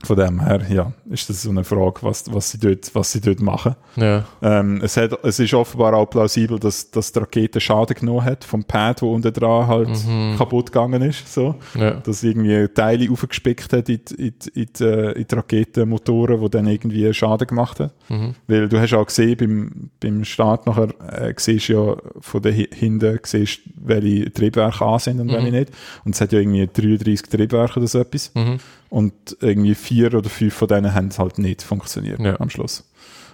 [0.04, 3.22] von dem her, ja, ist das so eine Frage, was, was, sie, dort, was sie
[3.22, 3.76] dort machen.
[3.96, 4.26] Ja.
[4.42, 8.44] Ähm, es, hat, es ist offenbar auch plausibel, dass, dass die Rakete Schaden genommen hat
[8.44, 10.36] vom Pad, wo unten dran halt Mhm.
[10.38, 11.34] kaputt gegangen ist.
[11.34, 11.56] So.
[11.76, 11.92] Ja.
[11.92, 16.42] Dass irgendwie Teile aufgespickt hat in, die- in, die- in, die, äh, in die Raketenmotoren,
[16.42, 17.92] die dann irgendwie Schaden gemacht haben.
[18.10, 18.36] Mhm.
[18.48, 22.54] Weil du hast auch gesehen, beim, beim Start nachher, äh, siehst du ja von der
[22.54, 25.72] Hi- hinten, siehst, welche Triebwerke an sind und welche nicht.
[26.04, 28.32] Und es hat ja irgendwie 33 Triebwerke oder so etwas.
[28.36, 28.58] Mhm.
[28.94, 32.40] Und irgendwie vier oder fünf von denen haben halt nicht funktioniert Ja.
[32.40, 32.84] am Schluss.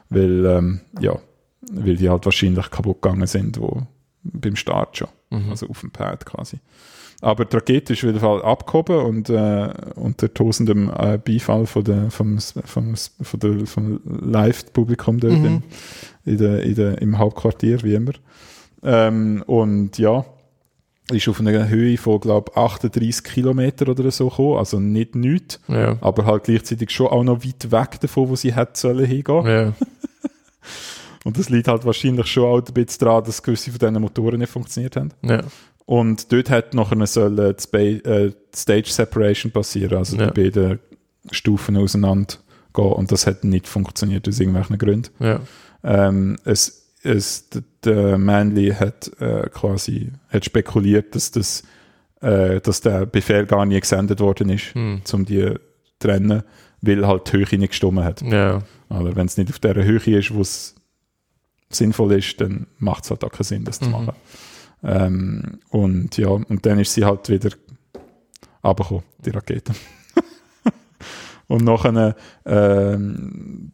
[0.09, 1.19] Weil, ähm, ja,
[1.73, 3.81] weil die halt wahrscheinlich kaputt gegangen sind, wo,
[4.23, 5.09] beim Start schon.
[5.31, 5.49] Mhm.
[5.49, 6.59] Also auf dem Pad quasi.
[7.21, 12.09] Aber Rakete ist auf jeden Fall abgehoben und äh, unter tosendem äh, Beifall von der,
[12.09, 15.45] vom, vom, von der, vom Live-Publikum dort Mhm.
[15.45, 15.63] in,
[16.23, 18.13] in der, in der, im Hauptquartier, wie immer.
[18.81, 20.23] Ähm, und ja,
[21.11, 25.97] ist auf einer Höhe von, glaube 38 Kilometer oder so gekommen, also nicht nichts, Ja.
[26.01, 29.45] aber halt gleichzeitig schon auch noch weit weg davon, wo sie hätte sollen hingehen.
[29.45, 29.73] Ja.
[31.25, 34.39] Und das liegt halt wahrscheinlich schon auch ein bisschen daran, dass gewisse von diesen Motoren
[34.39, 35.09] nicht funktioniert haben.
[35.21, 35.41] Ja.
[35.85, 40.79] Und dort hat nachher sollen die, äh, die Stage Separation passieren, also die beiden
[41.31, 42.35] Stufen auseinander
[42.73, 42.91] gehen.
[42.93, 45.09] Und das hat nicht funktioniert aus irgendwelchen Gründen.
[45.83, 51.63] Ähm, es, d- der Manley hat äh, quasi hat spekuliert, dass, das,
[52.21, 55.01] äh, dass der Befehl gar nie gesendet worden ist, Hm.
[55.13, 55.59] um die zu
[55.99, 56.43] trennen,
[56.81, 58.21] weil halt die Höhe nicht gestimmt hat.
[58.21, 58.61] Ja.
[58.89, 60.75] Aber wenn es nicht auf der Höhe ist, wo es
[61.69, 63.91] sinnvoll ist, dann macht es halt auch keinen Sinn, das zu Mhm.
[63.91, 64.13] machen.
[64.83, 67.51] Ähm, und ja, und dann ist sie halt wieder
[68.63, 69.73] runtergekommen, die Rakete.
[71.47, 72.15] und nachher,
[72.45, 73.71] ähm,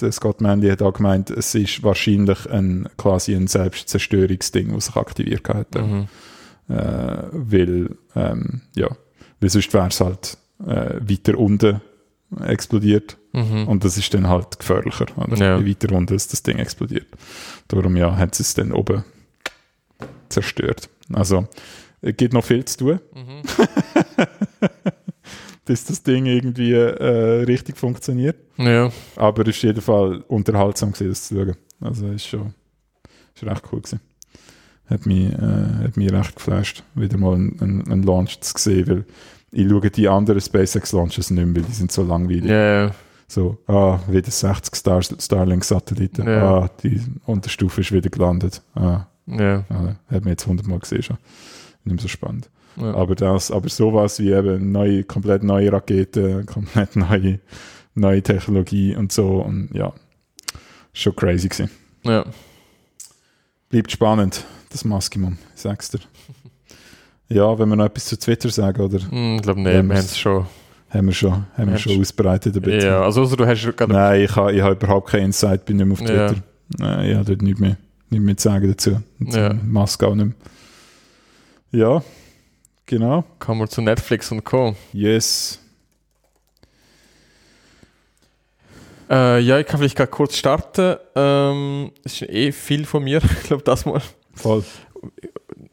[0.00, 4.96] der Scott Manley hat auch gemeint, es ist wahrscheinlich ein, quasi ein Selbstzerstörungsding, das sich
[4.96, 5.74] aktiviert hat.
[5.74, 6.08] Mhm.
[6.68, 8.88] Äh, weil, ähm, ja,
[9.40, 11.80] weil sonst wäre es halt äh, weiter unten
[12.44, 13.16] explodiert.
[13.32, 13.68] Mhm.
[13.68, 15.36] Und das ist dann halt gefährlicher, oder?
[15.36, 15.58] Ja.
[15.58, 17.06] je weiter runter es das Ding explodiert.
[17.68, 19.04] Darum ja, hat es dann oben
[20.28, 20.88] zerstört.
[21.12, 21.46] Also,
[22.00, 23.42] es gibt noch viel zu tun, Mhm.
[25.66, 28.36] bis das Ding irgendwie äh, richtig funktioniert.
[28.56, 28.90] Ja.
[29.16, 31.56] Aber es ist jeden Fall unterhaltsam gewesen, das zu schauen.
[31.80, 32.54] Also, ist schon
[33.34, 34.00] ist recht cool gewesen.
[34.88, 39.04] Hat mich, äh, hat mich recht geflasht, wieder mal einen, einen, Launch zu sehen, weil
[39.50, 42.44] ich schaue die anderen SpaceX-Launches nicht mehr, weil die sind so langweilig.
[42.44, 42.92] Ja.
[43.28, 46.26] So, ah, wieder 60 Star Starlink-Satelliten.
[46.28, 46.60] Ja.
[46.60, 48.62] Ah, die Unterstufe ist wieder gelandet.
[48.74, 49.64] Ah, Ja.
[49.68, 51.18] ah, hat man jetzt 100 Mal gesehen schon.
[51.84, 52.48] Nicht mehr so spannend.
[52.76, 52.94] Ja.
[52.94, 57.40] Aber das, aber sowas wie eben neue, komplett neue Raketen, komplett neue,
[57.94, 59.92] neue Technologie und so und ja,
[60.92, 61.70] schon crazy gewesen.
[62.04, 62.24] ja.
[63.68, 65.98] Bleibt spannend, das Maskimum, ich sag's dir.
[67.28, 69.96] Ja, wenn wir noch etwas zu Twitter sagen, oder Hm, Ich glaube, nee, Ja, wir
[69.96, 70.46] haben es schon.
[70.90, 72.88] haben wir schon, haben wir schon ausbreitet ein bisschen.
[72.90, 73.92] Ja, also, also du hast gerade.
[73.92, 76.28] Nein, ich habe ich ha überhaupt keinen Insight, bin nicht mehr auf Ja.
[76.28, 76.42] Twitter.
[76.78, 77.76] Nein, ich habe dort nichts mehr,
[78.10, 79.00] nichts mehr zu sagen dazu.
[79.18, 79.52] Ja.
[79.64, 80.34] Maske auch nicht mehr.
[81.72, 82.02] Ja,
[82.86, 83.24] genau.
[83.38, 84.74] Kommen wir zu Netflix und Co.
[84.92, 85.60] Yes.
[89.08, 90.96] Äh, ja, ich kann vielleicht gerade kurz starten.
[91.14, 94.02] Ähm, es ist eh viel von mir, ich glaube, das mal.
[94.34, 94.64] Voll.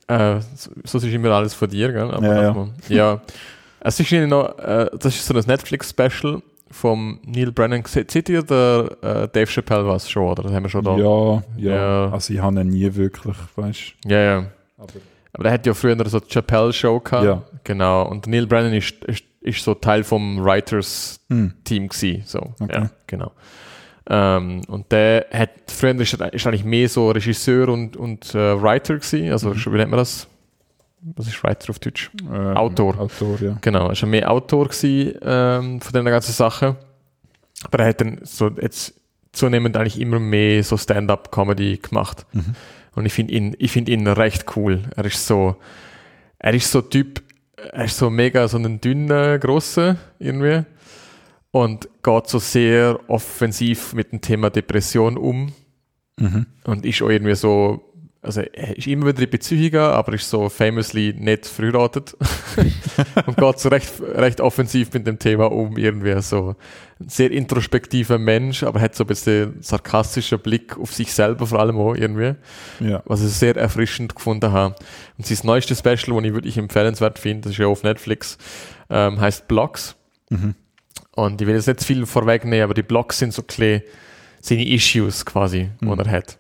[0.08, 2.12] Äh, so- sonst ist immer alles von dir, gell?
[2.12, 2.96] Aber Ja, das ja.
[2.96, 3.22] Ja.
[3.80, 7.84] Es ist noch, äh, das ist so ein Netflix-Special vom Neil Brennan.
[7.86, 10.44] Se- Seht ihr der äh, Dave Chappelle was schon, oder?
[10.44, 10.96] Das haben wir schon da.
[10.96, 12.12] Ja, ja, Ja.
[12.12, 14.18] Also ich habe ihn nie wirklich, weißt ja.
[14.20, 14.46] ja.
[14.78, 14.94] Aber
[15.34, 17.26] Aber der hat ja früher so Chappelle-Show gehabt.
[17.26, 17.44] Ja.
[17.64, 18.08] Genau.
[18.08, 21.54] Und Neil Brennan ist, ist, ist so Teil vom Writers-Team
[21.84, 21.90] hm.
[21.90, 22.24] gewesen.
[22.26, 22.54] So.
[22.60, 22.82] Okay.
[22.84, 23.32] Ja, genau.
[24.10, 28.96] Ähm, und der hat, früher ist ist eigentlich mehr so Regisseur und, und äh, Writer
[28.96, 29.32] gewesen.
[29.32, 29.66] Also, Mhm.
[29.66, 30.28] wie nennt man das?
[31.16, 32.12] Was ist Writer auf Deutsch?
[32.32, 32.98] äh, Autor.
[33.00, 33.58] Autor, ja.
[33.62, 36.76] Genau, er war mehr Autor gewesen, ähm, von den ganzen Sachen.
[37.66, 38.94] Aber er hat dann so jetzt
[39.32, 42.26] zunehmend eigentlich immer mehr so Stand-up-Comedy gemacht.
[42.34, 42.56] Mhm.
[42.96, 44.82] Und ich finde ihn, ich finde ihn recht cool.
[44.96, 45.58] Er ist so,
[46.40, 47.24] er ist so Typ,
[47.72, 50.66] er ist so mega so ein dünner, grosser irgendwie.
[51.52, 55.54] Und geht so sehr offensiv mit dem Thema Depression um.
[56.18, 56.46] Mhm.
[56.64, 57.94] Und ist auch irgendwie so,
[58.24, 62.16] also er ist immer wieder in Beziehungen, aber ist so famously nicht verheiratet.
[63.28, 66.56] und geht so recht, recht offensiv mit dem Thema um, irgendwie so ein
[67.08, 71.78] sehr introspektiver Mensch, aber hat so ein bisschen sarkastischer Blick auf sich selber vor allem
[71.78, 72.36] auch irgendwie,
[72.80, 73.02] Ja.
[73.06, 74.76] was ich sehr erfrischend gefunden habe.
[75.18, 78.38] Und sein neuestes Special, das ich wirklich empfehlenswert finde, das ist ja auf Netflix,
[78.90, 79.96] ähm, heißt Blocks.
[80.30, 80.56] Mhm.
[81.16, 83.82] Und ich will jetzt nicht viel vorwegnehmen, aber die Blogs sind so ein bisschen
[84.42, 86.00] seine Issues quasi, die Mhm.
[86.00, 86.38] er hat.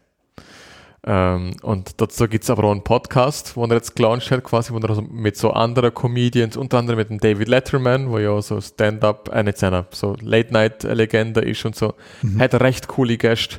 [1.05, 4.71] Ähm, und dazu gibt es aber auch einen Podcast, den er jetzt gelauncht hat, quasi,
[4.73, 8.41] wo er also mit so anderen Comedians, unter anderem mit dem David Letterman, wo ja
[8.41, 12.39] so Stand-up, äh, nicht Stand-up, so Late-Night-Legende ist und so, Mhm.
[12.39, 13.57] hat recht coole Gäste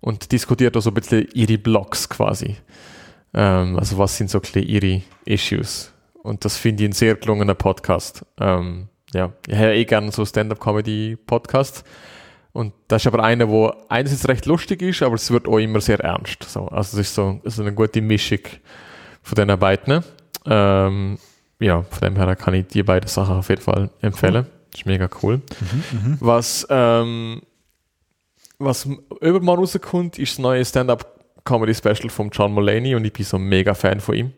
[0.00, 2.56] und diskutiert auch so ein bisschen ihre Blogs quasi.
[3.34, 5.92] Ähm, also was sind so ein bisschen ihre Issues?
[6.22, 8.24] Und das finde ich ein sehr gelungener Podcast.
[8.40, 11.84] Ähm, ja, ich ja eh gerne so Stand-up-Comedy-Podcast.
[12.56, 15.82] Und das ist aber einer, wo einerseits recht lustig ist, aber es wird auch immer
[15.82, 16.42] sehr ernst.
[16.44, 16.68] So.
[16.68, 18.38] Also es ist so, so eine gute Mischung
[19.22, 20.02] von den beiden.
[20.46, 21.18] Ähm,
[21.60, 24.46] ja, von dem her kann ich die beiden Sachen auf jeden Fall empfehlen.
[24.70, 25.42] Das ist mega cool.
[25.92, 26.16] Mhm.
[26.20, 27.42] Was, ähm,
[28.58, 28.88] was
[29.20, 33.74] übermorgen rauskommt, ist das neue Stand-Up-Comedy-Special von John Mulaney und ich bin so ein mega
[33.74, 34.32] Fan von ihm.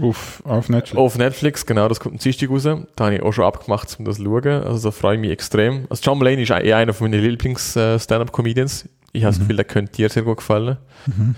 [0.00, 0.98] Auf, auf Netflix.
[0.98, 2.62] Auf Netflix, genau, das kommt am Dienstag raus.
[2.62, 4.46] Da habe ich auch schon abgemacht, um das zu schauen.
[4.64, 5.86] Also da freue ich mich extrem.
[5.90, 8.88] Also John Mulaney ist eh einer von meinen Lieblings-Stand-Up-Comedians.
[9.12, 9.42] Ich habe das Mhm.
[9.42, 10.78] Gefühl, der könnte dir sehr gut gefallen.
[11.06, 11.34] Mhm.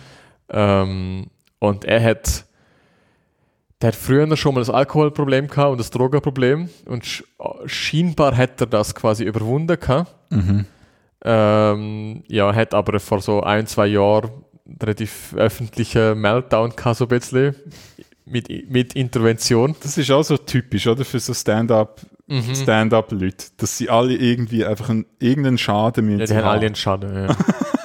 [0.50, 1.26] Ähm,
[1.58, 2.44] und er hat,
[3.80, 7.24] der hat früher schon mal das Alkoholproblem gehabt und das Drogenproblem und sch
[7.66, 10.14] scheinbar hat er das quasi überwunden gehabt.
[10.30, 10.66] Mhm.
[11.24, 14.30] Ähm, ja, hat aber vor so ein, zwei Jahren
[14.82, 17.54] relativ öffentlichen Meltdown gehabt, so ein bisschen.
[18.26, 19.76] Mit, mit Intervention.
[19.82, 21.04] Das ist auch so typisch, oder?
[21.04, 22.54] Für so Stand-up, Mhm.
[22.54, 26.74] Stand-up-Leute, dass sie alle irgendwie einfach einen, irgendeinen Schaden müssen Ja, die haben alle einen
[26.74, 27.36] Schaden, ja.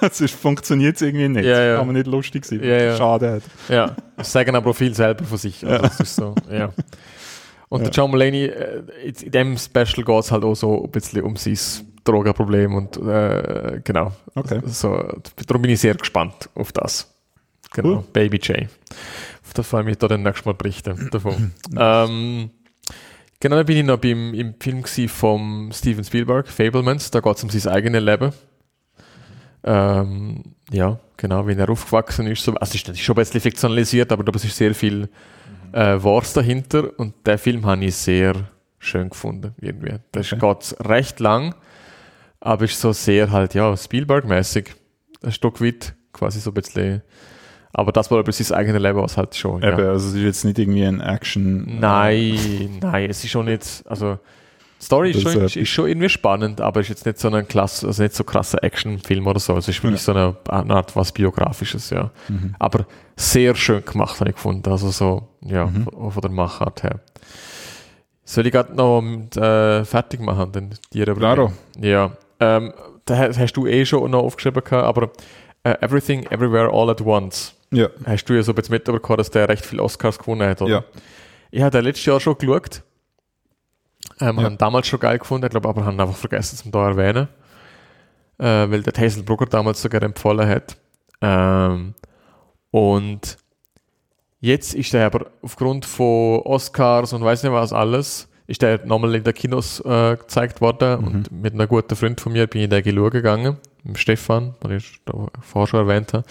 [0.13, 1.43] Sonst funktioniert es irgendwie nicht.
[1.45, 1.75] Ja, ja.
[1.75, 2.95] Kann man nicht lustig sein, wenn Ja, ja.
[2.95, 3.43] Schaden hat.
[3.67, 3.95] ja.
[4.15, 5.65] Das sagen aber auch viel selber von sich.
[5.67, 6.71] Also das ist so, ja.
[7.67, 10.89] Und der John Mulaney, äh, in in dem Special geht es halt auch so ein
[10.91, 11.57] bisschen um sein
[12.05, 14.13] Drogenproblem und äh, genau.
[14.35, 14.61] Okay.
[14.67, 15.03] So,
[15.47, 17.13] darum bin ich sehr gespannt auf das.
[17.73, 18.03] Genau, Cool.
[18.13, 18.67] Baby J.
[19.49, 21.51] Auf das freue ich mich da dann nächstes Mal berichten davon.
[21.75, 22.51] ähm,
[23.39, 27.43] genau, dann bin ich noch beim, im Film vom Steven Spielberg, Fablemans, da geht es
[27.43, 28.31] um sein eigenes Leben.
[29.63, 32.43] Ähm, ja, genau, wie er aufgewachsen ist.
[32.43, 35.09] So, also es ist natürlich schon ein bisschen fiktionalisiert, aber da ist sehr viel
[35.73, 38.35] äh, Wahres dahinter und der Film habe ich sehr
[38.77, 39.95] schön gefunden, irgendwie.
[40.11, 40.39] Das Okay.
[40.55, 41.55] geht recht lang,
[42.39, 44.75] aber ist so sehr halt, ja, Spielberg-mäßig.
[45.23, 47.01] Ein Stück weit, quasi so ein bisschen.
[47.73, 49.61] Aber das war über sein eigenes Leben, was halt schon.
[49.63, 49.89] Eben, Ja.
[49.89, 51.79] also es ist jetzt nicht irgendwie ein Action.
[51.79, 54.17] Nein, nein, es ist schon nicht, also
[54.81, 57.47] die Story ist schon, äh, ist schon irgendwie spannend, aber ist jetzt nicht so ein
[57.47, 59.55] klass, also nicht so krasser Actionfilm oder so.
[59.57, 62.09] Es ist wirklich so eine, eine Art was Biografisches, ja.
[62.27, 62.55] Mhm.
[62.59, 64.69] Aber sehr schön gemacht, habe ich gefunden.
[64.71, 65.83] Also so, ja, Mhm.
[65.83, 66.99] von, von der Machart her.
[68.23, 69.01] Soll ich gerade noch
[69.35, 71.51] äh, fertig machen, den dir Klaro.
[71.79, 72.11] Ja.
[72.39, 72.73] Ähm,
[73.05, 75.09] da ha- hast du eh schon noch aufgeschrieben, gehabt, aber
[75.63, 77.55] äh, Everything, Everywhere, All at Once.
[77.71, 80.71] Ja, Hast du ja so bisschen mitbekommen, dass der recht viele Oscars gewonnen hat, oder?
[80.71, 80.83] ja.
[81.51, 82.83] Ich habe den letztes Jahr schon geschaut.
[84.19, 84.43] Ähm, Ja.
[84.43, 87.27] Haben damals schon geil gefunden, ich glaube aber haben einfach vergessen, es da erwähnen.
[88.37, 90.77] Äh, weil der Hazel Brugger damals sogar empfohlen hat.
[91.21, 91.93] Ähm,
[92.71, 93.37] und
[94.39, 99.15] jetzt ist der aber aufgrund von Oscars und weiß nicht was alles, ist der nochmal
[99.15, 102.65] in den Kinos äh, gezeigt worden und mit einem guten Freund von mir bin ich
[102.65, 106.23] in den geschaut gegangen, mit Stefan, den ich da vorher schon erwähnt habe.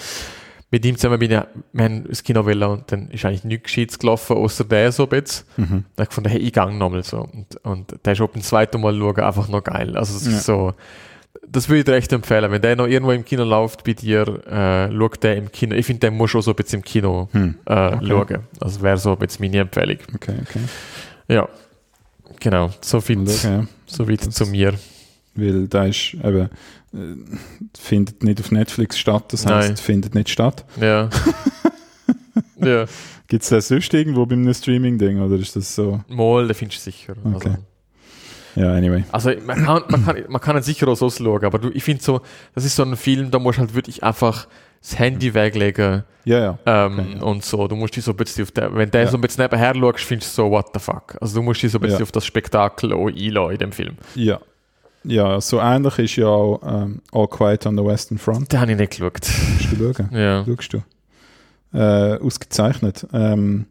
[0.71, 1.39] Mit ihm zusammen bin ich,
[1.85, 5.09] haben ins Kino wollen und dann ist eigentlich nichts Gescheites gelaufen, außer der so ein
[5.09, 5.47] bisschen.
[5.57, 5.65] Mhm.
[5.67, 7.21] Dann habe ich gefunden, hey, ich gang nochmal so.
[7.33, 9.97] Und, und der ist auch beim zweiten Mal schauen einfach noch geil.
[9.97, 10.33] Also es Ja.
[10.37, 10.75] ist so,
[11.51, 12.51] das würde ich dir echt empfehlen.
[12.51, 15.75] Wenn der noch irgendwo im Kino läuft bei dir, äh, schau der im Kino.
[15.75, 17.55] Ich finde, der muss schon so ein bisschen im Kino Hm.
[17.65, 18.07] äh, Okay.
[18.07, 18.39] schauen.
[18.61, 19.97] Also wäre so bisschen meine Empfehlung.
[20.17, 20.61] Okay, okay.
[21.29, 21.49] Ja,
[22.41, 22.71] genau.
[22.83, 23.65] So viel, ja.
[23.87, 24.75] so Das- zu mir.
[25.41, 26.49] Weil da ist eben,
[26.93, 26.99] äh,
[27.79, 29.77] findet nicht auf Netflix statt, das heißt, Nein.
[29.77, 30.65] findet nicht statt.
[30.81, 31.09] Ja.
[32.57, 32.85] ja.
[33.27, 36.01] Gibt es das sonst irgendwo bei einem Streaming-Ding oder ist das so?
[36.09, 37.15] Mal, den findest du sicher.
[37.25, 37.35] Okay.
[37.51, 37.57] Also,
[38.57, 39.05] Ja, anyway.
[39.13, 41.85] Also man kann, man kann, man kann ihn sicher auch so schauen, aber du, ich
[41.85, 42.21] finde so,
[42.55, 44.49] das ist so ein Film, da musst du halt wirklich einfach
[44.81, 46.59] das Handy weglegen Ja, ja.
[46.87, 47.23] ähm, Okay, ja.
[47.23, 47.69] und so.
[47.69, 49.09] Du musst dich so ein bisschen auf der, wenn der Ja.
[49.09, 51.17] so ein bisschen nebenher schaust, findest du so, what the fuck.
[51.21, 52.03] Also du musst dich so ein bisschen Ja.
[52.05, 53.97] auf das Spektakel auch einlassen in dem Film.
[54.15, 54.41] Ja.
[55.09, 58.53] Ja, so ähnlich ist ja auch ähm, All Quiet on the Western Front.
[58.53, 59.15] Den habe ich nicht geschaut.
[59.15, 60.11] Musst du schauen.
[60.17, 60.45] Ja.
[60.45, 60.83] Schaust du.
[61.73, 63.07] Äh, ausgezeichnet.
[63.13, 63.67] Ähm,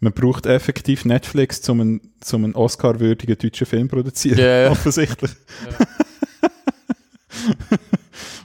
[0.00, 2.00] man braucht effektiv Netflix, um einen,
[2.32, 4.38] um einen Oscar-würdigen deutschen Film zu produzieren.
[4.38, 4.70] Ja, ja.
[4.70, 5.30] Offensichtlich.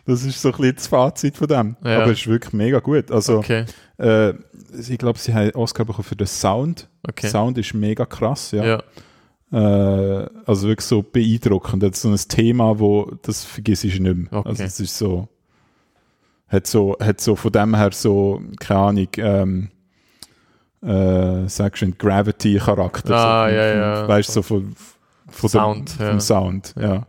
[0.06, 1.76] das ist so ein bisschen das Fazit von dem.
[1.84, 2.02] Ja.
[2.02, 3.12] Aber es ist wirklich mega gut.
[3.12, 3.66] Also, Okay.
[3.98, 4.34] äh,
[4.78, 6.88] ich glaube, sie haben Oscar bekommen für den Sound.
[7.08, 7.30] Okay.
[7.30, 8.66] Sound ist mega krass, ja.
[8.66, 8.84] Ja.
[9.52, 9.58] Äh,
[10.46, 11.84] also wirklich so beeindruckend.
[11.84, 14.28] Das ist so ein Thema, wo das vergisst ich nicht mehr.
[14.32, 14.50] Okay.
[14.50, 15.30] Also es ist so,
[16.48, 19.70] hat so, hat so von dem her so, keine Ahnung, ähm,
[20.82, 23.16] äh, sagst du, Gravity-Charakter.
[23.16, 24.08] Ah, so, ja, ja.
[24.08, 24.76] Weißt du, so von,
[25.30, 26.10] von Sound, dem, ja.
[26.12, 27.08] vom Sound, ja.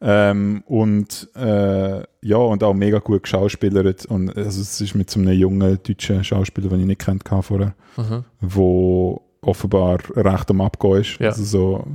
[0.00, 4.04] Ähm, und äh, ja, und auch mega gut geschauspielert.
[4.06, 7.74] Und also es ist mit so einem jungen deutschen Schauspieler, den ich nicht kennt vorher,
[7.96, 8.24] Mhm.
[8.40, 11.18] wo offenbar recht am Abgehen ist.
[11.20, 11.28] Ja.
[11.28, 11.86] Also so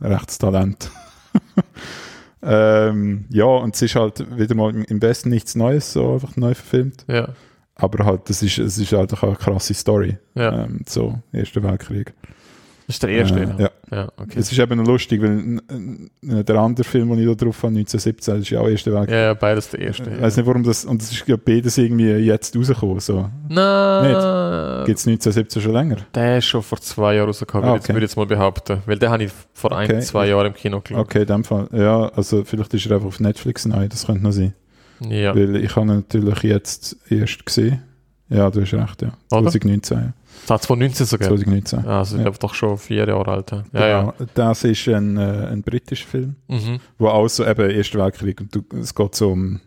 [0.00, 0.90] rechtes Talent.
[2.42, 6.54] ähm, ja, und es ist halt wieder mal im- Besten nichts Neues, so einfach neu
[6.54, 7.04] verfilmt.
[7.08, 7.28] Ja.
[7.74, 10.18] Aber halt, das ist, es ist halt auch eine krasse Story.
[10.34, 10.64] Ja.
[10.64, 12.12] Ähm, so, Erster Weltkrieg.
[12.90, 13.40] Das ist der erste.
[13.40, 13.70] Äh, ja.
[13.92, 14.08] ja.
[14.16, 14.36] Okay.
[14.40, 17.56] Es ist eben noch lustig, weil n- n- der andere Film, den ich da drauf
[17.62, 19.14] habe, 1917, das ist ja auch Erster Weltkrieg.
[19.14, 20.10] Ja, ja, beides der erste.
[20.10, 20.22] Ich Ja.
[20.22, 22.98] weiß nicht, warum das, und es ist ja beides irgendwie jetzt rausgekommen.
[22.98, 23.28] So.
[23.48, 24.86] Nein.
[24.86, 25.96] Gibt es 1917 schon länger?
[26.14, 27.94] Der ist schon vor zwei Jahren rausgekommen, Ah, würde ich jetzt- okay.
[27.94, 28.78] würde ich jetzt mal behaupten.
[28.86, 30.00] Weil den habe ich vor ein, Okay.
[30.00, 30.98] zwei Jahren im Kino geschaut.
[30.98, 31.68] Okay, in dem Fall.
[31.72, 34.54] Ja, also vielleicht ist er einfach auf Netflix neu, das könnte noch sein.
[35.08, 35.34] Ja.
[35.34, 37.82] Weil ich habe ihn natürlich jetzt erst gesehen.
[38.28, 39.08] Ja, du hast recht, ja.
[39.32, 39.50] Oder?
[39.50, 40.12] 2019,
[40.46, 41.28] Das 2019 sogar.
[41.28, 41.86] 2019.
[41.86, 42.24] Also ich Ja.
[42.24, 43.50] glaube doch schon vier Jahre alt.
[43.52, 43.86] Ja, ja.
[43.88, 44.00] ja.
[44.18, 44.30] Genau.
[44.34, 46.78] Das ist ein, äh, ein britischer Film, Mhm.
[46.98, 49.60] wo auch so eben Erster Weltkrieg und du, es geht so um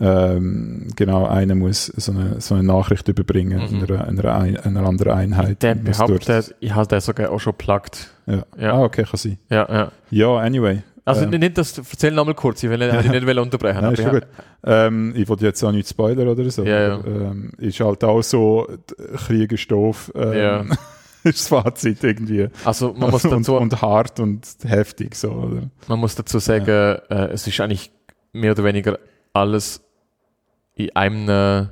[0.00, 3.82] ähm, genau, einer muss so eine, so eine Nachricht überbringen Mhm.
[3.84, 5.62] einer, einer, ein- einer anderen Einheit.
[5.62, 8.10] Der behauptet, ich habe den sogar auch schon plugged.
[8.26, 8.44] Ja.
[8.58, 8.72] Ja.
[8.74, 9.38] Ah, okay, kann sein.
[9.50, 9.92] Ja, ja.
[10.10, 10.82] Ja, anyway.
[11.04, 13.80] Also Ähm, nicht das, erzähl nochmal kurz, ich will ich nicht will unterbrechen.
[13.82, 14.20] Nein, ist schon ja.
[14.20, 14.28] gut.
[14.64, 16.62] Ähm, ich wollte jetzt auch nicht spoilern oder so.
[16.64, 17.04] Ja, ja.
[17.04, 18.68] Ähm, ist halt auch so,
[19.26, 20.12] Krieg ist doof.
[20.14, 20.60] Ähm, Ja.
[21.24, 22.48] ist das Fazit irgendwie.
[22.64, 25.70] Also man muss, und, dazu, und hart und heftig so, oder?
[25.88, 26.66] man muss dazu sagen,
[27.10, 27.90] äh, es ist eigentlich
[28.32, 28.98] mehr oder weniger
[29.32, 29.80] alles
[30.74, 31.66] in einem äh,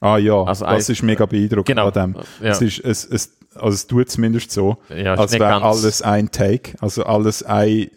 [0.00, 1.86] Ah ja, Also das ein- ist mega beeindruckend genau.
[1.88, 2.16] an dem.
[2.42, 6.02] Ja, Es, ist, es, es, also es tut zumindest so, ja, als nicht wäre alles
[6.02, 7.88] ein Take, also alles ein,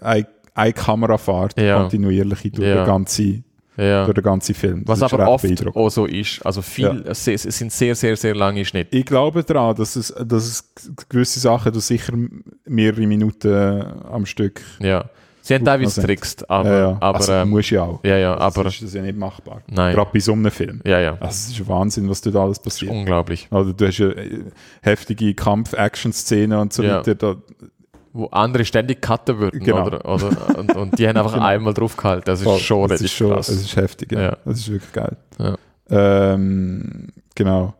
[0.00, 1.80] ein, eine Kamerafahrt Ja.
[1.80, 2.76] kontinuierlich durch, Ja.
[2.76, 3.44] den ganzen,
[3.76, 4.04] ja.
[4.04, 4.84] durch den ganzen Film.
[4.84, 6.44] Das Was ist aber oft auch so ist.
[6.44, 8.96] Also viel, es, es sind sehr, sehr, sehr lange Schnitte.
[8.96, 10.74] Ich glaube daran, dass es, dass es
[11.08, 12.12] gewisse Sachen, du sicher
[12.66, 14.60] mehrere Minuten am Stück.
[14.80, 15.04] Ja.
[15.42, 16.96] Sie haben teilweise also- trickst, aber, ja, ja.
[17.00, 18.04] aber also, ähm, muss ja auch.
[18.04, 19.62] ja, ja, Das aber ist das ja nicht machbar.
[19.70, 19.94] nein.
[19.94, 20.82] Gerade bei so einem Film.
[20.84, 21.12] Ja, ja.
[21.14, 22.92] Also, es ist Wahnsinn, was dort alles Das ist passiert.
[22.92, 23.48] unglaublich.
[23.50, 24.44] Also, du hast ja äh,
[24.82, 26.98] heftige Kampf-Action-Szenen und so Ja.
[26.98, 27.14] weiter.
[27.14, 27.36] Da,
[28.12, 29.86] Wo andere ständig cutten würden, Genau.
[29.86, 30.04] oder?
[30.04, 31.44] oder und, und die haben einfach Genau.
[31.44, 32.24] einmal draufgehalten.
[32.26, 32.58] Das ist voll.
[32.58, 33.48] schon das richtig ist schon, krass.
[33.48, 34.20] Es ist heftig, ja.
[34.20, 34.36] Ja.
[34.44, 35.16] Das ist wirklich geil.
[35.38, 35.56] Ja.
[35.90, 37.74] Ähm, genau.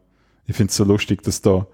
[0.46, 1.66] Ich finde es so lustig, dass da,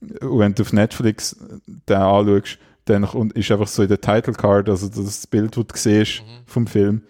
[0.00, 1.36] wenn du auf Netflix
[1.66, 5.76] den anschaust, dann ist einfach so in der Title Card, also das Bild, das du
[5.76, 6.26] siehst Mhm.
[6.46, 7.02] vom Film,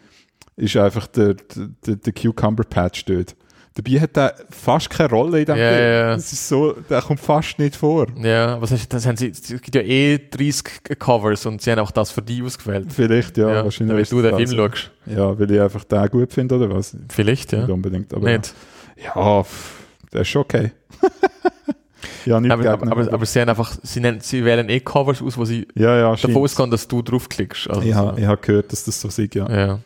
[0.56, 3.34] ist einfach der, der, der Cucumber Patch dort.
[3.76, 5.80] Dabei hat er fast keine Rolle in dem Ja, Film.
[5.80, 6.14] ja, ja.
[6.14, 8.06] Das ist so, der kommt fast nicht vor.
[8.22, 11.80] Ja, was heißt, das haben sie, es gibt ja eh 30 Covers und sie haben
[11.80, 12.92] auch das für die ausgewählt.
[12.92, 13.94] Vielleicht, ja, wahrscheinlich.
[13.96, 14.90] Weil ist du den das Film schaust.
[15.06, 16.96] Ja, weil ich einfach den gut finde, oder was?
[17.08, 17.62] Vielleicht, ja.
[17.62, 18.54] Nicht unbedingt, aber Nicht.
[19.02, 19.72] ja, pff,
[20.12, 20.70] der ist schon okay.
[22.26, 25.20] ja, nicht Aber, aber, aber, aber sie haben einfach, sie, nennen, sie wählen eh Covers
[25.20, 27.68] aus, wo sie ja, ja, davon ausgehen, dass du draufklickst.
[27.68, 27.96] Also, Ich so.
[27.96, 29.50] habe hab gehört, dass das so ist, ja.
[29.50, 29.78] ja,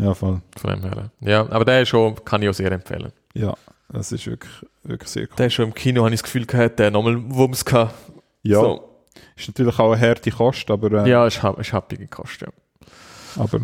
[0.00, 0.40] Ja, voll.
[0.56, 1.10] von dem her.
[1.20, 3.12] Ja, aber der ist schon, kann ich auch sehr empfehlen.
[3.34, 3.54] Ja,
[3.92, 4.52] das ist wirklich,
[4.84, 5.36] wirklich sehr cool.
[5.38, 7.94] Der ist schon im Kino, habe ich das Gefühl gehabt, der nochmal Wumms gehabt.
[8.42, 8.88] Ja, So.
[9.36, 12.50] ist natürlich auch eine harte Kost, aber, äh, Ja, ist, hab- ist happy gekostet,
[13.36, 13.60] aber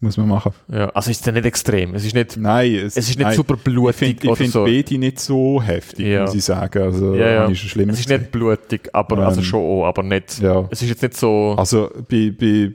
[0.00, 0.52] muss man machen.
[0.68, 0.78] ja.
[0.80, 0.88] ja.
[0.90, 1.94] Also ist der nicht extrem.
[1.94, 4.64] Es ist nicht, Nein, es ist nicht nein, super blutig finde ich oder find so.
[4.64, 6.22] beide nicht so heftig, Ja.
[6.22, 6.82] muss ich sagen.
[6.82, 7.54] Also, Ja, ja.
[7.54, 10.40] schlimmer Es ist nicht blutig, aber Ähm, also schon auch, aber nicht.
[10.40, 10.68] Ja.
[10.70, 11.54] Es ist jetzt nicht so.
[11.56, 12.72] Also bei, bei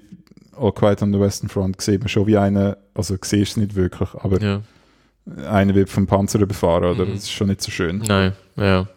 [0.60, 3.76] All Quiet on the Western Front sieht man schon wie einer, also siehst es nicht
[3.76, 4.62] wirklich, aber ja.
[5.50, 7.06] einer wird vom Panzer überfahren, oder?
[7.06, 7.14] Mhm.
[7.14, 8.00] Das ist schon nicht so schön.
[8.08, 8.88] Nein, ja.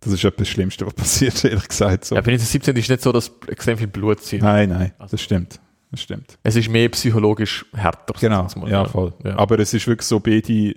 [0.00, 2.04] Das ist etwas das Schlimmste, was passiert, ehrlich gesagt.
[2.04, 2.14] So.
[2.14, 4.42] Ja, bei 17 ist nicht so, dass extrem viel Blut sind.
[4.42, 5.60] Nein, nein, Also- das stimmt.
[5.90, 6.36] Das stimmt.
[6.42, 8.12] Es ist mehr psychologisch härter.
[8.20, 9.14] Genau, mal, ja, voll.
[9.24, 9.38] Ja.
[9.38, 10.74] Aber es ist wirklich so, beide,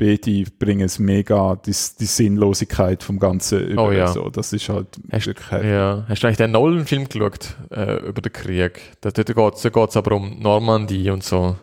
[0.00, 1.70] beide bringen es mega, die,
[2.00, 3.88] die Sinnlosigkeit vom Ganzen über.
[3.88, 4.08] Oh ja.
[4.08, 4.30] so.
[4.30, 5.64] Das ist halt Hast- wirklich hart.
[5.64, 8.80] Ja, hast du eigentlich den Nolan-Film geschaut äh, über den Krieg?
[9.02, 11.56] Da, dort geht es aber um Normandie und so.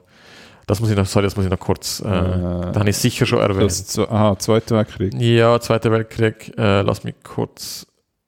[0.67, 3.25] Das muss ich noch, sorry, das muss ich noch kurz, äh, da habe ich sicher
[3.25, 3.63] schon erwähnt.
[3.71, 5.13] das, aha, Zweiter Weltkrieg.
[5.13, 7.87] Ja, Zweiter Weltkrieg, äh, lass mich kurz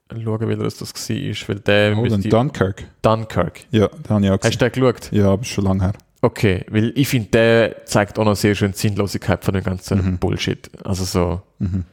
[0.09, 1.15] schauen, wie das das war,
[1.49, 2.21] weil der Oh, dann.
[2.21, 2.85] Dunkirk.
[3.01, 3.59] Dunkirk.
[3.71, 4.59] Ja, den habe ich auch Hast gesehen.
[4.59, 5.11] du den geschaut?
[5.11, 5.93] Ja, aber schon lange her.
[6.21, 10.05] Okay, weil ich finde, der zeigt auch noch sehr schön die Sinnlosigkeit von dem ganzen
[10.13, 10.17] Mhm.
[10.17, 10.69] Bullshit.
[10.83, 11.85] Also so, Mhm.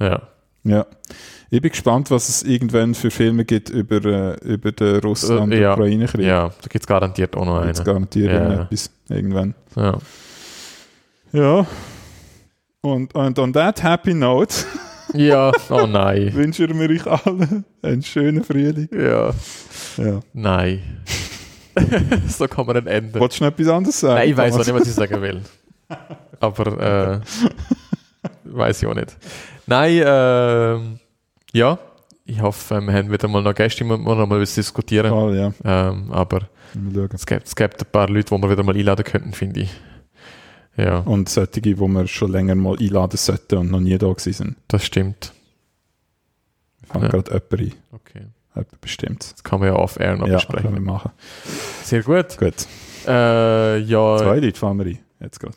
[0.00, 0.22] ja.
[0.64, 0.86] Ja.
[1.50, 4.98] Ich bin gespannt, was es irgendwann für Filme gibt über, äh, über den Äh, ja.
[5.00, 6.26] Russland-Ukraine-Krieg.
[6.26, 7.72] Ja, da gibt es garantiert auch noch einen.
[7.74, 8.42] garantiert Ja.
[8.42, 9.54] irgendetwas irgendwann.
[9.76, 9.98] Ja.
[11.32, 11.66] Ja.
[12.80, 14.54] Und, und on that happy note
[15.14, 16.32] ja, oh nein.
[16.34, 18.88] wünschen wir euch allen einen schönen Frühling.
[18.92, 19.30] Ja,
[19.98, 20.20] Ja.
[20.32, 20.80] nein.
[22.28, 23.20] so kann man ein Ende.
[23.20, 24.14] Wolltest du noch etwas anderes sagen?
[24.14, 25.42] Nein, ich weiß auch nicht, was ich sagen will.
[26.40, 29.16] Aber äh, weiß ich auch nicht.
[29.66, 30.98] Nein, ähm,
[31.52, 31.78] ja,
[32.24, 35.10] ich hoffe, wir haben wieder mal noch Gäste, die wir noch mal was diskutieren.
[35.10, 35.52] Voll, ja.
[35.64, 36.48] Ähm, aber
[37.14, 39.70] es gibt, es gibt ein paar Leute, die wir wieder mal einladen könnten, finde ich.
[40.76, 44.32] Ja, Und solche, die wir schon länger mal einladen sollten und noch nie da gewesen
[44.32, 44.56] sind.
[44.68, 45.32] das stimmt.
[46.80, 47.10] Wir fangen Ja.
[47.10, 47.72] gerade jemanden ein.
[48.80, 49.32] Bestimmt.
[49.32, 50.84] Das kann man ja off-air noch Ja, können wir besprechen.
[50.84, 51.10] machen.
[51.82, 52.38] Sehr gut.
[52.38, 52.54] Gut.
[53.06, 54.98] Äh, ja, Zwei Leute fahren wir ein.
[55.20, 55.54] Jetzt gerade.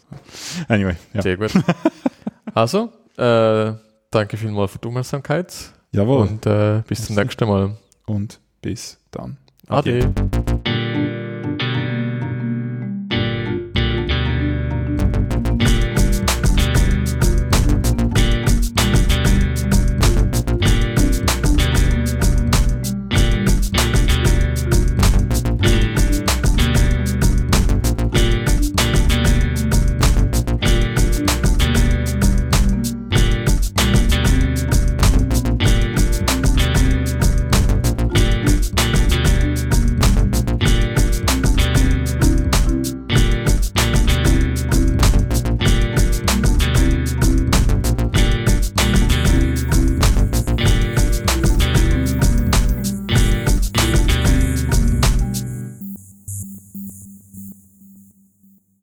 [0.68, 1.22] Anyway, ja.
[1.22, 1.52] sehr gut.
[2.54, 3.74] also, äh,
[4.12, 5.54] danke vielmals für die Aufmerksamkeit
[5.92, 6.28] Jawohl.
[6.28, 7.76] und äh, bis zum nächsten Mal.
[8.06, 9.38] und bis dann.
[9.68, 10.14] Ade.